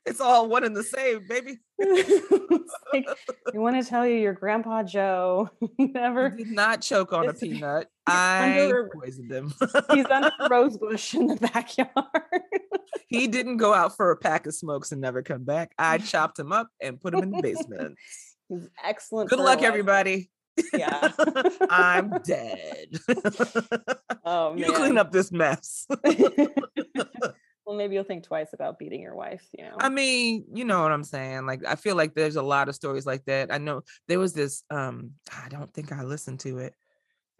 it's 0.06 0.20
all 0.20 0.48
one 0.48 0.64
and 0.64 0.74
the 0.76 0.82
same, 0.82 1.26
baby. 1.28 1.58
Like, 2.92 3.06
I 3.54 3.58
want 3.58 3.82
to 3.82 3.88
tell 3.88 4.06
you, 4.06 4.16
your 4.16 4.32
grandpa 4.32 4.82
Joe 4.82 5.50
He 5.76 5.86
never. 5.86 6.30
did 6.30 6.48
not 6.50 6.82
choke 6.82 7.12
on 7.12 7.28
a 7.28 7.34
peanut. 7.34 7.86
I 8.06 8.62
under- 8.64 8.90
poisoned 8.92 9.30
him. 9.30 9.52
He's 9.92 10.06
under 10.06 10.30
a 10.40 10.48
rose 10.48 10.76
bush 10.78 11.14
in 11.14 11.26
the 11.28 11.36
backyard. 11.36 11.90
he 13.08 13.28
didn't 13.28 13.58
go 13.58 13.72
out 13.74 13.96
for 13.96 14.10
a 14.10 14.16
pack 14.16 14.46
of 14.46 14.54
smokes 14.54 14.90
and 14.92 15.00
never 15.00 15.22
come 15.22 15.44
back. 15.44 15.72
I 15.78 15.98
chopped 15.98 16.38
him 16.38 16.50
up 16.52 16.68
and 16.80 17.00
put 17.00 17.14
him 17.14 17.22
in 17.22 17.30
the 17.30 17.42
basement. 17.42 17.96
He's 18.48 18.68
excellent. 18.84 19.30
Good 19.30 19.38
luck, 19.38 19.62
everybody. 19.62 20.30
Yeah. 20.72 21.12
I'm 21.70 22.10
dead. 22.24 22.88
Oh 24.22 24.54
you 24.54 24.70
clean 24.72 24.98
up 24.98 25.12
this 25.12 25.32
mess. 25.32 25.86
well, 27.64 27.76
maybe 27.76 27.94
you'll 27.94 28.04
think 28.04 28.22
twice 28.22 28.52
about 28.52 28.78
beating 28.78 29.00
your 29.00 29.14
wife. 29.14 29.42
You 29.56 29.64
know. 29.64 29.76
I 29.80 29.88
mean, 29.88 30.44
you 30.52 30.64
know 30.64 30.82
what 30.82 30.92
I'm 30.92 31.04
saying? 31.04 31.46
Like 31.46 31.62
I 31.66 31.74
feel 31.74 31.96
like 31.96 32.14
there's 32.14 32.36
a 32.36 32.42
lot 32.42 32.68
of 32.68 32.74
stories 32.74 33.06
like 33.06 33.24
that. 33.24 33.52
I 33.52 33.58
know 33.58 33.82
there 34.08 34.18
was 34.18 34.34
this 34.34 34.62
um 34.70 35.12
I 35.32 35.48
don't 35.48 35.72
think 35.72 35.90
I 35.90 36.02
listened 36.02 36.40
to 36.40 36.58
it. 36.58 36.74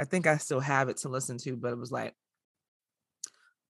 I 0.01 0.05
think 0.05 0.27
I 0.27 0.39
still 0.39 0.61
have 0.61 0.89
it 0.89 0.97
to 0.99 1.09
listen 1.11 1.37
to, 1.39 1.57
but 1.57 1.73
it 1.73 1.79
was 1.79 1.93
like 1.93 2.15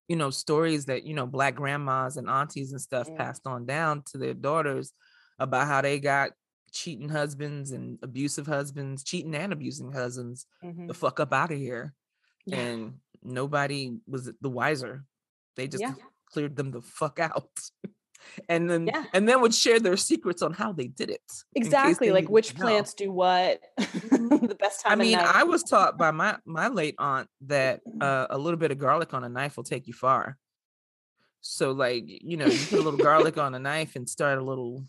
you 0.07 0.17
know, 0.17 0.29
stories 0.29 0.85
that, 0.85 1.03
you 1.03 1.13
know, 1.13 1.25
black 1.25 1.55
grandmas 1.55 2.17
and 2.17 2.29
aunties 2.29 2.71
and 2.71 2.81
stuff 2.81 3.07
Mm. 3.09 3.15
passed 3.17 3.47
on 3.47 3.65
down 3.65 4.03
to 4.11 4.17
their 4.17 4.33
daughters 4.33 4.91
about 5.39 5.67
how 5.67 5.81
they 5.81 5.99
got 5.99 6.31
cheating 6.71 7.09
husbands 7.09 7.71
and 7.71 7.99
abusive 8.01 8.47
husbands, 8.47 9.03
cheating 9.03 9.35
and 9.35 9.51
abusing 9.53 9.91
husbands 9.91 10.45
Mhm. 10.63 10.87
the 10.87 10.93
fuck 10.93 11.19
up 11.19 11.33
out 11.33 11.51
of 11.51 11.57
here. 11.57 11.93
Yeah. 12.45 12.57
And 12.59 12.99
nobody 13.21 13.97
was 14.07 14.31
the 14.41 14.49
wiser. 14.49 15.03
They 15.55 15.67
just 15.67 15.81
Yeah. 15.81 15.95
cleared 16.27 16.55
them 16.55 16.71
the 16.71 16.81
fuck 16.81 17.19
out. 17.19 17.49
and 18.49 18.69
then 18.69 18.87
Yeah. 18.87 19.05
and 19.13 19.27
then 19.27 19.41
would 19.41 19.53
share 19.53 19.79
their 19.79 19.97
secrets 19.97 20.41
on 20.41 20.53
how 20.53 20.71
they 20.73 20.87
did 20.87 21.09
it. 21.09 21.21
exactly 21.55 22.11
like 22.11 22.29
which 22.29 22.55
know. 22.57 22.61
plants 22.65 22.93
do 22.93 23.11
what 23.11 23.59
the 23.77 24.55
best 24.59 24.81
time 24.81 24.93
I 25.01 25.03
mean. 25.03 25.15
I 25.15 25.43
was 25.43 25.63
taught 25.63 25.97
by 25.97 26.11
my 26.11 26.37
my 26.45 26.67
late 26.67 26.95
aunt 26.99 27.29
that 27.41 27.81
Mm-hmm. 27.85 28.01
uh, 28.01 28.27
a 28.29 28.37
little 28.37 28.59
bit 28.59 28.71
of 28.71 28.77
garlic 28.77 29.13
on 29.13 29.23
a 29.23 29.29
knife 29.29 29.57
will 29.57 29.63
take 29.63 29.87
you 29.87 29.93
far. 29.93 30.37
So, 31.43 31.71
like, 31.71 32.03
you 32.05 32.37
know, 32.37 32.45
you 32.45 32.59
put 32.67 32.79
a 32.79 32.83
little 32.83 32.97
garlic 33.09 33.37
on 33.39 33.55
a 33.55 33.59
knife 33.59 33.95
and 33.95 34.07
start 34.07 34.37
a 34.37 34.43
little 34.43 34.85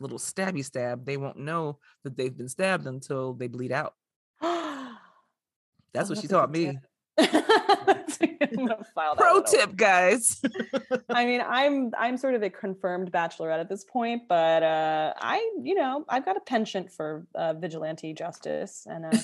little 0.00 0.18
stabby 0.18 0.64
stab. 0.64 1.04
They 1.04 1.16
won't 1.16 1.38
know 1.38 1.78
that 2.04 2.16
they've 2.16 2.36
been 2.36 2.48
stabbed 2.48 2.86
until 2.86 3.34
they 3.34 3.48
bleed 3.48 3.72
out. 3.72 3.94
That's 4.40 6.10
Oh, 6.10 6.14
what 6.14 6.18
she 6.18 6.28
taught 6.28 6.50
me. 6.50 6.78
I'm 7.18 8.66
gonna 8.66 8.84
file 8.94 9.14
that 9.14 9.18
Pro 9.18 9.42
tip, 9.42 9.76
guys. 9.76 10.40
I 11.10 11.24
mean, 11.26 11.42
I'm 11.46 11.92
I'm 11.98 12.16
sort 12.16 12.34
of 12.34 12.42
a 12.42 12.50
confirmed 12.50 13.12
bachelorette 13.12 13.60
at 13.60 13.68
this 13.68 13.84
point, 13.84 14.22
but 14.28 14.62
uh, 14.62 15.12
I, 15.18 15.36
you 15.62 15.74
know, 15.74 16.04
I've 16.08 16.24
got 16.24 16.36
a 16.36 16.40
penchant 16.40 16.90
for 16.90 17.26
uh, 17.34 17.54
vigilante 17.54 18.12
justice, 18.14 18.86
and 18.88 19.06
uh, 19.06 19.18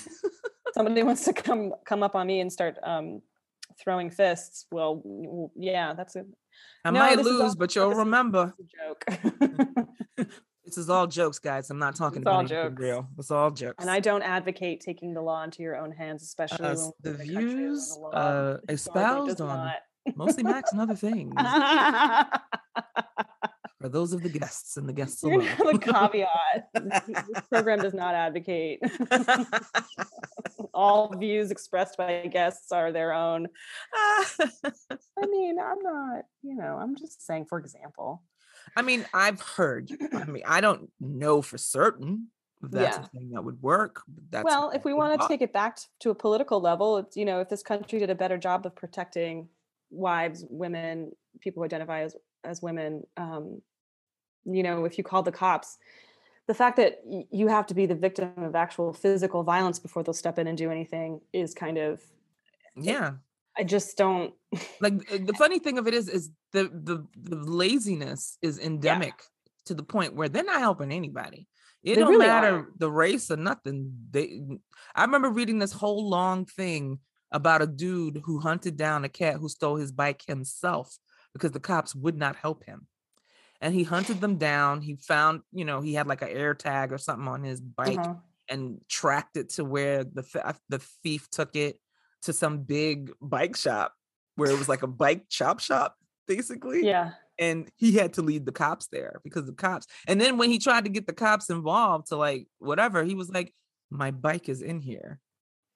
somebody 0.74 1.02
wants 1.02 1.24
to 1.24 1.32
come 1.32 1.72
come 1.84 2.02
up 2.02 2.14
on 2.14 2.26
me 2.26 2.40
and 2.40 2.52
start 2.52 2.76
um, 2.82 3.22
throwing 3.78 4.10
fists. 4.10 4.66
Well, 4.70 5.50
yeah, 5.56 5.94
that's 5.94 6.16
a, 6.16 6.24
I 6.84 6.90
No, 6.90 7.00
might 7.00 7.16
this 7.16 7.26
is 7.26 7.32
all- 7.40 7.46
lose, 7.46 7.54
but 7.56 7.74
you'll 7.74 7.94
remember. 7.94 8.54
joke. 8.58 9.04
This 10.64 10.76
is 10.76 10.90
all 10.90 11.06
jokes, 11.06 11.38
guys. 11.38 11.70
I'm 11.70 11.78
not 11.78 11.96
talking 11.96 12.18
It's 12.18 12.24
about 12.24 12.32
all 12.34 12.40
anything 12.40 12.56
jokes. 12.72 12.78
real. 12.82 13.08
It's 13.18 13.30
all 13.30 13.50
jokes. 13.50 13.76
and 13.82 13.90
I 13.90 14.00
don't 14.00 14.20
advocate 14.20 14.82
taking 14.82 15.14
the 15.14 15.22
law 15.22 15.42
into 15.42 15.62
your 15.62 15.76
own 15.76 15.92
hands, 15.92 16.22
especially 16.22 16.66
Uh, 16.66 16.74
the 17.00 17.14
in 17.14 17.14
a 17.14 17.18
country 17.18 17.34
where 17.36 17.46
views 17.56 17.96
the 17.96 18.06
uh, 18.14 18.56
espoused 18.68 19.40
on 19.40 19.72
mostly 20.14 20.42
Max 20.42 20.70
and 20.72 20.80
other 20.82 20.94
things 20.94 21.32
for 23.80 23.88
those 23.88 24.12
of 24.12 24.22
the 24.22 24.28
guests 24.28 24.76
and 24.76 24.88
the 24.88 24.92
guests 24.92 25.22
alone. 25.22 25.46
a 25.46 25.78
caveat. 25.78 26.68
this 26.74 27.46
program 27.50 27.78
does 27.80 27.94
not 27.94 28.14
advocate. 28.14 28.80
All 30.74 31.14
views 31.16 31.50
expressed 31.50 31.96
by 31.96 32.26
guests 32.32 32.72
are 32.72 32.92
their 32.92 33.12
own. 33.12 33.48
I 33.94 35.26
mean, 35.28 35.58
I'm 35.58 35.80
not, 35.82 36.24
you 36.42 36.56
know, 36.56 36.78
I'm 36.80 36.96
just 36.96 37.24
saying, 37.24 37.46
for 37.48 37.58
example. 37.58 38.22
I 38.76 38.82
mean, 38.82 39.06
I've 39.14 39.40
heard. 39.40 39.90
I 40.12 40.24
mean, 40.24 40.42
I 40.46 40.60
don't 40.60 40.90
know 41.00 41.40
for 41.40 41.58
certain 41.58 42.28
if 42.62 42.70
that's 42.72 42.98
Yeah. 42.98 43.04
a 43.04 43.08
thing 43.08 43.30
that 43.30 43.44
would 43.44 43.62
work. 43.62 44.02
That's 44.30 44.44
well, 44.44 44.70
if 44.70 44.84
we 44.84 44.92
want 44.92 45.20
to 45.20 45.28
take 45.28 45.42
it 45.42 45.52
back 45.52 45.78
to 46.00 46.10
a 46.10 46.14
political 46.14 46.60
level, 46.60 46.98
it's, 46.98 47.16
you 47.16 47.24
know, 47.24 47.40
if 47.40 47.48
this 47.48 47.62
country 47.62 48.00
did 48.00 48.10
a 48.10 48.14
better 48.14 48.36
job 48.38 48.66
of 48.66 48.74
protecting 48.74 49.48
wives, 49.90 50.44
women, 50.50 51.12
people 51.40 51.60
who 51.60 51.64
identify 51.64 52.02
as, 52.02 52.16
as 52.44 52.62
women, 52.62 53.04
um, 53.16 53.62
you 54.44 54.62
know, 54.62 54.84
if 54.84 54.98
you 54.98 55.04
called 55.04 55.24
the 55.24 55.32
cops, 55.32 55.78
the 56.46 56.54
fact 56.54 56.76
that 56.76 57.00
you 57.30 57.48
have 57.48 57.66
to 57.66 57.74
be 57.74 57.86
the 57.86 57.94
victim 57.94 58.32
of 58.38 58.54
actual 58.54 58.92
physical 58.92 59.42
violence 59.42 59.78
before 59.78 60.02
they'll 60.02 60.14
step 60.14 60.38
in 60.38 60.46
and 60.46 60.56
do 60.56 60.70
anything 60.70 61.20
is 61.32 61.52
kind 61.54 61.76
of, 61.76 62.00
yeah, 62.74 63.12
I 63.56 63.64
just 63.64 63.96
don't. 63.98 64.32
like 64.80 64.94
uh, 65.12 65.18
the 65.24 65.34
funny 65.34 65.58
thing 65.58 65.78
of 65.78 65.86
it 65.86 65.94
is, 65.94 66.08
is 66.08 66.30
the 66.52 66.64
the 66.64 67.06
the 67.22 67.36
laziness 67.36 68.38
is 68.40 68.58
endemic 68.58 69.14
to 69.66 69.74
the 69.74 69.82
point 69.82 70.14
where 70.14 70.28
they're 70.28 70.44
not 70.44 70.60
helping 70.60 70.90
anybody. 70.90 71.46
It 71.82 71.96
They 71.96 72.00
don't 72.00 72.10
really 72.10 72.26
matter 72.26 72.54
aren't. 72.54 72.78
the 72.78 72.90
race 72.90 73.30
or 73.30 73.36
nothing. 73.36 73.92
They, 74.10 74.40
I 74.94 75.02
remember 75.02 75.30
reading 75.30 75.58
this 75.58 75.72
whole 75.72 76.08
long 76.08 76.46
thing 76.46 76.98
about 77.30 77.62
a 77.62 77.66
dude 77.66 78.22
who 78.24 78.40
hunted 78.40 78.76
down 78.76 79.04
a 79.04 79.08
cat 79.08 79.36
who 79.36 79.48
stole 79.48 79.76
his 79.76 79.92
bike 79.92 80.22
himself 80.26 80.96
because 81.34 81.52
the 81.52 81.60
cops 81.60 81.94
would 81.94 82.16
not 82.16 82.36
help 82.36 82.64
him. 82.64 82.86
And 83.60 83.74
he 83.74 83.82
hunted 83.82 84.20
them 84.20 84.36
down. 84.36 84.80
He 84.82 84.96
found, 84.96 85.40
you 85.52 85.64
know, 85.64 85.80
he 85.80 85.94
had 85.94 86.06
like 86.06 86.22
an 86.22 86.28
air 86.28 86.54
tag 86.54 86.92
or 86.92 86.98
something 86.98 87.26
on 87.28 87.42
his 87.42 87.60
bike 87.60 87.98
Uh-huh. 87.98 88.14
and 88.48 88.80
tracked 88.88 89.36
it 89.36 89.50
to 89.50 89.64
where 89.64 90.04
the 90.04 90.22
the 90.68 90.78
thief 91.02 91.28
took 91.30 91.56
it 91.56 91.78
to 92.22 92.32
some 92.32 92.62
big 92.62 93.10
bike 93.20 93.56
shop 93.56 93.94
where 94.36 94.50
it 94.50 94.58
was 94.58 94.68
like 94.68 94.82
a 94.82 94.86
bike 94.88 95.24
chop 95.28 95.60
shop 95.60 95.96
basically 96.26 96.84
Yeah. 96.84 97.12
and 97.38 97.68
he 97.76 97.92
had 97.92 98.12
to 98.14 98.22
lead 98.22 98.44
the 98.46 98.52
cops 98.52 98.86
there 98.88 99.20
because 99.24 99.46
the 99.46 99.52
cops 99.52 99.86
and 100.06 100.20
then 100.20 100.36
when 100.38 100.50
he 100.50 100.58
tried 100.58 100.84
to 100.84 100.90
get 100.90 101.06
the 101.06 101.12
cops 101.12 101.48
involved 101.50 102.08
to 102.08 102.16
like 102.16 102.46
whatever 102.58 103.02
he 103.04 103.14
was 103.14 103.30
like 103.30 103.52
my 103.90 104.10
bike 104.10 104.48
is 104.48 104.60
in 104.62 104.80
here 104.80 105.20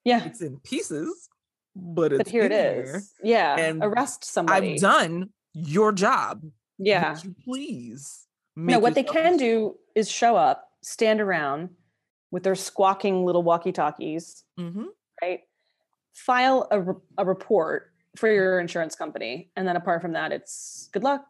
Yeah. 0.05 0.23
it's 0.25 0.41
in 0.41 0.59
pieces 0.59 1.27
but 1.75 2.13
it's 2.13 2.19
But 2.19 2.27
here 2.27 2.43
it 2.43 2.51
is. 2.51 3.11
Yeah. 3.23 3.57
and 3.57 3.83
Arrest 3.83 4.23
somebody. 4.25 4.73
i've 4.75 4.81
done 4.81 5.29
your 5.53 5.91
job 5.91 6.43
Yeah. 6.77 7.15
Please 7.43 8.27
No, 8.55 8.79
what 8.79 8.95
they 8.95 9.03
can 9.03 9.37
do 9.37 9.77
is 9.95 10.09
show 10.11 10.35
up, 10.35 10.69
stand 10.81 11.21
around 11.21 11.69
with 12.31 12.43
their 12.43 12.55
squawking 12.55 13.25
little 13.25 13.43
walkie 13.43 13.71
talkies, 13.71 14.43
Mhm. 14.59 14.87
right? 15.21 15.41
File 16.13 16.67
a, 16.71 16.81
re- 16.81 17.01
a 17.17 17.25
report 17.25 17.91
for 18.17 18.27
your 18.31 18.59
insurance 18.59 18.95
company. 18.95 19.51
And 19.55 19.67
then 19.67 19.75
apart 19.75 20.01
from 20.01 20.13
that, 20.13 20.31
it's 20.31 20.89
good 20.93 21.03
luck. 21.03 21.25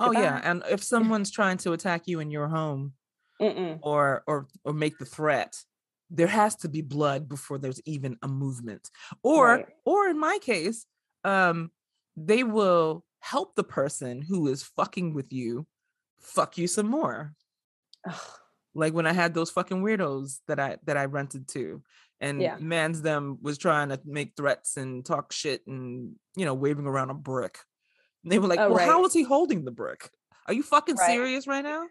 oh 0.00 0.10
yeah 0.12 0.40
and 0.42 0.62
if 0.70 0.82
someone's 0.94 1.30
trying 1.30 1.58
to 1.58 1.72
attack 1.72 2.02
you 2.06 2.18
in 2.20 2.30
your 2.30 2.48
home 2.48 2.92
Mm-mm. 3.40 3.78
or 3.82 4.22
or 4.26 4.48
or 4.64 4.72
make 4.72 4.98
the 4.98 5.04
threat 5.04 5.54
there 6.10 6.26
has 6.26 6.56
to 6.56 6.68
be 6.68 6.80
blood 6.82 7.28
before 7.28 7.58
there's 7.58 7.80
even 7.84 8.16
a 8.22 8.28
movement 8.28 8.90
or 9.22 9.46
Right. 9.46 9.66
or 9.84 10.08
in 10.08 10.18
my 10.18 10.38
case 10.40 10.86
um 11.24 11.70
they 12.16 12.42
will 12.42 13.04
help 13.22 13.54
the 13.54 13.62
person 13.64 14.20
who 14.20 14.48
is 14.48 14.64
fucking 14.64 15.14
with 15.14 15.32
you 15.32 15.64
fuck 16.20 16.58
you 16.58 16.66
some 16.68 16.86
more. 16.88 17.34
Ugh. 18.08 18.14
Like 18.74 18.94
when 18.94 19.06
I 19.06 19.12
had 19.12 19.32
those 19.34 19.50
fucking 19.50 19.82
weirdos 19.82 20.38
that 20.48 20.58
I 20.58 20.78
that 20.86 20.96
I 20.96 21.04
rented 21.06 21.46
to, 21.48 21.82
and 22.20 22.40
Yeah. 22.40 22.56
man's 22.58 23.02
them 23.02 23.38
was 23.42 23.58
trying 23.58 23.90
to 23.90 24.00
make 24.04 24.34
threats 24.36 24.76
and 24.76 25.04
talk 25.04 25.30
shit 25.32 25.66
and 25.66 26.14
you 26.36 26.44
know 26.44 26.54
waving 26.54 26.86
around 26.86 27.10
a 27.10 27.14
brick. 27.14 27.58
And 28.24 28.32
they 28.32 28.38
were 28.38 28.48
like, 28.48 28.58
Oh, 28.60 28.70
"Well, 28.72 28.78
how 28.86 28.94
right. 28.94 29.02
was 29.02 29.12
he 29.12 29.22
holding 29.24 29.64
the 29.64 29.70
brick? 29.72 30.10
Are 30.46 30.54
you 30.54 30.62
fucking 30.62 30.96
Right. 30.96 31.06
serious 31.10 31.46
right 31.46 31.62
now?" 31.64 31.86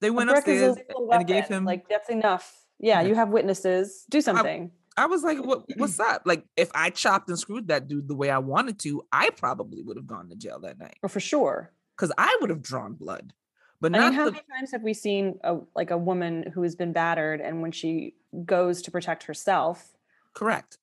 They 0.00 0.10
went 0.10 0.30
is 0.30 0.38
upstairs 0.38 0.76
and 1.12 1.26
gave 1.26 1.46
him 1.46 1.64
like 1.64 1.88
that's 1.88 2.08
enough. 2.08 2.56
Yeah, 2.78 3.00
Yeah. 3.02 3.08
you 3.08 3.14
have 3.16 3.28
witnesses. 3.28 4.04
Do 4.08 4.20
something. 4.20 4.72
I 5.00 5.06
was 5.06 5.22
like, 5.22 5.38
what, 5.44 5.64
what's 5.76 5.98
up? 6.10 6.22
Like, 6.26 6.44
if 6.56 6.70
I 6.74 6.90
chopped 6.90 7.28
and 7.28 7.38
screwed 7.38 7.68
that 7.68 7.88
dude 7.88 8.06
the 8.08 8.14
way 8.14 8.30
I 8.30 8.38
wanted 8.38 8.78
to, 8.80 9.02
I 9.12 9.30
probably 9.30 9.82
would 9.82 9.96
have 9.96 10.06
gone 10.06 10.28
to 10.28 10.36
jail 10.36 10.60
that 10.60 10.78
night 10.78 10.98
Or 11.02 11.08
for 11.08 11.20
sure. 11.20 11.72
because 11.96 12.12
I 12.18 12.36
would 12.40 12.50
have 12.50 12.62
drawn 12.62 12.94
blood. 12.94 13.32
But 13.80 13.94
I 13.94 13.98
not 13.98 14.04
mean, 14.10 14.12
how 14.18 14.24
the, 14.26 14.32
many 14.32 14.44
times 14.58 14.70
have 14.72 14.82
we 14.82 14.92
seen 14.92 15.38
a 15.42 15.56
like 15.74 15.90
a 15.90 15.96
woman 15.96 16.50
who 16.52 16.62
has 16.62 16.76
been 16.76 16.92
battered, 16.92 17.40
and 17.40 17.62
when 17.62 17.72
she 17.72 18.14
goes 18.44 18.82
to 18.82 18.90
protect 18.90 19.22
herself, 19.22 19.96
correct. 20.34 20.76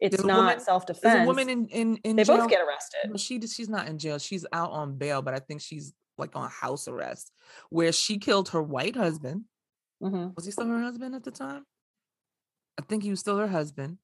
it's 0.00 0.16
There's 0.16 0.24
not 0.24 0.62
self 0.62 0.86
There's 0.86 0.98
defense. 1.00 1.24
a 1.24 1.26
woman 1.26 1.48
in 1.48 1.66
in, 1.66 1.96
in 2.04 2.14
they 2.14 2.22
jail. 2.22 2.36
both 2.36 2.48
get 2.48 2.60
arrested. 2.60 3.18
She 3.18 3.40
she's 3.40 3.68
not 3.68 3.88
in 3.88 3.98
jail. 3.98 4.18
She's 4.20 4.46
out 4.52 4.70
on 4.70 4.96
bail, 4.98 5.20
but 5.20 5.34
I 5.34 5.40
think 5.40 5.60
she's 5.60 5.92
like 6.16 6.36
on 6.36 6.48
house 6.48 6.86
arrest, 6.86 7.32
where 7.70 7.90
she 7.90 8.18
killed 8.18 8.50
her 8.50 8.62
white 8.62 8.94
husband. 8.94 9.42
Mhm. 10.00 10.36
Was 10.36 10.44
he 10.44 10.52
still 10.52 10.68
her 10.68 10.80
husband 10.80 11.16
at 11.16 11.24
the 11.24 11.32
time? 11.32 11.64
I 12.78 12.82
think 12.82 13.02
he 13.02 13.10
was 13.10 13.20
still 13.20 13.36
her 13.38 13.48
husband. 13.48 13.98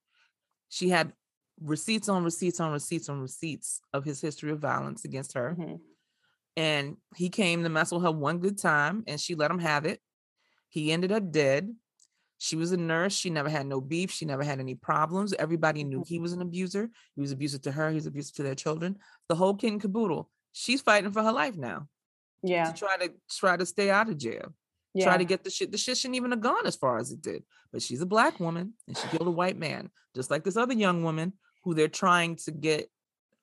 She 0.68 0.88
had 0.88 1.12
receipts 1.60 2.08
on 2.08 2.24
receipts 2.24 2.58
on 2.58 2.72
receipts 2.72 3.08
on 3.08 3.20
receipts 3.20 3.80
of 3.92 4.04
his 4.04 4.20
history 4.20 4.50
of 4.50 4.58
violence 4.58 5.04
against 5.04 5.32
her. 5.34 5.54
Mhm. 5.58 5.80
and 6.56 6.96
he 7.16 7.28
came 7.30 7.64
to 7.64 7.68
mess 7.68 7.90
with 7.90 8.02
her 8.02 8.12
one 8.12 8.38
good 8.38 8.56
time 8.56 9.02
and 9.08 9.20
she 9.20 9.34
let 9.34 9.50
him 9.50 9.58
have 9.58 9.84
it. 9.84 10.00
He 10.68 10.92
ended 10.92 11.10
up 11.10 11.32
dead. 11.32 11.74
She 12.38 12.54
was 12.54 12.70
a 12.70 12.76
nurse. 12.76 13.12
She 13.12 13.28
never 13.28 13.48
had 13.48 13.66
no 13.66 13.80
beef. 13.80 14.12
She 14.12 14.24
never 14.24 14.44
had 14.44 14.60
any 14.60 14.76
problems. 14.76 15.32
Everybody 15.32 15.82
knew 15.82 16.04
he 16.06 16.20
was 16.20 16.32
an 16.32 16.40
abuser. 16.40 16.90
He 17.16 17.20
was 17.20 17.32
abusive 17.32 17.62
to 17.62 17.72
her. 17.72 17.88
He 17.90 17.96
was 17.96 18.06
abusive 18.06 18.36
to 18.36 18.44
their 18.44 18.54
children. 18.54 19.00
The 19.28 19.34
whole 19.34 19.54
kid 19.54 19.72
and 19.72 19.80
caboodle. 19.80 20.30
She's 20.52 20.80
fighting 20.80 21.10
for 21.10 21.24
her 21.24 21.32
life 21.32 21.56
now 21.56 21.88
Yeah. 22.44 22.70
to 22.70 22.78
try 22.78 22.98
to 22.98 23.12
try 23.28 23.56
to 23.56 23.66
stay 23.66 23.90
out 23.90 24.08
of 24.08 24.18
jail 24.18 24.54
Yeah. 24.94 25.06
try 25.06 25.16
to 25.18 25.24
get 25.24 25.42
the 25.44 25.50
shit 25.50 25.72
the 25.72 25.78
shit 25.78 25.96
shouldn't 25.98 26.16
even 26.16 26.30
have 26.30 26.40
gone 26.40 26.66
as 26.66 26.76
far 26.76 26.98
as 26.98 27.10
it 27.10 27.20
did 27.20 27.42
but 27.72 27.82
she's 27.82 28.00
a 28.00 28.06
black 28.06 28.38
woman 28.38 28.74
and 28.86 28.96
she 28.96 29.08
killed 29.08 29.26
a 29.26 29.30
white 29.30 29.58
man 29.58 29.90
just 30.14 30.30
like 30.30 30.44
this 30.44 30.56
other 30.56 30.74
young 30.74 31.02
woman 31.02 31.32
who 31.64 31.74
they're 31.74 31.88
trying 31.88 32.36
to 32.36 32.50
get 32.52 32.88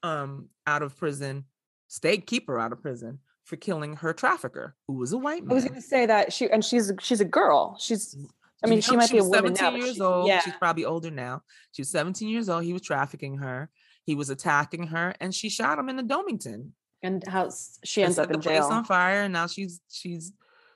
um 0.04 0.48
out 0.66 0.82
of 0.82 0.98
prison 0.98 1.46
state 1.88 2.26
keep 2.26 2.48
her 2.48 2.60
out 2.60 2.72
of 2.72 2.82
prison 2.82 3.20
for 3.44 3.58
killing 3.58 3.96
her 3.98 4.14
trafficker 4.14 4.76
who 4.88 4.94
was 4.94 5.12
a 5.14 5.18
white 5.18 5.44
man. 5.44 5.52
I 5.52 5.56
was 5.56 5.64
going 5.66 5.76
to 5.76 5.82
say 5.86 6.06
that 6.06 6.32
she 6.32 6.50
and 6.50 6.64
she's 6.64 6.92
she's 7.02 7.20
a 7.22 7.26
girl. 7.26 7.76
She's 7.80 8.16
I 8.64 8.68
mean, 8.68 8.80
she 8.80 8.92
young- 8.92 9.00
might 9.00 9.12
be 9.12 9.18
a 9.18 9.24
was 9.24 9.30
woman 9.32 9.54
now, 9.54 9.72
17 9.72 9.74
but 9.80 9.86
years 9.86 9.96
she- 9.96 10.02
old 10.02 10.32
she's 10.44 10.54
probably 10.58 10.86
older 10.86 11.12
now 11.12 11.42
she 11.72 11.82
was 11.82 11.90
17 11.90 12.30
years 12.30 12.48
old 12.48 12.64
he 12.64 12.72
was 12.74 12.82
trafficking 12.84 13.38
her 13.40 13.70
he 14.06 14.16
was 14.16 14.30
attacking 14.30 14.88
her 14.88 15.14
and 15.20 15.34
she 15.36 15.50
shot 15.50 15.78
him 15.80 15.90
in 15.90 15.98
the 15.98 16.04
domington 16.04 16.74
and 17.04 17.28
how 17.28 17.50
she 17.84 18.04
ends 18.04 18.20
up 18.20 18.28
the 18.30 18.36
in 18.36 18.42
place 18.42 18.62
on 18.64 18.86
fire 18.86 19.24
and 19.24 19.34
now 19.34 19.48
she's 19.48 19.82
she's 19.90 20.32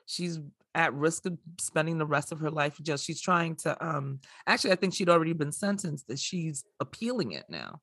she's 0.06 0.40
at 0.76 0.92
risk 0.94 1.26
of 1.26 1.36
spending 1.58 1.96
the 1.98 2.06
rest 2.06 2.30
of 2.32 2.38
her 2.38 2.50
life 2.50 2.78
in 2.78 2.84
jail 2.84 2.96
she's 2.98 3.20
trying 3.20 3.56
to 3.56 3.70
um 3.84 4.20
actually 4.46 4.70
i 4.70 4.76
think 4.76 4.92
she'd 4.94 5.08
already 5.08 5.32
been 5.32 5.50
sentenced 5.50 6.06
that 6.06 6.18
she's 6.18 6.64
appealing 6.80 7.32
it 7.32 7.46
now 7.48 7.80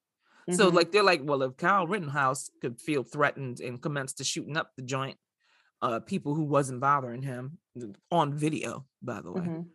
so 0.51 0.69
Mhm. 0.69 0.73
like 0.75 0.91
they're 0.91 1.03
like 1.03 1.21
well 1.23 1.41
if 1.43 1.57
kyle 1.57 1.87
rittenhouse 1.87 2.49
could 2.61 2.79
feel 2.79 3.03
threatened 3.03 3.59
and 3.59 3.81
commence 3.81 4.13
to 4.13 4.23
shooting 4.23 4.55
up 4.57 4.69
the 4.77 4.83
joint 4.83 5.17
uh 5.81 5.99
people 6.01 6.35
who 6.35 6.43
wasn't 6.43 6.79
bothering 6.79 7.23
him 7.23 7.57
on 8.11 8.33
video 8.33 8.85
by 9.01 9.19
the 9.21 9.31
way 9.31 9.41
Mhm. 9.41 9.65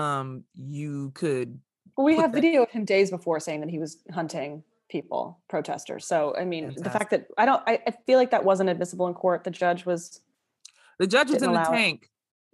um 0.00 0.44
you 0.54 1.12
could 1.14 1.60
Well, 1.96 2.04
we 2.06 2.16
have 2.16 2.32
that- 2.32 2.40
video 2.42 2.64
of 2.64 2.70
him 2.70 2.84
days 2.84 3.10
before 3.10 3.38
saying 3.38 3.60
that 3.60 3.70
he 3.70 3.78
was 3.78 4.02
hunting 4.12 4.64
people, 4.90 5.40
protesters. 5.48 6.06
So 6.06 6.36
I 6.36 6.44
mean, 6.44 6.74
the 6.76 6.90
fact 6.90 7.10
that 7.10 7.26
I 7.38 7.46
don't, 7.46 7.62
I, 7.66 7.74
I 7.86 7.90
feel 8.06 8.18
like 8.18 8.30
that 8.32 8.44
wasn't 8.44 8.68
admissible 8.70 9.06
in 9.08 9.14
court. 9.14 9.42
The 9.42 9.50
judge 9.50 9.86
was, 9.86 10.20
the 10.98 11.06
judge 11.06 11.30
was 11.30 11.42
in 11.42 11.52
the 11.52 11.62
tank. 11.62 12.02
it. 12.04 12.08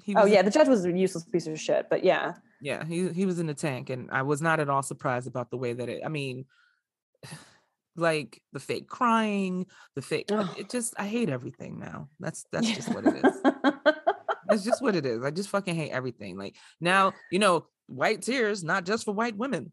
He 0.05 0.15
oh 0.17 0.27
yeah, 0.27 0.43
the 0.43 0.51
judge 0.51 0.69
was 0.69 0.85
a 0.85 0.93
useless 0.93 1.25
piece 1.25 1.47
of 1.47 1.59
shit. 1.59 1.89
But 1.91 2.05
yeah, 2.05 2.35
yeah 2.61 2.85
he 2.85 3.09
he 3.09 3.27
was 3.27 3.39
in 3.39 3.47
the 3.47 3.55
tank 3.55 3.91
and 3.91 4.11
i 4.11 4.23
was 4.23 4.43
not 4.43 4.61
at 4.61 4.69
all 4.69 4.83
surprised 4.83 5.27
about 5.27 5.51
the 5.51 5.57
way 5.57 5.73
that 5.73 5.89
it 5.89 6.03
i 6.05 6.09
mean 6.09 6.45
like 7.97 8.41
the 8.53 8.61
fake 8.61 8.89
crying 8.89 9.67
the 9.97 10.03
fake 10.03 10.31
it 10.57 10.71
just 10.71 10.95
i 10.99 11.07
hate 11.07 11.29
everything 11.29 11.79
now. 11.79 12.09
That's 12.21 12.47
that's 12.53 12.71
just 12.71 12.95
what 12.95 13.07
it 13.07 13.25
is. 13.25 13.43
That's 14.49 14.65
just 14.65 14.83
what 14.83 14.97
it 14.97 15.07
is. 15.07 15.23
I 15.23 15.31
just 15.31 15.49
fucking 15.49 15.75
hate 15.75 15.91
everything. 15.91 16.37
Like 16.37 16.57
now 16.81 17.13
you 17.31 17.39
know 17.39 17.67
white 17.87 18.23
tears 18.23 18.63
not 18.65 18.87
just 18.87 19.05
for 19.05 19.13
white 19.13 19.37
women. 19.37 19.73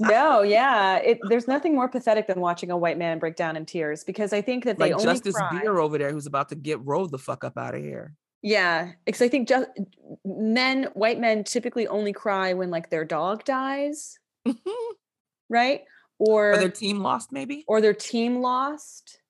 No, 0.00 0.42
yeah, 0.42 0.96
it, 0.96 1.18
there's 1.28 1.48
nothing 1.48 1.74
more 1.74 1.88
pathetic 1.88 2.26
than 2.26 2.40
watching 2.40 2.70
a 2.70 2.76
white 2.76 2.98
man 2.98 3.18
break 3.18 3.36
down 3.36 3.56
in 3.56 3.64
tears 3.64 4.04
because 4.04 4.32
I 4.32 4.42
think 4.42 4.64
that 4.64 4.78
they 4.78 4.90
like 4.90 4.94
only 4.94 5.04
justice 5.04 5.34
cry. 5.34 5.60
beer 5.60 5.78
over 5.78 5.98
there 5.98 6.12
who's 6.12 6.26
about 6.26 6.50
to 6.50 6.56
get 6.56 6.84
rolled 6.84 7.10
the 7.10 7.18
fuck 7.18 7.44
up 7.44 7.56
out 7.56 7.74
of 7.74 7.80
here 7.80 8.14
Yeah, 8.42 8.92
because 9.04 9.22
I 9.22 9.28
think 9.28 9.48
just 9.48 9.68
men, 10.24 10.84
white 10.94 11.20
men, 11.20 11.44
typically 11.44 11.86
only 11.86 12.12
cry 12.12 12.52
when 12.54 12.70
like 12.70 12.90
their 12.90 13.04
dog 13.04 13.44
dies, 13.44 14.18
right? 15.48 15.82
Or 16.18 16.52
or 16.52 16.58
their 16.58 16.68
team 16.70 16.98
lost 17.00 17.32
maybe 17.32 17.64
or 17.66 17.80
their 17.80 17.94
team 17.94 18.40
lost, 18.40 19.20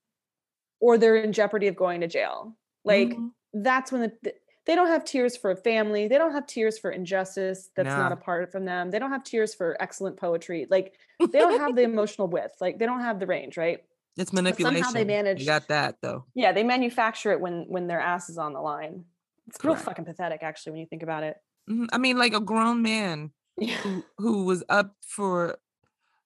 or 0.81 0.99
they're 0.99 1.17
in 1.17 1.33
jeopardy 1.33 1.69
of 1.69 1.77
going 1.77 2.01
to 2.01 2.09
jail. 2.09 2.57
Like 2.85 3.11
Mhm. 3.11 3.33
that's 3.53 3.93
when 3.93 4.03
the, 4.23 4.35
they 4.67 4.75
don't 4.75 4.89
have 4.89 5.05
tears 5.05 5.37
for 5.37 5.51
a 5.51 5.57
family. 5.57 6.09
They 6.09 6.19
don't 6.19 6.33
have 6.33 6.47
tears 6.47 6.79
for 6.79 6.91
injustice 6.91 7.71
that's 7.77 7.97
not 7.97 8.11
No. 8.11 8.15
apart 8.15 8.51
from 8.53 8.65
them. 8.65 8.91
They 8.91 8.99
don't 8.99 9.11
have 9.11 9.25
tears 9.25 9.55
for 9.55 9.77
excellent 9.81 10.17
poetry. 10.17 10.67
Like 10.71 10.95
they 11.21 11.39
don't 11.39 11.59
have 11.61 11.75
the 11.77 11.83
emotional 11.93 12.29
width. 12.29 12.61
Like 12.61 12.79
they 12.79 12.87
don't 12.87 13.01
have 13.01 13.19
the 13.21 13.27
range, 13.27 13.57
right? 13.57 13.85
It's 14.17 14.31
somehow 14.31 14.53
they 14.53 14.65
manipulation 14.65 15.39
you 15.39 15.47
got 15.47 15.69
that 15.69 15.97
though 16.03 16.25
Yeah, 16.35 16.53
they 16.53 16.63
manufacture 16.65 17.33
it 17.33 17.41
when 17.41 17.65
when 17.69 17.87
their 17.87 18.01
ass 18.01 18.29
is 18.29 18.39
on 18.39 18.53
the 18.53 18.61
line. 18.61 19.05
It's 19.49 19.63
real 19.65 19.75
fucking 19.75 20.05
pathetic, 20.05 20.43
actually, 20.43 20.73
when 20.73 20.81
you 20.81 20.87
think 20.87 21.03
about 21.03 21.25
it. 21.25 21.37
Mhm. 21.71 21.89
i 21.93 21.99
mean 21.99 22.19
like 22.19 22.35
a 22.35 22.41
grown 22.41 22.83
man 22.83 23.31
Yeah. 23.59 23.77
who, 23.79 24.05
who 24.19 24.45
was 24.45 24.65
up 24.69 24.95
for 25.07 25.57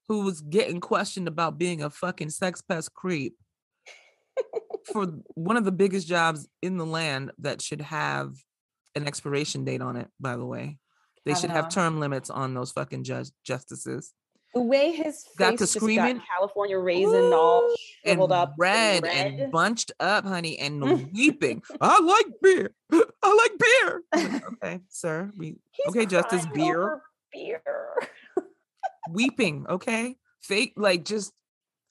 who 0.08 0.22
was 0.22 0.40
getting 0.40 0.80
questioned 0.80 1.28
about 1.28 1.58
being 1.58 1.82
a 1.82 1.90
fucking 1.90 2.30
sex 2.30 2.62
pest 2.62 2.94
creep 2.94 3.34
for 4.92 5.06
one 5.34 5.56
of 5.56 5.64
the 5.64 5.72
biggest 5.72 6.06
jobs 6.06 6.48
in 6.62 6.76
the 6.78 6.86
land 6.86 7.32
that 7.38 7.60
should 7.60 7.80
have 7.80 8.34
an 8.94 9.06
expiration 9.06 9.64
date 9.64 9.82
on 9.82 9.96
it 9.96 10.08
by 10.20 10.36
the 10.36 10.44
way 10.46 10.78
they 11.24 11.34
should 11.34 11.50
have 11.50 11.68
term 11.68 11.98
limits 12.00 12.30
on 12.30 12.54
those 12.54 12.70
fucking 12.72 13.02
judge 13.02 13.28
justices 13.44 14.12
The 14.54 14.62
way 14.62 14.92
his 14.92 15.22
face 15.24 15.34
Got 15.36 15.58
to 15.58 15.66
screaming. 15.66 16.16
got 16.16 16.26
California 16.38 16.78
raisin 16.78 17.32
all 17.32 17.62
Ooh, 17.64 17.76
and 18.04 18.12
shriveled 18.12 18.32
up, 18.32 18.54
red, 18.56 19.02
red. 19.02 19.26
and 19.34 19.52
bunched 19.52 19.92
up 20.00 20.24
honey 20.24 20.58
and 20.58 20.82
weeping 21.12 21.62
i 21.80 22.00
like 22.00 22.26
beer 22.42 22.70
i 22.92 23.34
like 23.34 23.58
beer 23.58 24.40
okay 24.52 24.80
sir 24.88 25.30
we 25.36 25.56
okay 25.88 26.06
justice 26.06 26.46
beer 26.54 27.02
beer. 27.32 27.60
weeping 29.10 29.66
okay 29.68 30.16
fake 30.40 30.72
like 30.76 31.04
just 31.04 31.32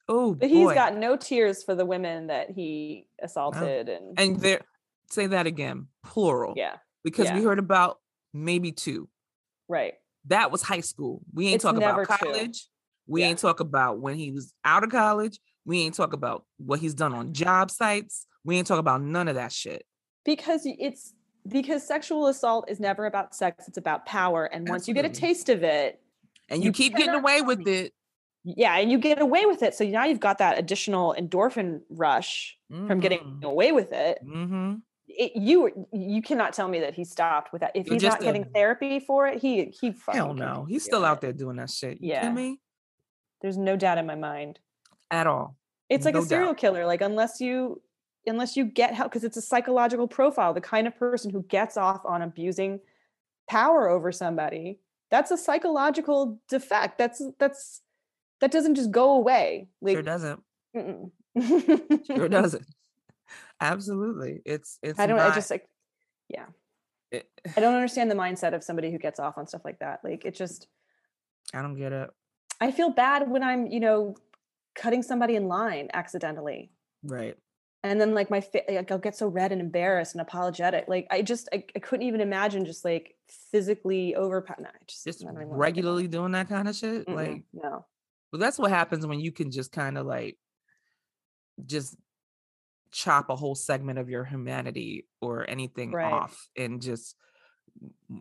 oh 0.10 0.34
But 0.34 0.50
he's 0.50 0.72
got 0.74 0.96
no 0.96 1.18
tears 1.18 1.64
for 1.64 1.76
the 1.76 1.86
women 1.86 2.28
that 2.28 2.50
he 2.52 3.08
assaulted, 3.22 3.90
and, 3.90 4.18
and 4.20 4.40
there 4.40 4.62
say 5.12 5.28
that 5.28 5.46
again 5.46 5.88
plural 6.04 6.54
yeah, 6.58 6.78
because 7.04 7.32
we 7.32 7.44
heard 7.44 7.60
about 7.60 8.00
maybe 8.34 8.72
two 8.72 9.08
right. 9.68 9.94
That 10.28 10.52
was 10.52 10.62
high 10.62 10.82
school 10.82 11.22
we 11.34 11.48
ain't 11.48 11.56
It's 11.56 11.64
talk 11.64 11.78
about 11.78 12.06
college 12.08 12.68
we 13.08 13.22
Yeah. 13.22 13.28
ain't 13.28 13.40
talk 13.40 13.60
about 13.60 14.00
when 14.00 14.16
he 14.16 14.32
was 14.32 14.54
out 14.64 14.84
of 14.84 14.90
college 14.90 15.40
we 15.66 15.82
ain't 15.82 15.96
talk 15.96 16.14
about 16.14 16.46
what 16.58 16.80
he's 16.80 16.94
done 16.94 17.14
on 17.14 17.34
job 17.34 17.72
sites 17.72 18.28
we 18.44 18.58
ain't 18.58 18.68
talk 18.68 18.80
about 18.80 19.02
none 19.02 19.28
of 19.28 19.36
that 19.36 19.52
shit 19.52 19.86
Because 20.24 20.62
it's 20.66 21.14
because 21.48 21.86
sexual 21.88 22.28
assault 22.28 22.70
is 22.70 22.80
never 22.80 23.06
about 23.06 23.36
sex; 23.36 23.68
it's 23.68 23.78
about 23.78 24.08
power. 24.08 24.46
And 24.46 24.68
once 24.68 24.88
you 24.88 24.96
get 24.96 25.06
a 25.06 25.10
taste 25.10 25.48
of 25.50 25.62
it, 25.62 26.02
and 26.50 26.64
you, 26.64 26.70
You 26.70 26.74
keep 26.74 26.96
getting 26.96 27.14
away 27.14 27.42
with 27.42 27.68
it 27.68 27.94
yeah, 28.46 28.78
and 28.78 28.92
you 28.92 29.00
get 29.00 29.20
away 29.20 29.48
with 29.48 29.64
it. 29.64 29.74
So 29.74 29.84
now 29.86 30.06
you've 30.06 30.20
got 30.20 30.38
that 30.38 30.60
additional 30.60 31.16
endorphin 31.18 31.82
rush 31.90 32.56
from 32.70 33.00
getting 33.00 33.40
away 33.44 33.72
with 33.72 33.92
it. 33.92 34.20
mm-hmm. 34.24 34.76
It, 35.08 35.34
you 35.36 35.88
you 35.94 36.22
cannot 36.22 36.54
tell 36.54 36.68
me 36.68 36.80
that 36.80 36.94
he 36.96 37.04
stopped 37.06 37.52
with 37.54 37.62
that. 37.62 37.72
If 37.76 37.88
he's 37.88 38.02
not 38.04 38.22
a- 38.22 38.24
getting 38.24 38.46
therapy 38.46 39.00
for 39.00 39.28
it, 39.28 39.42
he 39.42 39.66
he 39.66 39.92
fucking 39.92 40.20
hell 40.20 40.34
no 40.34 40.66
he's 40.66 40.84
still 40.84 41.06
out 41.06 41.22
there 41.22 41.34
doing 41.34 41.58
that 41.58 41.70
shit 41.70 42.02
you 42.02 42.10
Yeah. 42.12 42.32
me 42.32 42.60
There's 43.42 43.58
no 43.58 43.76
doubt 43.76 43.98
in 43.98 44.06
my 44.06 44.16
mind. 44.16 44.60
at 45.12 45.28
all 45.28 45.56
It's 45.90 46.06
like 46.06 46.16
No 46.16 46.22
a 46.22 46.26
serial 46.26 46.48
doubt. 46.54 46.58
killer. 46.58 46.86
Like 46.86 47.02
unless 47.02 47.40
you 47.40 47.82
unless 48.28 48.58
you 48.58 48.66
get 48.66 48.96
help, 48.96 49.12
because 49.12 49.24
it's 49.24 49.38
a 49.38 49.42
psychological 49.42 50.08
profile. 50.08 50.52
The 50.54 50.62
kind 50.62 50.88
of 50.88 50.96
person 50.98 51.30
who 51.30 51.44
gets 51.44 51.78
off 51.78 52.02
on 52.06 52.24
abusing 52.24 52.80
power 53.48 53.88
over 53.88 54.12
somebody, 54.12 54.80
that's 55.12 55.30
a 55.30 55.38
psychological 55.38 56.40
defect. 56.50 56.98
That's 56.98 57.22
that's 57.38 57.82
that 58.42 58.50
doesn't 58.52 58.74
just 58.76 58.90
go 58.90 59.12
away. 59.12 59.68
Like 59.82 59.94
sure 59.98 60.02
doesn't 60.02 60.40
sure 62.08 62.28
doesn't 62.30 62.66
Absolutely. 63.62 64.42
It's 64.46 64.78
it's 64.84 65.00
I 65.00 65.08
don't. 65.08 65.18
not 65.18 65.32
I 65.32 65.36
just 65.36 65.50
like, 65.52 65.68
yeah. 66.30 66.46
it, 67.12 67.30
I 67.56 67.62
don't 67.62 67.74
understand 67.80 68.12
the 68.12 68.16
mindset 68.16 68.54
of 68.54 68.64
somebody 68.64 68.92
who 68.92 68.98
gets 68.98 69.20
off 69.20 69.38
on 69.38 69.48
stuff 69.48 69.62
like 69.66 69.80
that. 69.80 70.00
Like 70.04 70.26
it 70.26 70.36
just. 70.36 70.68
I 71.54 71.62
don't 71.62 71.76
get 71.78 71.94
it. 71.94 72.10
I 72.60 72.72
feel 72.72 72.90
bad 72.90 73.30
when 73.30 73.44
I'm, 73.44 73.68
you 73.68 73.80
know, 73.80 74.16
cutting 74.76 75.04
somebody 75.04 75.36
in 75.36 75.48
line 75.48 75.90
accidentally. 75.94 76.72
Right. 77.04 77.38
and 77.84 78.02
then 78.02 78.16
like 78.16 78.32
my 78.32 78.42
fa- 78.42 78.64
like 78.68 78.92
I'll 78.92 78.98
get 78.98 79.16
so 79.16 79.28
red 79.28 79.52
and 79.52 79.62
embarrassed 79.62 80.16
and 80.16 80.22
apologetic. 80.22 80.86
Like 80.88 81.06
I 81.12 81.22
just 81.22 81.48
I, 81.54 81.64
I 81.76 81.80
couldn't 81.80 82.08
even 82.08 82.20
imagine 82.22 82.66
just 82.66 82.84
like 82.84 83.16
physically 83.52 84.16
over. 84.16 84.44
No, 84.60 84.66
just, 84.88 85.06
Just 85.06 85.24
I 85.24 85.28
don't 85.28 85.36
even 85.42 85.50
wanna 85.50 85.64
think 85.68 85.78
about 85.78 85.94
regularly 85.94 86.08
doing 86.08 86.32
that 86.32 86.50
kind 86.50 86.68
of 86.68 86.76
shit. 86.76 87.08
Mm-mm, 87.08 87.16
Like 87.16 87.44
no, 87.54 87.86
well, 88.34 88.40
that's 88.40 88.58
what 88.58 88.72
happens 88.72 89.06
when 89.06 89.20
you 89.20 89.32
can 89.32 89.52
just 89.52 89.72
kind 89.72 89.98
of 90.00 90.08
like 90.08 90.38
just 91.68 91.96
chop 92.96 93.30
a 93.30 93.36
whole 93.36 93.56
segment 93.56 94.00
of 94.00 94.10
your 94.10 94.24
humanity 94.24 95.06
or 95.22 95.48
anything 95.50 95.92
Right. 95.92 96.14
off 96.14 96.48
and 96.58 96.82
just 96.82 97.16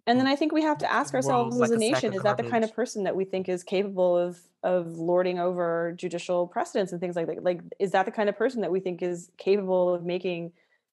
and 0.07 0.18
then 0.18 0.27
I 0.27 0.35
think 0.35 0.53
we 0.53 0.62
have 0.62 0.79
to 0.79 0.93
ask 0.93 1.14
ourselves 1.14 1.57
like 1.57 1.66
as 1.66 1.70
a 1.72 1.75
a 1.77 1.79
nation: 1.79 2.12
is 2.12 2.22
that 2.22 2.37
the 2.37 2.43
kind 2.43 2.64
of 2.64 2.75
person 2.75 3.05
that 3.05 3.14
we 3.14 3.25
think 3.25 3.49
is 3.49 3.62
capable 3.62 4.18
of 4.18 4.41
of 4.64 4.99
lording 4.99 5.39
over 5.39 5.95
judicial 5.97 6.49
precedents 6.49 6.91
and 6.91 7.01
things 7.01 7.14
like 7.14 7.27
that? 7.27 7.45
Like, 7.45 7.61
is 7.79 7.93
that 7.93 8.05
the 8.05 8.11
kind 8.11 8.29
of 8.29 8.37
person 8.37 8.62
that 8.62 8.72
we 8.72 8.81
think 8.81 9.03
is 9.03 9.31
capable 9.39 9.95
of 9.95 10.05
making 10.05 10.53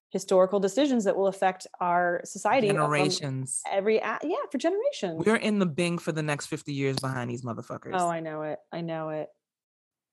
historical 0.09 0.59
decisions 0.59 1.05
that 1.05 1.15
will 1.15 1.27
affect 1.27 1.65
our 1.79 2.21
society 2.25 2.69
uh, 2.69 2.73
generations. 2.73 3.61
every 3.71 3.95
yeah 3.95 4.17
for 4.51 4.57
generations? 4.57 5.23
We're 5.25 5.37
in 5.37 5.57
the 5.59 5.65
Bing 5.65 5.97
for 5.97 6.11
the 6.11 6.21
next 6.21 6.47
50 6.47 6.73
years 6.73 6.97
behind 6.97 7.29
these 7.31 7.43
oh, 7.45 7.49
motherfuckers. 7.49 7.93
Oh, 7.93 8.09
I 8.09 8.19
know 8.19 8.43
it. 8.43 8.59
I 8.71 8.81
know 8.81 9.09
it. 9.09 9.29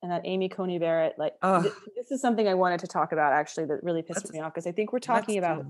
And 0.02 0.12
that 0.12 0.22
Amy 0.24 0.48
Coney 0.48 0.78
Barrett, 0.78 1.14
like 1.18 1.34
th- 1.42 1.72
this 1.96 2.10
is 2.12 2.20
something 2.20 2.46
I 2.46 2.54
wanted 2.54 2.80
to 2.80 2.86
talk 2.86 3.10
about 3.12 3.32
actually 3.32 3.66
that 3.66 3.82
really 3.82 4.02
pissed 4.02 4.18
Let's- 4.26 4.32
me 4.32 4.40
off 4.40 4.54
because 4.54 4.66
I 4.66 4.72
think 4.72 4.92
we're 4.92 5.00
talking 5.00 5.38
about 5.38 5.66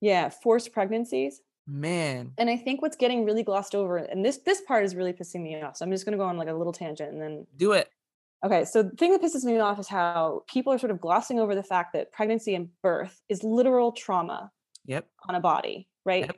yeah 0.00 0.28
forced 0.30 0.72
pregnancies, 0.72 1.40
man. 1.66 2.32
and 2.38 2.50
I 2.50 2.56
think 2.56 2.82
what's 2.82 2.96
getting 2.96 3.24
really 3.24 3.44
glossed 3.44 3.74
over, 3.76 3.98
and 3.98 4.24
this 4.24 4.38
this 4.38 4.60
part 4.62 4.84
is 4.84 4.96
really 4.96 5.12
pissing 5.12 5.42
me 5.42 5.62
off. 5.62 5.76
So 5.76 5.84
I'm 5.84 5.92
just 5.92 6.04
going 6.04 6.12
to 6.12 6.18
go 6.18 6.24
on 6.24 6.36
like 6.36 6.48
a 6.48 6.52
little 6.54 6.72
tangent 6.72 7.12
and 7.12 7.22
then 7.22 7.46
Do 7.56 7.70
it. 7.72 7.88
okay. 8.44 8.64
So 8.64 8.82
the 8.82 8.90
thing 8.96 9.12
that 9.12 9.22
pisses 9.22 9.44
me 9.44 9.56
off 9.60 9.78
is 9.78 9.86
how 9.86 10.42
people 10.48 10.72
are 10.72 10.78
sort 10.78 10.90
of 10.90 11.00
glossing 11.00 11.38
over 11.38 11.54
the 11.54 11.62
fact 11.62 11.92
that 11.92 12.10
pregnancy 12.10 12.56
and 12.56 12.68
birth 12.82 13.20
is 13.28 13.44
literal 13.44 13.92
trauma 13.92 14.50
Yep. 14.86 15.06
on 15.28 15.36
a 15.36 15.40
body, 15.40 15.88
right? 16.04 16.24
Yep. 16.26 16.36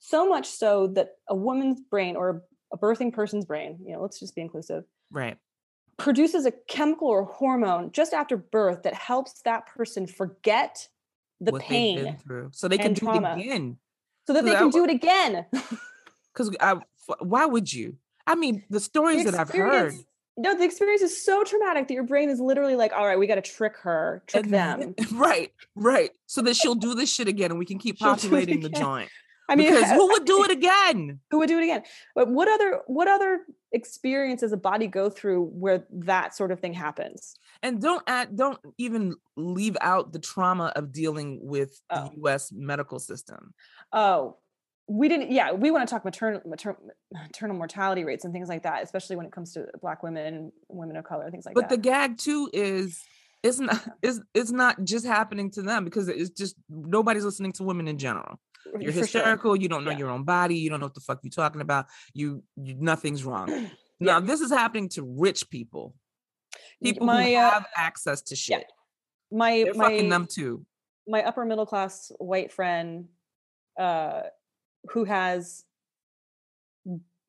So 0.00 0.28
much 0.28 0.48
so 0.48 0.88
that 0.88 1.10
a 1.28 1.36
woman's 1.36 1.80
brain 1.80 2.16
or 2.16 2.42
a 2.72 2.76
birthing 2.76 3.12
person's 3.12 3.44
brain, 3.44 3.78
you 3.86 3.92
know, 3.94 4.02
let's 4.02 4.18
just 4.18 4.34
be 4.34 4.40
inclusive, 4.40 4.82
Right. 5.12 5.36
Produces 5.98 6.46
a 6.46 6.52
chemical 6.68 7.08
or 7.08 7.24
hormone 7.24 7.90
just 7.92 8.12
after 8.12 8.36
birth 8.36 8.82
that 8.82 8.94
helps 8.94 9.40
that 9.42 9.66
person 9.66 10.06
forget 10.06 10.88
the 11.40 11.52
what 11.52 11.62
pain 11.62 12.16
through. 12.22 12.50
So 12.52 12.68
they 12.68 12.78
can 12.78 12.92
do 12.92 13.06
trauma. 13.06 13.36
it 13.36 13.40
again. 13.40 13.78
so 14.26 14.32
that 14.32 14.40
So 14.40 14.44
they 14.44 14.50
that 14.52 14.58
can 14.58 14.70
do 14.70 14.84
it 14.84 14.90
again. 14.90 15.46
Because 16.32 16.54
why 17.20 17.46
would 17.46 17.72
you? 17.72 17.96
I 18.26 18.34
mean, 18.34 18.62
the 18.68 18.78
stories 18.78 19.24
The 19.24 19.30
that 19.30 19.40
I've 19.40 19.48
heard. 19.48 19.94
No, 20.36 20.54
the 20.54 20.64
experience 20.64 21.00
is 21.00 21.24
so 21.24 21.44
traumatic 21.44 21.88
that 21.88 21.94
your 21.94 22.02
brain 22.02 22.28
is 22.28 22.38
literally 22.38 22.76
like, 22.76 22.92
all 22.92 23.06
right, 23.06 23.18
we 23.18 23.26
got 23.26 23.36
to 23.36 23.40
trick 23.40 23.74
her, 23.78 24.22
trick 24.26 24.44
and 24.44 24.52
them. 24.52 24.94
right, 25.14 25.50
right. 25.74 26.10
So 26.26 26.42
that 26.42 26.56
she'll 26.56 26.74
do 26.74 26.94
this 26.94 27.10
shit 27.10 27.26
again 27.26 27.50
and 27.50 27.58
we 27.58 27.64
can 27.64 27.78
keep 27.78 27.96
She'll 27.96 28.08
do 28.16 28.26
it 28.26 28.30
populating 28.30 28.60
the 28.60 28.68
joint. 28.68 29.08
I 29.48 29.56
mean, 29.56 29.72
because 29.74 29.90
who 29.92 30.06
would 30.08 30.24
do 30.24 30.44
it 30.44 30.50
again? 30.58 31.20
who 31.30 31.38
would 31.38 31.48
do 31.48 31.58
it 31.58 31.64
again? 31.64 31.82
But 32.14 32.28
what 32.28 32.48
other 32.48 32.80
what 32.86 33.08
other 33.08 33.40
experience 33.72 34.40
does 34.40 34.52
a 34.52 34.56
body 34.56 34.86
go 34.86 35.10
through 35.10 35.44
where 35.46 35.84
that 35.90 36.34
sort 36.34 36.50
of 36.50 36.60
thing 36.60 36.72
happens? 36.72 37.34
And 37.62 37.80
don't 37.80 38.02
add, 38.06 38.36
don't 38.36 38.58
even 38.78 39.14
leave 39.36 39.76
out 39.80 40.12
the 40.12 40.18
trauma 40.18 40.72
of 40.76 40.92
dealing 40.92 41.40
with 41.42 41.80
Oh. 41.90 42.10
the 42.14 42.20
US 42.30 42.50
medical 42.52 42.98
system. 42.98 43.54
Oh, 43.92 44.36
we 44.88 45.08
didn't. 45.08 45.32
Yeah, 45.32 45.52
we 45.52 45.70
want 45.70 45.86
to 45.88 45.92
talk 45.92 46.04
maternal 46.04 46.40
mater, 46.46 46.76
maternal 47.12 47.56
mortality 47.56 48.04
rates 48.04 48.24
and 48.24 48.32
things 48.32 48.48
like 48.48 48.62
that, 48.62 48.82
especially 48.84 49.16
when 49.16 49.26
it 49.26 49.32
comes 49.32 49.52
to 49.54 49.66
Black 49.82 50.02
women 50.02 50.52
women 50.68 50.96
of 50.96 51.04
color, 51.04 51.28
things 51.30 51.44
like 51.44 51.54
that. 51.54 51.60
but 51.62 51.68
the 51.68 51.76
gag 51.76 52.18
too 52.18 52.48
is 52.52 53.02
it's 53.42 53.58
not 53.58 53.82
it's 54.02 54.20
it's 54.32 54.52
not 54.52 54.84
just 54.84 55.04
happening 55.04 55.50
to 55.52 55.62
them 55.62 55.84
because 55.84 56.08
it's 56.08 56.30
just 56.30 56.54
nobody's 56.68 57.24
listening 57.24 57.52
to 57.52 57.64
women 57.64 57.88
in 57.88 57.98
general. 57.98 58.38
You're 58.72 58.92
For 58.92 59.06
sure. 59.06 59.22
hysterical, 59.22 59.56
you 59.56 59.68
don't 59.68 59.84
know 59.84 59.90
Yeah. 59.92 59.98
your 59.98 60.10
own 60.10 60.24
body, 60.24 60.56
you 60.56 60.70
don't 60.70 60.80
know 60.80 60.86
what 60.86 60.94
the 60.94 61.00
fuck 61.00 61.20
you're 61.22 61.30
talking 61.30 61.60
about. 61.60 61.86
You, 62.12 62.42
you 62.56 62.74
nothing's 62.78 63.24
wrong. 63.24 63.48
Yeah. 63.98 64.18
Now 64.18 64.20
this 64.20 64.42
is 64.42 64.50
happening 64.50 64.90
to 64.90 65.02
rich 65.02 65.48
people. 65.48 65.94
People 66.82 67.06
my, 67.06 67.30
who 67.30 67.36
uh, 67.36 67.50
have 67.50 67.66
access 67.74 68.20
to 68.22 68.34
yeah, 68.34 68.58
shit. 68.58 68.72
My 69.32 69.62
They're 69.64 69.72
fucking 69.72 70.10
my 70.10 70.14
them 70.18 70.26
too. 70.30 70.66
my 71.08 71.22
upper 71.22 71.46
middle 71.46 71.64
class 71.64 72.12
white 72.18 72.52
friend, 72.52 73.08
uh, 73.80 74.20
who 74.90 75.04
has 75.04 75.64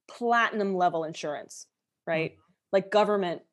platinum 0.09 0.75
level 0.75 1.05
insurance, 1.05 1.67
right? 2.05 2.35
Like 2.73 2.91
government 2.91 3.43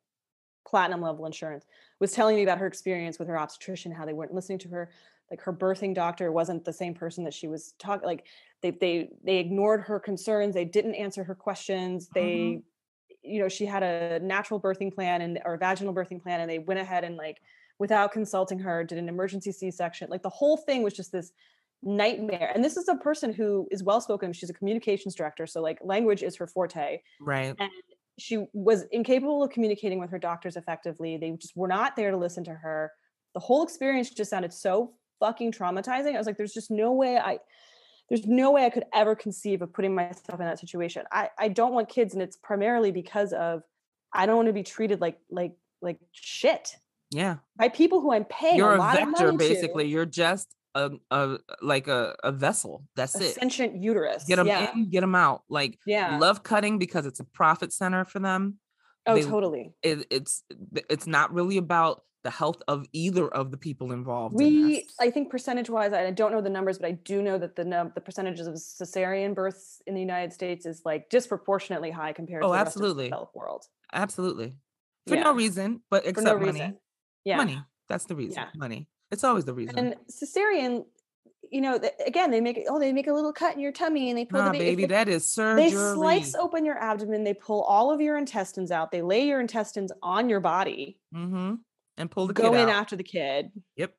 platinum 0.67 1.01
level 1.01 1.25
insurance, 1.25 1.63
was 2.01 2.11
telling 2.11 2.35
me 2.35 2.43
about 2.43 2.57
her 2.57 2.67
experience 2.67 3.17
with 3.17 3.27
her 3.29 3.37
obstetrician, 3.37 3.93
how 3.93 4.05
they 4.05 4.13
weren't 4.13 4.33
listening 4.33 4.59
to 4.59 4.69
her. 4.69 4.89
Like 5.31 5.41
her 5.41 5.53
birthing 5.53 5.95
doctor 5.95 6.31
wasn't 6.31 6.65
the 6.65 6.73
same 6.73 6.93
person 6.93 7.23
that 7.23 7.33
she 7.33 7.47
was 7.47 7.73
talking. 7.79 8.05
Like 8.05 8.25
they 8.61 8.71
they 8.71 9.09
they 9.23 9.37
ignored 9.37 9.81
her 9.81 9.99
concerns. 9.99 10.53
They 10.53 10.65
didn't 10.65 10.95
answer 10.95 11.23
her 11.23 11.35
questions. 11.35 12.07
Mm-hmm. 12.07 12.19
They, 12.19 12.61
you 13.23 13.39
know, 13.39 13.49
she 13.49 13.65
had 13.65 13.83
a 13.83 14.19
natural 14.19 14.59
birthing 14.59 14.93
plan 14.93 15.21
and 15.21 15.39
or 15.45 15.57
vaginal 15.57 15.93
birthing 15.93 16.21
plan, 16.21 16.41
and 16.41 16.49
they 16.49 16.59
went 16.59 16.79
ahead 16.79 17.03
and 17.03 17.17
like 17.17 17.37
without 17.79 18.11
consulting 18.11 18.59
her 18.59 18.83
did 18.83 18.97
an 18.97 19.09
emergency 19.09 19.51
C-section. 19.51 20.09
Like 20.09 20.23
the 20.23 20.29
whole 20.29 20.57
thing 20.57 20.81
was 20.83 20.93
just 20.93 21.11
this 21.11 21.31
nightmare. 21.83 22.51
And 22.53 22.63
this 22.63 22.77
is 22.77 22.87
a 22.87 22.95
person 22.95 23.33
who 23.33 23.67
is 23.71 23.83
well 23.83 23.99
spoken. 23.99 24.31
She's 24.31 24.49
a 24.49 24.53
communications 24.53 25.15
director, 25.15 25.45
so 25.47 25.61
like 25.61 25.79
language 25.83 26.23
is 26.23 26.35
her 26.37 26.47
forte 26.47 27.01
Right. 27.19 27.55
and 27.59 27.71
she 28.17 28.45
was 28.53 28.83
incapable 28.91 29.43
of 29.43 29.49
communicating 29.49 29.99
with 29.99 30.09
her 30.09 30.19
doctors 30.19 30.55
effectively. 30.55 31.17
They 31.17 31.31
just 31.31 31.55
were 31.55 31.67
not 31.67 31.95
there 31.95 32.11
to 32.11 32.17
listen 32.17 32.43
to 32.45 32.53
her. 32.53 32.91
The 33.33 33.41
whole 33.41 33.63
experience 33.63 34.09
just 34.09 34.29
sounded 34.29 34.53
so 34.53 34.93
fucking 35.19 35.51
traumatizing. 35.51 36.15
I 36.15 36.17
was 36.17 36.27
like, 36.27 36.37
there's 36.37 36.53
just 36.53 36.71
no 36.71 36.91
way 36.93 37.17
I 37.17 37.39
there's 38.09 38.25
no 38.27 38.51
way 38.51 38.65
I 38.65 38.69
could 38.69 38.83
ever 38.93 39.15
conceive 39.15 39.61
of 39.63 39.73
putting 39.73 39.95
myself 39.95 40.39
in 40.39 40.45
that 40.45 40.59
situation. 40.59 41.05
I, 41.11 41.29
I 41.39 41.47
don't 41.47 41.73
want 41.73 41.89
kids, 41.89 42.13
and 42.13 42.21
it's 42.21 42.35
primarily 42.37 42.91
because 42.91 43.33
of 43.33 43.63
I 44.13 44.25
don't 44.27 44.35
want 44.35 44.47
to 44.47 44.53
be 44.53 44.61
treated 44.63 45.01
like 45.01 45.17
like 45.31 45.53
like 45.81 45.97
shit 46.11 46.75
Yeah. 47.11 47.37
by 47.57 47.69
people 47.69 48.01
who 48.01 48.13
I'm 48.13 48.25
paying 48.25 48.57
You're 48.57 48.75
a 48.75 48.81
a 48.81 48.93
vector, 48.93 49.31
basically. 49.33 49.85
to. 49.85 49.89
You're 49.89 50.05
just 50.05 50.53
a, 50.75 50.91
a 51.09 51.37
like 51.61 51.87
a, 51.87 52.15
a 52.23 52.31
vessel. 52.31 52.83
That's 52.95 53.19
A 53.19 53.25
it. 53.25 53.33
sentient 53.35 53.81
uterus. 53.81 54.25
Get 54.25 54.35
them 54.35 54.47
yeah. 54.47 54.71
in, 54.73 54.89
get 54.89 55.01
them 55.01 55.15
out. 55.15 55.43
Like 55.49 55.79
Yeah. 55.87 56.17
love 56.19 56.43
cutting 56.43 56.77
because 56.77 57.05
it's 57.05 57.19
a 57.19 57.23
profit 57.25 57.73
center 57.73 58.05
for 58.05 58.19
them. 58.19 58.59
Oh, 59.07 59.15
they- 59.15 59.23
totally. 59.23 59.73
It, 59.83 60.07
it's 60.09 60.43
it's 60.89 61.07
not 61.07 61.33
really 61.33 61.57
about 61.57 62.03
the 62.23 62.31
health 62.31 62.61
of 62.67 62.87
either 62.91 63.27
of 63.27 63.51
the 63.51 63.57
people 63.57 63.91
involved. 63.91 64.33
in 64.41 64.65
We, 64.65 64.75
this. 64.81 64.93
I 64.99 65.11
think 65.11 65.29
percentage 65.29 65.69
wise, 65.69 65.93
I 65.93 66.09
don't 66.09 66.31
know 66.31 66.41
the 66.41 66.49
numbers, 66.49 66.79
but 66.79 66.87
I 66.87 66.91
do 66.93 67.21
know 67.21 67.37
that 67.37 67.55
the 67.55 67.63
num- 67.63 67.91
the 67.93 68.01
percentages 68.01 68.47
of 68.47 68.55
cesarean 68.55 69.35
births 69.35 69.79
in 69.85 69.93
the 69.93 69.99
United 70.01 70.33
States 70.33 70.65
is 70.65 70.81
like 70.83 71.09
disproportionately 71.11 71.91
high 71.91 72.13
compared 72.13 72.43
Oh, 72.43 72.47
to 72.47 72.51
the 72.51 72.57
rest 72.57 72.67
absolutely. 72.69 72.91
of 72.91 72.97
the 72.97 73.15
developed 73.15 73.35
world. 73.35 73.65
absolutely 73.93 74.55
for 75.07 75.15
Yeah. 75.15 75.23
no 75.23 75.33
reason, 75.33 75.81
but 75.91 76.05
except 76.07 76.25
no 76.25 76.33
money. 76.39 76.51
reason. 76.53 76.77
Yeah. 77.25 77.37
Money. 77.37 77.59
That's 77.89 78.05
the 78.05 78.15
reason. 78.15 78.37
Yeah. 78.41 78.47
Money. 78.55 78.87
It's 79.11 79.23
always 79.23 79.45
the 79.45 79.53
reason. 79.53 79.77
And 79.77 79.95
cesarean, 80.11 80.85
you 81.55 81.61
know, 81.61 81.79
again, 82.05 82.31
they 82.31 82.41
make 82.41 82.59
oh, 82.69 82.77
they 82.79 82.91
make 82.91 83.07
a 83.07 83.13
little 83.13 83.31
cut 83.31 83.53
in 83.55 83.61
your 83.61 83.71
tummy 83.71 84.09
and 84.09 84.17
they 84.19 84.25
pull 84.25 84.43
the 84.43 84.51
ba- 84.51 84.57
baby, 84.57 84.83
they- 84.83 84.87
that 84.93 85.07
is 85.07 85.27
surgery. 85.29 85.69
They 85.69 85.71
slice 85.71 86.35
open 86.35 86.65
your 86.65 86.77
abdomen, 86.77 87.23
they 87.23 87.33
pull 87.33 87.61
all 87.63 87.91
of 87.91 88.01
your 88.01 88.17
intestines 88.17 88.71
out, 88.71 88.91
they 88.91 89.01
lay 89.01 89.25
your 89.25 89.39
intestines 89.39 89.91
on 90.03 90.27
your 90.29 90.41
body, 90.41 90.99
mm-hmm. 91.15 91.55
And 91.97 92.11
pull 92.11 92.27
the 92.27 92.33
go 92.33 92.51
kid 92.51 92.59
in 92.59 92.69
out. 92.69 92.75
after 92.81 92.97
the 92.97 93.03
kid. 93.03 93.51
Yep. 93.77 93.93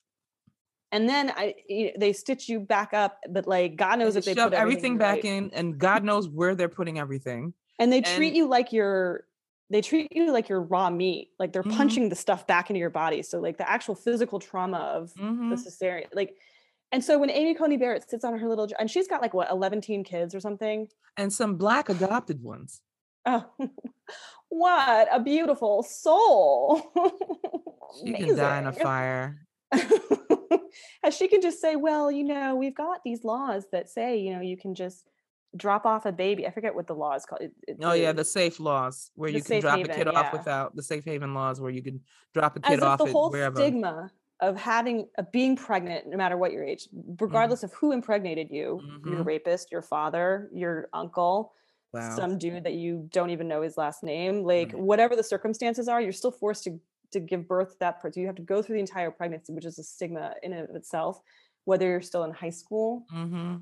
And 0.92 1.08
then 1.08 1.30
I, 1.34 1.54
y- 1.68 1.94
they 1.98 2.12
stitch 2.12 2.46
you 2.48 2.60
back 2.60 2.92
up, 2.92 3.18
but 3.28 3.46
like 3.48 3.76
God 3.76 3.98
knows 3.98 4.14
They 4.14 4.18
if 4.18 4.24
they 4.26 4.34
shove 4.34 4.50
put 4.50 4.58
everything 4.58 4.98
right. 4.98 5.16
back 5.16 5.24
in, 5.24 5.50
and 5.54 5.78
God 5.78 6.04
knows 6.04 6.28
where 6.28 6.54
they're 6.54 6.68
putting 6.68 6.98
everything. 6.98 7.54
and 7.78 7.90
they 7.92 8.02
treat 8.02 8.34
you 8.34 8.46
like 8.48 8.72
you're 8.72 9.24
they 9.68 9.82
treat 9.82 10.06
you 10.12 10.30
like 10.30 10.48
you're 10.48 10.60
raw 10.62 10.88
meat 10.90 11.30
like 11.40 11.52
they're 11.52 11.64
Mhm. 11.64 11.76
punching 11.76 12.08
the 12.08 12.14
stuff 12.14 12.46
back 12.46 12.70
into 12.70 12.78
your 12.78 12.88
body 12.88 13.20
so 13.22 13.40
like 13.40 13.56
the 13.58 13.68
actual 13.68 13.96
physical 13.96 14.38
trauma 14.38 14.78
of 14.78 15.12
Mhm. 15.14 15.50
the 15.50 15.56
cesarean 15.56 16.06
like 16.14 16.36
and 16.92 17.02
so 17.04 17.18
when 17.18 17.30
amy 17.30 17.54
coney 17.54 17.76
barrett 17.76 18.08
sits 18.08 18.24
on 18.24 18.38
her 18.38 18.48
little 18.48 18.68
and 18.78 18.90
she's 18.90 19.08
got 19.08 19.20
like 19.22 19.34
what 19.34 19.50
11 19.50 19.80
teen 19.80 20.04
kids 20.04 20.34
or 20.34 20.40
something 20.40 20.88
And 21.16 21.32
some 21.32 21.56
black 21.56 21.88
adopted 21.88 22.42
ones. 22.42 22.80
oh 23.26 23.44
what 24.48 25.08
a 25.10 25.20
beautiful 25.20 25.82
soul 25.82 26.92
She 28.04 28.12
can 28.12 28.36
die 28.36 28.58
in 28.58 28.66
a 28.66 28.72
fire. 28.72 29.46
and 29.72 31.12
she 31.12 31.28
can 31.28 31.40
just 31.40 31.60
say 31.60 31.76
well 31.76 32.10
you 32.10 32.24
know 32.24 32.54
we've 32.54 32.74
got 32.74 33.00
these 33.04 33.24
laws 33.24 33.64
that 33.72 33.88
say 33.88 34.18
you 34.18 34.32
know 34.34 34.40
you 34.40 34.56
can 34.56 34.74
just 34.74 35.06
drop 35.56 35.86
off 35.86 36.04
a 36.06 36.12
baby 36.12 36.46
i 36.46 36.50
forget 36.50 36.74
what 36.74 36.86
the 36.86 36.92
law 36.94 37.14
is 37.14 37.24
called 37.24 37.40
It- 37.42 37.52
it- 37.66 37.76
Oh 37.82 37.92
yeah, 37.94 38.12
the- 38.12 38.24
safe 38.24 38.60
laws 38.60 39.10
where 39.14 39.30
you 39.30 39.42
can 39.42 39.60
drop 39.60 39.76
a 39.76 39.78
haven, 39.78 39.96
kid 39.96 40.08
off 40.08 40.32
without 40.32 40.76
the 40.76 40.82
safe 40.82 41.04
haven 41.04 41.32
laws 41.34 41.60
where 41.60 41.70
you 41.70 41.82
can 41.82 42.00
drop 42.34 42.56
a 42.56 42.60
as 42.64 42.68
kid 42.70 42.78
if 42.78 42.84
off 42.84 42.98
the 42.98 43.06
whole 43.06 43.30
wherever. 43.30 43.56
stigma 43.56 44.10
of 44.40 44.56
having 44.56 45.08
of 45.18 45.30
being 45.32 45.56
pregnant 45.56 46.06
no 46.06 46.16
matter 46.16 46.36
what 46.36 46.52
your 46.52 46.62
age 46.64 46.88
regardless 47.20 47.62
of 47.62 47.72
who 47.74 47.92
impregnated 47.92 48.48
you 48.50 48.80
your 49.04 49.20
Mhm. 49.20 49.26
rapist 49.26 49.72
your 49.72 49.82
father 49.82 50.48
your 50.52 50.88
uncle 50.92 51.52
Wow. 51.92 52.14
some 52.14 52.36
dude 52.36 52.64
that 52.64 52.74
you 52.74 53.08
don't 53.12 53.30
even 53.30 53.48
know 53.48 53.62
his 53.62 53.78
last 53.78 54.02
name 54.02 54.42
like 54.42 54.72
Right. 54.72 54.82
whatever 54.82 55.16
the 55.16 55.22
circumstances 55.22 55.88
are 55.88 56.00
you're 56.02 56.12
still 56.12 56.30
forced 56.32 56.64
to 56.64 56.78
to 57.12 57.20
give 57.20 57.48
birth 57.48 57.70
to 57.72 57.78
that 57.78 58.00
person 58.00 58.20
you 58.20 58.26
have 58.26 58.36
to 58.36 58.42
go 58.42 58.60
through 58.60 58.74
the 58.74 58.80
entire 58.80 59.10
pregnancy 59.10 59.52
which 59.54 59.64
is 59.64 59.78
a 59.78 59.82
stigma 59.84 60.34
in 60.42 60.52
and 60.52 60.68
of 60.68 60.76
itself 60.76 61.20
whether 61.64 61.86
you're 61.88 62.02
still 62.02 62.24
in 62.24 62.32
high 62.32 62.50
school 62.50 63.06
mm-hmm. 63.14 63.56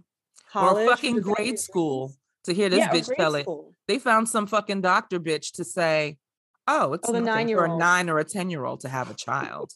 or 0.59 0.87
fucking 0.87 1.21
grade 1.21 1.59
school 1.59 2.13
to 2.45 2.53
hear 2.53 2.69
this 2.69 2.81
yeah, 2.81 2.91
bitch 2.93 3.15
tell 3.17 3.35
it. 3.37 3.47
They 3.87 3.99
found 3.99 4.29
some 4.29 4.47
fucking 4.47 4.83
doctor 4.83 5.19
bitch 5.19 5.53
to 5.53 5.65
say, 5.65 6.19
"Oh, 6.69 6.93
it's 6.93 7.09
Oh, 7.09 7.13
the 7.13 7.21
nothing 7.21 7.25
for 7.25 7.65
a 7.65 7.69
nine-year-old. 7.69 7.79
nine 7.79 8.11
or 8.11 8.19
a 8.19 8.25
ten 8.25 8.51
year 8.51 8.67
old 8.67 8.81
to 8.81 8.91
have 8.91 9.11
a 9.11 9.15
child." 9.15 9.73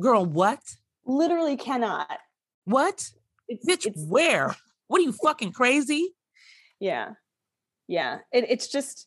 Girl, 0.00 0.24
what? 0.24 0.60
literally 1.04 1.56
cannot 1.56 2.18
What? 2.64 3.10
it's, 3.48 3.64
Bitch, 3.64 3.86
it's 3.86 4.04
where? 4.08 4.56
What 4.88 5.00
are 5.00 5.04
you 5.04 5.12
fucking 5.24 5.52
crazy? 5.52 6.14
yeah 6.80 7.10
yeah 7.88 8.18
it, 8.32 8.44
it's 8.50 8.68
just 8.68 9.06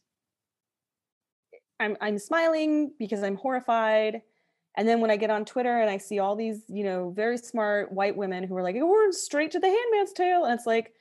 i'm 1.80 1.96
i'm 2.02 2.18
smiling 2.18 2.92
because 2.98 3.22
i'm 3.22 3.36
horrified 3.36 4.22
and 4.76 4.88
then 4.88 5.02
when 5.02 5.12
i 5.12 5.18
get 5.18 5.30
on 5.30 5.46
twitter 5.46 5.80
and 5.82 5.90
i 5.90 5.98
see 5.98 6.18
all 6.18 6.36
these 6.36 6.64
you 6.68 6.84
know 6.84 7.12
very 7.16 7.38
smart 7.38 7.92
white 7.92 8.16
women 8.18 8.44
who 8.44 8.56
are 8.58 8.64
like 8.64 8.76
we're 8.76 9.12
straight 9.12 9.52
to 9.52 9.60
the 9.60 9.68
handmaid's 9.68 10.14
tale 10.14 10.46
and 10.46 10.54
it's 10.56 10.66
like 10.66 10.94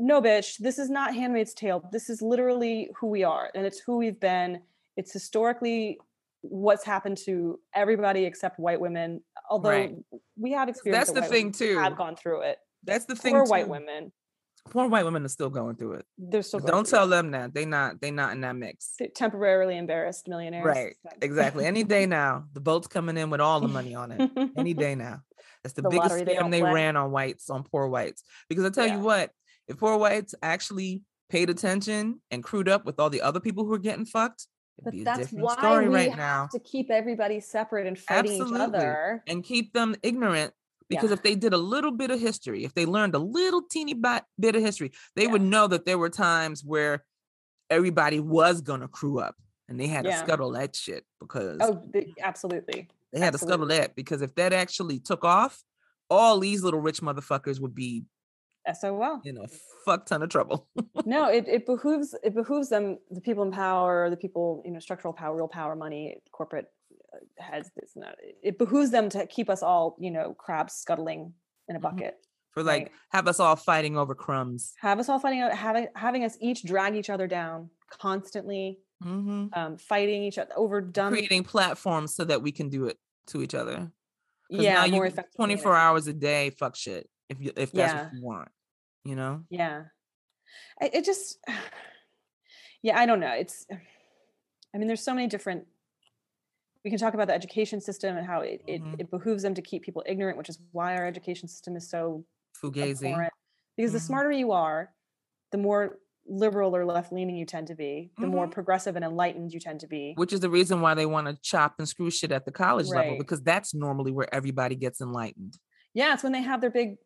no 0.00 0.20
bitch 0.20 0.58
this 0.58 0.80
is 0.80 0.90
not 0.90 1.14
handmaid's 1.14 1.54
tale 1.54 1.88
this 1.92 2.10
is 2.10 2.20
literally 2.22 2.90
who 2.96 3.06
we 3.06 3.22
are 3.22 3.50
and 3.54 3.64
it's 3.64 3.78
who 3.78 3.96
we've 3.98 4.18
been 4.18 4.60
it's 4.96 5.12
historically 5.12 5.96
what's 6.42 6.84
happened 6.84 7.16
to 7.26 7.58
everybody 7.74 8.24
except 8.24 8.58
white 8.58 8.80
women 8.80 9.20
although 9.50 9.68
Right. 9.70 9.94
we 10.36 10.52
have 10.52 10.68
experience 10.68 11.06
That's 11.08 11.20
that 11.20 11.28
the 11.28 11.34
thing 11.34 11.52
too. 11.52 11.78
have 11.78 11.96
gone 11.96 12.16
through 12.16 12.42
it 12.42 12.58
That's 12.84 13.04
the 13.04 13.14
thing. 13.16 13.32
poor 13.34 13.44
white 13.44 13.68
women 13.68 14.12
Poor 14.70 14.88
white 14.88 15.04
women 15.06 15.24
are 15.24 15.28
still 15.28 15.48
going 15.48 15.76
through 15.76 15.94
it. 15.94 16.04
they're 16.18 16.42
still 16.42 16.60
going 16.60 16.70
don't 16.70 16.86
through 16.86 16.98
it. 16.98 17.00
tell 17.00 17.08
them 17.08 17.30
that 17.30 17.54
they 17.54 17.64
not 17.64 18.00
they 18.00 18.10
not 18.10 18.32
in 18.32 18.42
that 18.42 18.54
mix. 18.56 18.94
t- 18.98 19.08
temporarily 19.08 19.76
embarrassed 19.78 20.28
millionaires. 20.28 20.66
Right. 20.66 20.94
Exactly. 21.22 21.64
Any 21.64 21.82
day 21.82 22.04
now, 22.04 22.44
the 22.52 22.60
boat's 22.60 22.86
coming 22.86 23.16
in 23.16 23.30
with 23.30 23.40
all 23.40 23.60
the 23.60 23.68
money 23.68 23.94
on 23.94 24.12
it. 24.12 24.30
Any 24.58 24.74
day 24.84 24.94
now. 24.94 25.22
That's 25.64 25.72
the, 25.72 25.80
The 25.82 25.88
biggest 25.88 26.14
they 26.14 26.24
scam 26.34 26.38
don't 26.40 26.50
they 26.50 26.62
ran 26.62 26.94
on 26.96 27.10
whites, 27.10 27.48
on 27.48 27.64
poor 27.64 27.88
whites. 27.88 28.22
Because 28.50 28.66
I 28.66 28.68
tell 28.70 28.86
Yeah. 28.86 28.96
you 28.98 29.00
what, 29.02 29.30
if 29.66 29.78
poor 29.78 29.96
whites 29.96 30.34
actually 30.42 31.02
paid 31.30 31.48
attention 31.48 32.20
and 32.30 32.44
crewed 32.44 32.68
up 32.68 32.84
with 32.84 33.00
all 33.00 33.08
the 33.08 33.22
other 33.22 33.40
people 33.40 33.64
who 33.64 33.72
are 33.72 33.78
getting 33.78 34.04
fucked, 34.04 34.46
But 34.82 34.92
be 34.92 35.02
a 35.02 35.04
that's 35.04 35.18
different 35.20 35.44
why 35.44 35.54
story 35.56 35.88
we 35.88 35.94
right 35.94 36.08
have 36.10 36.18
now. 36.18 36.48
to 36.52 36.58
keep 36.58 36.90
everybody 36.90 37.40
separate 37.40 37.86
and 37.86 37.98
fighting 37.98 38.32
each 38.32 38.52
other. 38.54 39.22
And 39.26 39.42
keep 39.44 39.72
them 39.72 39.94
ignorant. 40.02 40.52
Because 40.88 41.10
Yeah. 41.10 41.14
if 41.14 41.22
they 41.22 41.34
did 41.36 41.52
a 41.52 41.58
little 41.58 41.92
bit 41.92 42.10
of 42.10 42.18
history, 42.18 42.64
if 42.64 42.74
they 42.74 42.84
learned 42.86 43.14
a 43.14 43.18
little 43.18 43.62
teeny 43.62 43.94
bit, 43.94 44.24
bit 44.38 44.56
of 44.56 44.62
history, 44.62 44.90
they 45.14 45.26
would 45.26 45.42
know 45.42 45.66
that 45.68 45.84
there 45.84 45.98
were 45.98 46.10
times 46.10 46.64
where 46.64 47.04
everybody 47.68 48.18
was 48.18 48.60
gonna 48.60 48.88
crew 48.88 49.20
up 49.20 49.36
and 49.68 49.78
they 49.78 49.86
had 49.86 50.04
Yeah. 50.04 50.18
to 50.18 50.26
scuttle 50.26 50.50
that 50.52 50.74
shit 50.74 51.04
because 51.20 51.58
Oh, 51.60 51.80
the, 51.92 52.12
absolutely. 52.20 52.88
They 53.12 53.20
had 53.20 53.32
to 53.32 53.38
scuttle 53.38 53.66
that 53.66 53.94
because 53.94 54.22
if 54.22 54.34
that 54.34 54.52
actually 54.52 54.98
took 54.98 55.24
off, 55.24 55.62
all 56.08 56.40
these 56.40 56.64
little 56.64 56.80
rich 56.80 57.00
motherfuckers 57.00 57.60
would 57.60 57.74
be 57.74 58.04
SOL. 58.72 59.20
in 59.24 59.36
a 59.38 59.48
fuck 59.84 60.06
ton 60.06 60.22
of 60.22 60.28
trouble. 60.28 60.68
No, 61.06 61.30
it, 61.30 61.48
it 61.48 61.64
behooves 61.66 62.14
it 62.22 62.34
behooves 62.34 62.68
them, 62.68 62.98
the 63.10 63.20
people 63.22 63.42
in 63.42 63.50
power, 63.52 64.10
the 64.10 64.16
people, 64.18 64.62
you 64.66 64.70
know, 64.70 64.80
structural 64.80 65.14
power, 65.14 65.34
real 65.34 65.48
power, 65.48 65.74
money, 65.74 66.20
corporate 66.30 66.66
uh, 67.14 67.18
heads. 67.42 67.70
It's 67.76 67.96
not. 67.96 68.16
It 68.42 68.58
behooves 68.58 68.90
them 68.90 69.08
to 69.10 69.26
keep 69.26 69.48
us 69.48 69.62
all, 69.62 69.96
you 69.98 70.10
know, 70.10 70.34
crabs 70.34 70.74
scuttling 70.74 71.32
in 71.68 71.76
a 71.76 71.78
Mhm. 71.78 71.82
bucket. 71.82 72.14
For 72.52 72.62
like 72.62 72.82
Right. 72.82 72.92
have 73.12 73.28
us 73.28 73.40
all 73.40 73.56
fighting 73.56 73.96
over 73.96 74.14
crumbs. 74.14 74.74
Have 74.80 74.98
us 74.98 75.08
all 75.08 75.18
fighting 75.18 75.40
out, 75.40 75.54
having 75.54 75.88
having 75.94 76.22
us 76.24 76.36
each 76.40 76.64
drag 76.64 76.94
each 76.96 77.08
other 77.08 77.26
down 77.26 77.70
constantly, 77.88 78.80
hmm 79.02 79.46
um, 79.54 79.78
fighting 79.78 80.22
each 80.24 80.36
other 80.38 80.52
over 80.56 80.80
dumb. 80.82 81.12
Creating 81.14 81.44
platforms 81.44 82.14
so 82.14 82.24
that 82.24 82.42
we 82.42 82.52
can 82.52 82.68
do 82.68 82.84
it 82.86 82.98
to 83.28 83.40
each 83.42 83.54
other. 83.54 83.90
Yeah, 84.50 84.74
now 84.84 84.86
more 84.88 85.04
can 85.04 85.12
effectively. 85.12 85.36
24 85.36 85.76
hours 85.76 86.06
a 86.08 86.12
day, 86.12 86.50
fuck 86.50 86.76
shit. 86.76 87.08
If 87.30 87.40
you 87.40 87.52
if 87.56 87.72
that's 87.72 87.92
Yeah. 87.92 88.04
what 88.04 88.12
you 88.14 88.22
want. 88.22 88.48
You 89.04 89.16
know? 89.16 89.44
Yeah. 89.48 89.84
I, 90.80 90.90
it 90.92 91.04
just, 91.06 91.38
yeah, 92.82 92.98
I 92.98 93.06
don't 93.06 93.20
know. 93.20 93.32
It's, 93.32 93.66
I 94.74 94.78
mean, 94.78 94.88
there's 94.88 95.02
so 95.02 95.14
many 95.14 95.26
different, 95.28 95.64
we 96.84 96.90
can 96.90 96.98
talk 96.98 97.14
about 97.14 97.28
the 97.28 97.34
education 97.34 97.80
system 97.80 98.16
and 98.16 98.26
how 98.26 98.40
it, 98.40 98.62
Mhm. 98.66 98.94
it, 98.94 99.00
it 99.02 99.10
behooves 99.10 99.42
them 99.42 99.54
to 99.54 99.62
keep 99.62 99.82
people 99.82 100.02
ignorant, 100.06 100.36
which 100.36 100.48
is 100.48 100.58
why 100.72 100.96
our 100.96 101.06
education 101.06 101.48
system 101.48 101.76
is 101.76 101.88
so 101.88 102.24
Fugazi. 102.62 103.06
abhorrent. 103.06 103.32
Because 103.76 103.92
the 103.92 103.98
Mhm. 103.98 104.02
smarter 104.02 104.32
you 104.32 104.52
are, 104.52 104.92
the 105.52 105.58
more 105.58 105.98
liberal 106.26 106.76
or 106.76 106.84
left 106.84 107.12
leaning 107.12 107.36
you 107.36 107.46
tend 107.46 107.66
to 107.68 107.74
be, 107.74 108.12
the 108.18 108.26
more 108.26 108.46
Mhm. 108.46 108.52
progressive 108.52 108.96
and 108.96 109.04
enlightened 109.04 109.52
you 109.52 109.60
tend 109.60 109.80
to 109.80 109.86
be. 109.86 110.14
Which 110.16 110.32
is 110.32 110.40
the 110.40 110.50
reason 110.50 110.80
why 110.80 110.94
they 110.94 111.06
want 111.06 111.26
to 111.28 111.38
chop 111.42 111.76
and 111.78 111.88
screw 111.88 112.10
shit 112.10 112.32
at 112.32 112.44
the 112.44 112.52
college 112.52 112.88
level 112.88 113.16
because 113.16 113.42
that's 113.42 113.72
normally 113.74 114.10
where 114.12 114.32
everybody 114.34 114.74
gets 114.74 115.00
enlightened. 115.00 115.58
Yeah, 115.94 116.14
it's 116.14 116.22
when 116.22 116.32
they 116.32 116.42
have 116.42 116.60
their 116.60 116.70
big, 116.70 116.98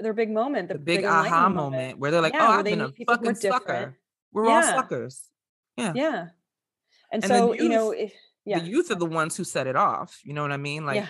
their 0.00 0.12
big 0.12 0.30
moment, 0.30 0.68
the, 0.68 0.74
The 0.74 0.80
big 0.80 1.00
enlightenment 1.00 1.34
aha 1.34 1.48
moment 1.48 1.98
where 1.98 2.10
they're 2.10 2.20
like, 2.22 2.32
Yeah, 2.34 2.48
"Oh, 2.48 2.52
I've 2.52 2.64
been 2.64 2.80
a 2.80 2.86
meet 2.88 2.96
people 2.96 3.14
who 3.16 3.20
are 3.20 3.34
fucking 3.34 3.50
sucker." 3.50 3.96
We're 4.32 4.46
all 4.48 4.62
suckers. 4.62 5.22
Yeah. 5.76 5.92
Yeah. 5.94 6.26
And, 7.12 7.22
And 7.22 7.24
so, 7.24 7.52
you 7.52 7.68
know, 7.68 7.92
youth- 7.92 8.12
if, 8.12 8.14
yeah, 8.46 8.58
the 8.60 8.66
youth 8.66 8.90
are 8.90 8.94
the 8.96 9.04
ones 9.06 9.36
who 9.36 9.44
set 9.44 9.66
it 9.66 9.76
off. 9.76 10.20
You 10.24 10.32
know 10.32 10.42
what 10.42 10.52
I 10.52 10.56
mean? 10.56 10.86
Like, 10.86 10.96
yeah, 10.96 11.06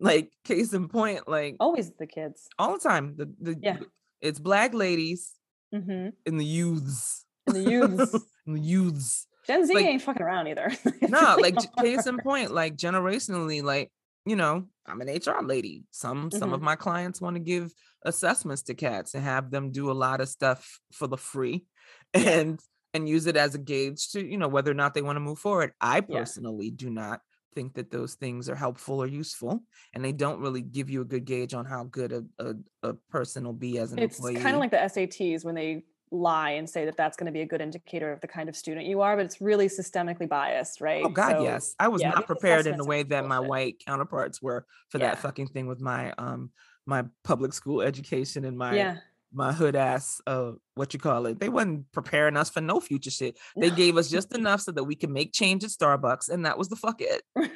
like 0.00 0.32
case 0.44 0.72
in 0.72 0.88
point, 0.88 1.28
like 1.28 1.56
always 1.60 1.90
the 1.98 2.06
kids. 2.06 2.48
all 2.58 2.72
the 2.74 2.80
time. 2.80 3.14
The 3.16 3.26
the 3.40 3.58
Yeah. 3.60 3.76
it's 4.20 4.38
black 4.38 4.72
ladies 4.72 5.32
hmm 5.70 6.08
and 6.26 6.40
the 6.40 6.44
youths. 6.44 7.24
And 7.46 7.56
the 7.56 7.70
youths. 7.70 8.14
and 8.46 8.56
the 8.56 8.60
youths. 8.60 9.26
Gen 9.46 9.66
Z 9.66 9.74
Like- 9.74 9.84
ain't 9.86 10.02
fucking 10.02 10.22
around 10.22 10.46
either. 10.48 10.70
No, 11.08 11.36
really 11.36 11.42
like 11.52 11.76
case 11.76 12.06
in 12.06 12.18
point, 12.18 12.52
like 12.52 12.76
generationally, 12.76 13.62
like 13.62 13.90
you 14.26 14.36
know, 14.36 14.66
I'm 14.86 15.00
an 15.00 15.08
HR 15.08 15.42
lady. 15.42 15.84
Some 15.90 16.30
some 16.30 16.52
of 16.52 16.60
Mm-hmm. 16.60 16.62
my 16.62 16.76
clients 16.76 17.20
want 17.20 17.36
to 17.36 17.40
give 17.40 17.72
assessments 18.04 18.62
to 18.64 18.74
cats 18.74 19.14
and 19.14 19.22
have 19.24 19.50
them 19.50 19.70
do 19.72 19.90
a 19.90 19.92
lot 19.94 20.20
of 20.20 20.28
stuff 20.28 20.80
for 20.92 21.06
the 21.06 21.16
free, 21.16 21.66
Yeah. 22.16 22.42
and 22.42 22.60
and 22.94 23.08
use 23.08 23.26
it 23.26 23.36
as 23.36 23.54
a 23.54 23.58
gauge 23.58 24.10
to 24.10 24.24
you 24.24 24.38
know 24.38 24.48
whether 24.48 24.70
or 24.70 24.74
not 24.74 24.94
they 24.94 25.02
want 25.02 25.16
to 25.16 25.20
move 25.20 25.38
forward. 25.38 25.72
I 25.80 26.00
Yeah. 26.06 26.26
personally 26.26 26.70
do 26.70 26.90
not 26.90 27.20
think 27.54 27.74
that 27.74 27.90
those 27.90 28.14
things 28.14 28.48
are 28.48 28.54
helpful 28.54 29.02
or 29.02 29.06
useful, 29.06 29.60
and 29.94 30.04
they 30.04 30.12
don't 30.12 30.40
really 30.40 30.62
give 30.62 30.90
you 30.90 31.00
a 31.02 31.06
good 31.06 31.24
gauge 31.24 31.54
on 31.54 31.64
how 31.66 31.84
good 31.84 32.12
a 32.12 32.24
a, 32.38 32.54
a 32.82 32.94
person 33.10 33.44
will 33.44 33.52
be 33.52 33.78
as 33.78 33.92
an 33.92 34.00
It's 34.00 34.02
employee. 34.02 34.30
kind 34.30 34.54
of 34.56 34.60
like 34.60 34.70
the 34.70 34.80
SATs 34.82 35.44
when 35.44 35.54
they 35.54 35.84
lie 36.12 36.50
and 36.52 36.68
say 36.68 36.84
that 36.84 36.96
that's 36.96 37.16
going 37.16 37.26
to 37.26 37.32
be 37.32 37.40
a 37.40 37.46
good 37.46 37.60
indicator 37.62 38.12
of 38.12 38.20
the 38.20 38.28
kind 38.28 38.48
of 38.48 38.54
student 38.54 38.86
you 38.86 39.00
are, 39.00 39.16
but 39.16 39.24
it's 39.24 39.40
really 39.40 39.66
systemically 39.66 40.28
biased, 40.28 40.80
right? 40.80 41.02
Oh 41.04 41.08
God, 41.08 41.38
So, 41.38 41.42
yes. 41.42 41.74
I 41.80 41.88
was 41.88 42.02
yeah, 42.02 42.10
not 42.10 42.26
prepared 42.26 42.66
in 42.66 42.76
the 42.76 42.84
way 42.84 43.02
that 43.02 43.26
my 43.26 43.40
white 43.40 43.82
counterparts 43.84 44.40
were 44.42 44.66
for 44.90 44.98
Yeah. 44.98 45.06
that 45.10 45.18
fucking 45.18 45.48
thing 45.48 45.66
with 45.66 45.80
my 45.80 46.12
um 46.18 46.50
my 46.86 47.04
public 47.24 47.52
school 47.52 47.80
education 47.80 48.44
and 48.44 48.58
my 48.58 48.74
Yeah. 48.76 48.96
my 49.32 49.52
hood 49.52 49.74
ass 49.74 50.20
uh 50.26 50.52
what 50.74 50.92
you 50.92 51.00
call 51.00 51.26
it. 51.26 51.40
They 51.40 51.48
wasn't 51.48 51.90
preparing 51.92 52.36
us 52.36 52.50
for 52.50 52.60
no 52.60 52.78
future 52.78 53.10
shit. 53.10 53.38
They 53.56 53.70
No. 53.70 53.76
gave 53.76 53.96
us 53.96 54.10
just 54.10 54.34
enough 54.34 54.60
so 54.60 54.72
that 54.72 54.84
we 54.84 54.94
could 54.94 55.10
make 55.10 55.32
change 55.32 55.64
at 55.64 55.70
Starbucks 55.70 56.28
and 56.28 56.44
that 56.44 56.58
was 56.58 56.68
the 56.68 56.76
fuck 56.76 57.00
it. 57.00 57.22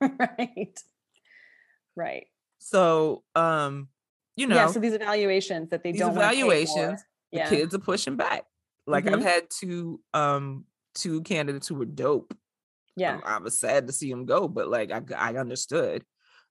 right. 0.00 0.78
Right. 1.94 2.26
So 2.58 3.22
um 3.36 3.88
you 4.36 4.46
know 4.48 4.56
yeah. 4.56 4.66
So 4.66 4.80
these 4.80 4.94
evaluations 4.94 5.70
that 5.70 5.84
they 5.84 5.92
these 5.92 6.00
don't 6.00 6.16
wanna 6.16 6.32
pay 7.32 7.38
the 7.38 7.40
Yeah. 7.40 7.48
kids 7.56 7.74
are 7.74 7.78
pushing 7.78 8.16
back. 8.16 8.44
Like 8.86 9.08
I've 9.12 9.20
Mhm. 9.20 9.22
had 9.22 9.48
two 9.50 10.02
um 10.14 10.66
two 10.94 11.22
candidates 11.22 11.68
who 11.68 11.76
were 11.76 11.84
dope 11.86 12.34
Yeah. 12.96 13.16
Um, 13.16 13.22
I 13.24 13.38
was 13.38 13.58
sad 13.58 13.86
to 13.88 13.92
see 13.94 14.10
them 14.10 14.26
go, 14.26 14.48
but 14.48 14.68
like 14.68 14.90
I 14.92 15.02
I 15.16 15.36
understood. 15.36 16.04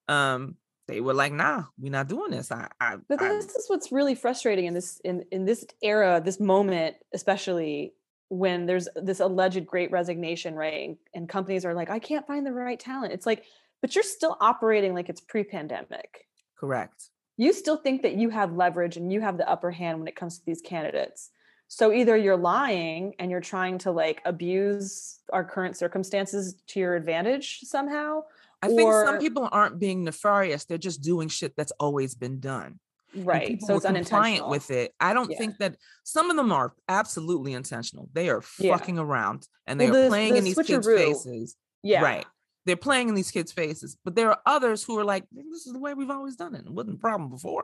Um, 0.09 0.57
they 0.87 1.01
were 1.01 1.13
like, 1.15 1.33
"Nah, 1.33 1.65
we're 1.79 1.91
not 1.91 2.09
doing 2.09 2.31
this." 2.31 2.51
I, 2.51 2.69
I, 2.81 2.97
But 3.07 3.19
I 3.19 3.33
this 3.39 3.55
is 3.55 3.69
what's 3.69 3.91
really 3.91 4.15
frustrating 4.15 4.65
in 4.65 4.73
this 4.73 4.99
in 5.03 5.23
in 5.31 5.45
this 5.45 5.65
era, 5.81 6.21
this 6.23 6.39
moment, 6.39 6.97
especially 7.13 7.95
when 8.29 8.67
there's 8.67 8.87
this 8.95 9.19
alleged 9.19 9.65
great 9.65 9.89
resignation, 9.91 10.53
right? 10.55 10.89
And, 10.89 10.97
and 11.15 11.29
companies 11.29 11.65
are 11.65 11.73
like, 11.73 11.89
I 11.89 11.97
can't 11.97 12.27
find 12.27 12.45
the 12.45 12.53
right 12.53 12.79
talent. 12.79 13.11
It's 13.13 13.25
like, 13.25 13.45
but 13.81 13.95
you're 13.95 14.03
still 14.03 14.37
operating 14.39 14.93
like 14.93 15.09
it's 15.09 15.21
pre-pandemic. 15.21 16.27
correct. 16.55 17.09
You 17.39 17.53
still 17.53 17.77
think 17.77 18.01
that 18.01 18.15
you 18.15 18.29
have 18.31 18.51
leverage 18.51 18.97
and 18.97 19.13
you 19.13 19.21
have 19.21 19.37
the 19.37 19.49
upper 19.49 19.71
hand 19.71 19.99
when 19.99 20.09
it 20.09 20.15
comes 20.17 20.39
to 20.39 20.45
these 20.45 20.59
candidates. 20.59 21.29
So 21.69 21.93
either 21.93 22.17
you're 22.17 22.35
lying 22.35 23.13
and 23.17 23.31
you're 23.31 23.39
trying 23.39 23.77
to 23.79 23.91
like 23.91 24.21
abuse 24.25 25.19
our 25.31 25.45
current 25.45 25.77
circumstances 25.77 26.55
to 26.67 26.81
your 26.81 26.95
advantage 26.97 27.61
somehow. 27.61 28.23
I 28.61 28.67
think 28.67 28.91
some 28.91 29.19
people 29.19 29.47
aren't 29.49 29.79
being 29.79 30.03
nefarious; 30.03 30.65
they're 30.65 30.77
just 30.77 31.01
doing 31.01 31.29
shit 31.29 31.55
that's 31.55 31.71
always 31.79 32.13
been 32.13 32.41
done. 32.41 32.77
Right. 33.15 33.61
So 33.61 33.77
it's 33.77 33.85
unintentional. 33.85 34.49
with 34.49 34.69
it. 34.69 34.93
I 34.99 35.13
don't 35.13 35.31
Yeah. 35.31 35.37
think 35.37 35.59
that 35.59 35.77
some 36.03 36.29
of 36.29 36.35
them 36.35 36.51
are 36.51 36.73
absolutely 36.89 37.53
intentional. 37.53 38.09
They 38.11 38.27
are 38.29 38.43
Yeah. 38.59 38.75
fucking 38.75 38.99
around 38.99 39.47
and 39.65 39.79
they 39.79 39.89
Well, 39.89 40.07
are 40.07 40.09
playing 40.09 40.33
the 40.33 40.39
in 40.39 40.43
these 40.43 40.59
kids' 40.59 40.85
faces. 40.85 41.55
Yeah. 41.83 42.03
Right. 42.03 42.25
They're 42.69 42.77
playing 42.77 43.09
in 43.09 43.15
these 43.15 43.31
kids' 43.31 43.51
faces. 43.51 43.97
But 44.05 44.15
there 44.15 44.29
are 44.29 44.39
others 44.45 44.83
who 44.83 44.97
are 44.99 45.03
like, 45.03 45.25
this 45.31 45.65
is 45.65 45.73
the 45.73 45.79
way 45.79 45.93
we've 45.93 46.09
always 46.09 46.35
done 46.35 46.55
it. 46.55 46.65
It 46.65 46.71
wasn't 46.71 46.97
a 46.97 46.99
problem 46.99 47.29
before. 47.29 47.63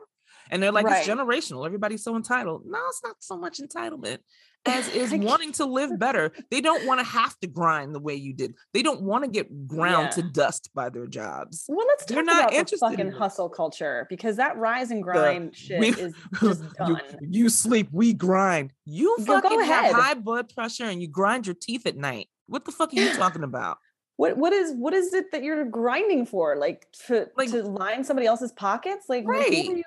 And 0.50 0.62
they're 0.62 0.72
like, 0.72 0.86
it's 0.86 1.08
generational. 1.08 1.64
Everybody's 1.66 2.04
so 2.04 2.16
entitled. 2.16 2.62
No, 2.66 2.78
it's 2.88 3.02
not 3.02 3.16
so 3.20 3.36
much 3.36 3.58
entitlement 3.58 4.18
as 4.66 4.88
is 4.88 5.12
wanting 5.14 5.52
to 5.52 5.64
live 5.64 5.98
better. 5.98 6.32
They 6.50 6.60
don't 6.60 6.86
want 6.86 7.00
to 7.00 7.06
have 7.06 7.38
to 7.40 7.46
grind 7.46 7.94
the 7.94 8.00
way 8.00 8.14
you 8.14 8.32
did. 8.32 8.54
They 8.74 8.82
don't 8.82 9.02
want 9.02 9.24
to 9.24 9.30
get 9.30 9.66
ground 9.66 10.12
to 10.12 10.22
dust 10.22 10.70
by 10.74 10.88
their 10.88 11.06
jobs. 11.06 11.64
Well, 11.68 11.86
let's 11.86 12.04
They're 12.04 12.18
talk 12.18 12.26
not 12.26 12.38
about 12.38 12.50
the 12.50 12.58
interested 12.58 12.88
fucking 12.90 13.12
hustle 13.12 13.48
culture 13.48 14.06
because 14.08 14.36
that 14.36 14.56
rise 14.56 14.90
and 14.90 15.02
grind 15.02 15.56
shit 15.56 15.80
we- 15.80 15.88
is 15.90 16.14
just 16.40 16.62
you, 16.86 16.96
done. 16.96 17.00
you 17.20 17.48
sleep, 17.48 17.88
we 17.92 18.12
grind. 18.12 18.72
You 18.84 19.16
fucking 19.18 19.62
have 19.62 19.94
high 19.94 20.14
blood 20.14 20.52
pressure 20.54 20.84
and 20.84 21.00
you 21.00 21.08
grind 21.08 21.46
your 21.46 21.56
teeth 21.60 21.86
at 21.86 21.96
night. 21.96 22.28
What 22.46 22.64
the 22.64 22.72
fuck 22.72 22.92
are 22.92 22.96
you 22.96 23.12
talking 23.14 23.42
about? 23.42 23.78
What 24.16 24.36
what 24.36 24.52
is 24.52 24.72
what 24.74 24.94
is 24.94 25.12
it 25.14 25.30
that 25.32 25.42
you're 25.42 25.64
grinding 25.64 26.24
for? 26.26 26.56
Like 26.56 26.86
to 27.06 27.28
Like- 27.36 27.50
to 27.50 27.62
line 27.62 28.02
somebody 28.04 28.26
else's 28.26 28.52
pockets? 28.52 29.06
Like 29.08 29.24
Right. 29.26 29.50
you- 29.52 29.84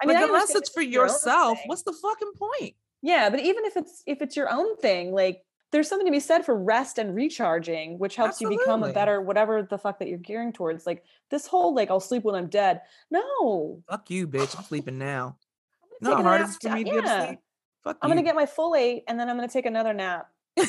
I 0.00 0.04
mean, 0.06 0.14
like, 0.16 0.24
I 0.24 0.26
unless 0.26 0.54
it's 0.54 0.68
for 0.70 0.82
yourself, 0.82 1.58
what's 1.66 1.82
the 1.82 1.92
fucking 1.92 2.32
point? 2.38 2.74
Yeah, 3.02 3.30
but 3.30 3.40
even 3.40 3.64
if 3.64 3.76
it's 3.76 4.02
if 4.06 4.20
it's 4.22 4.36
your 4.36 4.50
own 4.52 4.76
thing, 4.76 5.12
like 5.12 5.42
there's 5.72 5.88
something 5.88 6.06
to 6.06 6.12
be 6.12 6.20
said 6.20 6.44
for 6.44 6.54
rest 6.56 6.98
and 6.98 7.14
recharging, 7.14 7.98
which 7.98 8.14
helps 8.16 8.40
you 8.40 8.48
become 8.48 8.82
a 8.82 8.92
better 8.92 9.20
whatever 9.20 9.62
the 9.62 9.76
fuck 9.78 9.98
that 9.98 10.08
you're 10.08 10.18
gearing 10.18 10.52
towards. 10.52 10.86
Like 10.86 11.04
this 11.30 11.46
whole 11.46 11.74
like 11.74 11.90
I'll 11.90 12.00
sleep 12.00 12.24
when 12.24 12.34
I'm 12.34 12.48
dead. 12.48 12.82
No, 13.10 13.82
Fuck 13.90 14.10
you, 14.10 14.28
bitch. 14.28 14.56
I'm 14.56 14.64
sleeping 14.64 14.96
now. 14.98 15.36
I'm 15.82 15.90
You 16.00 16.08
know 16.10 16.16
gonna 16.22 16.28
how 16.28 16.36
take 16.36 16.40
a 16.40 16.46
hard 16.46 16.60
for 16.62 16.68
me 16.70 16.84
to 16.84 16.90
go 16.90 17.00
to 17.02 17.26
sleep? 17.26 17.38
Fuck 17.84 17.98
I'm 18.02 18.08
you. 18.10 18.14
gonna 18.14 18.22
get 18.26 18.34
my 18.36 18.46
full 18.46 18.74
eight, 18.74 19.04
and 19.08 19.18
then 19.18 19.28
I'm 19.28 19.36
gonna 19.36 19.48
take 19.48 19.66
another 19.66 19.92
nap. 19.94 20.28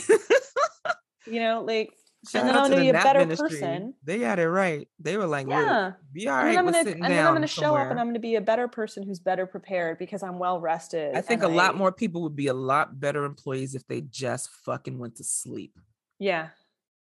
You 1.26 1.42
know, 1.42 1.62
like 1.62 1.92
Shout 2.30 2.46
then 2.46 2.56
I'm 2.56 2.70
gonna 2.70 2.82
be 2.82 2.90
a 2.90 2.94
better 2.94 3.20
ministry. 3.20 3.50
person. 3.50 3.94
They 4.04 4.20
got 4.20 4.40
it 4.40 4.48
right. 4.48 4.88
They 5.00 5.18
were 5.18 5.26
like, 5.26 5.48
yeah. 5.48 5.94
be 6.12 6.28
all 6.28 6.40
and 6.40 6.50
then 6.50 6.58
I'm 6.58 6.66
gonna 6.66 6.78
and 6.80 7.04
then 7.04 7.26
I'm 7.26 7.34
gonna 7.34 7.48
show 7.48 7.76
up 7.76 7.90
and. 7.90 8.00
I'm 8.00 8.08
gonna 8.08 8.20
be 8.20 8.36
a 8.36 8.42
better 8.42 8.68
person 8.68 9.04
who's 9.04 9.20
better 9.20 9.46
prepared 9.46 9.98
because 9.98 10.24
I'm 10.24 10.40
well 10.40 10.60
rested. 10.60 11.16
I 11.16 11.22
think 11.22 11.44
and 11.44 11.52
a 11.52 11.56
lot 11.56 11.76
more 11.76 11.92
people 11.92 12.22
would 12.24 12.36
be 12.36 12.48
a 12.48 12.54
lot 12.54 13.00
better 13.00 13.26
employees 13.26 13.76
if 13.76 13.88
they 13.88 14.02
just 14.02 14.50
fucking 14.66 14.98
went 14.98 15.16
to 15.18 15.24
sleep. 15.24 15.78
Yeah. 16.20 16.50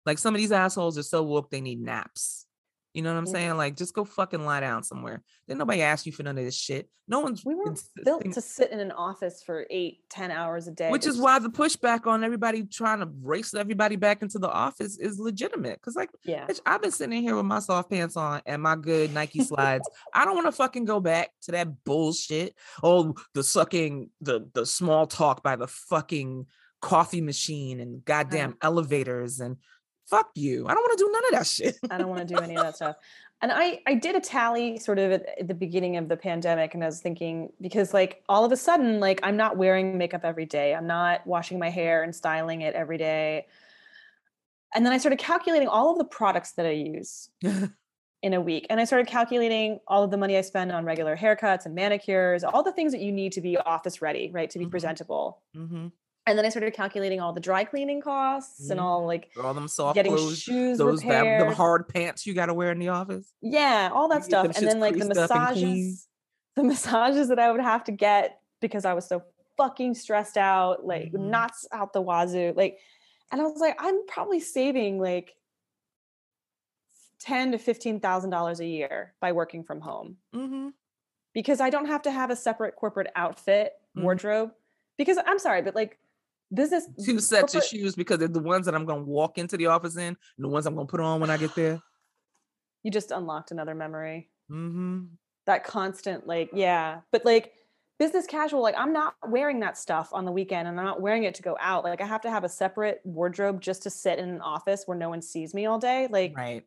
Like 0.04 0.18
some 0.18 0.34
of 0.34 0.40
these 0.40 0.52
assholes 0.52 0.98
are 0.98 1.02
so 1.02 1.22
woke 1.22 1.50
they 1.50 1.60
need 1.60 1.80
naps. 1.80 2.46
You 2.94 3.02
know 3.02 3.12
what 3.12 3.18
I'm 3.18 3.26
saying? 3.26 3.50
Mm-hmm. 3.50 3.58
Like 3.58 3.76
just 3.76 3.94
go 3.94 4.04
fucking 4.04 4.44
lie 4.44 4.60
down 4.60 4.82
somewhere. 4.82 5.22
Then 5.48 5.58
nobody 5.58 5.80
asked 5.80 6.04
you 6.04 6.12
for 6.12 6.22
none 6.22 6.36
of 6.36 6.44
this 6.44 6.56
shit. 6.56 6.88
No 7.08 7.20
one's 7.20 7.44
We 7.44 7.54
were 7.54 7.68
ins- 7.68 7.90
built 8.04 8.30
to 8.32 8.40
sit 8.40 8.70
in 8.70 8.80
an 8.80 8.92
office 8.92 9.42
for 9.42 9.66
eight, 9.70 10.00
ten 10.10 10.30
hours 10.30 10.68
a 10.68 10.72
day. 10.72 10.90
which 10.90 11.06
is 11.06 11.14
It's- 11.16 11.22
why 11.22 11.38
the 11.38 11.48
pushback 11.48 12.06
on 12.06 12.22
everybody 12.22 12.64
trying 12.64 13.00
to 13.00 13.08
race 13.22 13.54
everybody 13.54 13.96
back 13.96 14.22
into 14.22 14.38
the 14.38 14.50
office 14.50 14.98
is 14.98 15.18
legitimate. 15.18 15.80
Cause 15.80 15.96
like 15.96 16.10
yeah. 16.24 16.46
bitch, 16.46 16.60
I've 16.66 16.82
been 16.82 16.90
sitting 16.90 17.22
here 17.22 17.34
with 17.34 17.46
my 17.46 17.60
soft 17.60 17.90
pants 17.90 18.16
on 18.16 18.42
and 18.44 18.62
my 18.62 18.76
good 18.76 19.12
Nike 19.14 19.42
slides. 19.42 19.88
I 20.14 20.24
don't 20.24 20.34
want 20.34 20.46
to 20.46 20.52
fucking 20.52 20.84
go 20.84 21.00
back 21.00 21.30
to 21.42 21.52
that 21.52 21.84
bullshit. 21.84 22.54
Oh, 22.82 23.14
the 23.34 23.42
sucking, 23.42 24.10
the 24.20 24.48
the 24.52 24.66
small 24.66 25.06
talk 25.06 25.42
by 25.42 25.56
the 25.56 25.66
fucking 25.66 26.46
coffee 26.82 27.20
machine 27.20 27.80
and 27.80 27.96
uh-huh. 27.96 28.02
goddamn 28.04 28.56
elevators 28.60 29.40
and 29.40 29.56
fuck 30.12 30.30
you. 30.34 30.66
I 30.68 30.74
don't 30.74 30.82
want 30.82 30.98
to 30.98 31.04
do 31.04 31.10
none 31.10 31.24
of 31.24 31.30
that 31.38 31.46
shit. 31.46 31.78
I 31.90 31.98
don't 31.98 32.08
want 32.08 32.28
to 32.28 32.34
do 32.34 32.40
any 32.40 32.54
of 32.54 32.62
that 32.62 32.76
stuff. 32.76 32.96
And 33.40 33.50
I, 33.50 33.80
I 33.86 33.94
did 33.94 34.14
a 34.14 34.20
tally 34.20 34.78
sort 34.78 34.98
of 35.00 35.10
at, 35.12 35.48
the 35.48 35.54
beginning 35.54 35.96
of 35.96 36.08
the 36.08 36.16
pandemic, 36.16 36.74
and 36.74 36.82
I 36.84 36.86
was 36.86 37.00
thinking 37.00 37.50
because 37.60 37.92
like 37.92 38.22
all 38.28 38.44
of 38.44 38.52
a 38.52 38.56
sudden, 38.56 39.00
like 39.00 39.18
I'm 39.22 39.36
not 39.36 39.56
wearing 39.56 39.98
makeup 39.98 40.20
every 40.22 40.46
day, 40.46 40.74
I'm 40.74 40.86
not 40.86 41.26
washing 41.26 41.58
my 41.58 41.70
hair 41.70 42.02
and 42.04 42.14
styling 42.14 42.60
it 42.60 42.74
every 42.74 42.98
day, 42.98 43.46
and 44.74 44.84
then 44.86 44.92
I 44.92 44.98
started 44.98 45.18
calculating 45.18 45.66
all 45.66 45.90
of 45.90 45.98
the 45.98 46.04
products 46.04 46.52
that 46.52 46.66
I 46.66 46.70
use 46.70 47.30
in 48.22 48.34
a 48.34 48.40
week, 48.40 48.66
and 48.70 48.78
I 48.78 48.84
started 48.84 49.08
calculating 49.08 49.80
all 49.88 50.04
of 50.04 50.10
the 50.12 50.18
money 50.18 50.36
I 50.36 50.42
spend 50.42 50.70
on 50.70 50.84
regular 50.84 51.16
haircuts 51.16 51.66
and 51.66 51.74
manicures, 51.74 52.44
all 52.44 52.62
the 52.62 52.72
things 52.72 52.92
that 52.92 53.00
you 53.00 53.10
need 53.10 53.32
to 53.32 53.40
be 53.40 53.56
office 53.56 54.00
ready, 54.00 54.30
right, 54.32 54.50
to 54.50 54.58
be 54.58 54.66
Mhm. 54.66 54.70
presentable. 54.70 55.42
hmm 55.54 55.88
And 56.26 56.38
then 56.38 56.44
I 56.46 56.50
started 56.50 56.72
calculating 56.72 57.20
all 57.20 57.32
the 57.32 57.40
dry 57.40 57.64
cleaning 57.64 58.00
costs 58.00 58.70
and 58.70 58.78
all 58.78 59.04
like 59.06 59.30
All 59.42 59.54
them 59.54 59.66
soft 59.66 59.96
getting 59.96 60.12
clothes, 60.14 60.38
shoes 60.38 60.78
those 60.78 61.02
repaired. 61.02 61.40
the 61.40 61.54
hard 61.54 61.88
pants 61.88 62.26
you 62.26 62.34
got 62.34 62.46
to 62.46 62.54
wear 62.54 62.70
in 62.70 62.78
the 62.78 62.88
office. 62.88 63.32
Yeah, 63.40 63.90
all 63.92 64.08
that 64.08 64.18
get 64.20 64.24
stuff. 64.26 64.56
And 64.56 64.66
then 64.66 64.78
like 64.78 64.94
the 64.94 65.00
creased 65.04 65.18
up 65.18 65.30
and 65.34 65.48
clean. 65.52 65.64
massages, 65.64 66.08
the 66.56 66.64
massages 66.64 67.28
that 67.28 67.38
I 67.40 67.50
would 67.50 67.60
have 67.60 67.82
to 67.84 67.92
get 67.92 68.40
because 68.60 68.84
I 68.84 68.94
was 68.94 69.04
so 69.06 69.24
fucking 69.56 69.94
stressed 69.94 70.36
out, 70.36 70.86
like 70.86 71.10
Mhm. 71.12 71.30
knots 71.30 71.66
out 71.72 71.92
the 71.92 72.00
wazoo. 72.00 72.52
Like, 72.56 72.78
and 73.32 73.40
I 73.40 73.44
was 73.44 73.60
like, 73.60 73.76
I'm 73.80 74.06
probably 74.06 74.38
saving 74.38 75.00
like 75.00 75.34
ten 77.18 77.50
to 77.52 77.58
fifteen 77.58 77.98
thousand 77.98 78.30
dollars 78.30 78.60
a 78.60 78.66
year 78.66 79.14
by 79.20 79.32
working 79.32 79.62
from 79.64 79.80
home 79.80 80.16
hmm 80.32 80.68
because 81.34 81.60
I 81.62 81.70
don't 81.70 81.86
have 81.86 82.02
to 82.02 82.10
have 82.10 82.30
a 82.30 82.36
separate 82.36 82.76
corporate 82.76 83.10
outfit 83.16 83.72
Mhm. 83.96 84.02
wardrobe. 84.02 84.52
Because 84.98 85.18
I'm 85.26 85.38
sorry, 85.38 85.62
but 85.62 85.74
like 85.74 85.98
business 86.52 86.88
Two 87.04 87.18
sets 87.18 87.54
of 87.54 87.64
shoes 87.64 87.94
because 87.94 88.18
they're 88.18 88.28
the 88.28 88.40
ones 88.40 88.66
that 88.66 88.74
I'm 88.74 88.84
gonna 88.84 89.02
walk 89.02 89.38
into 89.38 89.56
the 89.56 89.66
office 89.66 89.96
in, 89.96 90.08
and 90.08 90.16
the 90.38 90.48
ones 90.48 90.66
I'm 90.66 90.74
gonna 90.74 90.86
put 90.86 91.00
on 91.00 91.20
when 91.20 91.30
I 91.30 91.36
get 91.36 91.54
there. 91.54 91.80
you 92.82 92.90
just 92.90 93.10
unlocked 93.10 93.50
another 93.52 93.74
memory. 93.74 94.30
hmm 94.48 95.04
that 95.44 95.64
constant 95.64 96.24
like 96.24 96.50
yeah 96.52 97.00
but 97.10 97.24
like 97.24 97.52
business 97.98 98.26
casual 98.26 98.62
like 98.62 98.76
i'm 98.78 98.92
not 98.92 99.14
wearing 99.26 99.58
that 99.58 99.76
stuff 99.76 100.10
on 100.12 100.24
the 100.24 100.30
weekend 100.30 100.68
and 100.68 100.78
i'm 100.78 100.86
not 100.86 101.00
wearing 101.00 101.24
it 101.24 101.34
to 101.34 101.42
go 101.42 101.56
out 101.58 101.82
like 101.82 102.00
i 102.00 102.06
have 102.06 102.20
to 102.20 102.30
have 102.30 102.44
a 102.44 102.48
separate 102.48 103.00
wardrobe 103.02 103.60
just 103.60 103.82
to 103.82 103.90
sit 103.90 104.20
in 104.20 104.28
an 104.28 104.40
office 104.40 104.84
where 104.86 104.96
no 104.96 105.08
one 105.08 105.20
sees 105.20 105.52
me 105.52 105.66
all 105.66 105.80
day 105.80 106.06
like 106.12 106.32
Right. 106.36 106.62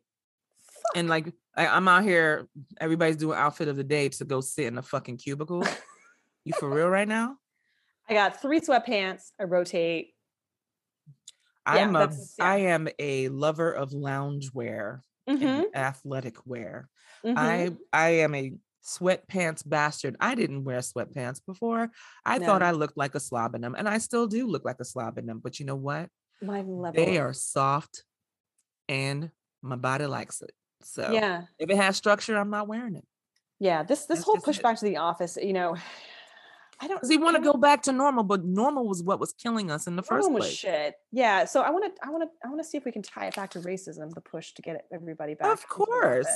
And 0.94 1.08
like 1.08 1.32
I, 1.56 1.66
I'm 1.66 1.88
out 1.88 2.04
here, 2.04 2.48
everybody's 2.80 3.16
doing 3.16 3.36
outfit 3.38 3.68
of 3.68 3.76
the 3.76 3.84
day 3.84 4.08
to 4.10 4.24
go 4.24 4.40
sit 4.42 4.66
in 4.66 4.76
a 4.78 4.82
fucking 4.82 5.16
cubicle. 5.16 5.64
you 6.44 6.52
for 6.60 6.68
real 6.68 6.88
right 6.88 7.08
now? 7.08 7.38
I 8.08 8.14
got 8.14 8.40
three 8.40 8.60
sweatpants 8.60 9.32
i 9.40 9.44
rotate 9.44 10.12
I'm 11.68 11.96
a 11.96 12.10
yeah. 12.38 12.46
I 12.46 12.56
am 12.58 12.86
a 13.00 13.28
lover 13.28 13.72
of 13.72 13.90
loungewear 13.90 15.00
Mhm, 15.28 15.42
and 15.42 15.66
athletic 15.74 16.46
wear. 16.46 16.88
mhm. 17.24 17.36
I 17.36 17.70
I 17.92 18.08
am 18.20 18.36
a 18.36 18.52
sweatpants 18.84 19.68
bastard. 19.68 20.16
I 20.20 20.36
didn't 20.36 20.62
wear 20.62 20.78
sweatpants 20.78 21.40
before. 21.44 21.90
I 22.24 22.38
thought 22.38 22.62
I 22.62 22.70
looked 22.70 22.96
like 22.96 23.16
a 23.16 23.20
slob 23.20 23.56
in 23.56 23.62
them, 23.62 23.74
and 23.76 23.88
I 23.88 23.98
still 23.98 24.28
do 24.28 24.46
look 24.46 24.64
like 24.64 24.76
a 24.78 24.84
slob 24.84 25.18
in 25.18 25.26
them. 25.26 25.40
But 25.42 25.58
you 25.58 25.66
know 25.66 25.74
what? 25.74 26.08
my 26.40 26.60
level 26.62 26.92
They 26.94 27.18
are 27.18 27.32
soft, 27.32 28.04
and 28.88 29.32
my 29.60 29.74
body 29.76 30.06
likes 30.06 30.40
it. 30.42 30.52
So 30.82 31.10
yeah 31.12 31.42
if 31.58 31.68
it 31.68 31.76
has 31.76 31.96
structure, 31.96 32.36
I'm 32.36 32.50
not 32.50 32.68
wearing 32.68 32.94
it. 32.94 33.04
yeah 33.58 33.82
this 33.82 34.06
this 34.06 34.18
That's 34.18 34.24
whole 34.24 34.36
pushback 34.36 34.74
it. 34.74 34.78
to 34.78 34.84
the 34.84 34.98
office 34.98 35.36
you 35.40 35.52
know 35.52 35.76
i 36.80 36.86
don't 36.88 36.96
Because 36.96 37.10
he 37.10 37.16
want 37.18 37.36
to 37.36 37.42
go 37.42 37.54
back 37.54 37.82
to 37.82 37.92
normal, 37.92 38.24
but 38.24 38.44
normal 38.44 38.86
was 38.86 39.02
what 39.02 39.18
was 39.20 39.32
killing 39.32 39.70
us 39.70 39.86
in 39.86 39.96
the 39.96 40.02
first 40.02 40.30
place. 40.30 40.52
shit 40.52 40.94
yeah 41.12 41.44
so 41.44 41.60
i 41.62 41.70
want 41.70 41.84
to 41.84 42.06
i 42.06 42.10
want 42.10 42.22
to 42.24 42.28
i 42.44 42.48
want 42.48 42.60
to 42.62 42.68
see 42.68 42.76
if 42.78 42.84
we 42.84 42.92
can 42.92 43.02
tie 43.02 43.26
it 43.26 43.34
back 43.36 43.50
to 43.50 43.60
racism 43.60 44.10
the 44.14 44.20
push 44.20 44.52
to 44.52 44.62
get 44.62 44.84
everybody 44.92 45.34
back 45.34 45.52
Of 45.52 45.68
course. 45.68 46.26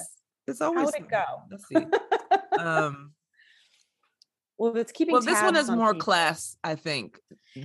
It's 0.47 0.61
always 0.61 0.79
How 0.79 0.85
would 0.87 0.95
it 0.95 1.09
go? 1.11 1.25
Let's 1.51 1.69
see. 1.69 1.87
um 2.59 3.12
well 4.59 4.77
it's 4.77 4.93
keeping 4.93 5.12
well 5.12 5.23
this 5.23 5.41
one 5.43 5.57
is 5.57 5.69
on 5.69 5.77
more 5.79 5.93
people. 5.93 6.05
class, 6.05 6.57
I 6.65 6.75
think. 6.75 7.19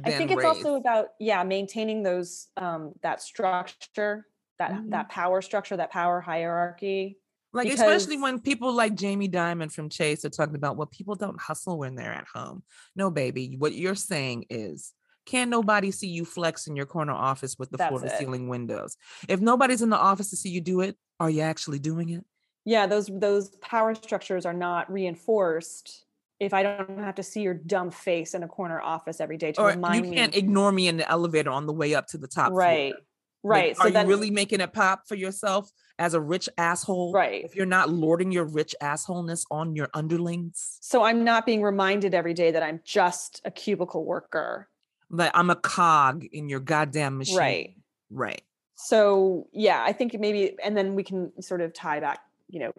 I 0.04 0.12
think 0.12 0.32
it's 0.32 0.46
also 0.46 0.76
about 0.76 1.08
yeah 1.20 1.44
maintaining 1.44 2.04
those 2.04 2.48
um 2.58 2.94
that 3.02 3.22
structure 3.22 4.26
that 4.60 4.72
Mhm. 4.72 4.92
that 4.92 5.10
power 5.10 5.42
structure 5.42 5.78
that 5.78 5.92
power 5.92 6.22
hierarchy 6.22 7.18
like 7.56 7.68
especially 7.70 8.18
when 8.18 8.40
people 8.40 8.74
like 8.74 8.96
Jamie 8.96 9.30
Dimon 9.30 9.72
from 9.72 9.90
Chase 9.90 10.24
are 10.26 10.30
talking 10.30 10.56
about 10.56 10.78
well, 10.78 10.88
people 10.88 11.16
don't 11.16 11.40
hustle 11.40 11.80
when 11.80 11.96
they're 11.96 12.14
at 12.14 12.28
home. 12.34 12.64
No, 12.96 13.10
baby. 13.10 13.56
What 13.58 13.74
you're 13.74 13.96
saying 13.96 14.46
is 14.50 14.94
can 15.26 15.50
nobody 15.50 15.90
see 15.90 16.08
you 16.08 16.24
flex 16.26 16.68
in 16.68 16.76
your 16.76 16.86
corner 16.86 17.14
office 17.14 17.58
with 17.58 17.72
the 17.72 17.80
floor 17.80 18.00
to 18.00 18.10
ceiling 18.18 18.48
windows? 18.48 18.96
If 19.28 19.42
nobody's 19.42 19.82
in 19.82 19.90
the 19.90 19.98
office 19.98 20.30
to 20.30 20.36
see 20.36 20.50
you 20.50 20.62
do 20.62 20.82
it, 20.82 20.96
are 21.20 21.30
you 21.30 21.42
actually 21.42 21.80
doing 21.80 22.10
it? 22.10 22.24
yeah 22.66 22.88
those 22.88 23.10
those 23.14 23.50
power 23.62 23.94
structures 23.96 24.44
are 24.46 24.54
not 24.54 24.92
reinforced 24.92 26.04
if 26.40 26.54
i 26.54 26.64
don't 26.64 26.98
have 27.00 27.16
to 27.16 27.24
see 27.24 27.42
your 27.42 27.54
dumb 27.54 27.92
face 27.92 28.34
in 28.34 28.44
a 28.44 28.48
corner 28.48 28.82
office 28.82 29.22
every 29.22 29.38
day 29.38 29.52
to 29.52 29.62
Or 29.62 29.68
remind 29.70 30.02
me. 30.02 30.10
you 30.10 30.14
can't 30.16 30.36
ignore 30.36 30.72
me 30.72 30.88
in 30.88 30.98
the 30.98 31.10
elevator 31.10 31.52
on 31.52 31.68
the 31.68 31.74
way 31.74 31.94
up 31.96 32.08
to 32.08 32.18
the 32.18 32.28
top. 32.28 32.48
floor. 32.48 32.60
right 32.60 32.94
Like, 32.94 33.04
right 33.44 33.76
are 33.80 33.92
so 33.92 34.02
you 34.02 34.08
really 34.08 34.32
making 34.32 34.60
it 34.62 34.74
pop 34.74 35.04
for 35.08 35.16
yourself 35.16 35.70
as 36.00 36.14
a 36.14 36.20
rich 36.22 36.50
asshole? 36.58 37.14
right 37.14 37.44
If 37.46 37.56
you're 37.56 37.66
not 37.66 37.90
lording 37.90 38.32
your 38.32 38.46
rich 38.46 38.76
assholeness 38.82 39.46
on 39.52 39.76
your 39.76 39.90
underlings, 39.94 40.78
so 40.82 41.04
i'm 41.04 41.24
not 41.24 41.46
being 41.46 41.62
reminded 41.62 42.14
every 42.14 42.34
day 42.34 42.52
that 42.52 42.64
i'm 42.64 42.82
just 42.84 43.42
a 43.46 43.52
cubicle 43.52 44.06
worker 44.06 44.68
like 45.10 45.30
I'm 45.36 45.52
a 45.52 45.56
cog 45.56 46.26
in 46.32 46.50
your 46.50 46.60
goddamn 46.60 47.18
machine. 47.20 47.38
right 47.38 47.76
Right. 48.10 48.42
so 48.76 49.48
yeah 49.54 49.84
i 49.86 49.92
think 49.94 50.20
maybe 50.20 50.56
and 50.64 50.76
then 50.76 50.96
we 50.96 51.04
can 51.04 51.32
sort 51.42 51.62
of 51.62 51.74
tie 51.74 52.00
back 52.00 52.20
you 52.50 52.60
know 52.60 52.72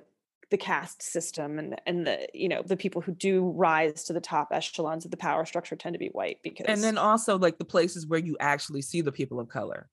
the 0.50 0.56
caste 0.56 1.02
system 1.02 1.58
and 1.58 1.80
and 1.86 2.06
the 2.06 2.28
you 2.32 2.48
know 2.48 2.62
the 2.64 2.76
people 2.76 3.00
who 3.00 3.12
do 3.12 3.50
rise 3.56 4.04
to 4.04 4.12
the 4.12 4.20
top 4.20 4.48
echelons 4.52 5.04
of 5.04 5.10
the 5.10 5.16
power 5.16 5.44
structure 5.44 5.74
tend 5.74 5.94
to 5.94 5.98
be 5.98 6.08
white 6.08 6.38
because 6.44 6.66
And 6.68 6.82
then 6.82 6.98
also 6.98 7.36
like 7.38 7.58
the 7.58 7.64
places 7.64 8.06
where 8.06 8.20
you 8.20 8.36
actually 8.38 8.82
see 8.82 9.00
the 9.00 9.10
people 9.10 9.40
of 9.40 9.48
color. 9.48 9.88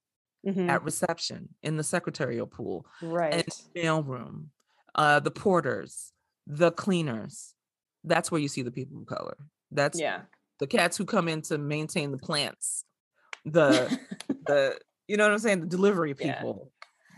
Mhm. 0.46 0.68
at 0.68 0.82
reception, 0.84 1.48
in 1.62 1.76
the 1.76 1.82
secretarial 1.84 2.46
pool, 2.46 2.86
right. 3.02 3.34
and 3.34 3.44
mailroom, 3.76 4.46
uh, 4.94 5.20
the 5.20 5.30
porters, 5.30 6.12
the 6.46 6.70
cleaners. 6.72 7.54
That's 8.04 8.30
where 8.30 8.40
you 8.40 8.48
see 8.48 8.62
the 8.62 8.70
people 8.70 8.98
of 9.00 9.06
color. 9.06 9.36
That's 9.70 9.98
yeah. 9.98 10.22
the 10.60 10.66
cats 10.66 10.96
who 10.96 11.04
come 11.04 11.28
in 11.28 11.42
to 11.42 11.58
maintain 11.58 12.10
the 12.12 12.18
plants, 12.18 12.84
the 13.44 13.98
the 14.46 14.78
you 15.08 15.16
know 15.16 15.24
what 15.24 15.32
I'm 15.32 15.38
saying, 15.38 15.60
the 15.60 15.66
delivery 15.66 16.14
Yeah. 16.18 16.34
people. 16.40 16.70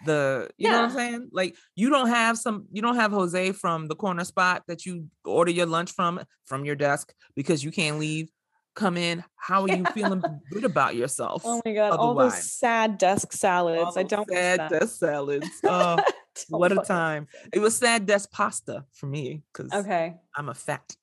The 0.05 0.51
you 0.59 0.71
know 0.71 0.83
what 0.83 0.91
I'm 0.91 0.97
saying? 0.97 1.29
Like 1.33 1.57
you 1.75 1.91
don't 1.91 2.09
have 2.09 2.39
some 2.39 2.67
you 2.71 2.83
don't 2.83 2.97
have 2.97 3.11
Jose 3.13 3.53
from 3.53 3.89
the 3.89 3.97
corner 3.97 4.25
spot 4.25 4.63
that 4.69 4.87
you 4.87 5.07
order 5.25 5.51
your 5.51 5.67
lunch 5.67 5.91
from 5.91 6.21
from 6.45 6.65
your 6.65 6.77
desk 6.77 7.13
because 7.35 7.65
you 7.65 7.73
can't 7.73 7.99
leave. 7.99 8.29
Come 8.77 8.97
in. 8.99 9.25
How 9.37 9.63
are 9.63 9.69
you 9.69 9.85
feeling 9.95 10.23
good 10.53 10.65
about 10.65 10.95
yourself? 10.95 11.43
oh 11.45 11.61
my 11.65 11.73
god, 11.73 11.93
all 11.93 12.15
those 12.15 12.41
sad 12.53 12.99
desk 12.99 13.33
salads. 13.33 13.97
I 13.97 14.03
don't 14.05 14.29
sad 14.31 14.69
desk 14.71 14.99
salads. 14.99 15.49
Oh, 15.65 15.97
what 16.51 16.71
a 16.71 16.77
time. 16.77 17.29
It 17.51 17.61
was 17.61 17.75
sad 17.79 18.05
desk 18.05 18.31
pasta 18.31 18.85
for 18.93 19.07
me 19.07 19.43
because 19.53 19.73
Okay. 19.73 20.17
I'm 20.37 20.51
a 20.51 20.55
fat. 20.55 20.95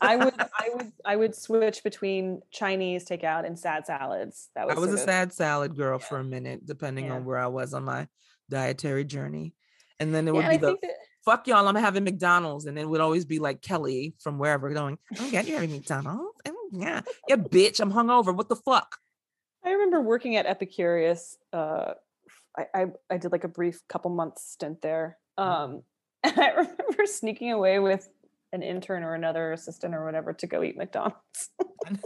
I 0.00 0.14
would 0.14 0.34
I 0.38 0.70
would 0.74 0.92
I 1.04 1.16
would 1.16 1.34
switch 1.34 1.82
between 1.82 2.40
Chinese 2.52 3.04
takeout 3.04 3.44
and 3.44 3.58
sad 3.58 3.84
salads. 3.86 4.48
That 4.54 4.68
was 4.68 4.76
I 4.76 4.78
was 4.78 4.90
a 4.90 4.94
of- 4.94 5.00
sad 5.00 5.32
salad 5.32 5.76
girl 5.76 5.98
yeah. 6.00 6.06
for 6.06 6.18
a 6.18 6.24
minute, 6.24 6.64
depending 6.64 7.06
Yeah. 7.06 7.14
on 7.14 7.24
where 7.24 7.38
I 7.38 7.48
was 7.48 7.74
on 7.74 7.82
my 7.84 8.06
dietary 8.48 9.04
journey. 9.04 9.54
And 9.98 10.14
then 10.14 10.28
it 10.28 10.34
would 10.34 10.44
and 10.44 10.60
be 10.60 10.66
I 10.66 10.70
the 10.70 10.78
fuck 11.24 11.48
y'all, 11.48 11.66
I'm 11.66 11.74
having 11.74 12.04
McDonald's. 12.04 12.66
And 12.66 12.76
then 12.76 12.84
it 12.84 12.88
would 12.88 13.00
always 13.00 13.24
be 13.24 13.40
like 13.40 13.60
Kelly 13.62 14.14
from 14.20 14.38
wherever 14.38 14.70
going, 14.70 14.98
Oh 15.18 15.26
yeah, 15.26 15.42
you're 15.42 15.56
having 15.60 15.72
McDonald's? 15.72 16.22
Oh, 16.46 16.59
yeah. 16.70 17.00
Yeah, 17.28 17.36
bitch, 17.36 17.80
I'm 17.80 17.92
hungover. 17.92 18.34
What 18.34 18.48
the 18.48 18.56
fuck? 18.56 18.98
I 19.64 19.72
remember 19.72 20.00
working 20.00 20.36
at 20.36 20.46
Epicurious. 20.46 21.36
Uh, 21.52 21.92
I, 22.56 22.66
I 22.74 22.86
I 23.10 23.16
did 23.18 23.32
like 23.32 23.44
a 23.44 23.48
brief 23.48 23.80
couple 23.88 24.10
months 24.10 24.42
stint 24.52 24.80
there. 24.82 25.18
Um, 25.36 25.82
and 26.22 26.38
I 26.38 26.48
remember 26.50 27.06
sneaking 27.06 27.52
away 27.52 27.78
with 27.78 28.08
an 28.52 28.62
intern 28.62 29.04
or 29.04 29.14
another 29.14 29.52
assistant 29.52 29.94
or 29.94 30.04
whatever 30.04 30.32
to 30.32 30.46
go 30.46 30.62
eat 30.62 30.76
McDonald's. 30.76 31.50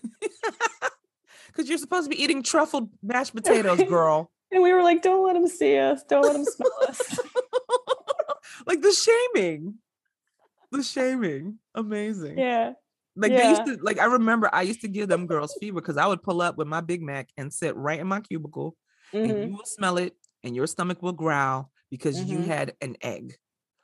Because 1.55 1.69
you're 1.69 1.78
supposed 1.78 2.11
to 2.11 2.16
be 2.16 2.20
eating 2.23 2.43
truffled 2.43 2.89
mashed 3.03 3.35
potatoes, 3.36 3.82
girl. 3.85 4.31
And 4.51 4.62
we 4.62 4.73
were 4.73 4.82
like, 4.82 5.03
"Don't 5.03 5.24
let 5.24 5.36
him 5.36 5.47
see 5.47 5.78
us. 5.78 6.03
Don't 6.03 6.23
let 6.23 6.35
him 6.36 6.45
smell 6.45 6.73
us." 6.89 7.19
like 8.66 8.81
the 8.82 8.93
shaming. 8.93 9.74
The 10.73 10.82
shaming. 10.82 11.59
Amazing. 11.74 12.39
yeah. 12.39 12.73
Like 13.16 13.32
they 13.36 13.49
used 13.51 13.65
to 13.66 13.78
like 13.82 13.99
I 13.99 14.07
remember 14.07 14.51
I 14.53 14.62
used 14.62 14.81
to 14.82 14.89
give 14.89 15.09
them 15.09 15.27
girls 15.27 15.55
fever 15.61 15.81
because 15.81 15.97
I 15.97 16.07
would 16.07 16.23
pull 16.23 16.43
up 16.43 16.57
with 16.57 16.66
my 16.66 16.81
Big 16.81 17.01
Mac 17.03 17.28
and 17.36 17.53
sit 17.53 17.77
right 17.77 18.01
in 18.01 18.07
my 18.09 18.20
cubicle 18.20 18.77
Mhm. 19.15 19.24
and 19.31 19.45
you 19.51 19.57
will 19.57 19.65
smell 19.66 19.99
it 19.99 20.16
and 20.43 20.57
your 20.57 20.66
stomach 20.66 21.01
will 21.03 21.12
growl 21.12 21.70
because 21.91 22.20
you 22.23 22.39
Mhm. 22.41 22.47
had 22.47 22.74
an 22.81 22.97
egg. 23.03 23.36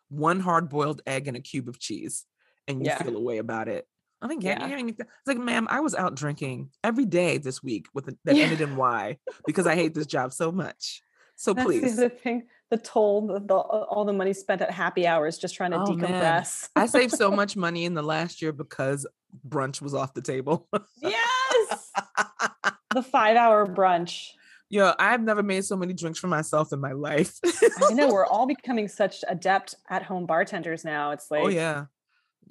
One 0.08 0.40
hard 0.40 0.68
boiled 0.68 1.02
egg 1.06 1.28
and 1.28 1.36
a 1.36 1.40
cube 1.40 1.68
of 1.68 1.78
cheese. 1.78 2.26
And 2.66 2.80
you 2.80 2.86
Yeah. 2.86 2.98
feel 3.02 3.16
a 3.16 3.20
way 3.20 3.38
about 3.38 3.68
it. 3.68 3.86
I 4.22 4.28
think 4.28 4.42
yeah. 4.42 4.66
Yeah. 4.66 4.84
It's 4.86 4.98
like, 5.26 5.38
ma'am, 5.38 5.66
I 5.70 5.80
was 5.80 5.94
out 5.94 6.14
drinking 6.14 6.70
every 6.84 7.06
day 7.06 7.38
this 7.38 7.62
week 7.62 7.86
with 7.94 8.08
a, 8.08 8.18
that 8.24 8.36
Yeah. 8.36 8.44
ended 8.44 8.60
in 8.60 8.76
Y 8.76 9.18
because 9.46 9.66
I 9.66 9.74
hate 9.76 9.94
this 9.94 10.06
job 10.06 10.32
so 10.32 10.52
much. 10.52 11.02
So 11.36 11.54
That's 11.54 11.66
please. 11.66 11.96
the 11.96 12.10
thing. 12.10 12.48
The 12.70 12.78
toll, 12.78 13.26
the, 13.26 13.40
the, 13.40 13.54
all 13.54 14.04
the 14.04 14.12
money 14.12 14.32
spent 14.32 14.62
at 14.62 14.70
happy 14.70 15.06
hours 15.06 15.38
just 15.38 15.56
trying 15.56 15.72
to 15.72 15.78
Oh, 15.78 15.84
decompress. 15.84 16.68
I 16.76 16.86
saved 16.86 17.12
so 17.12 17.30
much 17.42 17.56
money 17.56 17.84
in 17.84 17.94
the 17.94 18.02
last 18.02 18.40
year 18.40 18.52
because 18.52 19.06
brunch 19.48 19.82
was 19.82 19.94
off 19.94 20.14
the 20.14 20.22
table. 20.22 20.68
yes. 21.02 21.92
the 22.94 23.02
five 23.02 23.36
hour 23.36 23.66
brunch. 23.66 24.28
Yo, 24.68 24.92
I've 25.00 25.22
never 25.22 25.42
made 25.42 25.64
so 25.64 25.76
many 25.76 25.92
drinks 25.92 26.20
for 26.20 26.28
myself 26.28 26.72
in 26.72 26.80
my 26.80 26.92
life. 26.92 27.40
I 27.82 27.92
know 27.92 28.08
we're 28.08 28.26
all 28.30 28.46
becoming 28.46 28.86
such 28.86 29.24
adept 29.26 29.74
at 29.88 30.04
home 30.04 30.26
bartenders 30.26 30.84
now. 30.84 31.10
It's 31.10 31.26
oh, 31.30 31.34
like 31.34 31.44
oh 31.44 31.48
yeah. 31.48 31.86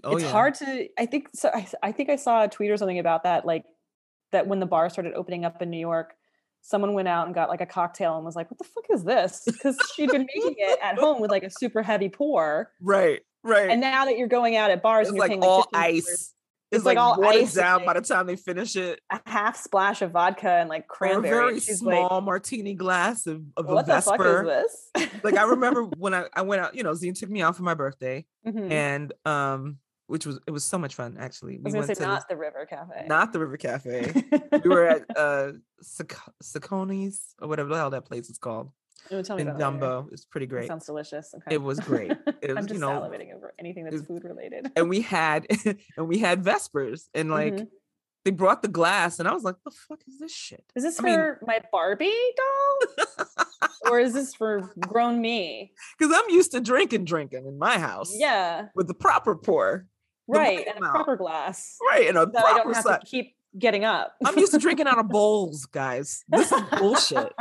Oh 0.04 0.16
it's 0.16 0.24
yeah. 0.24 0.32
hard 0.32 0.56
to 0.56 0.90
I 0.98 1.06
think 1.06 1.30
so 1.34 1.50
I, 1.54 1.66
I 1.82 1.92
think 1.94 2.10
I 2.10 2.18
saw 2.18 2.44
a 2.44 2.50
tweet 2.50 2.72
or 2.72 2.78
something 2.78 3.00
about 3.00 3.24
that 3.24 3.46
like 3.46 3.64
that 4.34 4.48
when 4.48 4.60
the 4.60 4.66
bar 4.66 4.90
started 4.90 5.14
opening 5.14 5.46
up 5.46 5.62
in 5.62 5.70
New 5.70 5.80
York 5.80 6.14
someone 6.62 6.94
went 6.94 7.08
out 7.08 7.26
and 7.26 7.34
got 7.36 7.50
like 7.50 7.62
a 7.62 7.66
cocktail 7.66 8.16
and 8.16 8.26
was 8.26 8.36
like 8.36 8.50
what 8.52 8.58
the 8.58 8.64
fuck 8.64 8.86
is 8.94 9.04
this 9.04 9.42
because 9.46 9.78
she'd 9.96 10.10
been 10.12 10.28
making 10.36 10.56
it 10.58 10.80
at 10.84 10.98
home 11.00 11.20
with 11.22 11.32
like 11.32 11.44
a 11.44 11.50
super 11.50 11.82
heavy 11.82 12.10
pour 12.10 12.72
Right. 12.82 13.22
Right. 13.44 13.70
and 13.70 13.80
now 13.82 14.06
that 14.06 14.18
you're 14.18 14.28
going 14.28 14.56
out 14.58 14.70
at 14.72 14.82
bars 14.84 15.04
it's 15.08 15.10
and 15.10 15.18
you're 15.18 15.24
like 15.24 15.32
paying 15.32 15.44
all 15.44 15.66
like 15.74 15.94
$15 15.94 15.96
ice. 15.98 16.08
It's, 16.10 16.34
It's 16.72 16.86
like, 16.86 16.98
like 16.98 17.04
all 17.04 17.20
watered 17.20 17.42
ice 17.44 17.54
down 17.56 17.84
by 17.86 17.94
the 17.94 18.02
time 18.02 18.28
they 18.28 18.36
finish 18.36 18.76
it. 18.76 19.00
a 19.10 19.20
half 19.26 19.58
splash 19.58 20.02
of 20.04 20.12
vodka 20.12 20.50
and 20.52 20.70
like 20.70 20.82
Or 20.84 20.84
a 20.84 20.88
cranberry 20.98 21.32
very 21.32 21.60
she's 21.60 21.80
small 21.80 22.22
martini 22.22 22.76
glass 22.76 23.26
of, 23.26 23.42
of 23.58 23.66
what 23.66 23.86
a 23.86 23.88
the 23.88 24.02
fuck 24.02 24.18
Vesper. 24.20 24.44
is 24.44 24.92
this 24.96 25.24
like 25.24 25.36
I 25.38 25.44
remember 25.46 25.84
when 25.98 26.14
I, 26.14 26.26
I 26.34 26.42
went 26.44 26.62
out, 26.62 26.76
you 26.76 26.84
know, 26.84 26.92
Zine 26.92 27.18
took 27.18 27.30
me 27.30 27.42
out 27.42 27.56
for 27.56 27.64
my 27.64 27.74
birthday 27.74 28.26
Mhm. 28.46 28.72
and 28.72 29.14
um 29.26 29.78
which 30.10 30.26
was 30.26 30.40
it 30.48 30.52
was 30.52 30.64
so 30.64 30.78
much 30.78 30.96
fun 30.96 31.16
actually. 31.20 31.54
I 31.54 31.58
We 31.58 31.64
was 31.64 31.74
gonna 31.74 31.88
went 31.88 31.98
say 31.98 32.04
to 32.04 32.10
not 32.10 32.28
the 32.28 32.36
river 32.36 32.66
cafe 32.70 33.06
not 33.08 33.32
the 33.34 33.40
River 33.40 33.58
Cafe. 33.58 34.12
we 34.64 34.70
were 34.70 34.86
at 34.96 35.04
uh 35.18 35.52
Sac- 35.82 36.34
Cecconi's 36.44 37.36
or 37.42 37.48
whatever 37.48 37.70
the 37.70 37.78
hell 37.78 37.92
that 37.92 38.06
place 38.06 38.30
is 38.30 38.38
called 38.38 38.72
Oh, 39.12 39.22
tell 39.22 39.38
me 39.38 39.44
in 39.44 39.48
about 39.48 39.62
it 39.62 39.66
later. 39.66 39.86
Dumbo. 39.86 40.12
It's 40.12 40.26
pretty 40.26 40.46
great. 40.46 40.68
sounds 40.68 40.86
delicious 40.86 41.34
okay 41.38 41.56
It 41.56 41.62
was 41.62 41.80
great. 41.80 42.12
It 42.42 42.52
i'm 42.58 42.66
just 42.68 42.74
you 42.74 42.80
know, 42.80 42.90
salivating 42.90 43.34
over 43.36 43.54
anything 43.60 43.84
that's 43.86 43.98
was- 43.98 44.06
food 44.06 44.24
related 44.26 44.72
and 44.76 44.90
we 44.90 45.02
had 45.02 45.48
and 45.98 46.08
we 46.08 46.18
had 46.20 46.44
Vespers 46.44 47.08
and 47.14 47.30
like 47.32 47.54
Mhm. 47.54 47.68
they 48.26 48.32
brought 48.32 48.62
the 48.62 48.68
glass 48.80 49.20
and 49.20 49.28
I 49.30 49.34
was 49.34 49.44
like, 49.44 49.56
the 49.64 49.72
fuck 49.72 50.02
is 50.08 50.20
this 50.20 50.34
shit? 50.34 50.66
Is 50.76 50.84
this 50.84 51.00
I 51.00 51.04
mean- 51.04 51.16
for 51.16 51.40
my 51.48 51.60
Barbie 51.72 52.12
doll? 52.42 53.26
or 53.90 54.00
is 54.00 54.14
this 54.14 54.36
for 54.36 54.70
grown 54.92 55.20
me? 55.22 55.72
Because 55.98 56.14
I'm 56.16 56.30
used 56.30 56.52
to 56.52 56.60
drinking, 56.60 57.06
drinking 57.06 57.46
in 57.48 57.58
my 57.58 57.80
house. 57.80 58.12
Yeah, 58.16 58.68
With 58.76 58.88
the 58.88 58.94
proper 58.94 59.36
pour. 59.36 59.88
Right. 60.38 60.68
And 60.68 60.78
a 60.78 60.90
proper 60.90 61.16
glass 61.18 61.78
Right. 61.92 62.08
And 62.08 62.18
a 62.18 62.26
that 62.28 62.46
I 62.46 62.58
don't 62.58 62.74
have 62.74 62.84
size. 62.84 63.00
to 63.02 63.06
keep 63.06 63.36
getting 63.58 63.84
up. 63.84 64.14
I'm 64.26 64.38
used 64.38 64.52
to 64.54 64.60
drinking 64.60 64.88
out 64.88 65.00
of 65.00 65.08
bowls, 65.10 65.66
guys. 65.66 66.24
This 66.30 66.52
is 66.52 66.62
bullshit. 66.78 67.34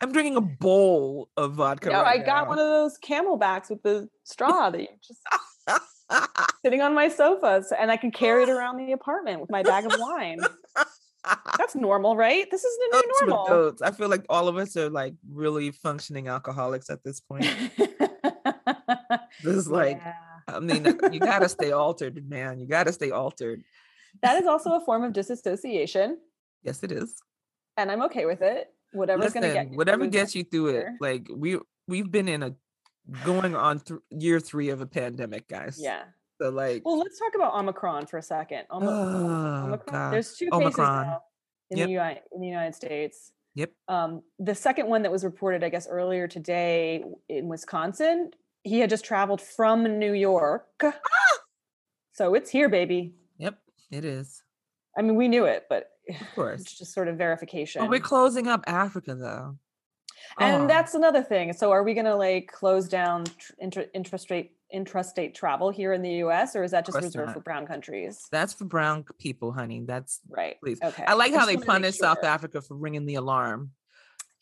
I'm 0.00 0.12
drinking 0.12 0.36
a 0.36 0.40
bowl 0.42 1.30
of 1.36 1.54
vodka. 1.54 1.88
No, 1.88 2.02
right 2.02 2.20
I 2.20 2.24
got 2.24 2.44
now. 2.44 2.48
one 2.50 2.58
of 2.58 2.66
those 2.66 2.98
CamelBaks 2.98 3.70
with 3.70 3.82
the 3.82 4.08
straw 4.24 4.68
that 4.70 4.80
you 4.80 4.88
just 5.02 5.20
sitting 6.64 6.82
on 6.82 6.94
my 6.94 7.08
sofa 7.08 7.62
so- 7.66 7.76
and 7.76 7.90
I 7.90 7.96
can 7.96 8.10
carry 8.10 8.42
it 8.42 8.48
around 8.50 8.76
the 8.76 8.92
apartment 8.92 9.40
with 9.40 9.50
my 9.50 9.62
bag 9.62 9.86
of 9.86 9.92
wine. 9.98 10.38
That's 11.58 11.74
normal, 11.74 12.14
right? 12.16 12.46
This 12.50 12.62
is 12.62 12.78
the 12.78 13.02
new 13.22 13.26
normal. 13.26 13.72
I 13.82 13.90
feel 13.90 14.08
like 14.08 14.24
all 14.28 14.46
of 14.48 14.58
us 14.58 14.76
are 14.76 14.90
like 14.90 15.14
really 15.28 15.72
functioning 15.72 16.28
alcoholics 16.28 16.88
at 16.90 17.02
this 17.02 17.20
point. 17.20 17.46
This 19.42 19.56
is 19.56 19.68
like, 19.68 19.98
Yeah. 19.98 20.14
I 20.48 20.60
mean, 20.60 20.84
you 21.12 21.20
gotta 21.20 21.48
stay 21.58 21.72
altered, 21.72 22.28
man. 22.28 22.58
You 22.60 22.66
gotta 22.66 22.92
stay 22.92 23.10
altered. 23.10 23.62
that 24.22 24.40
is 24.40 24.46
also 24.46 24.72
a 24.74 24.80
form 24.84 25.04
of 25.04 25.12
disassociation, 25.12 26.18
Yes, 26.62 26.82
it 26.82 26.92
is. 26.92 27.16
and 27.76 27.90
I'm 27.90 28.02
okay 28.02 28.26
with 28.26 28.42
it. 28.42 28.68
Whatever's 28.92 29.26
Listen, 29.26 29.42
gonna 29.42 29.54
get 29.54 29.70
you 29.72 29.76
whatever 29.76 30.06
gets 30.06 30.34
you 30.34 30.44
through 30.44 30.68
it. 30.68 30.86
Like 31.00 31.28
we 31.34 31.58
we've 31.88 32.10
been 32.10 32.28
in 32.28 32.42
a 32.42 32.54
going 33.24 33.54
on 33.54 33.80
th- 33.80 34.00
year 34.10 34.40
three 34.40 34.70
of 34.70 34.80
a 34.80 34.86
pandemic, 34.86 35.48
guys. 35.48 35.78
Yeah. 35.80 36.02
So 36.40 36.50
like, 36.50 36.82
Well, 36.84 36.98
let's 36.98 37.18
talk 37.18 37.34
about 37.34 37.54
Omicron 37.54 38.06
for 38.06 38.18
a 38.18 38.22
second. 38.22 38.64
Omi- 38.70 38.86
Oh, 38.88 39.64
Omicron. 39.66 39.80
God. 39.92 40.12
There's 40.12 40.34
two 40.36 40.48
Omicron. 40.52 41.04
cases 41.04 41.08
now 41.08 41.22
in 41.70 41.78
Yep. 41.78 41.86
the 41.86 41.92
United 41.92 42.22
in 42.32 42.40
the 42.40 42.46
United 42.48 42.74
States. 42.74 43.32
Yep. 43.54 43.72
Um, 43.88 44.22
the 44.38 44.54
second 44.54 44.86
one 44.88 45.02
that 45.02 45.10
was 45.12 45.24
reported, 45.24 45.64
I 45.64 45.68
guess, 45.70 45.88
earlier 45.88 46.28
today 46.28 47.04
in 47.28 47.48
Wisconsin, 47.48 48.30
he 48.66 48.80
had 48.80 48.90
just 48.90 49.04
traveled 49.04 49.40
from 49.40 49.98
New 49.98 50.12
York. 50.12 50.66
Ah! 50.82 50.92
So 52.12 52.34
it's 52.34 52.50
here, 52.50 52.68
baby. 52.68 53.14
yep, 53.38 53.58
it 53.90 54.04
is. 54.04 54.42
I 54.98 55.02
mean, 55.02 55.14
we 55.16 55.28
knew 55.28 55.44
it, 55.44 55.66
but 55.68 55.90
Of 56.08 56.16
course. 56.34 56.62
it's 56.62 56.78
just 56.78 56.92
sort 56.94 57.08
of 57.08 57.16
verification. 57.16 57.82
But 57.82 57.90
we're 57.90 58.00
closing 58.00 58.48
up 58.48 58.64
Africa 58.66 59.14
though. 59.14 59.56
and 60.40 60.64
Oh, 60.64 60.66
that's 60.66 60.94
another 60.94 61.22
thing. 61.22 61.52
So 61.52 61.70
are 61.72 61.82
we 61.82 61.94
going 61.94 62.06
to 62.06 62.16
like 62.16 62.50
close 62.50 62.88
down 62.88 63.24
tr- 63.24 63.52
intra- 63.60 63.86
intrastate 63.94 64.50
intrastate 64.74 65.32
travel 65.32 65.70
here 65.70 65.92
in 65.92 66.02
the 66.02 66.10
U.S. 66.26 66.56
or 66.56 66.64
is 66.64 66.72
that 66.72 66.84
just 66.84 67.00
reserved 67.00 67.32
for 67.32 67.38
brown 67.40 67.66
countries? 67.68 68.26
that's 68.32 68.52
for 68.52 68.64
brown 68.64 69.04
people, 69.20 69.52
honey. 69.52 69.84
That's 69.86 70.20
Right. 70.28 70.56
please. 70.60 70.80
Okay. 70.82 71.04
I 71.06 71.14
like 71.14 71.30
how 71.32 71.46
just 71.46 71.48
they 71.48 71.54
wanted 71.54 71.66
to 71.66 71.72
make 71.72 71.82
punish 71.82 71.98
South. 71.98 72.24
Africa 72.24 72.60
for 72.60 72.74
ringing 72.74 73.06
the 73.06 73.14
alarm. 73.14 73.70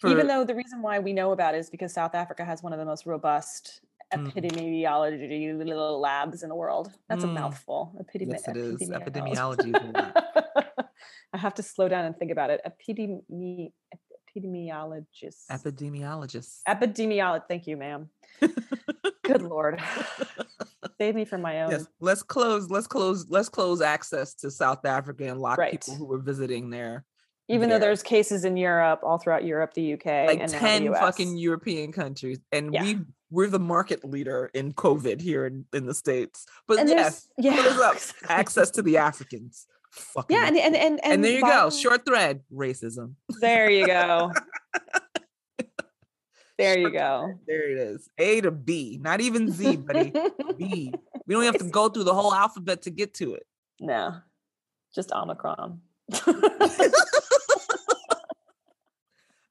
Even 0.07 0.27
though 0.27 0.45
the 0.45 0.55
reason 0.55 0.81
why 0.83 0.99
we 0.99 1.13
know 1.15 1.33
about 1.33 1.55
it 1.55 1.59
is 1.59 1.71
because 1.71 1.93
South 1.95 2.15
Africa 2.15 2.45
has 2.45 2.63
one 2.63 2.73
of 2.73 2.79
the 2.79 2.85
most 2.85 3.05
robust. 3.07 3.81
Epidemiology 4.13 5.57
little 5.57 6.01
labs 6.01 6.43
in 6.43 6.49
the 6.49 6.55
world. 6.55 6.93
That's 7.09 7.25
a 7.25 7.27
Mm. 7.27 7.35
mouthful. 7.35 7.95
Epidemi- 8.03 8.33
Yes, 8.33 8.49
it 8.49 8.57
is. 8.57 8.81
epidemiology. 8.91 9.75
A. 9.75 10.85
I 11.33 11.39
have 11.39 11.55
to 11.55 11.63
slow 11.63 11.89
down 11.89 12.05
and 12.05 12.17
think 12.17 12.31
about 12.31 12.51
it. 12.51 12.61
Epidemi- 12.67 13.73
epidemiologist. 14.37 15.47
Epidemiologists. 15.51 16.61
Epidemiologist. 16.69 17.43
Thank 17.49 17.67
you, 17.67 17.77
ma'am. 17.77 18.09
Good 19.25 19.43
lord. 19.43 19.81
Save 21.01 21.15
me 21.15 21.25
from 21.25 21.41
my 21.43 21.63
own. 21.63 21.71
yes, 21.71 21.87
let's 22.01 22.23
close. 22.23 22.71
Let's 22.71 22.87
close. 22.87 23.27
Let's 23.29 23.49
close 23.49 23.81
access 23.81 24.35
to 24.37 24.51
South 24.51 24.85
Africa 24.85 25.27
and 25.27 25.41
lock 25.41 25.59
Right. 25.59 25.73
people 25.73 25.95
who 25.97 26.05
were 26.07 26.19
visiting 26.19 26.71
there 26.71 27.05
Even 27.49 27.69
though 27.69 27.79
there's 27.79 28.03
cases 28.03 28.45
in 28.45 28.57
Europe, 28.57 29.01
all 29.03 29.19
throughout 29.19 29.45
Europe, 29.45 29.75
the 29.75 29.95
UK, 29.95 30.07
like 30.27 30.41
and 30.41 30.53
now 30.53 30.59
10 30.59 30.85
the 30.85 30.93
US. 30.93 31.01
fucking 31.01 31.37
European 31.37 31.91
countries. 31.93 32.39
And 32.53 32.73
Yeah. 32.73 32.83
we 32.83 32.99
we're 33.35 33.51
the 33.51 33.59
market 33.59 34.05
leader 34.05 34.49
in 34.55 34.73
COVID 34.73 35.21
here 35.21 35.45
in, 35.45 35.65
in 35.73 35.87
the 35.87 35.95
States. 35.95 36.47
But 36.69 36.79
and 36.79 36.89
yes, 36.89 37.29
yeah, 37.39 37.93
access 38.29 38.71
to 38.73 38.83
the 38.83 38.99
Africans. 38.99 39.67
Fucking 39.91 40.37
Yeah, 40.37 40.47
and 40.47 40.57
and 40.57 40.77
and, 40.77 41.01
and, 41.05 41.25
there 41.25 41.33
you 41.33 41.43
go. 41.43 41.71
Short 41.71 42.05
thread, 42.07 42.41
racism. 42.53 43.15
There 43.41 43.71
you 43.71 43.87
go. 43.87 44.33
there 46.59 46.79
you 46.79 46.91
go. 46.91 47.35
There 47.47 47.71
it 47.71 47.79
is. 47.79 48.09
A 48.19 48.41
to 48.41 48.51
B. 48.51 48.99
Not 49.01 49.21
even 49.21 49.51
Z, 49.51 49.77
buddy. 49.77 50.13
B. 50.57 50.93
We 51.27 51.35
don't 51.35 51.45
have 51.45 51.57
to 51.57 51.65
go 51.65 51.89
through 51.89 52.05
the 52.05 52.13
whole 52.13 52.35
alphabet 52.35 52.83
to 52.83 52.91
get 52.91 53.15
to 53.15 53.33
it. 53.33 53.47
no, 53.81 54.17
just 54.95 55.11
Omicron. 55.11 55.81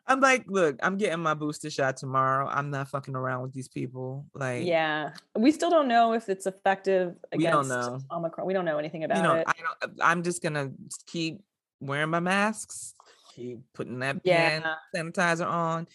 I'm 0.05 0.19
like, 0.19 0.43
look, 0.47 0.77
I'm 0.83 0.97
getting 0.97 1.21
my 1.21 1.33
booster 1.33 1.69
shot 1.69 1.95
tomorrow. 1.97 2.47
I'm 2.47 2.69
not 2.69 2.89
fucking 2.89 3.15
around 3.15 3.41
with 3.43 3.53
these 3.53 3.69
people. 3.69 4.25
Like, 4.33 4.65
yeah, 4.65 5.11
we 5.37 5.51
still 5.51 5.69
don't 5.69 5.87
know 5.87 6.13
if 6.13 6.27
it's 6.27 6.45
effective 6.45 7.15
We 7.35 7.45
don't 7.45 7.65
against 7.65 7.69
know. 7.69 7.99
Omicron. 8.11 8.45
We 8.45 8.53
don't 8.53 8.65
know 8.65 8.77
anything 8.77 9.03
about 9.05 9.17
you 9.17 9.23
know, 9.23 9.35
it. 9.35 9.47
I 9.47 9.53
don't, 9.81 9.93
I'm 10.01 10.23
just 10.23 10.43
gonna 10.43 10.71
keep 11.07 11.41
wearing 11.79 12.09
my 12.09 12.19
masks, 12.19 12.93
keep 13.33 13.59
putting 13.73 13.99
that 13.99 14.17
Yeah. 14.25 14.49
hand 14.49 14.65
sanitizer 14.95 15.47
on, 15.47 15.87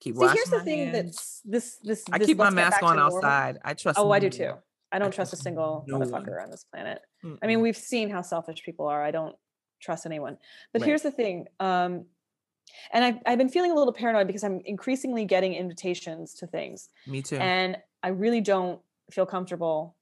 keep 0.00 0.16
See, 0.18 0.26
here's 0.28 0.50
the 0.50 0.60
thing 0.60 0.92
hands. 0.92 0.92
that's 0.92 1.40
this 1.44 1.76
this. 1.82 2.04
I 2.12 2.18
this 2.18 2.26
keep 2.26 2.36
my 2.36 2.50
mask 2.50 2.82
on 2.82 2.98
outside. 2.98 3.58
I 3.64 3.72
trust. 3.74 3.98
Oh, 3.98 4.10
I 4.10 4.18
do 4.18 4.28
too. 4.28 4.52
I 4.92 4.98
don't 4.98 5.08
I 5.08 5.10
trust 5.16 5.32
a 5.32 5.36
single 5.36 5.84
no 5.88 5.98
one. 5.98 6.08
motherfucker 6.08 6.42
on 6.42 6.50
this 6.50 6.64
planet. 6.64 7.00
I 7.24 7.26
Mm-mm. 7.26 7.46
mean, 7.46 7.60
we've 7.62 7.76
seen 7.76 8.10
how 8.10 8.20
selfish 8.22 8.62
people 8.62 8.86
are. 8.86 9.02
I 9.02 9.10
don't 9.10 9.34
trust 9.80 10.06
anyone. 10.06 10.36
But 10.72 10.82
Right. 10.82 10.88
here's 10.88 11.02
the 11.02 11.10
thing. 11.10 11.46
Um, 11.58 12.04
and 12.92 13.04
I've, 13.04 13.18
I've 13.26 13.38
been 13.38 13.48
feeling 13.48 13.70
a 13.70 13.74
little 13.74 13.92
paranoid 13.92 14.26
because 14.26 14.44
I'm 14.44 14.60
increasingly 14.64 15.24
getting 15.24 15.54
invitations 15.54 16.34
to 16.34 16.46
things. 16.46 16.88
me 17.06 17.22
too. 17.22 17.36
And 17.36 17.76
I 18.02 18.08
really 18.08 18.40
don't 18.40 18.80
feel 19.10 19.26
comfortable 19.26 19.96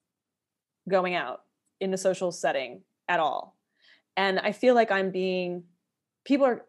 going 0.88 1.14
out 1.14 1.42
in 1.80 1.92
a 1.94 1.96
social 1.96 2.32
setting 2.32 2.82
at 3.08 3.20
all. 3.20 3.56
And 4.16 4.38
I 4.38 4.52
feel 4.52 4.74
like 4.74 4.90
I'm 4.90 5.10
being, 5.10 5.64
people 6.24 6.46
are, 6.46 6.64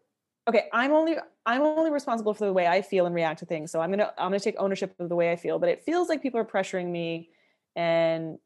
okay, 0.48 0.70
I'm 0.72 0.91
only, 0.91 1.15
I'm 1.45 1.61
only 1.61 1.91
responsible 1.91 2.34
for 2.34 2.45
the 2.45 2.53
way 2.53 2.68
I 2.68 2.82
feel 2.82 3.06
and 3.06 3.14
react 3.14 3.40
to 3.40 3.45
things. 3.45 3.72
So 3.72 3.82
I'm 3.82 3.90
going 3.90 3.99
to, 3.99 4.14
I'm 4.18 4.30
going 4.30 4.40
to 4.40 4.44
take 4.44 4.56
ownership 4.57 4.95
of 4.99 5.10
the 5.10 5.15
way 5.15 5.32
I 5.32 5.36
feel, 5.36 5.60
but 5.60 5.70
it 5.70 5.84
feels 5.84 6.10
like 6.10 6.22
people 6.22 6.40
are 6.40 6.45
pressuring 6.45 6.88
me 6.88 7.30
and 7.76 8.38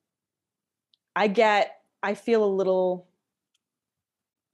I 1.16 1.28
get, 1.28 1.82
I 2.02 2.14
feel 2.14 2.44
a 2.44 2.46
little, 2.46 3.08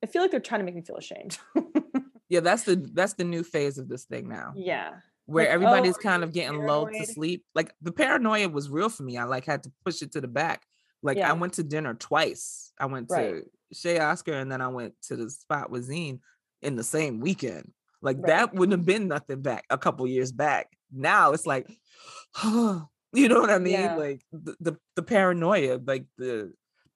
I 0.04 0.08
feel 0.08 0.22
like 0.22 0.32
they're 0.32 0.40
trying 0.40 0.60
to 0.60 0.66
make 0.66 0.76
me 0.76 0.82
feel 0.82 0.98
ashamed. 0.98 1.38
yeah, 2.34 2.40
that's 2.40 2.64
the 2.64 2.76
that's 2.94 3.14
the 3.14 3.24
new 3.24 3.44
phase 3.44 3.78
of 3.78 3.88
this 3.88 4.06
thing 4.06 4.28
now, 4.28 4.54
yeah. 4.56 4.94
where 5.28 5.46
Like, 5.46 5.52
oh, 5.52 5.54
everybody's 5.54 5.98
are 5.98 6.02
kind 6.02 6.24
of 6.24 6.34
getting 6.34 6.66
lulled 6.66 6.92
to 6.94 7.06
sleep. 7.06 7.46
Like 7.54 7.72
the 7.80 7.92
paranoia 7.92 8.50
was 8.50 8.72
real 8.72 8.90
for 8.90 9.04
me. 9.04 9.18
I 9.18 9.26
like 9.26 9.46
had 9.46 9.62
to 9.64 9.72
push 9.86 10.02
it 10.02 10.14
to 10.14 10.22
the 10.22 10.28
back. 10.28 10.64
Like 11.04 11.18
Yeah. 11.18 11.30
I 11.30 11.34
went 11.34 11.54
to 11.54 11.64
dinner 11.64 11.94
twice. 11.94 12.72
I 12.80 12.88
went 12.88 13.12
Right. 13.12 13.44
to 13.44 13.78
Chez 13.80 14.00
Oskar 14.00 14.34
and 14.34 14.52
then 14.52 14.62
I 14.62 14.68
went 14.70 14.96
to 15.10 15.16
the 15.16 15.30
spot 15.30 15.70
with 15.70 15.88
Zine 15.88 16.22
in 16.64 16.76
the 16.76 16.84
same 16.84 17.20
weekend. 17.20 17.72
Like 18.02 18.18
Right. 18.18 18.28
that 18.28 18.56
wouldn't 18.56 18.80
have 18.80 18.86
been 18.86 19.08
nothing 19.08 19.44
back 19.44 19.66
a 19.70 19.78
couple 19.78 20.08
years 20.08 20.32
back. 20.32 20.76
Now 20.92 21.34
it's 21.34 21.46
like, 21.46 21.68
you 22.44 23.28
know 23.30 23.42
what 23.42 23.52
I 23.52 23.60
mean? 23.60 23.74
Yeah. 23.74 23.96
Like 23.96 24.22
the, 24.32 24.56
the 24.60 24.78
the 24.96 25.04
paranoia, 25.04 25.80
like 25.86 26.06
the 26.18 26.52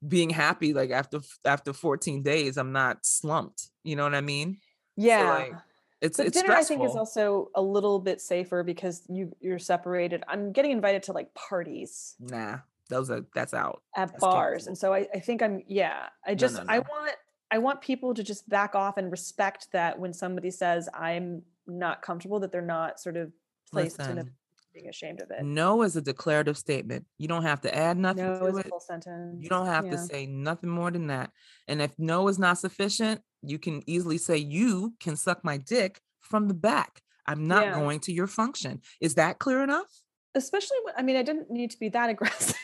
being 0.08 0.32
happy, 0.32 0.74
like 0.74 0.90
after 0.90 1.20
after 1.46 1.74
14 1.74 2.24
days, 2.24 2.58
I'm 2.58 2.72
not 2.72 3.06
slumped. 3.06 3.70
You 3.84 3.96
know 3.96 4.04
what 4.04 4.16
I 4.16 4.22
mean? 4.22 4.58
Yeah. 4.98 5.30
like, 5.30 5.54
It's 6.02 6.18
but 6.18 6.28
it's 6.28 6.34
dinner 6.38 6.48
stressful. 6.54 6.76
I 6.76 6.80
think 6.80 6.90
is 6.90 6.96
also 6.96 7.50
a 7.56 7.62
little 7.62 8.00
bit 8.00 8.20
safer 8.22 8.64
because 8.64 9.04
you 9.08 9.36
you're 9.40 9.60
separated. 9.60 10.24
I'm 10.28 10.52
getting 10.52 10.72
invited 10.72 11.04
to 11.04 11.14
like 11.14 11.34
parties 11.34 12.16
nah, 12.20 12.58
those 12.90 13.10
are 13.10 13.26
that's 13.34 13.54
out. 13.54 13.82
at 13.96 14.10
That's 14.10 14.20
bars, 14.20 14.52
canceled. 14.66 14.68
and 14.70 14.78
so 14.78 14.94
I, 14.94 15.08
I 15.14 15.20
think 15.20 15.42
I'm 15.42 15.64
yeah. 15.68 16.10
I 16.26 16.36
just 16.36 16.56
no, 16.56 16.66
I 16.68 16.78
no. 16.78 16.84
want 16.90 17.12
I 17.50 17.58
want 17.60 17.82
people 17.82 18.14
to 18.14 18.24
just 18.24 18.48
back 18.50 18.76
off 18.76 18.98
and 18.98 19.10
respect 19.10 19.72
that 19.72 19.98
when 19.98 20.14
somebody 20.14 20.52
says 20.52 20.90
I'm 20.94 21.44
not 21.66 22.02
comfortable, 22.02 22.40
that 22.42 22.52
they're 22.52 22.62
not 22.62 23.00
sort 23.00 23.18
of 23.18 23.32
placed 23.72 24.00
in 24.00 24.06
a 24.06 24.14
Listen, 24.16 24.32
being 24.78 24.90
ashamed 24.90 25.22
of 25.22 25.32
it. 25.32 25.44
no 25.44 25.82
is 25.82 25.96
a 25.96 26.02
declarative 26.02 26.58
statement. 26.58 27.06
You 27.18 27.28
don't 27.28 27.44
have 27.44 27.62
to 27.62 27.76
add 27.76 27.98
nothing 27.98 28.24
No 28.26 28.40
to 28.40 28.46
is 28.48 28.56
a 28.58 28.60
it. 28.60 28.68
full 28.70 28.80
sentence. 28.80 29.42
You 29.42 29.50
don't 29.50 29.66
have 29.66 29.90
to 29.90 29.98
say 29.98 30.26
nothing 30.28 30.70
more 30.70 30.92
than 30.92 31.08
that. 31.08 31.32
And 31.68 31.82
if 31.82 31.92
no 31.98 32.28
is 32.28 32.38
not 32.38 32.58
sufficient, 32.60 33.22
you 33.42 33.58
can 33.60 33.82
easily 33.88 34.18
say 34.20 34.38
you 34.38 34.94
can 35.00 35.16
suck 35.16 35.44
my 35.44 35.58
dick 35.58 36.00
from 36.20 36.48
the 36.48 36.54
back. 36.54 37.02
I'm 37.26 37.48
not 37.48 37.64
Yeah. 37.66 37.74
going 37.80 38.00
to 38.02 38.14
your 38.14 38.28
function. 38.28 38.82
Is 39.02 39.16
that 39.16 39.40
clear 39.40 39.64
enough? 39.64 39.88
Especially 40.36 40.78
when 40.84 40.94
I 40.98 41.02
mean 41.02 41.16
I 41.16 41.24
didn't 41.24 41.50
need 41.50 41.72
to 41.72 41.80
be 41.80 41.90
that 41.90 42.10
aggressive. 42.10 42.56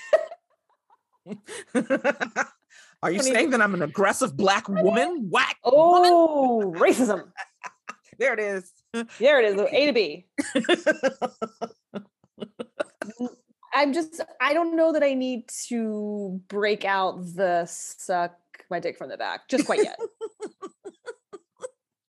Are 1.25 1.33
you 3.11 3.19
I 3.19 3.23
mean- 3.23 3.23
saying 3.23 3.49
that 3.51 3.61
I'm 3.61 3.73
an 3.73 3.81
aggressive 3.81 4.37
black 4.37 4.69
woman? 4.69 5.29
Whack 5.31 5.57
woman? 5.65 6.11
oh, 6.13 6.73
racism. 6.77 7.31
There 8.19 8.31
it 8.33 8.39
is. 8.39 8.71
There 9.19 9.41
it 9.41 9.45
is. 9.45 9.59
A 9.71 9.85
to 9.87 9.93
B. 9.93 10.25
I'm 13.73 13.91
just 13.91 14.21
I 14.39 14.53
don't 14.53 14.75
know 14.75 14.93
that 14.93 15.01
I 15.03 15.15
need 15.15 15.47
to 15.67 16.39
break 16.47 16.85
out 16.85 17.25
the 17.35 17.65
suck 17.65 18.37
my 18.69 18.79
dick 18.79 18.97
from 18.97 19.09
the 19.09 19.17
back 19.17 19.47
just 19.47 19.65
quite 19.65 19.83
yet. 19.83 19.99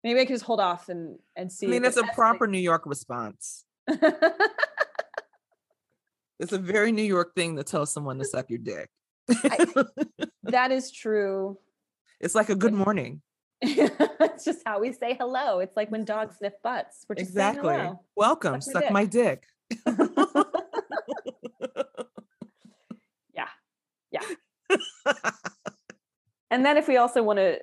Maybe 0.04 0.20
I 0.20 0.26
can 0.26 0.36
just 0.36 0.46
hold 0.46 0.60
off 0.60 0.90
and 0.90 1.20
and 1.36 1.52
see. 1.52 1.68
I 1.68 1.70
mean, 1.70 1.84
that's 1.84 1.98
a 1.98 2.04
proper 2.16 2.48
New 2.48 2.60
York 2.60 2.86
response. 2.86 3.64
It's 6.40 6.52
a 6.52 6.58
very 6.58 6.92
New 6.92 7.04
York 7.04 7.36
thing 7.36 7.56
to 7.56 7.64
tell 7.64 7.86
someone 7.86 8.18
to 8.20 8.26
suck 8.26 8.50
your 8.50 8.60
dick. 8.60 8.90
that 10.44 10.72
is 10.72 10.92
true. 10.92 11.58
it's 12.20 12.36
like 12.36 12.50
a 12.50 12.56
good 12.56 12.74
morning. 12.74 13.22
it's 14.20 14.44
just 14.44 14.60
how 14.66 14.80
we 14.80 14.92
say 14.92 15.16
hello. 15.20 15.60
It's 15.60 15.76
like 15.78 15.90
when 15.92 16.04
dogs 16.06 16.38
sniff 16.38 16.54
butts. 16.64 17.06
We're 17.08 17.16
just 17.16 17.30
Exactly. 17.30 17.76
hello. 17.76 18.02
Welcome. 18.16 18.62
Suck 18.62 18.84
Suck 18.84 18.92
my 18.92 19.02
my 19.02 19.06
dick. 19.06 19.44
Yeah. 23.36 23.48
Yeah. 24.12 24.22
And 26.52 26.64
then 26.64 26.78
if 26.78 26.88
we 26.88 26.98
also 26.98 27.24
want 27.24 27.40
to 27.40 27.60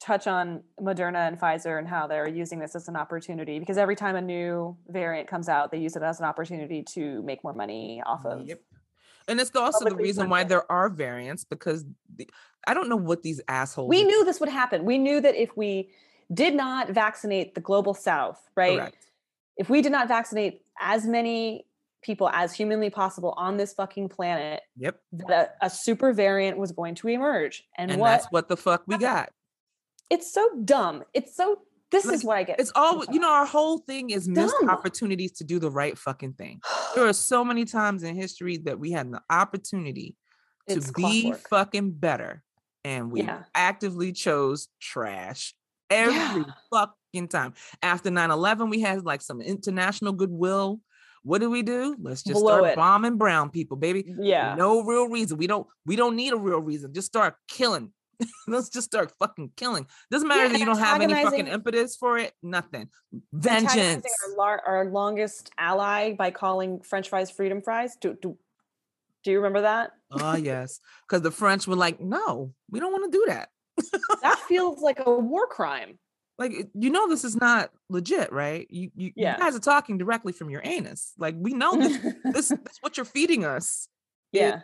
touch 0.00 0.26
on 0.26 0.64
Moderna 0.80 1.28
and 1.28 1.38
Pfizer 1.38 1.78
and 1.78 1.86
how 1.86 2.08
they're 2.08 2.26
using 2.26 2.58
this 2.58 2.74
as 2.74 2.88
an 2.88 2.96
opportunity, 2.96 3.60
because 3.60 3.78
every 3.78 3.94
time 3.94 4.16
a 4.16 4.20
new 4.20 4.76
variant 4.88 5.28
comes 5.28 5.48
out, 5.48 5.70
they 5.70 5.78
use 5.78 5.94
it 5.94 6.02
as 6.02 6.18
an 6.18 6.26
opportunity 6.26 6.82
to 6.94 7.22
make 7.22 7.44
more 7.44 7.54
money 7.54 8.02
off 8.04 8.26
of. 8.26 8.48
Yep. 8.48 8.60
And 9.28 9.40
it's 9.40 9.54
also 9.54 9.84
the 9.88 9.94
reason 9.96 10.28
why 10.28 10.44
there 10.44 10.70
are 10.70 10.88
variants 10.88 11.44
because 11.44 11.84
the, 12.14 12.28
I 12.66 12.74
don't 12.74 12.88
know 12.88 12.96
what 12.96 13.22
these 13.22 13.40
assholes. 13.48 13.88
We 13.88 14.04
knew 14.04 14.24
this 14.24 14.40
would 14.40 14.48
happen. 14.48 14.84
We 14.84 14.98
knew 14.98 15.20
that 15.20 15.34
if 15.34 15.56
we 15.56 15.90
did 16.32 16.54
not 16.54 16.90
vaccinate 16.90 17.54
the 17.54 17.60
global 17.60 17.94
south, 17.94 18.40
right? 18.56 18.78
Correct. 18.78 19.06
If 19.56 19.70
we 19.70 19.82
did 19.82 19.92
not 19.92 20.08
vaccinate 20.08 20.62
as 20.80 21.06
many 21.06 21.66
people 22.02 22.28
as 22.30 22.52
humanly 22.52 22.90
possible 22.90 23.32
on 23.36 23.56
this 23.56 23.72
fucking 23.72 24.08
planet, 24.10 24.60
Yep. 24.76 25.00
that 25.12 25.56
a, 25.62 25.66
a 25.66 25.70
super 25.70 26.12
variant 26.12 26.58
was 26.58 26.72
going 26.72 26.94
to 26.96 27.08
emerge. 27.08 27.64
And, 27.78 27.90
And 27.90 28.00
what 28.00 28.08
that's 28.10 28.26
what 28.26 28.48
the 28.48 28.56
fuck 28.56 28.82
we 28.86 28.98
got. 28.98 29.30
it's 30.10 30.30
so 30.32 30.48
dumb. 30.64 31.02
It's 31.14 31.34
so 31.34 31.60
this 31.94 32.04
Like, 32.06 32.14
is 32.14 32.24
what 32.24 32.36
I 32.36 32.42
get. 32.42 32.60
It's 32.60 32.72
all 32.74 33.04
you 33.10 33.18
know. 33.20 33.30
Our 33.30 33.46
whole 33.46 33.78
thing 33.78 34.10
is 34.10 34.28
missed 34.28 34.54
Dumb. 34.60 34.70
opportunities 34.70 35.32
to 35.32 35.44
do 35.44 35.58
the 35.58 35.70
right 35.70 35.96
fucking 35.96 36.34
thing. 36.34 36.60
There 36.94 37.06
are 37.06 37.12
so 37.12 37.44
many 37.44 37.64
times 37.64 38.02
in 38.02 38.14
history 38.16 38.58
that 38.58 38.78
we 38.78 38.90
had 38.92 39.10
the 39.12 39.22
opportunity 39.30 40.16
to 40.68 40.76
It's 40.76 40.90
be 40.90 41.22
clockwork. 41.30 41.48
fucking 41.48 41.92
better, 41.92 42.42
and 42.84 43.10
we 43.12 43.22
Yeah. 43.22 43.44
actively 43.54 44.12
chose 44.12 44.68
trash 44.80 45.54
every 45.90 46.14
Yeah. 46.14 46.44
fucking 46.72 47.28
time. 47.28 47.54
After 47.82 48.10
9-11, 48.10 48.70
we 48.70 48.80
had 48.80 49.04
like 49.04 49.22
some 49.22 49.40
international 49.40 50.12
goodwill. 50.12 50.80
What 51.22 51.40
do 51.40 51.48
we 51.50 51.62
do? 51.62 51.96
Let's 52.00 52.22
just 52.22 52.38
Blow 52.40 52.58
start 52.58 52.72
it. 52.72 52.76
bombing 52.76 53.16
brown 53.16 53.48
people, 53.50 53.76
baby. 53.78 54.04
yeah. 54.18 54.54
No 54.56 54.82
real 54.84 55.08
reason. 55.08 55.38
We 55.38 55.46
don't 55.46 55.66
we 55.86 55.96
don't 55.96 56.16
need 56.16 56.32
a 56.32 56.36
real 56.36 56.60
reason. 56.60 56.92
Just 56.92 57.06
start 57.06 57.36
killing. 57.48 57.92
Let's 58.48 58.68
just 58.68 58.86
start 58.86 59.12
fucking 59.18 59.52
killing. 59.56 59.86
Doesn't 60.10 60.28
matter 60.28 60.44
Yeah, 60.46 60.48
that 60.52 60.58
you 60.60 60.66
don't 60.66 60.78
have 60.78 61.00
any 61.00 61.14
fucking 61.14 61.46
impetus 61.46 61.96
for 61.96 62.18
it. 62.18 62.32
Nothing. 62.42 62.88
Vengeance. 63.32 64.06
Our, 64.30 64.36
lar- 64.36 64.62
our 64.66 64.84
longest 64.86 65.50
ally 65.58 66.12
by 66.14 66.30
calling 66.30 66.80
French 66.80 67.08
fries 67.08 67.30
freedom 67.30 67.62
fries. 67.62 67.96
Do 68.00 68.16
do, 68.20 68.36
do 69.24 69.30
you 69.30 69.38
remember 69.38 69.62
that? 69.62 69.92
Oh 70.10 70.36
yes. 70.36 70.80
Because 71.08 71.22
the 71.22 71.30
French 71.30 71.66
were 71.66 71.76
like, 71.76 72.00
no, 72.00 72.52
we 72.70 72.80
don't 72.80 72.92
want 72.92 73.10
to 73.10 73.18
do 73.18 73.24
that. 73.28 73.48
That 74.22 74.38
feels 74.48 74.80
like 74.82 75.00
a 75.04 75.10
war 75.10 75.46
crime. 75.46 75.98
Like 76.36 76.52
you 76.74 76.90
know 76.90 77.08
this 77.08 77.24
is 77.24 77.36
not 77.36 77.70
legit, 77.88 78.32
right? 78.32 78.66
You 78.68 78.90
you, 78.96 79.12
Yeah. 79.14 79.34
you 79.36 79.38
guys 79.42 79.54
are 79.54 79.60
talking 79.60 79.98
directly 79.98 80.32
from 80.32 80.50
your 80.50 80.62
anus. 80.64 81.12
Like 81.16 81.36
we 81.38 81.52
know 81.54 81.76
this 81.76 81.96
this, 82.24 82.48
this 82.48 82.78
what 82.80 82.96
you're 82.96 83.06
feeding 83.06 83.44
us. 83.44 83.88
yeah. 84.32 84.62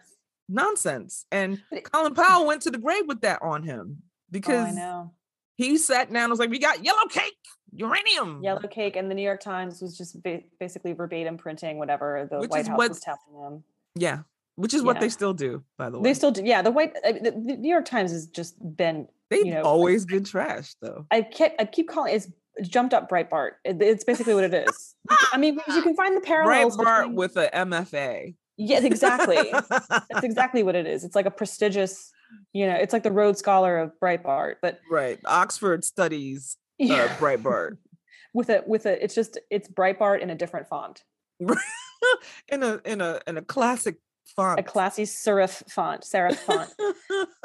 Nonsense. 0.51 1.25
And 1.31 1.63
it- 1.71 1.91
Colin 1.91 2.15
Powell 2.15 2.47
went 2.47 2.63
to 2.63 2.71
the 2.71 2.79
grave 2.79 3.05
with 3.07 3.21
that 3.23 3.41
on 3.43 3.63
him 3.63 3.99
Oh, 4.01 4.05
because 4.31 4.69
I 4.69 4.71
know. 4.73 5.13
he 5.57 5.77
sat 5.79 6.13
down 6.13 6.25
and 6.25 6.31
was 6.31 6.39
like, 6.39 6.51
"We 6.51 6.59
got 6.59 6.85
yellow 6.85 7.07
cake, 7.09 7.33
uranium, 7.73 8.43
yellow 8.43 8.67
cake," 8.69 8.97
and 8.97 9.11
the 9.11 9.15
New 9.15 9.23
York 9.23 9.41
Times 9.41 9.81
was 9.81 9.97
just 9.97 10.23
ba- 10.23 10.43
basically 10.59 10.93
verbatim 10.93 11.37
printing 11.37 11.79
whatever 11.79 12.29
the 12.31 12.39
Which 12.39 12.51
White 12.51 12.67
House 12.67 12.79
what- 12.79 12.89
was 12.91 13.01
telling 13.01 13.43
them. 13.43 13.65
Yeah, 13.95 14.21
which 14.57 14.75
is 14.75 14.83
what 14.83 14.97
Yeah. 14.97 15.01
they 15.01 15.09
still 15.09 15.33
do, 15.35 15.63
by 15.77 15.91
the 15.91 15.99
way. 15.99 16.05
They 16.11 16.15
still 16.15 16.31
do. 16.31 16.43
Yeah, 16.45 16.63
the 16.63 16.71
White 16.71 16.95
mean, 17.05 17.23
the, 17.23 17.31
the 17.33 17.57
New 17.57 17.69
York 17.71 17.85
Times 17.87 18.11
has 18.13 18.27
just 18.27 18.55
been. 18.77 19.09
They've 19.31 19.47
you 19.47 19.53
know, 19.53 19.59
like- 19.59 19.67
always 19.67 20.05
been 20.07 20.25
trash, 20.25 20.75
though. 20.81 21.07
I 21.11 21.23
keep 21.23 21.53
I 21.59 21.65
keep 21.65 21.89
calling 21.89 22.15
it's 22.15 22.29
jumped 22.63 22.93
up 22.95 23.09
Breitbart. 23.09 23.53
It- 23.65 23.81
it's 23.81 24.05
basically 24.05 24.35
what 24.35 24.45
it 24.45 24.55
is. 24.55 24.95
I 25.33 25.39
mean, 25.39 25.61
you 25.69 25.83
can 25.83 25.95
find 25.95 26.17
the 26.17 26.21
parallels. 26.33 26.77
Breitbart 26.77 26.99
between- 27.03 27.17
with 27.17 27.37
a 27.37 27.49
MFA. 27.55 28.35
Yes, 28.61 28.85
exactly. 28.85 29.53
That's 29.53 30.23
exactly 30.25 30.63
what 30.63 30.77
it 30.77 30.87
is. 30.87 31.05
It's 31.05 31.17
like 31.17 31.27
a 31.27 31.31
prestigious, 31.31 32.13
you 32.53 32.67
know, 32.67 32.75
it's 32.75 32.93
like 32.93 33.03
the 33.03 33.11
Rhodes 33.11 33.39
Scholar 33.39 33.79
of 33.79 33.93
Breitbart, 34.03 34.57
but 34.63 34.81
right. 34.91 35.19
Oxford 35.25 35.85
studies 35.85 36.57
uh, 36.81 36.85
yeah, 36.85 37.17
Breitbart 37.17 37.79
with 38.35 38.51
a 38.51 38.63
with 38.67 38.87
a 38.87 39.03
it's 39.03 39.15
just 39.15 39.39
it's 39.51 39.69
Breitbart 39.69 40.21
in 40.21 40.31
a 40.31 40.35
different 40.35 40.69
font, 40.69 41.03
in 42.49 42.63
a 42.63 42.81
in 42.85 43.01
a 43.01 43.21
in 43.27 43.37
a 43.39 43.43
classic 43.43 43.97
font. 44.37 44.61
a 44.61 44.63
classy 44.63 45.05
serif 45.05 45.69
font, 45.71 46.03
serif 46.03 46.37
font. 46.37 46.71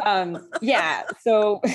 um 0.06 0.50
yeah 0.62 1.04
so 1.22 1.60
but 1.64 1.72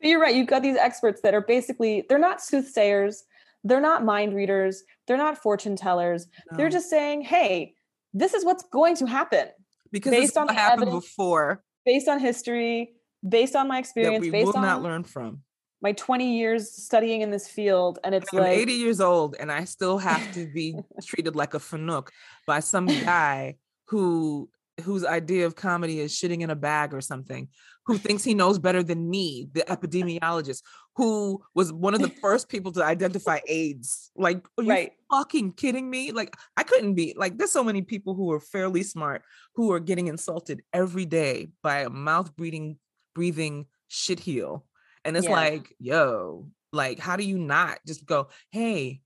you're 0.00 0.20
right 0.20 0.34
you've 0.34 0.48
got 0.48 0.62
these 0.62 0.76
experts 0.76 1.20
that 1.22 1.32
are 1.32 1.40
basically 1.40 2.04
they're 2.08 2.18
not 2.18 2.42
soothsayers 2.42 3.24
they're 3.64 3.80
not 3.80 4.04
mind 4.04 4.34
readers. 4.34 4.82
They're 5.06 5.16
not 5.16 5.38
fortune 5.38 5.74
tellers. 5.74 6.26
They're 6.56 6.68
just 6.68 6.90
saying 6.90 7.22
hey 7.22 7.74
this 8.14 8.32
is 8.32 8.44
what's 8.44 8.62
going 8.72 8.96
to 8.96 9.06
happen 9.06 9.48
because 9.90 10.12
based 10.12 10.38
on 10.38 10.48
happened 10.48 10.84
evidence 10.84 11.04
before 11.04 11.62
based 11.84 12.08
on 12.08 12.20
history 12.20 12.94
based 13.28 13.56
on 13.56 13.68
my 13.68 13.78
experience 13.78 14.26
based 14.30 14.46
will 14.46 14.56
on 14.56 14.62
not 14.62 14.82
learn 14.82 15.02
from. 15.02 15.42
my 15.82 15.92
20 15.92 16.38
years 16.38 16.70
studying 16.70 17.20
in 17.20 17.30
this 17.30 17.48
field 17.48 17.98
and 18.04 18.14
it's 18.14 18.32
I'm 18.32 18.40
like 18.40 18.56
80 18.56 18.72
years 18.72 19.00
old 19.00 19.36
and 19.38 19.50
I 19.50 19.64
still 19.64 19.98
have 19.98 20.32
to 20.34 20.46
be 20.46 20.76
treated 21.04 21.34
like 21.36 21.54
a 21.54 21.58
fanook 21.58 22.08
by 22.46 22.60
some 22.60 22.86
guy 22.86 23.56
who 23.88 24.48
whose 24.82 25.04
idea 25.04 25.46
of 25.46 25.54
comedy 25.54 26.00
is 26.00 26.12
shitting 26.12 26.40
in 26.40 26.50
a 26.50 26.56
bag 26.56 26.92
or 26.92 27.00
something, 27.00 27.48
who 27.86 27.98
thinks 27.98 28.24
he 28.24 28.34
knows 28.34 28.58
better 28.58 28.82
than 28.82 29.08
me, 29.08 29.48
the 29.52 29.62
epidemiologist, 29.62 30.62
who 30.96 31.42
was 31.54 31.72
one 31.72 31.94
of 31.94 32.00
the 32.00 32.08
first 32.22 32.48
people 32.48 32.72
to 32.72 32.84
identify 32.84 33.38
AIDS. 33.46 34.10
Like, 34.16 34.46
are 34.58 34.64
you 34.64 34.70
right 34.70 34.92
fucking 35.10 35.52
kidding 35.52 35.88
me? 35.88 36.12
Like, 36.12 36.36
I 36.56 36.64
couldn't 36.64 36.94
be 36.94 37.14
like, 37.16 37.38
there's 37.38 37.52
so 37.52 37.64
many 37.64 37.82
people 37.82 38.14
who 38.14 38.32
are 38.32 38.40
fairly 38.40 38.82
smart 38.82 39.22
who 39.54 39.72
are 39.72 39.80
getting 39.80 40.08
insulted 40.08 40.62
every 40.72 41.04
day 41.06 41.50
by 41.62 41.80
a 41.80 41.90
mouth 41.90 42.34
breathing, 42.36 42.78
breathing 43.14 43.66
shitheel. 43.90 44.62
And 45.04 45.16
it's 45.16 45.26
Yeah. 45.26 45.32
like, 45.32 45.74
yo, 45.78 46.48
like, 46.72 46.98
how 46.98 47.16
do 47.16 47.24
you 47.24 47.38
not 47.38 47.78
just 47.86 48.06
go, 48.06 48.28
hey, 48.50 49.02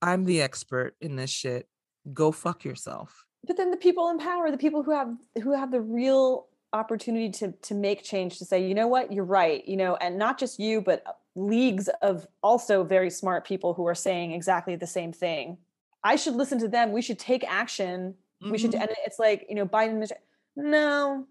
I'm 0.00 0.24
the 0.24 0.42
expert 0.42 0.96
in 1.00 1.14
this 1.14 1.30
shit. 1.30 1.68
Go 2.12 2.32
fuck 2.32 2.64
yourself. 2.64 3.24
But 3.46 3.56
then 3.56 3.70
the 3.70 3.76
people 3.76 4.08
in 4.10 4.18
power 4.18 4.50
the 4.50 4.58
people 4.58 4.82
who 4.82 4.90
have 4.92 5.14
who 5.42 5.52
have 5.52 5.70
the 5.70 5.80
real 5.80 6.46
opportunity 6.72 7.28
to 7.30 7.52
to 7.62 7.74
make 7.74 8.02
change 8.02 8.38
to 8.38 8.44
say 8.44 8.66
you 8.66 8.74
know 8.74 8.86
what 8.88 9.12
you're 9.12 9.24
right 9.24 9.66
you 9.68 9.76
know 9.76 9.96
and 9.96 10.18
not 10.18 10.38
just 10.38 10.58
you 10.58 10.80
but 10.80 11.02
uh, 11.06 11.12
leagues 11.34 11.88
of 12.02 12.26
also 12.42 12.84
very 12.84 13.10
smart 13.10 13.44
people 13.44 13.74
who 13.74 13.86
are 13.86 13.94
saying 13.94 14.32
exactly 14.32 14.76
the 14.76 14.86
same 14.86 15.12
thing 15.12 15.56
i 16.04 16.16
should 16.16 16.34
listen 16.34 16.58
to 16.58 16.68
them 16.68 16.92
we 16.92 17.02
should 17.02 17.18
take 17.18 17.44
action 17.50 18.14
we 18.50 18.58
should 18.58 18.72
Mhm. 18.72 18.80
and 18.82 18.90
it's 19.06 19.18
like 19.18 19.46
you 19.48 19.54
know 19.54 19.66
biden 19.66 20.02
is- 20.02 20.12
no 20.56 21.26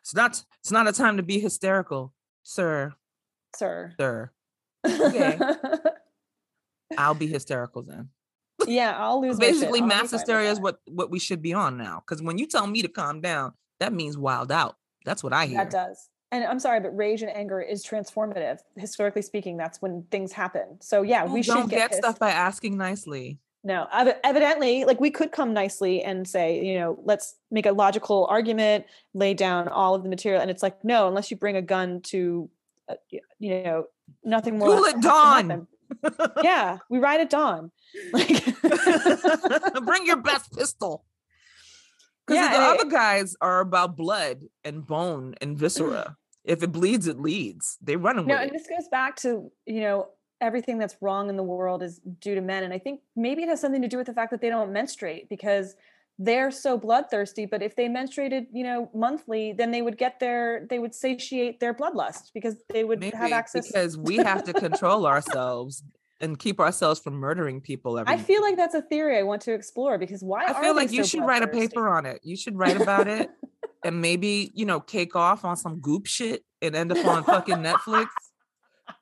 It's 0.00 0.14
not. 0.14 0.44
It's 0.60 0.70
not 0.70 0.86
a 0.86 0.92
time 0.92 1.16
to 1.16 1.22
be 1.22 1.40
hysterical, 1.40 2.12
sir. 2.42 2.92
sir 3.56 3.94
Sir, 3.98 4.30
Okay. 4.86 5.38
I'll 6.98 7.14
be 7.14 7.26
hysterical 7.26 7.82
then. 7.82 8.10
Yeah 8.66 8.96
i'll 8.98 9.20
lose. 9.20 9.38
Basically, 9.38 9.80
mass 9.80 10.10
hysteria 10.10 10.50
is 10.50 10.60
what 10.60 10.80
what 10.88 11.10
we 11.10 11.18
should 11.18 11.42
be 11.42 11.52
on 11.52 11.76
now. 11.76 12.02
Because 12.06 12.22
when 12.22 12.38
you 12.38 12.46
tell 12.46 12.66
me 12.66 12.82
to 12.82 12.88
calm 12.88 13.20
down, 13.20 13.52
that 13.80 13.92
means 13.92 14.16
wild 14.16 14.52
out. 14.52 14.76
That's 15.04 15.22
what 15.22 15.32
I 15.32 15.46
hear. 15.46 15.58
that 15.58 15.70
does 15.70 16.08
and 16.32 16.44
i'm 16.44 16.58
sorry 16.58 16.80
but 16.80 16.96
rage 16.96 17.22
and 17.22 17.30
anger 17.36 17.60
is 17.60 17.84
transformative 17.84 18.58
historically 18.76 19.22
speaking 19.22 19.56
that's 19.56 19.82
when 19.82 20.04
things 20.10 20.32
happen 20.32 20.78
so 20.80 21.02
yeah 21.02 21.22
People 21.22 21.34
we 21.34 21.42
should 21.42 21.68
get, 21.68 21.90
get 21.90 21.94
stuff 21.94 22.18
by 22.18 22.30
asking 22.30 22.76
nicely. 22.76 23.38
No, 23.64 23.86
evidently, 23.92 24.84
like 24.84 25.00
we 25.00 25.12
could 25.12 25.30
come 25.30 25.52
nicely 25.52 26.02
and 26.02 26.26
say, 26.26 26.64
you 26.64 26.80
know, 26.80 26.98
let's 27.04 27.36
make 27.52 27.64
a 27.64 27.70
logical 27.70 28.26
argument, 28.28 28.86
lay 29.14 29.34
down 29.34 29.68
all 29.68 29.94
of 29.94 30.02
the 30.02 30.08
material, 30.08 30.42
and 30.42 30.50
it's 30.50 30.64
like, 30.64 30.82
no, 30.84 31.06
unless 31.06 31.30
you 31.30 31.36
bring 31.36 31.54
a 31.54 31.62
gun 31.62 32.00
to, 32.06 32.50
uh, 32.88 32.94
you 33.38 33.62
know, 33.62 33.84
nothing 34.24 34.58
more. 34.58 34.88
At 34.88 34.96
to 34.96 35.00
dawn. 35.00 35.68
Yeah, 36.42 36.78
we 36.90 36.98
ride 36.98 37.20
at 37.20 37.30
dawn. 37.30 37.70
Like, 38.12 38.44
Bring 39.84 40.06
your 40.06 40.16
best 40.22 40.52
pistol. 40.56 41.04
Because 42.26 42.42
Yeah, 42.44 42.52
the 42.56 42.62
I- 42.62 42.74
other 42.74 42.90
guys 42.90 43.36
are 43.40 43.60
about 43.60 43.96
blood 43.96 44.42
and 44.64 44.86
bone 44.86 45.34
and 45.40 45.56
viscera. 45.58 46.04
Mm. 46.10 46.16
if 46.44 46.62
it 46.62 46.72
bleeds, 46.72 47.06
it 47.06 47.20
leads. 47.20 47.78
They 47.82 47.96
run 47.96 48.18
away. 48.18 48.28
no, 48.28 48.36
and 48.36 48.50
this 48.50 48.66
goes 48.68 48.88
back 48.90 49.16
to 49.16 49.50
you 49.66 49.80
know 49.80 50.08
everything 50.40 50.76
that's 50.78 50.96
wrong 51.00 51.28
in 51.28 51.36
the 51.36 51.42
world 51.42 51.82
is 51.82 52.00
due 52.20 52.34
to 52.34 52.40
men, 52.40 52.64
and 52.64 52.72
I 52.72 52.78
think 52.78 53.00
maybe 53.14 53.42
it 53.42 53.48
has 53.48 53.60
something 53.60 53.82
to 53.82 53.88
do 53.88 53.96
with 53.98 54.06
the 54.08 54.14
fact 54.14 54.30
that 54.32 54.40
they 54.40 54.48
don't 54.50 54.72
menstruate 54.72 55.28
because 55.28 55.74
they're 56.18 56.50
so 56.50 56.78
bloodthirsty 56.78 57.46
but 57.46 57.62
if 57.62 57.74
they 57.74 57.88
menstruated 57.88 58.46
you 58.52 58.62
know 58.62 58.90
monthly 58.94 59.52
then 59.52 59.70
they 59.70 59.82
would 59.82 59.96
get 59.96 60.20
their 60.20 60.66
they 60.68 60.78
would 60.78 60.94
satiate 60.94 61.58
their 61.58 61.72
bloodlust 61.72 62.30
because 62.34 62.56
they 62.68 62.84
would 62.84 63.02
have 63.02 63.14
Maybe 63.14 63.32
access 63.32 63.66
because 63.66 63.96
we 63.96 64.16
have 64.18 64.44
to 64.44 64.52
control 64.66 65.06
ourselves 65.06 65.82
and 66.22 66.38
keep 66.38 66.60
ourselves 66.60 67.00
from 67.00 67.14
murdering 67.14 67.60
people 67.60 67.98
every 67.98 68.14
I 68.14 68.16
feel 68.16 68.40
like 68.40 68.56
that's 68.56 68.74
a 68.74 68.82
theory 68.82 69.18
I 69.18 69.24
want 69.24 69.42
to 69.42 69.52
explore 69.52 69.98
because 69.98 70.22
why 70.22 70.44
I 70.46 70.62
feel 70.62 70.74
like 70.74 70.92
you 70.92 71.02
so 71.02 71.08
should 71.08 71.26
write 71.26 71.42
a 71.42 71.48
paper 71.48 71.88
on 71.88 72.06
it. 72.06 72.20
You 72.22 72.36
should 72.36 72.56
write 72.56 72.80
about 72.80 73.08
it 73.08 73.28
and 73.84 74.00
maybe, 74.00 74.52
you 74.54 74.64
know, 74.64 74.80
cake 74.80 75.16
off 75.16 75.44
on 75.44 75.56
some 75.56 75.80
goop 75.80 76.06
shit 76.06 76.44
and 76.62 76.76
end 76.76 76.92
up 76.92 77.04
on 77.04 77.24
fucking 77.24 77.56
Netflix. 77.56 78.06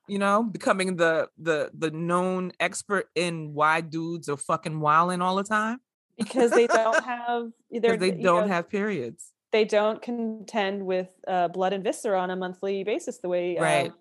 You 0.08 0.18
know, 0.18 0.42
becoming 0.42 0.96
the 0.96 1.28
the 1.38 1.70
the 1.76 1.90
known 1.90 2.52
expert 2.58 3.08
in 3.14 3.52
why 3.52 3.82
dudes 3.82 4.28
are 4.28 4.36
fucking 4.36 4.80
wilding 4.80 5.22
all 5.22 5.36
the 5.36 5.44
time 5.44 5.78
because 6.20 6.50
they 6.58 6.66
don't 6.66 7.04
have 7.04 7.42
they 7.70 7.78
you 8.16 8.22
don't 8.30 8.46
know, 8.48 8.54
have 8.54 8.68
periods. 8.68 9.32
they 9.52 9.64
don't 9.64 10.00
contend 10.02 10.76
with 10.92 11.08
uh, 11.26 11.48
blood 11.48 11.72
and 11.72 11.82
viscera 11.84 12.18
on 12.20 12.30
a 12.30 12.36
monthly 12.36 12.84
basis 12.84 13.18
the 13.18 13.28
way 13.28 13.56
Right. 13.58 13.90
uh, 13.90 13.94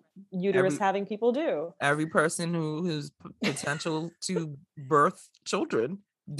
uterus 0.48 0.74
Every- 0.74 0.84
having 0.86 1.04
people 1.12 1.30
do. 1.32 1.72
Every 1.80 2.06
person 2.06 2.46
who 2.54 2.68
who's 2.86 3.10
p- 3.10 3.50
potential 3.52 3.98
to 4.28 4.56
birth 4.92 5.20
children 5.44 5.88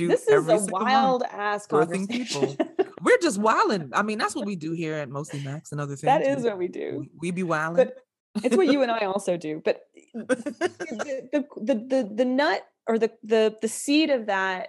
do 0.00 0.06
This 0.08 0.22
is 0.22 0.28
every 0.38 0.54
a 0.54 0.58
single 0.58 0.78
month. 0.80 0.90
wild 0.92 1.22
ass 1.30 1.66
birthing 1.66 2.06
conversation. 2.08 2.56
We're 3.02 3.18
just 3.28 3.38
wilding. 3.48 3.90
I 3.92 4.02
mean, 4.08 4.18
that's 4.18 4.36
what 4.36 4.46
we 4.46 4.56
do 4.66 4.72
here 4.72 4.94
at 5.02 5.08
Mostly 5.08 5.40
Max 5.42 5.72
and 5.72 5.80
other 5.80 5.96
things. 5.96 6.02
that 6.12 6.22
is 6.22 6.42
we, 6.44 6.48
what 6.50 6.58
we 6.58 6.68
do. 6.68 6.88
we, 7.00 7.10
we 7.22 7.30
be 7.40 7.42
wilding. 7.42 7.86
But 7.86 8.44
it's 8.44 8.56
what 8.56 8.68
you 8.68 8.82
and 8.82 8.90
I 8.92 9.00
also 9.12 9.36
do. 9.36 9.60
But 9.64 9.76
the, 10.14 11.28
the, 11.32 11.44
the, 11.68 11.74
the, 11.74 12.10
the 12.20 12.24
nut 12.24 12.62
or 12.86 12.98
the, 12.98 13.10
the, 13.24 13.56
the 13.62 13.68
seed 13.68 14.10
of 14.10 14.26
that 14.26 14.68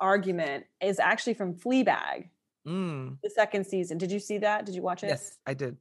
argument 0.00 0.64
is 0.80 0.98
actually 0.98 1.34
from 1.34 1.54
Fleabag, 1.54 2.28
Mm, 2.66 3.16
the 3.22 3.30
second 3.30 3.64
season. 3.66 3.96
Did 3.96 4.12
you 4.12 4.18
see 4.20 4.38
that? 4.38 4.66
Did 4.66 4.74
you 4.74 4.82
watch 4.82 5.02
it? 5.02 5.08
yes, 5.08 5.38
I 5.46 5.54
did. 5.54 5.76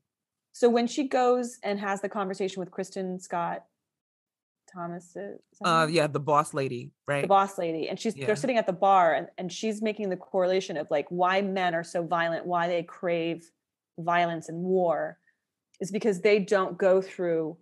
So 0.53 0.69
when 0.69 0.87
she 0.87 1.07
goes 1.07 1.59
and 1.61 1.79
has 1.79 2.01
the 2.01 2.09
conversation 2.09 2.61
with 2.61 2.71
Kristin 2.71 3.21
Scott 3.21 3.65
Thomas, 4.73 5.15
Uh, 5.63 5.87
yeah, 5.89 6.07
the 6.07 6.19
boss 6.19 6.53
lady, 6.53 6.91
right? 7.07 7.21
the 7.21 7.27
boss 7.27 7.57
lady, 7.57 7.89
and 7.89 7.99
she's 7.99 8.15
Yeah. 8.15 8.25
they're 8.27 8.35
sitting 8.35 8.57
at 8.57 8.67
the 8.67 8.73
bar, 8.73 9.13
and, 9.13 9.27
and 9.37 9.51
she's 9.51 9.81
making 9.81 10.09
the 10.09 10.17
correlation 10.17 10.77
of 10.77 10.89
like 10.89 11.07
why 11.09 11.41
men 11.41 11.75
are 11.75 11.83
so 11.83 12.03
violent, 12.03 12.45
why 12.45 12.67
they 12.67 12.83
crave 12.83 13.49
violence 13.97 14.49
and 14.49 14.63
war, 14.63 15.19
is 15.79 15.91
because 15.91 16.21
they 16.21 16.39
don't 16.39 16.77
go 16.77 17.01
through 17.01 17.57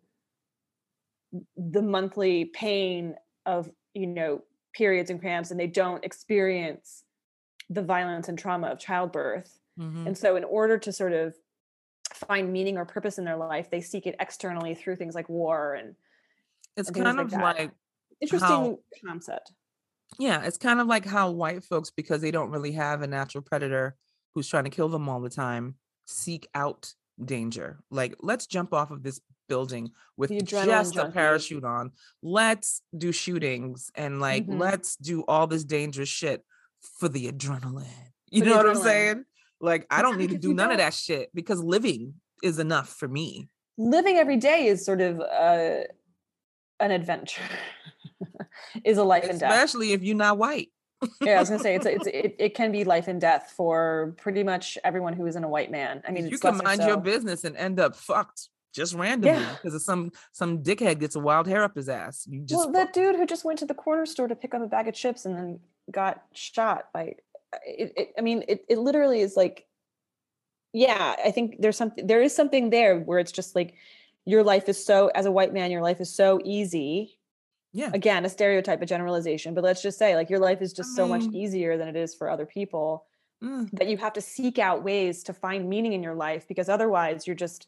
the 1.58 1.82
monthly 1.82 2.46
pain 2.46 3.16
of 3.46 3.70
you 3.94 4.08
know 4.08 4.42
periods 4.76 5.10
and 5.10 5.20
cramps, 5.20 5.52
and 5.52 5.60
they 5.60 5.68
don't 5.68 6.04
experience 6.06 7.04
the 7.70 7.84
violence 7.84 8.28
and 8.30 8.38
trauma 8.40 8.68
of 8.68 8.80
childbirth. 8.80 9.60
Mhm. 9.80 10.08
And 10.08 10.18
so, 10.18 10.36
in 10.36 10.44
order 10.44 10.78
to 10.78 10.92
sort 10.92 11.14
of 11.14 11.36
find 12.14 12.54
meaning 12.54 12.78
or 12.78 12.86
purpose 12.86 13.18
in 13.18 13.26
their 13.26 13.38
life, 13.38 13.70
they 13.72 13.82
seek 13.82 14.08
it 14.08 14.16
externally 14.20 14.76
through 14.76 14.96
things 14.98 15.16
like 15.16 15.30
war 15.30 15.74
and 15.76 15.96
It's 16.78 16.90
and 16.90 16.98
kind 16.98 17.20
of 17.20 17.32
that. 17.32 17.42
like, 17.42 17.72
interesting 18.22 18.78
concept. 19.06 19.52
yeah, 20.20 20.44
it's 20.44 20.58
kind 20.58 20.80
of 20.80 20.88
like 20.88 21.06
how 21.06 21.32
white 21.32 21.64
folks, 21.64 21.92
because 21.92 22.22
they 22.22 22.32
don't 22.32 22.52
really 22.52 22.72
have 22.74 23.02
a 23.02 23.08
natural 23.08 23.42
predator 23.42 23.98
who's 24.34 24.48
trying 24.48 24.64
to 24.66 24.70
kill 24.70 24.90
them 24.90 25.10
all 25.10 25.20
the 25.22 25.30
time, 25.30 25.76
seek 26.06 26.48
out 26.54 26.94
danger. 27.24 27.80
Like, 27.90 28.16
let's 28.22 28.48
jump 28.48 28.74
off 28.74 28.92
of 28.92 29.04
this 29.04 29.20
building 29.48 29.92
with 30.18 30.30
The 30.30 30.42
just 30.42 30.96
a 30.96 31.10
parachute 31.12 31.64
on. 31.64 31.92
Let's 32.22 32.82
do 32.98 33.12
shootings 33.12 33.92
and 33.96 34.20
like, 34.20 34.46
Mhm. 34.48 34.60
let's 34.60 34.96
do 34.96 35.24
all 35.28 35.48
this 35.48 35.64
dangerous 35.64 36.10
shit 36.10 36.44
for 37.00 37.08
the 37.10 37.32
adrenaline. 37.32 37.86
You 38.32 38.42
For 38.42 38.50
know 38.50 38.58
what 38.58 38.68
I'm 38.68 38.76
saying? 38.76 39.26
Like, 39.62 39.86
I 39.90 40.02
don't 40.02 40.18
need 40.18 40.32
to 40.32 40.38
do 40.38 40.54
none 40.54 40.72
of 40.72 40.78
that 40.80 40.94
shit 40.94 41.30
because 41.34 41.64
living 41.64 42.16
is 42.44 42.60
enough 42.60 42.90
for 42.90 43.08
me. 43.08 43.48
living 43.78 44.18
every 44.18 44.36
day 44.38 44.68
is 44.68 44.84
sort 44.86 45.00
of 45.02 45.20
uh, 45.22 45.84
an 46.80 46.92
adventure. 46.92 47.44
is 48.84 48.98
a 48.98 49.04
life 49.04 49.26
and 49.30 49.40
death. 49.40 49.52
Especially 49.52 49.92
if 49.94 50.04
you're 50.04 50.16
not 50.18 50.38
white. 50.38 50.70
yeah, 51.22 51.38
I 51.38 51.40
was 51.40 51.50
gonna 51.50 51.62
say 51.62 51.76
it's 51.76 51.86
it's 51.86 52.08
it, 52.22 52.36
it 52.40 52.56
can 52.56 52.72
be 52.72 52.84
life 52.84 53.08
and 53.08 53.22
death 53.22 53.54
for 53.56 54.16
pretty 54.18 54.44
much 54.44 54.78
everyone 54.84 55.14
who 55.14 55.26
isn't 55.28 55.44
a 55.44 55.48
white 55.48 55.72
man. 55.72 56.02
I 56.08 56.12
mean, 56.12 56.26
you 56.26 56.32
it's 56.34 56.42
can 56.42 56.58
mind 56.58 56.82
your 56.84 56.98
business 56.98 57.44
and 57.44 57.56
end 57.56 57.80
up 57.80 57.96
fucked 57.96 58.50
just 58.76 58.94
randomly 58.94 59.46
because 59.56 59.74
of 59.74 59.82
some 59.82 60.12
some 60.32 60.62
dickhead 60.62 61.00
gets 61.00 61.16
a 61.16 61.20
wild 61.20 61.48
hair 61.48 61.64
up 61.64 61.76
his 61.76 61.90
ass. 61.90 62.28
You 62.30 62.42
just 62.42 62.66
well, 62.66 62.72
that 62.74 62.94
dude 62.94 63.16
who 63.16 63.26
just 63.26 63.46
went 63.46 63.60
to 63.60 63.66
the 63.66 63.74
corner 63.74 64.06
store 64.06 64.28
to 64.28 64.36
pick 64.36 64.54
up 64.54 64.62
a 64.62 64.68
bag 64.68 64.88
of 64.88 64.94
chips 64.94 65.26
and 65.26 65.36
then 65.36 65.60
got 65.90 66.24
shot 66.34 66.90
by. 66.94 67.16
It, 67.66 67.94
it, 67.96 68.14
I 68.18 68.22
mean, 68.22 68.44
it, 68.48 68.66
it 68.68 68.78
literally 68.78 69.22
is 69.22 69.38
like, 69.38 69.66
yeah. 70.74 71.16
I 71.24 71.32
think 71.32 71.56
there's 71.60 71.78
something. 71.78 72.06
There 72.06 72.22
is 72.22 72.36
something 72.36 72.70
there 72.70 73.00
where 73.00 73.20
it's 73.20 73.32
just 73.32 73.56
like, 73.56 73.76
your 74.26 74.44
life 74.44 74.68
is 74.68 74.84
so 74.84 75.08
as 75.16 75.26
a 75.26 75.32
white 75.32 75.54
man, 75.54 75.72
your 75.72 75.82
life 75.82 76.02
is 76.02 76.14
so 76.14 76.42
easy. 76.44 77.18
yeah. 77.72 77.92
Again, 77.94 78.26
a 78.26 78.30
stereotype, 78.30 78.82
a 78.82 78.86
generalization, 78.86 79.54
but 79.54 79.64
let's 79.64 79.82
just 79.82 79.98
say 79.98 80.16
like 80.16 80.30
your 80.30 80.40
life 80.40 80.62
is 80.62 80.74
just 80.74 80.96
so 80.96 81.08
much 81.08 81.24
easier 81.32 81.78
than 81.78 81.88
it 81.88 81.96
is 81.96 82.14
for 82.14 82.30
other 82.30 82.46
people 82.46 83.06
Mm, 83.44 83.70
that 83.74 83.90
you 83.90 83.98
have 83.98 84.14
to 84.14 84.22
seek 84.22 84.60
out 84.60 84.82
ways 84.84 85.22
to 85.24 85.34
find 85.34 85.68
meaning 85.68 85.92
in 85.92 86.02
your 86.02 86.16
life 86.16 86.48
because 86.48 86.70
otherwise 86.70 87.28
you're 87.28 87.36
just 87.36 87.68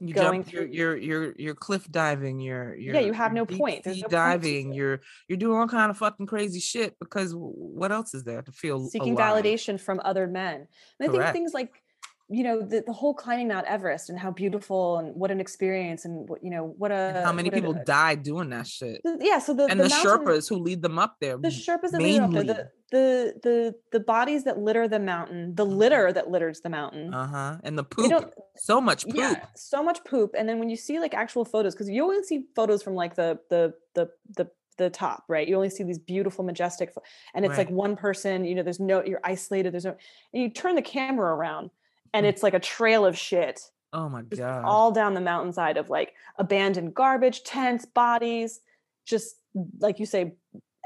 you 0.00 0.14
going 0.14 0.42
jump, 0.42 0.52
you're, 0.52 0.62
through- 0.64 0.72
you're 0.72 0.96
you're 0.96 1.34
you're 1.36 1.54
cliff 1.54 1.86
diving. 1.90 2.40
You're 2.40 2.74
you're 2.74 2.94
Yeah, 2.94 3.00
you 3.00 3.12
have 3.12 3.32
no 3.32 3.44
point. 3.44 3.84
No 3.84 4.08
diving. 4.08 4.72
it. 4.72 4.76
You're 4.76 5.00
you're 5.28 5.38
doing 5.38 5.58
all 5.58 5.68
kind 5.68 5.90
of 5.90 5.98
fucking 5.98 6.26
crazy 6.26 6.60
shit 6.60 6.96
because 6.98 7.32
what 7.34 7.92
else 7.92 8.14
is 8.14 8.24
there 8.24 8.42
to 8.42 8.52
feel 8.52 8.88
seeking 8.88 9.14
alive? 9.14 9.44
validation 9.44 9.78
from 9.78 10.00
other 10.02 10.26
men. 10.26 10.66
And 10.98 11.08
I 11.08 11.12
think 11.12 11.32
things 11.32 11.52
like, 11.52 11.82
you 12.32 12.44
know, 12.44 12.62
the, 12.62 12.82
the 12.86 12.92
whole 12.92 13.12
climbing 13.12 13.48
Mount 13.48 13.66
Everest 13.66 14.08
and 14.08 14.18
how 14.18 14.30
beautiful 14.30 14.98
and 14.98 15.14
what 15.16 15.32
an 15.32 15.40
experience 15.40 16.04
and 16.04 16.28
what, 16.28 16.44
you 16.44 16.50
know, 16.50 16.74
what 16.78 16.92
a 16.92 16.94
And 16.94 17.24
how 17.24 17.32
many 17.32 17.50
people 17.50 17.74
died 17.84 18.22
doing 18.22 18.50
that 18.50 18.68
shit? 18.68 19.00
yeah. 19.18 19.40
So 19.40 19.52
the, 19.52 19.64
and 19.64 19.80
the, 19.80 19.84
the, 19.84 19.90
mountain- 19.90 20.26
Sherpas 20.26 20.48
who 20.48 20.56
lead 20.56 20.80
them 20.80 20.98
up 20.98 21.16
there. 21.20 21.36
the 21.36 21.48
Sherpas 21.48 21.90
that 21.90 22.00
lead 22.00 22.20
up 22.20 22.30
there, 22.30 22.44
the, 22.44 22.70
the, 22.92 23.34
the, 23.42 23.74
the 23.90 24.00
bodies 24.00 24.44
that 24.44 24.58
litter 24.58 24.86
the 24.86 25.00
mountain, 25.00 25.56
the 25.56 25.66
litter 25.66 26.12
that 26.12 26.30
litters 26.30 26.60
the 26.60 26.70
mountain. 26.70 27.12
Uh 27.12 27.26
huh. 27.26 27.58
And 27.64 27.76
the 27.76 27.84
poop. 27.84 28.32
So 28.56 28.80
much 28.80 29.06
poop. 29.06 29.16
yeah, 29.16 29.46
so 29.56 29.82
much 29.82 30.04
poop. 30.04 30.34
And 30.38 30.48
then 30.48 30.60
when 30.60 30.70
you 30.70 30.76
see 30.76 31.00
like 31.00 31.14
actual 31.14 31.44
photos, 31.44 31.74
because 31.74 31.88
you 31.88 32.04
only 32.04 32.22
see 32.22 32.44
photos 32.54 32.82
from 32.82 32.94
like 32.94 33.16
the, 33.16 33.40
the, 33.50 33.74
the, 33.94 34.08
the, 34.36 34.48
the 34.78 34.88
top, 34.88 35.24
right? 35.28 35.46
You 35.48 35.56
only 35.56 35.68
see 35.68 35.82
these 35.82 35.98
beautiful, 35.98 36.44
majestic, 36.44 36.94
and 37.34 37.44
it's 37.44 37.58
like 37.58 37.68
one 37.70 37.96
person, 37.96 38.44
you 38.44 38.54
know, 38.54 38.62
there's 38.62 38.80
no, 38.80 39.04
you're 39.04 39.20
isolated. 39.22 39.74
There's 39.74 39.84
no, 39.84 39.96
and 40.32 40.42
you 40.42 40.48
turn 40.48 40.74
the 40.74 40.82
camera 40.82 41.34
around 41.34 41.70
and 42.12 42.24
Mm. 42.26 42.28
it's 42.28 42.42
like 42.42 42.54
a 42.54 42.60
trail 42.60 43.04
of 43.06 43.16
shit 43.16 43.60
Oh 43.92 44.08
my 44.08 44.22
god. 44.22 44.64
all 44.64 44.92
down 44.92 45.14
the 45.14 45.20
mountainside 45.20 45.76
of 45.76 45.90
like 45.90 46.14
abandoned 46.38 46.94
garbage, 46.94 47.42
tents, 47.42 47.84
bodies, 47.86 48.60
just 49.04 49.36
like 49.80 49.98
you 49.98 50.06
say, 50.06 50.34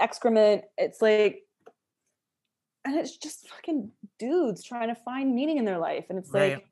excrement. 0.00 0.64
It's 0.78 1.02
like, 1.02 1.42
and 2.84 2.96
it's 2.96 3.16
just 3.16 3.48
fucking 3.48 3.90
dudes 4.18 4.62
trying 4.62 4.88
to 4.88 4.94
find 4.94 5.34
meaning 5.34 5.58
in 5.58 5.64
their 5.64 5.78
life. 5.78 6.06
And 6.10 6.18
it's 6.18 6.30
Right. 6.30 6.54
like, 6.54 6.66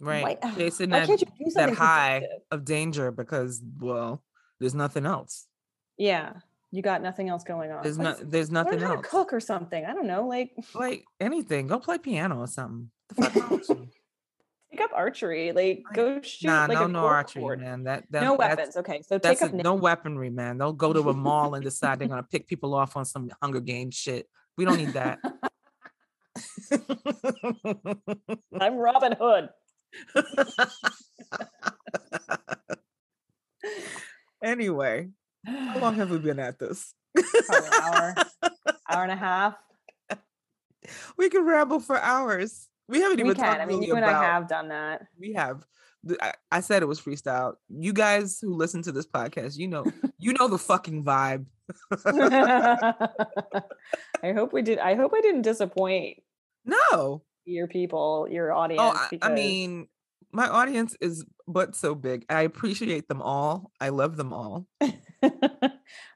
right. 0.00 0.38
why, 0.42 0.50
Chasing 0.56 0.90
why 0.90 1.06
that 1.06 1.54
that 1.54 1.74
high 1.74 2.26
of 2.50 2.64
danger 2.64 3.10
because 3.10 3.62
well, 3.80 4.22
there's 4.60 4.74
nothing 4.74 5.06
else. 5.06 5.46
Yeah, 5.96 6.34
you 6.72 6.82
got 6.82 7.02
nothing 7.02 7.28
else 7.28 7.44
going 7.44 7.70
on. 7.72 7.82
There's 7.82 7.98
not 7.98 8.30
there's 8.30 8.50
nothing 8.50 8.78
to 8.80 8.86
else. 8.86 9.06
cook 9.08 9.32
or 9.32 9.40
something. 9.40 9.84
I 9.84 9.92
don't 9.94 10.06
know, 10.06 10.26
like 10.26 10.50
Like 10.74 11.04
anything. 11.20 11.66
Go 11.68 11.78
play 11.78 11.98
piano 11.98 12.38
or 12.38 12.46
something. 12.46 12.90
The 13.08 13.14
fuck 13.22 13.34
wrong 13.36 13.50
with 13.50 13.68
you? 13.68 13.88
pick 14.70 14.80
up 14.80 14.90
archery. 14.94 15.52
Like 15.52 15.84
go 15.94 16.20
shoot 16.22 16.48
Nah, 16.48 16.66
like 16.66 16.78
no, 16.78 16.86
no 16.86 17.04
archery, 17.06 17.42
cord. 17.42 17.60
man. 17.60 17.84
That, 17.84 18.04
that 18.10 18.22
no 18.22 18.34
weapons. 18.34 18.76
Okay, 18.76 19.00
so 19.02 19.18
That's 19.18 19.40
take 19.40 19.48
up 19.50 19.54
a- 19.58 19.62
no 19.62 19.74
weaponry, 19.74 20.30
man. 20.30 20.58
They'll 20.58 20.72
go 20.72 20.92
to 20.92 21.08
a 21.10 21.14
mall 21.14 21.54
and 21.54 21.62
decide 21.64 21.98
they're 21.98 22.08
gonna 22.08 22.22
pick 22.24 22.46
people 22.48 22.74
off 22.74 22.96
on 22.96 23.04
some 23.04 23.30
Hunger 23.40 23.60
Games 23.60 23.94
shit. 23.94 24.28
We 24.58 24.64
don't 24.64 24.76
need 24.78 24.94
that. 24.94 25.18
I'm 28.60 28.74
Robin 28.76 29.14
Hood. 29.18 29.48
anyway, 34.42 35.08
how 35.46 35.78
long 35.78 35.94
have 35.96 36.10
we 36.10 36.18
been 36.18 36.38
at 36.38 36.58
this? 36.58 36.94
Probably 37.14 37.68
an 37.68 37.72
hour, 37.82 38.14
hour 38.90 39.02
and 39.02 39.12
a 39.12 39.16
half. 39.16 39.54
we 41.16 41.28
can 41.30 41.44
ramble 41.44 41.80
for 41.80 41.98
hours. 41.98 42.68
We 42.88 43.00
haven't 43.00 43.16
We 43.18 43.24
even 43.24 43.36
can. 43.36 43.44
talked 43.44 43.60
I 43.60 43.66
mean, 43.66 43.76
really 43.76 43.88
you 43.88 43.94
and 43.96 44.04
about. 44.04 44.22
I 44.22 44.26
have 44.26 44.48
done 44.48 44.68
that. 44.68 45.06
We 45.18 45.32
have. 45.34 45.64
I, 46.20 46.34
I 46.52 46.60
said 46.60 46.82
it 46.82 46.86
was 46.86 47.00
freestyle. 47.00 47.54
You 47.68 47.92
guys 47.92 48.38
who 48.40 48.54
listen 48.54 48.82
to 48.82 48.92
this 48.92 49.06
podcast, 49.06 49.56
you 49.56 49.66
know, 49.66 49.84
you 50.18 50.32
know 50.34 50.46
the 50.46 50.58
fucking 50.58 51.04
vibe. 51.04 51.46
I 54.22 54.32
hope 54.32 54.52
we 54.52 54.62
did. 54.62 54.78
I 54.78 54.94
hope 54.94 55.12
I 55.16 55.20
didn't 55.20 55.42
disappoint 55.42 56.18
No, 56.64 57.22
your 57.44 57.66
people, 57.66 58.28
your 58.30 58.52
oh, 58.52 58.58
audience. 58.58 58.82
oh, 58.84 59.18
I, 59.22 59.30
I 59.30 59.34
mean, 59.34 59.88
my 60.32 60.48
audience 60.48 60.96
is 61.00 61.24
but 61.48 61.74
so 61.74 61.94
big. 61.94 62.24
I 62.28 62.42
appreciate 62.42 63.08
them 63.08 63.20
all. 63.22 63.72
I 63.80 63.88
love 63.88 64.16
them 64.16 64.32
all. 64.32 64.66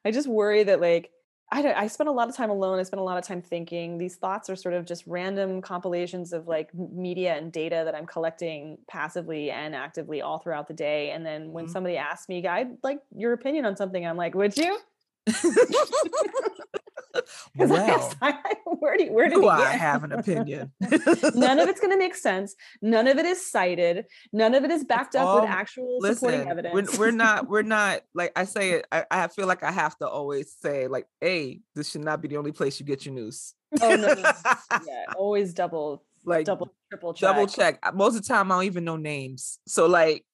I 0.05 0.10
just 0.10 0.28
worry 0.28 0.62
that 0.64 0.80
like 0.80 1.10
I 1.52 1.62
don't 1.62 1.76
I 1.76 1.88
spend 1.88 2.09
a 2.09 2.12
lot 2.12 2.28
of 2.28 2.36
time 2.36 2.51
alone. 2.51 2.78
I 2.78 2.84
spend 2.84 3.01
a 3.01 3.05
lot 3.05 3.18
of 3.18 3.24
time 3.24 3.42
thinking. 3.42 3.98
These 3.98 4.16
thoughts 4.16 4.48
are 4.48 4.56
sort 4.56 4.74
of 4.74 4.84
just 4.86 5.05
random 5.06 5.60
compilations 5.62 6.32
of 6.32 6.47
like 6.47 6.72
media 6.74 7.34
and 7.36 7.52
data 7.52 7.82
that 7.84 7.94
I'm 7.94 8.06
collecting 8.06 8.78
passively 8.88 9.51
and 9.51 9.74
actively 9.74 10.22
all 10.22 10.38
throughout 10.38 10.68
the 10.68 10.74
day. 10.74 11.10
And 11.10 11.26
then 11.26 11.51
when 11.52 11.66
Mhm. 11.66 11.70
somebody 11.70 11.97
asks 11.97 12.28
me, 12.28 12.47
I'd 12.47 12.76
like 12.84 13.01
your 13.16 13.32
opinion 13.32 13.64
on 13.66 13.76
something, 13.76 14.06
I'm 14.06 14.16
like, 14.16 14.34
would 14.34 14.56
you? 14.56 14.78
I 17.60 17.64
well, 17.64 17.90
asked- 17.90 18.16
where 18.78 18.97
do 18.97 19.05
you, 19.05 19.12
where 19.12 19.28
do 19.28 19.40
you 19.40 19.48
I 19.48 19.70
have 19.72 20.05
an 20.05 20.12
opinion? 20.12 20.72
None 20.81 21.59
of 21.59 21.68
it's 21.68 21.81
going 21.81 21.93
to 21.93 21.98
make 21.98 22.14
sense. 22.14 22.55
None 22.81 23.06
of 23.09 23.18
it 23.18 23.27
is 23.27 23.44
cited. 23.51 24.06
None 24.32 24.55
of 24.55 24.64
it 24.64 24.70
is 24.70 24.85
backed 24.85 25.16
up 25.16 25.27
all- 25.27 25.40
with 25.40 25.51
actual 25.51 26.01
supporting 26.02 26.48
evidence. 26.48 26.97
we're, 26.97 27.06
we're 27.06 27.10
not, 27.10 27.48
we're 27.48 27.62
not 27.62 28.02
like 28.14 28.32
I 28.36 28.44
say 28.44 28.70
it. 28.72 28.86
I, 28.93 29.05
I 29.10 29.28
feel 29.28 29.47
like 29.47 29.62
I 29.62 29.72
have 29.72 29.97
to 29.98 30.09
always 30.09 30.52
say 30.62 30.86
like, 30.86 31.06
"Hey, 31.20 31.60
this 31.74 31.90
should 31.90 32.02
not 32.05 32.20
be 32.22 32.28
the 32.28 32.36
only 32.36 32.52
place 32.52 32.78
you 32.81 32.86
get 32.86 33.05
your 33.05 33.14
news." 33.14 33.55
Oh, 33.82 33.94
no, 33.97 34.14
no, 34.14 34.32
yeah, 34.86 35.05
always 35.16 35.52
double, 35.55 36.02
like 36.24 36.44
double, 36.47 36.72
triple 36.90 37.14
check. 37.14 37.20
double 37.20 37.47
check. 37.47 37.94
Most 37.94 38.16
of 38.16 38.22
the 38.22 38.28
time, 38.28 38.51
I 38.51 38.56
don't 38.56 38.64
even 38.64 38.85
know 38.85 38.97
names. 38.97 39.59
So 39.66 39.86
like, 39.86 40.24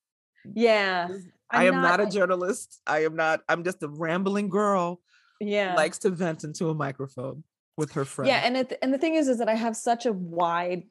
Yeah, 0.55 1.09
I 1.51 1.67
I'm 1.67 1.75
am 1.75 1.83
not, 1.83 2.01
a 2.01 2.07
journalist. 2.07 2.81
I 2.87 3.05
am 3.05 3.15
not. 3.17 3.41
I'm 3.49 3.63
just 3.65 3.83
a 3.83 3.89
rambling 3.89 4.49
girl 4.49 5.01
Yeah, 5.41 5.75
likes 5.75 5.99
to 6.01 6.11
vent 6.11 6.45
into 6.45 6.69
a 6.71 6.75
microphone 6.75 7.45
with 7.77 7.93
her 7.93 8.05
friend. 8.05 8.29
yeah, 8.29 8.41
and 8.45 8.57
it, 8.57 8.79
and 8.83 8.93
the 8.93 8.99
thing 8.99 9.15
is, 9.17 9.29
is 9.29 9.39
that 9.39 9.49
I 9.49 9.55
have 9.55 9.77
such 9.77 10.07
a 10.07 10.13
wide 10.13 10.85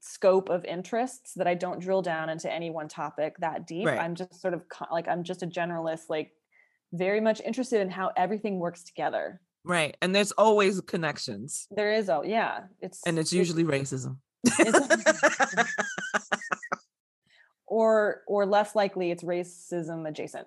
scope 0.00 0.48
of 0.48 0.64
interests 0.64 1.34
that 1.36 1.46
I 1.46 1.54
don't 1.54 1.78
drill 1.80 2.02
down 2.02 2.28
into 2.28 2.52
any 2.52 2.70
one 2.70 2.88
topic 2.88 3.36
that 3.38 3.66
deep. 3.68 3.86
Right. 3.86 4.00
I'm 4.00 4.14
just 4.16 4.40
sort 4.40 4.52
of 4.54 4.62
like 4.90 5.06
I'm 5.06 5.22
just 5.22 5.42
a 5.44 5.46
generalist, 5.46 6.08
like 6.08 6.32
very 6.92 7.20
much 7.20 7.40
interested 7.40 7.80
in 7.80 7.88
how 7.90 8.10
everything 8.16 8.58
works 8.58 8.82
together. 8.82 9.40
right. 9.64 9.96
And 10.02 10.12
there's 10.14 10.32
always 10.32 10.80
connections, 10.80 11.68
There 11.70 11.92
is, 11.92 12.08
oh 12.10 12.22
yeah, 12.24 12.64
it's 12.80 13.00
and 13.06 13.16
it's 13.18 13.32
it- 13.32 13.36
usually 13.36 13.62
racism. 13.64 14.16
it's- 14.58 15.66
or 17.66 18.22
or 18.26 18.44
less 18.44 18.74
likely 18.74 19.10
it's 19.10 19.22
racism 19.22 20.08
adjacent. 20.08 20.46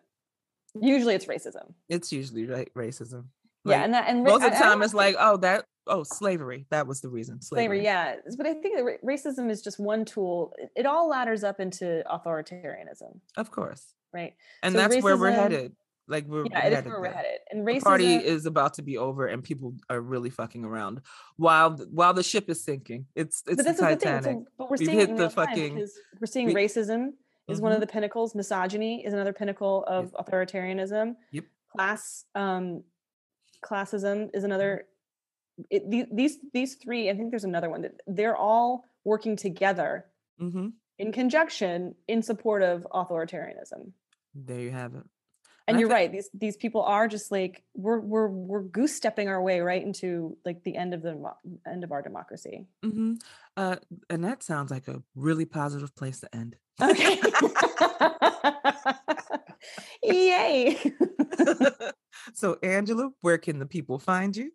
Usually 0.82 1.16
it's 1.16 1.26
racism. 1.26 1.74
it's 1.90 2.12
usually 2.12 2.46
right 2.46 2.70
ra- 2.76 2.84
racism. 2.86 3.26
yeah, 3.66 3.84
and 3.84 3.94
that 3.94 4.06
and 4.10 4.24
most 4.24 4.44
of 4.44 4.52
the 4.52 4.58
time 4.58 4.82
it's 4.82 4.94
like, 4.94 5.16
oh, 5.20 5.38
that 5.38 5.66
oh, 5.88 6.04
slavery. 6.04 6.66
That 6.72 6.88
was 6.88 7.02
the 7.02 7.10
reason. 7.10 7.42
slavery, 7.42 7.84
yeah. 7.84 8.16
But 8.38 8.48
I 8.48 8.54
think 8.56 8.76
that 8.78 9.04
racism 9.04 9.50
is 9.52 9.62
just 9.62 9.80
one 9.80 10.04
tool. 10.06 10.54
It, 10.76 10.86
all 10.86 11.08
ladders 11.10 11.44
up 11.44 11.60
into 11.60 12.04
authoritarianism, 12.12 13.20
Of 13.38 13.52
course. 13.52 13.84
right? 14.14 14.34
And 14.64 14.74
So 14.74 14.80
that's 14.80 15.02
where 15.04 15.18
we're 15.18 15.32
headed. 15.32 15.76
Like 16.08 16.26
we're 16.28 16.46
Yeah, 16.46 16.66
it 16.66 16.72
is 16.72 16.76
headed 16.76 16.92
where 16.92 17.00
we're 17.02 17.08
there. 17.08 17.14
headed. 17.18 17.40
And 17.50 17.68
The 17.68 17.72
racism 17.72 17.84
party 17.84 18.14
is 18.16 18.46
about 18.46 18.76
to 18.76 18.84
be 18.84 18.98
over, 18.98 19.26
and 19.26 19.44
people 19.44 19.74
are 19.90 20.00
really 20.00 20.30
fucking 20.30 20.64
around 20.64 21.02
while 21.38 21.72
while 21.92 22.14
the 22.14 22.22
ship 22.22 22.48
is 22.50 22.64
sinking. 22.64 23.08
It's 23.16 23.42
it's 23.48 23.56
but 23.58 23.66
the 23.66 23.72
is 23.72 23.78
the 23.78 23.84
Titanic. 23.86 24.24
thing. 24.24 24.46
So, 24.46 24.52
but 24.58 24.70
we're 24.70 24.78
We've 24.78 24.88
seeing 24.88 25.00
hit 25.00 25.18
the 25.18 25.30
fucking- 25.32 25.88
we're 26.20 26.28
seeing 26.28 26.48
we- 26.48 26.54
racism 26.56 27.14
is 27.48 27.62
one 27.62 27.72
of 27.72 27.80
the 27.80 27.88
pinnacles. 27.88 28.36
Misogyny 28.36 29.06
is 29.06 29.14
another 29.14 29.34
pinnacle 29.34 29.84
of 29.88 30.14
authoritarianism. 30.14 31.16
Yep. 31.32 31.44
Class, 31.76 32.26
um, 32.36 32.84
classism 33.64 34.30
is 34.34 34.44
another. 34.44 34.86
It, 35.70 35.90
these 36.12 36.38
these 36.54 36.76
three, 36.76 37.10
I 37.10 37.16
think 37.16 37.32
there's 37.32 37.46
another 37.46 37.70
one 37.70 37.84
that 37.84 37.94
they're 38.08 38.36
all 38.36 38.84
working 39.04 39.36
together 39.36 40.06
hmm 40.40 40.68
in 40.98 41.12
conjunction 41.12 41.94
in 42.08 42.22
support 42.22 42.64
of 42.64 42.88
authoritarianism. 42.94 43.92
There 44.34 44.60
you 44.60 44.72
have 44.72 44.96
it. 44.96 45.04
And 45.68 45.80
you're 45.80 45.90
right 45.90 46.12
these 46.12 46.30
these 46.34 46.58
people 46.58 46.84
are 46.84 47.08
just 47.08 47.32
like 47.32 47.64
we're 47.74 48.00
we're 48.00 48.28
we're 48.28 48.62
goose 48.62 48.96
stepping 48.96 49.28
our 49.28 49.42
way 49.42 49.60
right 49.62 49.84
into 49.84 50.38
like 50.46 50.64
the 50.64 50.76
end 50.76 50.94
of 50.94 51.02
the 51.02 51.18
end 51.68 51.84
of 51.84 51.92
our 51.92 52.02
democracy. 52.02 52.66
Hmm 52.84 53.14
Uh, 53.58 53.78
and 54.10 54.24
that 54.24 54.44
sounds 54.44 54.72
like 54.72 54.88
a 54.88 55.02
really 55.16 55.46
positive 55.46 55.96
place 55.96 56.20
to 56.20 56.36
end. 56.36 56.56
okay. 56.82 57.20
Yay. 60.04 60.78
So, 62.34 62.58
Angela, 62.64 63.12
where 63.22 63.38
can 63.38 63.60
the 63.60 63.66
people 63.66 64.00
find 64.00 64.36
you? 64.36 64.52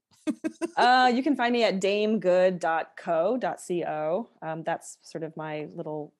uh 0.76 1.10
you 1.14 1.22
can 1.26 1.36
find 1.36 1.52
me 1.52 1.64
at 1.64 1.80
damegood.co.co 1.80 4.28
um 4.42 4.62
that's 4.64 4.98
sort 5.02 5.24
of 5.24 5.36
my 5.36 5.66
little 5.74 6.12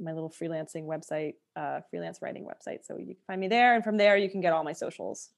my 0.00 0.12
little 0.12 0.30
freelancing 0.30 0.84
website 0.86 1.34
uh 1.56 1.80
freelance 1.90 2.20
writing 2.22 2.44
website 2.46 2.84
so 2.84 2.96
you 2.96 3.06
can 3.06 3.16
find 3.26 3.40
me 3.40 3.48
there 3.48 3.74
and 3.74 3.84
from 3.84 3.96
there 3.96 4.16
you 4.16 4.30
can 4.30 4.40
get 4.40 4.52
all 4.52 4.64
my 4.64 4.72
socials 4.72 5.30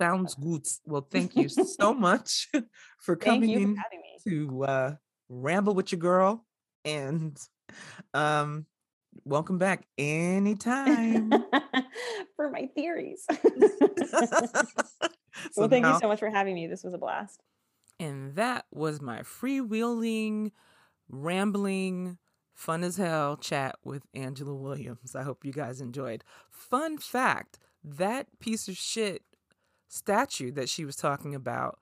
Sounds 0.00 0.34
good. 0.34 0.66
Well, 0.86 1.06
thank 1.08 1.36
you 1.36 1.48
so 1.48 1.94
much 1.94 2.48
for 2.98 3.16
coming 3.16 3.54
for 3.54 3.60
in 3.60 3.76
to 4.26 4.64
uh, 4.64 4.94
ramble 5.28 5.74
with 5.74 5.92
your 5.92 6.00
girl, 6.00 6.44
and 6.84 7.38
um, 8.12 8.66
welcome 9.24 9.58
back 9.58 9.86
anytime. 9.96 11.30
for 12.36 12.50
my 12.50 12.68
theories. 12.74 13.24
So 15.52 15.62
well, 15.62 15.68
thank 15.68 15.84
you 15.84 15.98
so 16.00 16.08
much 16.08 16.20
for 16.20 16.30
having 16.30 16.54
me. 16.54 16.66
This 16.66 16.82
was 16.82 16.94
a 16.94 16.98
blast. 16.98 17.42
And 18.00 18.34
that 18.36 18.64
was 18.72 19.00
my 19.00 19.20
freewheeling, 19.20 20.50
rambling, 21.08 22.18
fun 22.54 22.84
as 22.84 22.96
hell 22.96 23.36
chat 23.36 23.76
with 23.84 24.04
Angela 24.14 24.54
Williams. 24.54 25.14
I 25.14 25.22
hope 25.22 25.44
you 25.44 25.52
guys 25.52 25.80
enjoyed. 25.80 26.24
Fun 26.50 26.98
fact 26.98 27.58
that 27.82 28.28
piece 28.40 28.68
of 28.68 28.76
shit 28.76 29.22
statue 29.88 30.50
that 30.52 30.68
she 30.68 30.84
was 30.84 30.96
talking 30.96 31.34
about 31.34 31.78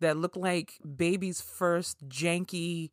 that 0.00 0.16
looked 0.16 0.36
like 0.36 0.74
baby's 0.96 1.40
first 1.40 2.08
janky 2.08 2.90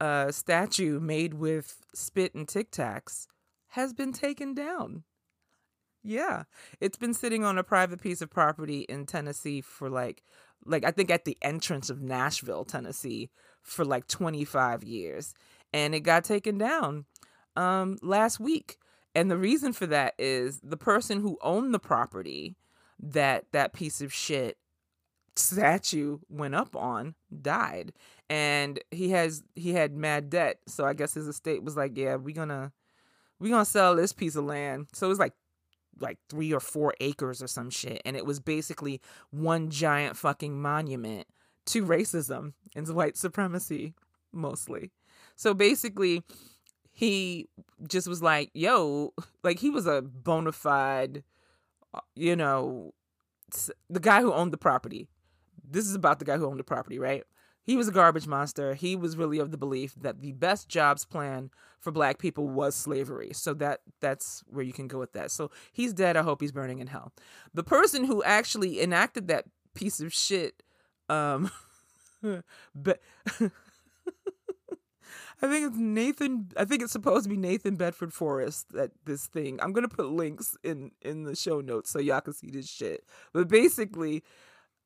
uh, 0.00 0.32
statue 0.32 0.98
made 0.98 1.34
with 1.34 1.76
spit 1.94 2.34
and 2.34 2.48
tic 2.48 2.70
tacs 2.70 3.26
has 3.68 3.92
been 3.92 4.12
taken 4.12 4.54
down. 4.54 5.04
Yeah, 6.02 6.44
it's 6.80 6.98
been 6.98 7.14
sitting 7.14 7.44
on 7.44 7.58
a 7.58 7.62
private 7.62 8.00
piece 8.00 8.20
of 8.20 8.30
property 8.30 8.80
in 8.88 9.06
Tennessee 9.06 9.60
for 9.60 9.88
like 9.88 10.24
like 10.64 10.84
I 10.84 10.90
think 10.90 11.10
at 11.10 11.24
the 11.24 11.38
entrance 11.42 11.90
of 11.90 12.00
Nashville, 12.00 12.64
Tennessee 12.64 13.30
for 13.62 13.84
like 13.84 14.08
25 14.08 14.82
years 14.82 15.34
and 15.72 15.94
it 15.94 16.00
got 16.00 16.24
taken 16.24 16.58
down 16.58 17.04
um 17.56 17.98
last 18.02 18.40
week. 18.40 18.78
And 19.14 19.30
the 19.30 19.36
reason 19.36 19.72
for 19.74 19.86
that 19.86 20.14
is 20.18 20.60
the 20.62 20.76
person 20.76 21.20
who 21.20 21.38
owned 21.42 21.74
the 21.74 21.78
property 21.78 22.56
that 22.98 23.44
that 23.52 23.74
piece 23.74 24.00
of 24.00 24.12
shit 24.12 24.56
statue 25.36 26.18
went 26.28 26.54
up 26.54 26.74
on 26.76 27.14
died. 27.40 27.92
And 28.30 28.80
he 28.90 29.10
has 29.10 29.42
he 29.54 29.72
had 29.72 29.94
mad 29.94 30.30
debt. 30.30 30.60
So 30.66 30.84
i 30.84 30.94
guess 30.94 31.14
his 31.14 31.28
estate 31.28 31.62
was 31.62 31.76
like 31.76 31.96
yeah 31.96 32.16
we're 32.16 32.34
gonna 32.34 32.72
we're 33.38 33.50
gonna 33.50 33.64
sell 33.64 33.96
this 33.96 34.12
piece 34.12 34.36
of 34.36 34.44
land. 34.44 34.88
So 34.92 35.06
it 35.06 35.10
was 35.10 35.18
like 35.18 35.34
like 36.00 36.18
three 36.28 36.52
or 36.52 36.60
four 36.60 36.94
acres 37.00 37.42
or 37.42 37.46
some 37.46 37.70
shit. 37.70 38.00
And 38.04 38.16
it 38.16 38.24
was 38.24 38.40
basically 38.40 39.00
one 39.30 39.70
giant 39.70 40.16
fucking 40.16 40.60
monument 40.60 41.26
to 41.66 41.84
racism 41.84 42.54
and 42.74 42.88
white 42.88 43.16
supremacy 43.16 43.94
mostly 44.32 44.90
so 45.36 45.54
basically 45.54 46.22
he 46.90 47.48
just 47.88 48.06
was 48.06 48.22
like 48.22 48.50
yo 48.54 49.12
like 49.42 49.58
he 49.58 49.70
was 49.70 49.86
a 49.86 50.02
bona 50.02 50.52
fide 50.52 51.22
uh, 51.94 52.00
you 52.14 52.36
know 52.36 52.92
the 53.90 54.00
guy 54.00 54.20
who 54.20 54.32
owned 54.32 54.52
the 54.52 54.58
property. 54.58 55.08
This 55.68 55.86
is 55.86 55.94
about 55.94 56.18
the 56.18 56.24
guy 56.24 56.36
who 56.36 56.46
owned 56.46 56.58
the 56.58 56.64
property 56.64 56.98
right? 56.98 57.24
He 57.64 57.76
was 57.76 57.86
a 57.86 57.92
garbage 57.92 58.26
monster. 58.26 58.74
He 58.74 58.96
was 58.96 59.16
really 59.16 59.38
of 59.38 59.52
the 59.52 59.56
belief 59.56 59.94
that 60.00 60.20
the 60.20 60.32
best 60.32 60.68
jobs 60.68 61.04
plan 61.04 61.50
for 61.78 61.92
black 61.92 62.18
people 62.18 62.48
was 62.48 62.74
slavery. 62.74 63.30
So 63.32 63.54
that 63.54 63.80
that's 64.00 64.42
where 64.48 64.64
you 64.64 64.72
can 64.72 64.88
go 64.88 64.98
with 64.98 65.12
that. 65.12 65.30
So 65.30 65.50
he's 65.72 65.92
dead. 65.92 66.16
I 66.16 66.22
hope 66.22 66.40
he's 66.40 66.52
burning 66.52 66.80
in 66.80 66.88
hell. 66.88 67.12
The 67.54 67.62
person 67.62 68.04
who 68.04 68.22
actually 68.24 68.80
enacted 68.80 69.28
that 69.28 69.44
piece 69.74 70.00
of 70.00 70.12
shit 70.12 70.62
um 71.08 71.50
but 72.74 73.00
I 75.42 75.48
think 75.48 75.66
it's 75.66 75.76
Nathan. 75.76 76.52
I 76.56 76.64
think 76.64 76.82
it's 76.82 76.92
supposed 76.92 77.24
to 77.24 77.28
be 77.28 77.36
Nathan 77.36 77.74
Bedford 77.74 78.12
Forrest. 78.14 78.72
That 78.72 78.92
this 79.04 79.26
thing. 79.26 79.58
I'm 79.60 79.72
gonna 79.72 79.88
put 79.88 80.06
links 80.06 80.56
in 80.62 80.92
in 81.02 81.24
the 81.24 81.34
show 81.34 81.60
notes 81.60 81.90
so 81.90 81.98
y'all 81.98 82.20
can 82.20 82.32
see 82.32 82.50
this 82.50 82.68
shit. 82.68 83.04
But 83.32 83.48
basically, 83.48 84.22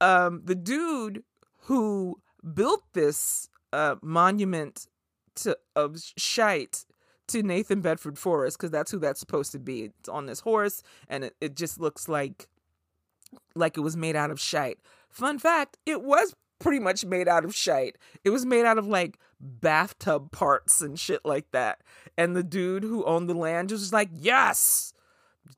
um, 0.00 0.42
the 0.44 0.54
dude 0.54 1.22
who 1.64 2.20
built 2.54 2.84
this 2.94 3.50
uh 3.72 3.96
monument 4.02 4.86
to 5.36 5.58
of 5.74 5.98
shite 6.16 6.86
to 7.28 7.42
Nathan 7.42 7.80
Bedford 7.82 8.18
Forrest 8.18 8.56
because 8.56 8.70
that's 8.70 8.90
who 8.90 8.98
that's 8.98 9.20
supposed 9.20 9.52
to 9.52 9.58
be. 9.58 9.82
It's 10.00 10.08
on 10.08 10.26
this 10.26 10.40
horse, 10.40 10.82
and 11.08 11.24
it, 11.24 11.36
it 11.40 11.56
just 11.56 11.78
looks 11.78 12.08
like 12.08 12.48
like 13.54 13.76
it 13.76 13.80
was 13.80 13.96
made 13.96 14.16
out 14.16 14.30
of 14.30 14.40
shite. 14.40 14.78
Fun 15.10 15.38
fact: 15.38 15.76
it 15.84 16.02
was 16.02 16.34
pretty 16.58 16.78
much 16.78 17.04
made 17.04 17.28
out 17.28 17.44
of 17.44 17.54
shite. 17.54 17.96
It 18.24 18.30
was 18.30 18.46
made 18.46 18.64
out 18.64 18.78
of 18.78 18.86
like 18.86 19.18
bathtub 19.40 20.32
parts 20.32 20.80
and 20.80 20.98
shit 20.98 21.24
like 21.24 21.50
that. 21.52 21.82
And 22.16 22.34
the 22.34 22.42
dude 22.42 22.82
who 22.82 23.04
owned 23.04 23.28
the 23.28 23.34
land 23.34 23.70
was 23.70 23.92
like, 23.92 24.08
yes, 24.12 24.92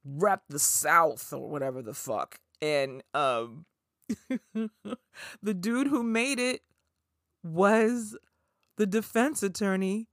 rep 0.04 0.42
the 0.48 0.58
South 0.58 1.32
or 1.32 1.48
whatever 1.48 1.82
the 1.82 1.94
fuck. 1.94 2.40
And 2.60 3.02
um, 3.14 3.66
the 5.42 5.54
dude 5.54 5.86
who 5.86 6.02
made 6.02 6.38
it 6.38 6.62
was 7.42 8.16
the 8.76 8.86
defense 8.86 9.42
attorney 9.42 10.08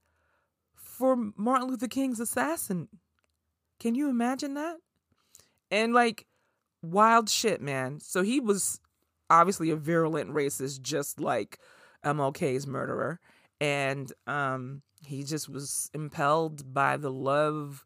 for 0.74 1.16
Martin 1.36 1.68
Luther 1.68 1.88
King's 1.88 2.20
assassin. 2.20 2.88
Can 3.78 3.94
you 3.94 4.08
imagine 4.08 4.54
that? 4.54 4.76
And 5.70 5.92
like 5.92 6.26
wild 6.82 7.28
shit, 7.28 7.60
man. 7.60 8.00
So 8.00 8.22
he 8.22 8.40
was 8.40 8.80
obviously 9.30 9.70
a 9.70 9.76
virulent 9.76 10.30
racist, 10.32 10.82
just 10.82 11.20
like 11.20 11.58
MLK's 12.04 12.66
murderer. 12.66 13.20
And 13.60 14.12
um, 14.26 14.82
he 15.04 15.22
just 15.22 15.48
was 15.48 15.90
impelled 15.94 16.72
by 16.72 16.96
the 16.96 17.10
love 17.10 17.84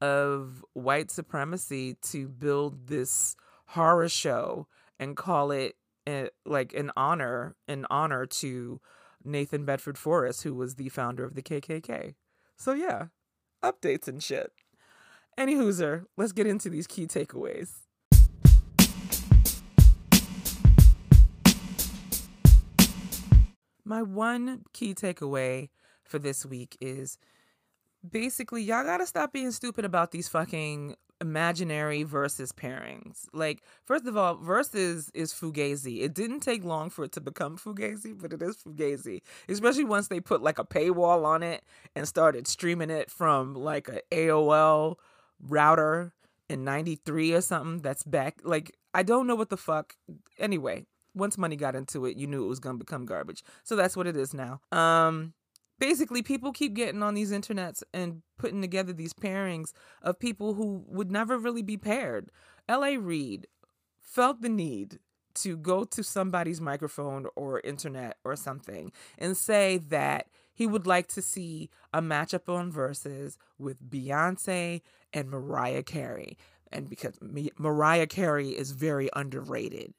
of 0.00 0.64
white 0.72 1.10
supremacy 1.10 1.96
to 2.02 2.28
build 2.28 2.86
this 2.86 3.36
horror 3.66 4.08
show 4.08 4.66
and 4.98 5.16
call 5.16 5.50
it 5.50 5.76
uh, 6.06 6.26
like 6.46 6.72
an 6.74 6.90
honor, 6.96 7.54
an 7.68 7.86
honor 7.90 8.26
to 8.26 8.80
Nathan 9.24 9.64
Bedford 9.64 9.98
Forrest, 9.98 10.42
who 10.42 10.54
was 10.54 10.76
the 10.76 10.88
founder 10.88 11.24
of 11.24 11.34
the 11.34 11.42
KKK. 11.42 12.14
So 12.56 12.72
yeah, 12.72 13.06
updates 13.62 14.08
and 14.08 14.22
shit. 14.22 14.52
Any 15.36 15.54
hooser, 15.54 16.04
let's 16.16 16.32
get 16.32 16.46
into 16.46 16.68
these 16.68 16.86
key 16.86 17.06
takeaways. 17.06 17.70
My 23.90 24.02
one 24.04 24.62
key 24.72 24.94
takeaway 24.94 25.70
for 26.04 26.20
this 26.20 26.46
week 26.46 26.76
is 26.80 27.18
basically 28.08 28.62
y'all 28.62 28.84
gotta 28.84 29.04
stop 29.04 29.32
being 29.32 29.50
stupid 29.50 29.84
about 29.84 30.12
these 30.12 30.28
fucking 30.28 30.94
imaginary 31.20 32.04
Verzuz 32.04 32.52
pairings. 32.52 33.26
Like, 33.32 33.64
first 33.84 34.06
of 34.06 34.16
all, 34.16 34.36
Verzuz 34.36 35.10
is 35.12 35.32
fugazi. 35.32 36.02
It 36.02 36.14
didn't 36.14 36.38
take 36.38 36.62
long 36.62 36.88
for 36.88 37.02
it 37.02 37.10
to 37.14 37.20
become 37.20 37.58
fugazi, 37.58 38.16
but 38.16 38.32
it 38.32 38.40
is 38.40 38.58
fugazi. 38.58 39.22
Especially 39.48 39.82
once 39.82 40.06
they 40.06 40.20
put 40.20 40.40
like 40.40 40.60
a 40.60 40.64
paywall 40.64 41.24
on 41.24 41.42
it 41.42 41.64
and 41.96 42.06
started 42.06 42.46
streaming 42.46 42.90
it 42.90 43.10
from 43.10 43.56
like 43.56 43.88
a 43.88 44.02
AOL 44.12 44.98
router 45.40 46.12
in 46.48 46.62
93 46.62 47.32
or 47.32 47.40
something 47.40 47.82
that's 47.82 48.04
back. 48.04 48.38
Like, 48.44 48.76
I 48.94 49.02
don't 49.02 49.26
know 49.26 49.34
what 49.34 49.50
the 49.50 49.56
fuck. 49.56 49.94
Anyway, 50.38 50.86
once 51.14 51.38
money 51.38 51.56
got 51.56 51.74
into 51.74 52.06
it, 52.06 52.16
you 52.16 52.26
knew 52.26 52.44
it 52.44 52.48
was 52.48 52.60
gonna 52.60 52.78
become 52.78 53.04
garbage. 53.04 53.42
So 53.64 53.76
that's 53.76 53.96
what 53.96 54.06
it 54.06 54.16
is 54.16 54.34
now. 54.34 54.60
Um 54.72 55.34
basically 55.78 56.22
people 56.22 56.52
keep 56.52 56.74
getting 56.74 57.02
on 57.02 57.14
these 57.14 57.32
internets 57.32 57.82
and 57.92 58.22
putting 58.38 58.60
together 58.60 58.92
these 58.92 59.14
pairings 59.14 59.72
of 60.02 60.18
people 60.18 60.54
who 60.54 60.84
would 60.86 61.10
never 61.10 61.38
really 61.38 61.62
be 61.62 61.76
paired. 61.76 62.30
LA 62.68 62.96
Reid 62.98 63.46
felt 64.00 64.42
the 64.42 64.48
need 64.48 64.98
to 65.34 65.56
go 65.56 65.84
to 65.84 66.02
somebody's 66.02 66.60
microphone 66.60 67.26
or 67.36 67.60
internet 67.60 68.16
or 68.24 68.36
something 68.36 68.92
and 69.18 69.36
say 69.36 69.78
that 69.78 70.26
he 70.52 70.66
would 70.66 70.86
like 70.86 71.06
to 71.08 71.22
see 71.22 71.70
a 71.92 72.02
matchup 72.02 72.52
on 72.52 72.72
Verzuz 72.72 73.36
with 73.58 73.82
Beyonce 73.88 74.82
and 75.12 75.30
Mariah 75.30 75.82
Carey. 75.82 76.36
And 76.72 76.88
because 76.88 77.18
Mariah 77.58 78.06
Carey 78.06 78.50
is 78.50 78.72
very 78.72 79.08
underrated. 79.14 79.94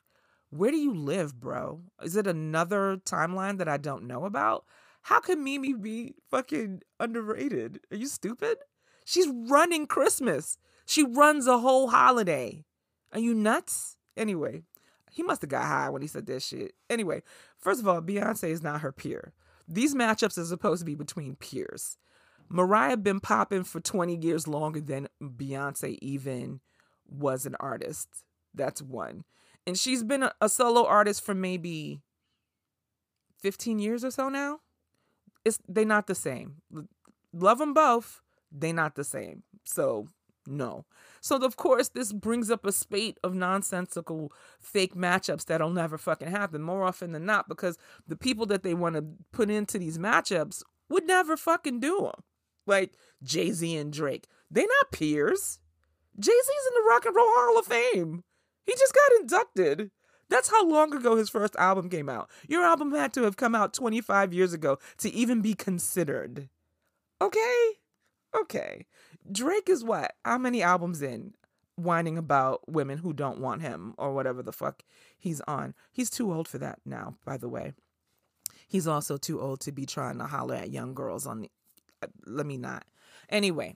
Where 0.52 0.70
do 0.70 0.78
you 0.78 0.94
live, 0.94 1.40
bro? 1.40 1.82
Is 2.04 2.18
it 2.18 2.28
another 2.28 2.98
timeline 2.98 3.58
that 3.58 3.70
I 3.70 3.78
don't 3.78 4.06
know 4.06 4.26
about? 4.26 4.66
How 5.04 5.22
can 5.22 5.44
Mimi 5.44 5.74
be 5.74 6.16
fucking 6.30 6.82
underrated? 7.00 7.80
Are 7.90 7.98
you 7.98 8.08
stupid? 8.08 8.58
She's 9.06 9.30
running 9.30 9.88
Christmas. 9.88 10.58
She 10.86 11.04
runs 11.04 11.48
a 11.48 11.60
whole 11.60 11.88
holiday. 11.88 12.66
Are 13.14 13.20
you 13.20 13.34
nuts? 13.34 13.96
Anyway, 14.18 14.64
he 15.10 15.24
must 15.24 15.42
have 15.42 15.50
got 15.50 15.64
high 15.64 15.90
when 15.90 16.02
he 16.02 16.08
said 16.10 16.26
that 16.26 16.42
shit. 16.42 16.74
Anyway, 16.90 17.24
first 17.58 17.80
of 17.80 17.88
all, 17.88 18.02
Beyonce 18.02 18.50
is 18.50 18.62
not 18.62 18.82
her 18.82 18.92
peer. 18.92 19.34
These 19.70 19.96
matchups 19.96 20.38
are 20.38 20.44
supposed 20.44 20.82
to 20.82 20.86
be 20.86 20.96
between 20.96 21.38
peers. 21.38 21.98
Mariah 22.50 22.98
been 22.98 23.22
popping 23.22 23.64
for 23.64 23.80
20 23.80 24.18
years 24.18 24.50
longer 24.50 24.82
than 24.82 25.08
Beyonce 25.24 25.98
even 26.02 26.60
was 27.08 27.46
an 27.46 27.56
artist. 27.62 28.10
That's 28.54 28.82
one. 28.82 29.24
And 29.66 29.78
she's 29.78 30.04
been 30.04 30.24
a, 30.24 30.34
a 30.42 30.50
solo 30.50 30.86
artist 30.86 31.24
for 31.24 31.34
maybe 31.34 32.02
15 33.42 33.80
years 33.80 34.04
or 34.04 34.12
so 34.12 34.30
now. 34.30 34.60
It's 35.44 35.60
they 35.68 35.86
not 35.86 36.08
the 36.08 36.16
same. 36.16 36.62
Love 37.34 37.60
them 37.60 37.74
both, 37.74 38.22
they 38.52 38.72
not 38.72 38.96
the 38.96 39.04
same. 39.04 39.44
So 39.64 40.08
no. 40.48 40.86
So 41.20 41.38
of 41.38 41.56
course 41.56 41.90
this 41.90 42.12
brings 42.12 42.50
up 42.50 42.66
a 42.66 42.72
spate 42.72 43.20
of 43.24 43.36
nonsensical 43.36 44.32
fake 44.60 44.96
matchups 44.96 45.46
that'll 45.46 45.70
never 45.70 45.98
fucking 45.98 46.30
happen 46.30 46.62
more 46.62 46.84
often 46.84 47.12
than 47.12 47.26
not 47.26 47.48
because 47.48 47.78
the 48.08 48.16
people 48.16 48.46
that 48.48 48.64
they 48.64 48.74
want 48.74 48.96
to 48.96 49.06
put 49.32 49.50
into 49.50 49.78
these 49.78 49.98
matchups 49.98 50.64
would 50.90 51.06
never 51.08 51.38
fucking 51.38 51.80
do 51.80 52.02
them. 52.02 52.24
Like 52.68 52.94
Jay-Z 53.24 53.76
and 53.76 53.92
Drake. 53.92 54.28
They 54.50 54.62
not 54.62 54.92
peers. 54.92 55.60
Jay-Z's 56.20 56.68
in 56.68 56.84
the 56.84 56.90
Rock 56.90 57.06
and 57.06 57.16
Roll 57.16 57.26
Hall 57.28 57.60
of 57.60 57.66
Fame. 57.66 58.24
He 58.66 58.74
just 58.74 58.94
got 58.94 59.22
inducted. 59.22 59.92
That's 60.30 60.50
how 60.50 60.66
long 60.66 60.96
ago 60.96 61.18
his 61.18 61.30
first 61.30 61.56
album 61.58 61.90
came 61.90 62.08
out. 62.08 62.30
Your 62.48 62.64
album 62.64 62.94
had 62.94 63.14
to 63.14 63.24
have 63.24 63.36
come 63.36 63.54
out 63.54 63.74
25 63.74 64.34
years 64.34 64.54
ago 64.54 64.78
to 65.00 65.14
even 65.14 65.42
be 65.42 65.54
considered. 65.54 66.48
Okay? 67.20 67.72
Okay. 68.34 68.86
Drake 69.30 69.68
is 69.68 69.84
what? 69.84 70.14
How 70.24 70.38
many 70.38 70.64
albums 70.64 71.02
in? 71.02 71.34
Whining 71.76 72.18
about 72.18 72.62
women 72.70 73.00
who 73.00 73.12
don't 73.12 73.40
want 73.40 73.62
him 73.62 73.94
or 73.98 74.14
whatever 74.14 74.42
the 74.42 74.54
fuck 74.54 74.84
he's 75.20 75.42
on. 75.42 75.74
He's 75.92 76.10
too 76.10 76.32
old 76.32 76.48
for 76.48 76.60
that 76.60 76.80
now, 76.86 77.16
by 77.26 77.36
the 77.38 77.50
way. 77.50 77.74
He's 78.68 78.88
also 78.88 79.18
too 79.18 79.42
old 79.42 79.60
to 79.62 79.74
be 79.74 79.86
trying 79.86 80.18
to 80.20 80.26
holler 80.26 80.56
at 80.56 80.72
young 80.72 80.94
girls 80.94 81.28
on 81.28 81.42
the. 81.42 81.52
Uh, 82.02 82.08
let 82.26 82.46
me 82.46 82.56
not. 82.56 82.86
Anyway. 83.30 83.76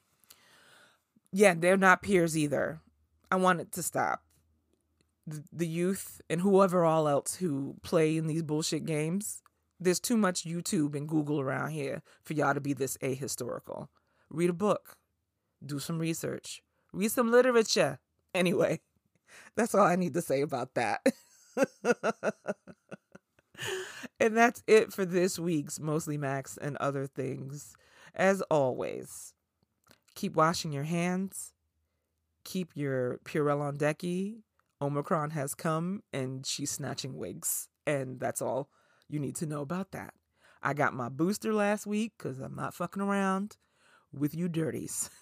Yeah, 1.34 1.54
they're 1.54 1.76
not 1.76 2.02
peers 2.02 2.38
either. 2.38 2.80
I 3.30 3.36
want 3.36 3.60
it 3.60 3.74
to 3.74 3.84
stop 3.84 4.25
the 5.28 5.68
youth 5.68 6.22
and 6.30 6.42
whoever 6.42 6.86
all 6.86 7.08
else 7.08 7.36
who 7.36 7.76
play 7.84 8.18
in 8.18 8.28
these 8.28 8.44
bullshit 8.44 8.86
games, 8.86 9.42
there's 9.80 10.00
too 10.00 10.18
much 10.18 10.46
YouTube 10.46 10.96
and 10.96 11.08
Google 11.08 11.40
around 11.40 11.72
here 11.72 12.02
for 12.24 12.34
y'all 12.34 12.54
to 12.54 12.62
be 12.62 12.74
this 12.74 12.98
ahistorical. 12.98 13.88
Read 14.30 14.50
a 14.50 14.54
book, 14.54 14.98
do 15.66 15.80
some 15.80 16.00
research, 16.00 16.62
read 16.94 17.12
some 17.12 17.32
literature. 17.32 18.00
Anyway, 18.34 18.82
that's 19.56 19.74
all 19.76 19.86
I 19.86 19.96
need 19.96 20.14
to 20.14 20.22
say 20.22 20.42
about 20.42 20.74
that. 20.76 21.02
and 24.20 24.36
that's 24.38 24.64
it 24.68 24.94
for 24.94 25.06
this 25.06 25.40
week's 25.40 25.80
Mostly 25.80 26.18
Max 26.18 26.58
and 26.58 26.78
Other 26.78 27.08
Things. 27.08 27.76
As 28.14 28.42
always, 28.44 29.34
keep 30.16 30.36
washing 30.36 30.72
your 30.72 30.84
hands, 30.84 31.54
keep 32.44 32.72
your 32.76 33.20
Purell 33.26 33.62
on 33.62 33.78
decky, 33.78 34.38
Omicron 34.82 35.32
has 35.32 35.56
come 35.56 36.04
and 36.14 36.46
she's 36.46 36.72
snatching 36.72 37.16
wigs. 37.16 37.70
And 37.88 38.20
that's 38.20 38.42
all 38.42 38.70
you 39.08 39.20
need 39.20 39.36
to 39.38 39.46
know 39.46 39.62
about 39.62 39.92
that. 39.92 40.14
I 40.62 40.74
got 40.74 40.94
my 40.94 41.10
booster 41.10 41.54
last 41.54 41.86
week 41.86 42.14
because 42.18 42.40
I'm 42.40 42.56
not 42.56 42.74
fucking 42.74 43.02
around 43.02 43.58
with 44.14 44.36
you 44.36 44.48
dirties. 44.50 45.10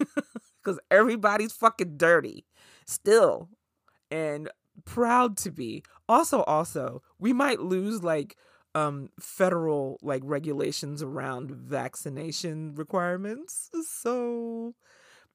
Because 0.63 0.79
everybody's 0.89 1.51
fucking 1.51 1.97
dirty 1.97 2.45
still. 2.85 3.49
And 4.09 4.49
proud 4.85 5.35
to 5.39 5.51
be. 5.51 5.83
Also, 6.07 6.43
also, 6.43 7.01
we 7.19 7.33
might 7.33 7.59
lose 7.59 8.03
like 8.03 8.37
um 8.75 9.09
federal 9.19 9.99
like 10.01 10.21
regulations 10.25 11.03
around 11.03 11.51
vaccination 11.51 12.75
requirements. 12.75 13.69
So 13.87 14.73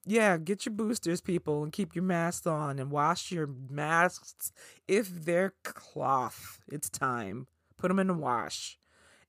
yeah, 0.09 0.39
get 0.39 0.64
your 0.64 0.74
boosters, 0.74 1.20
people, 1.20 1.62
and 1.62 1.70
keep 1.70 1.94
your 1.94 2.02
masks 2.02 2.47
on 2.47 2.78
and 2.78 2.90
wash 2.90 3.30
your 3.30 3.47
masks 3.47 4.52
if 4.86 5.09
they're 5.24 5.52
cloth. 5.64 6.60
It's 6.72 6.89
time. 6.89 7.47
Put 7.76 7.89
them 7.89 7.98
in 7.98 8.06
the 8.06 8.14
wash. 8.14 8.78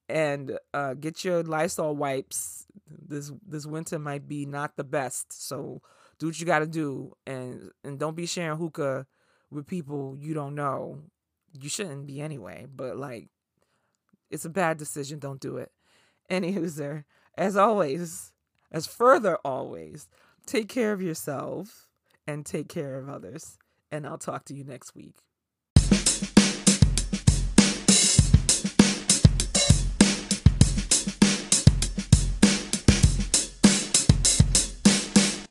And 0.08 0.58
uh, 0.74 0.94
get 0.94 1.26
your 1.26 1.44
Lysol 1.44 1.96
wipes. 1.96 2.66
This 2.88 3.32
this 3.46 3.66
winter 3.66 4.00
might 4.00 4.28
be 4.28 4.46
not 4.46 4.78
the 4.78 4.84
best, 4.84 5.48
so 5.48 5.82
do 6.18 6.28
what 6.28 6.40
you 6.40 6.46
got 6.46 6.60
to 6.60 6.68
do, 6.68 7.14
and 7.28 7.70
and 7.84 8.00
don't 8.00 8.16
be 8.16 8.26
sharing 8.26 8.58
hookah 8.58 9.06
with 9.52 9.68
people 9.68 10.16
you 10.18 10.34
don't 10.34 10.56
know. 10.56 11.04
You 11.52 11.70
shouldn't 11.70 12.08
be 12.08 12.22
anyway, 12.22 12.66
but 12.74 12.98
like, 12.98 13.28
it's 14.32 14.46
a 14.46 14.50
bad 14.50 14.78
decision. 14.78 15.20
Don't 15.20 15.42
do 15.42 15.58
it. 15.58 15.72
Anywho, 16.32 16.70
sir, 16.72 17.06
as 17.38 17.56
always, 17.56 18.32
as 18.72 18.88
further 18.88 19.38
always, 19.44 20.08
Take 20.50 20.68
care 20.68 20.94
of 20.94 21.00
yourself 21.00 21.86
and 22.26 22.44
take 22.44 22.70
care 22.70 22.98
of 22.98 23.08
others. 23.08 23.60
And 23.92 24.08
I'll 24.08 24.18
talk 24.18 24.46
to 24.46 24.56
you 24.56 24.64
next 24.64 24.96
week. 24.96 25.18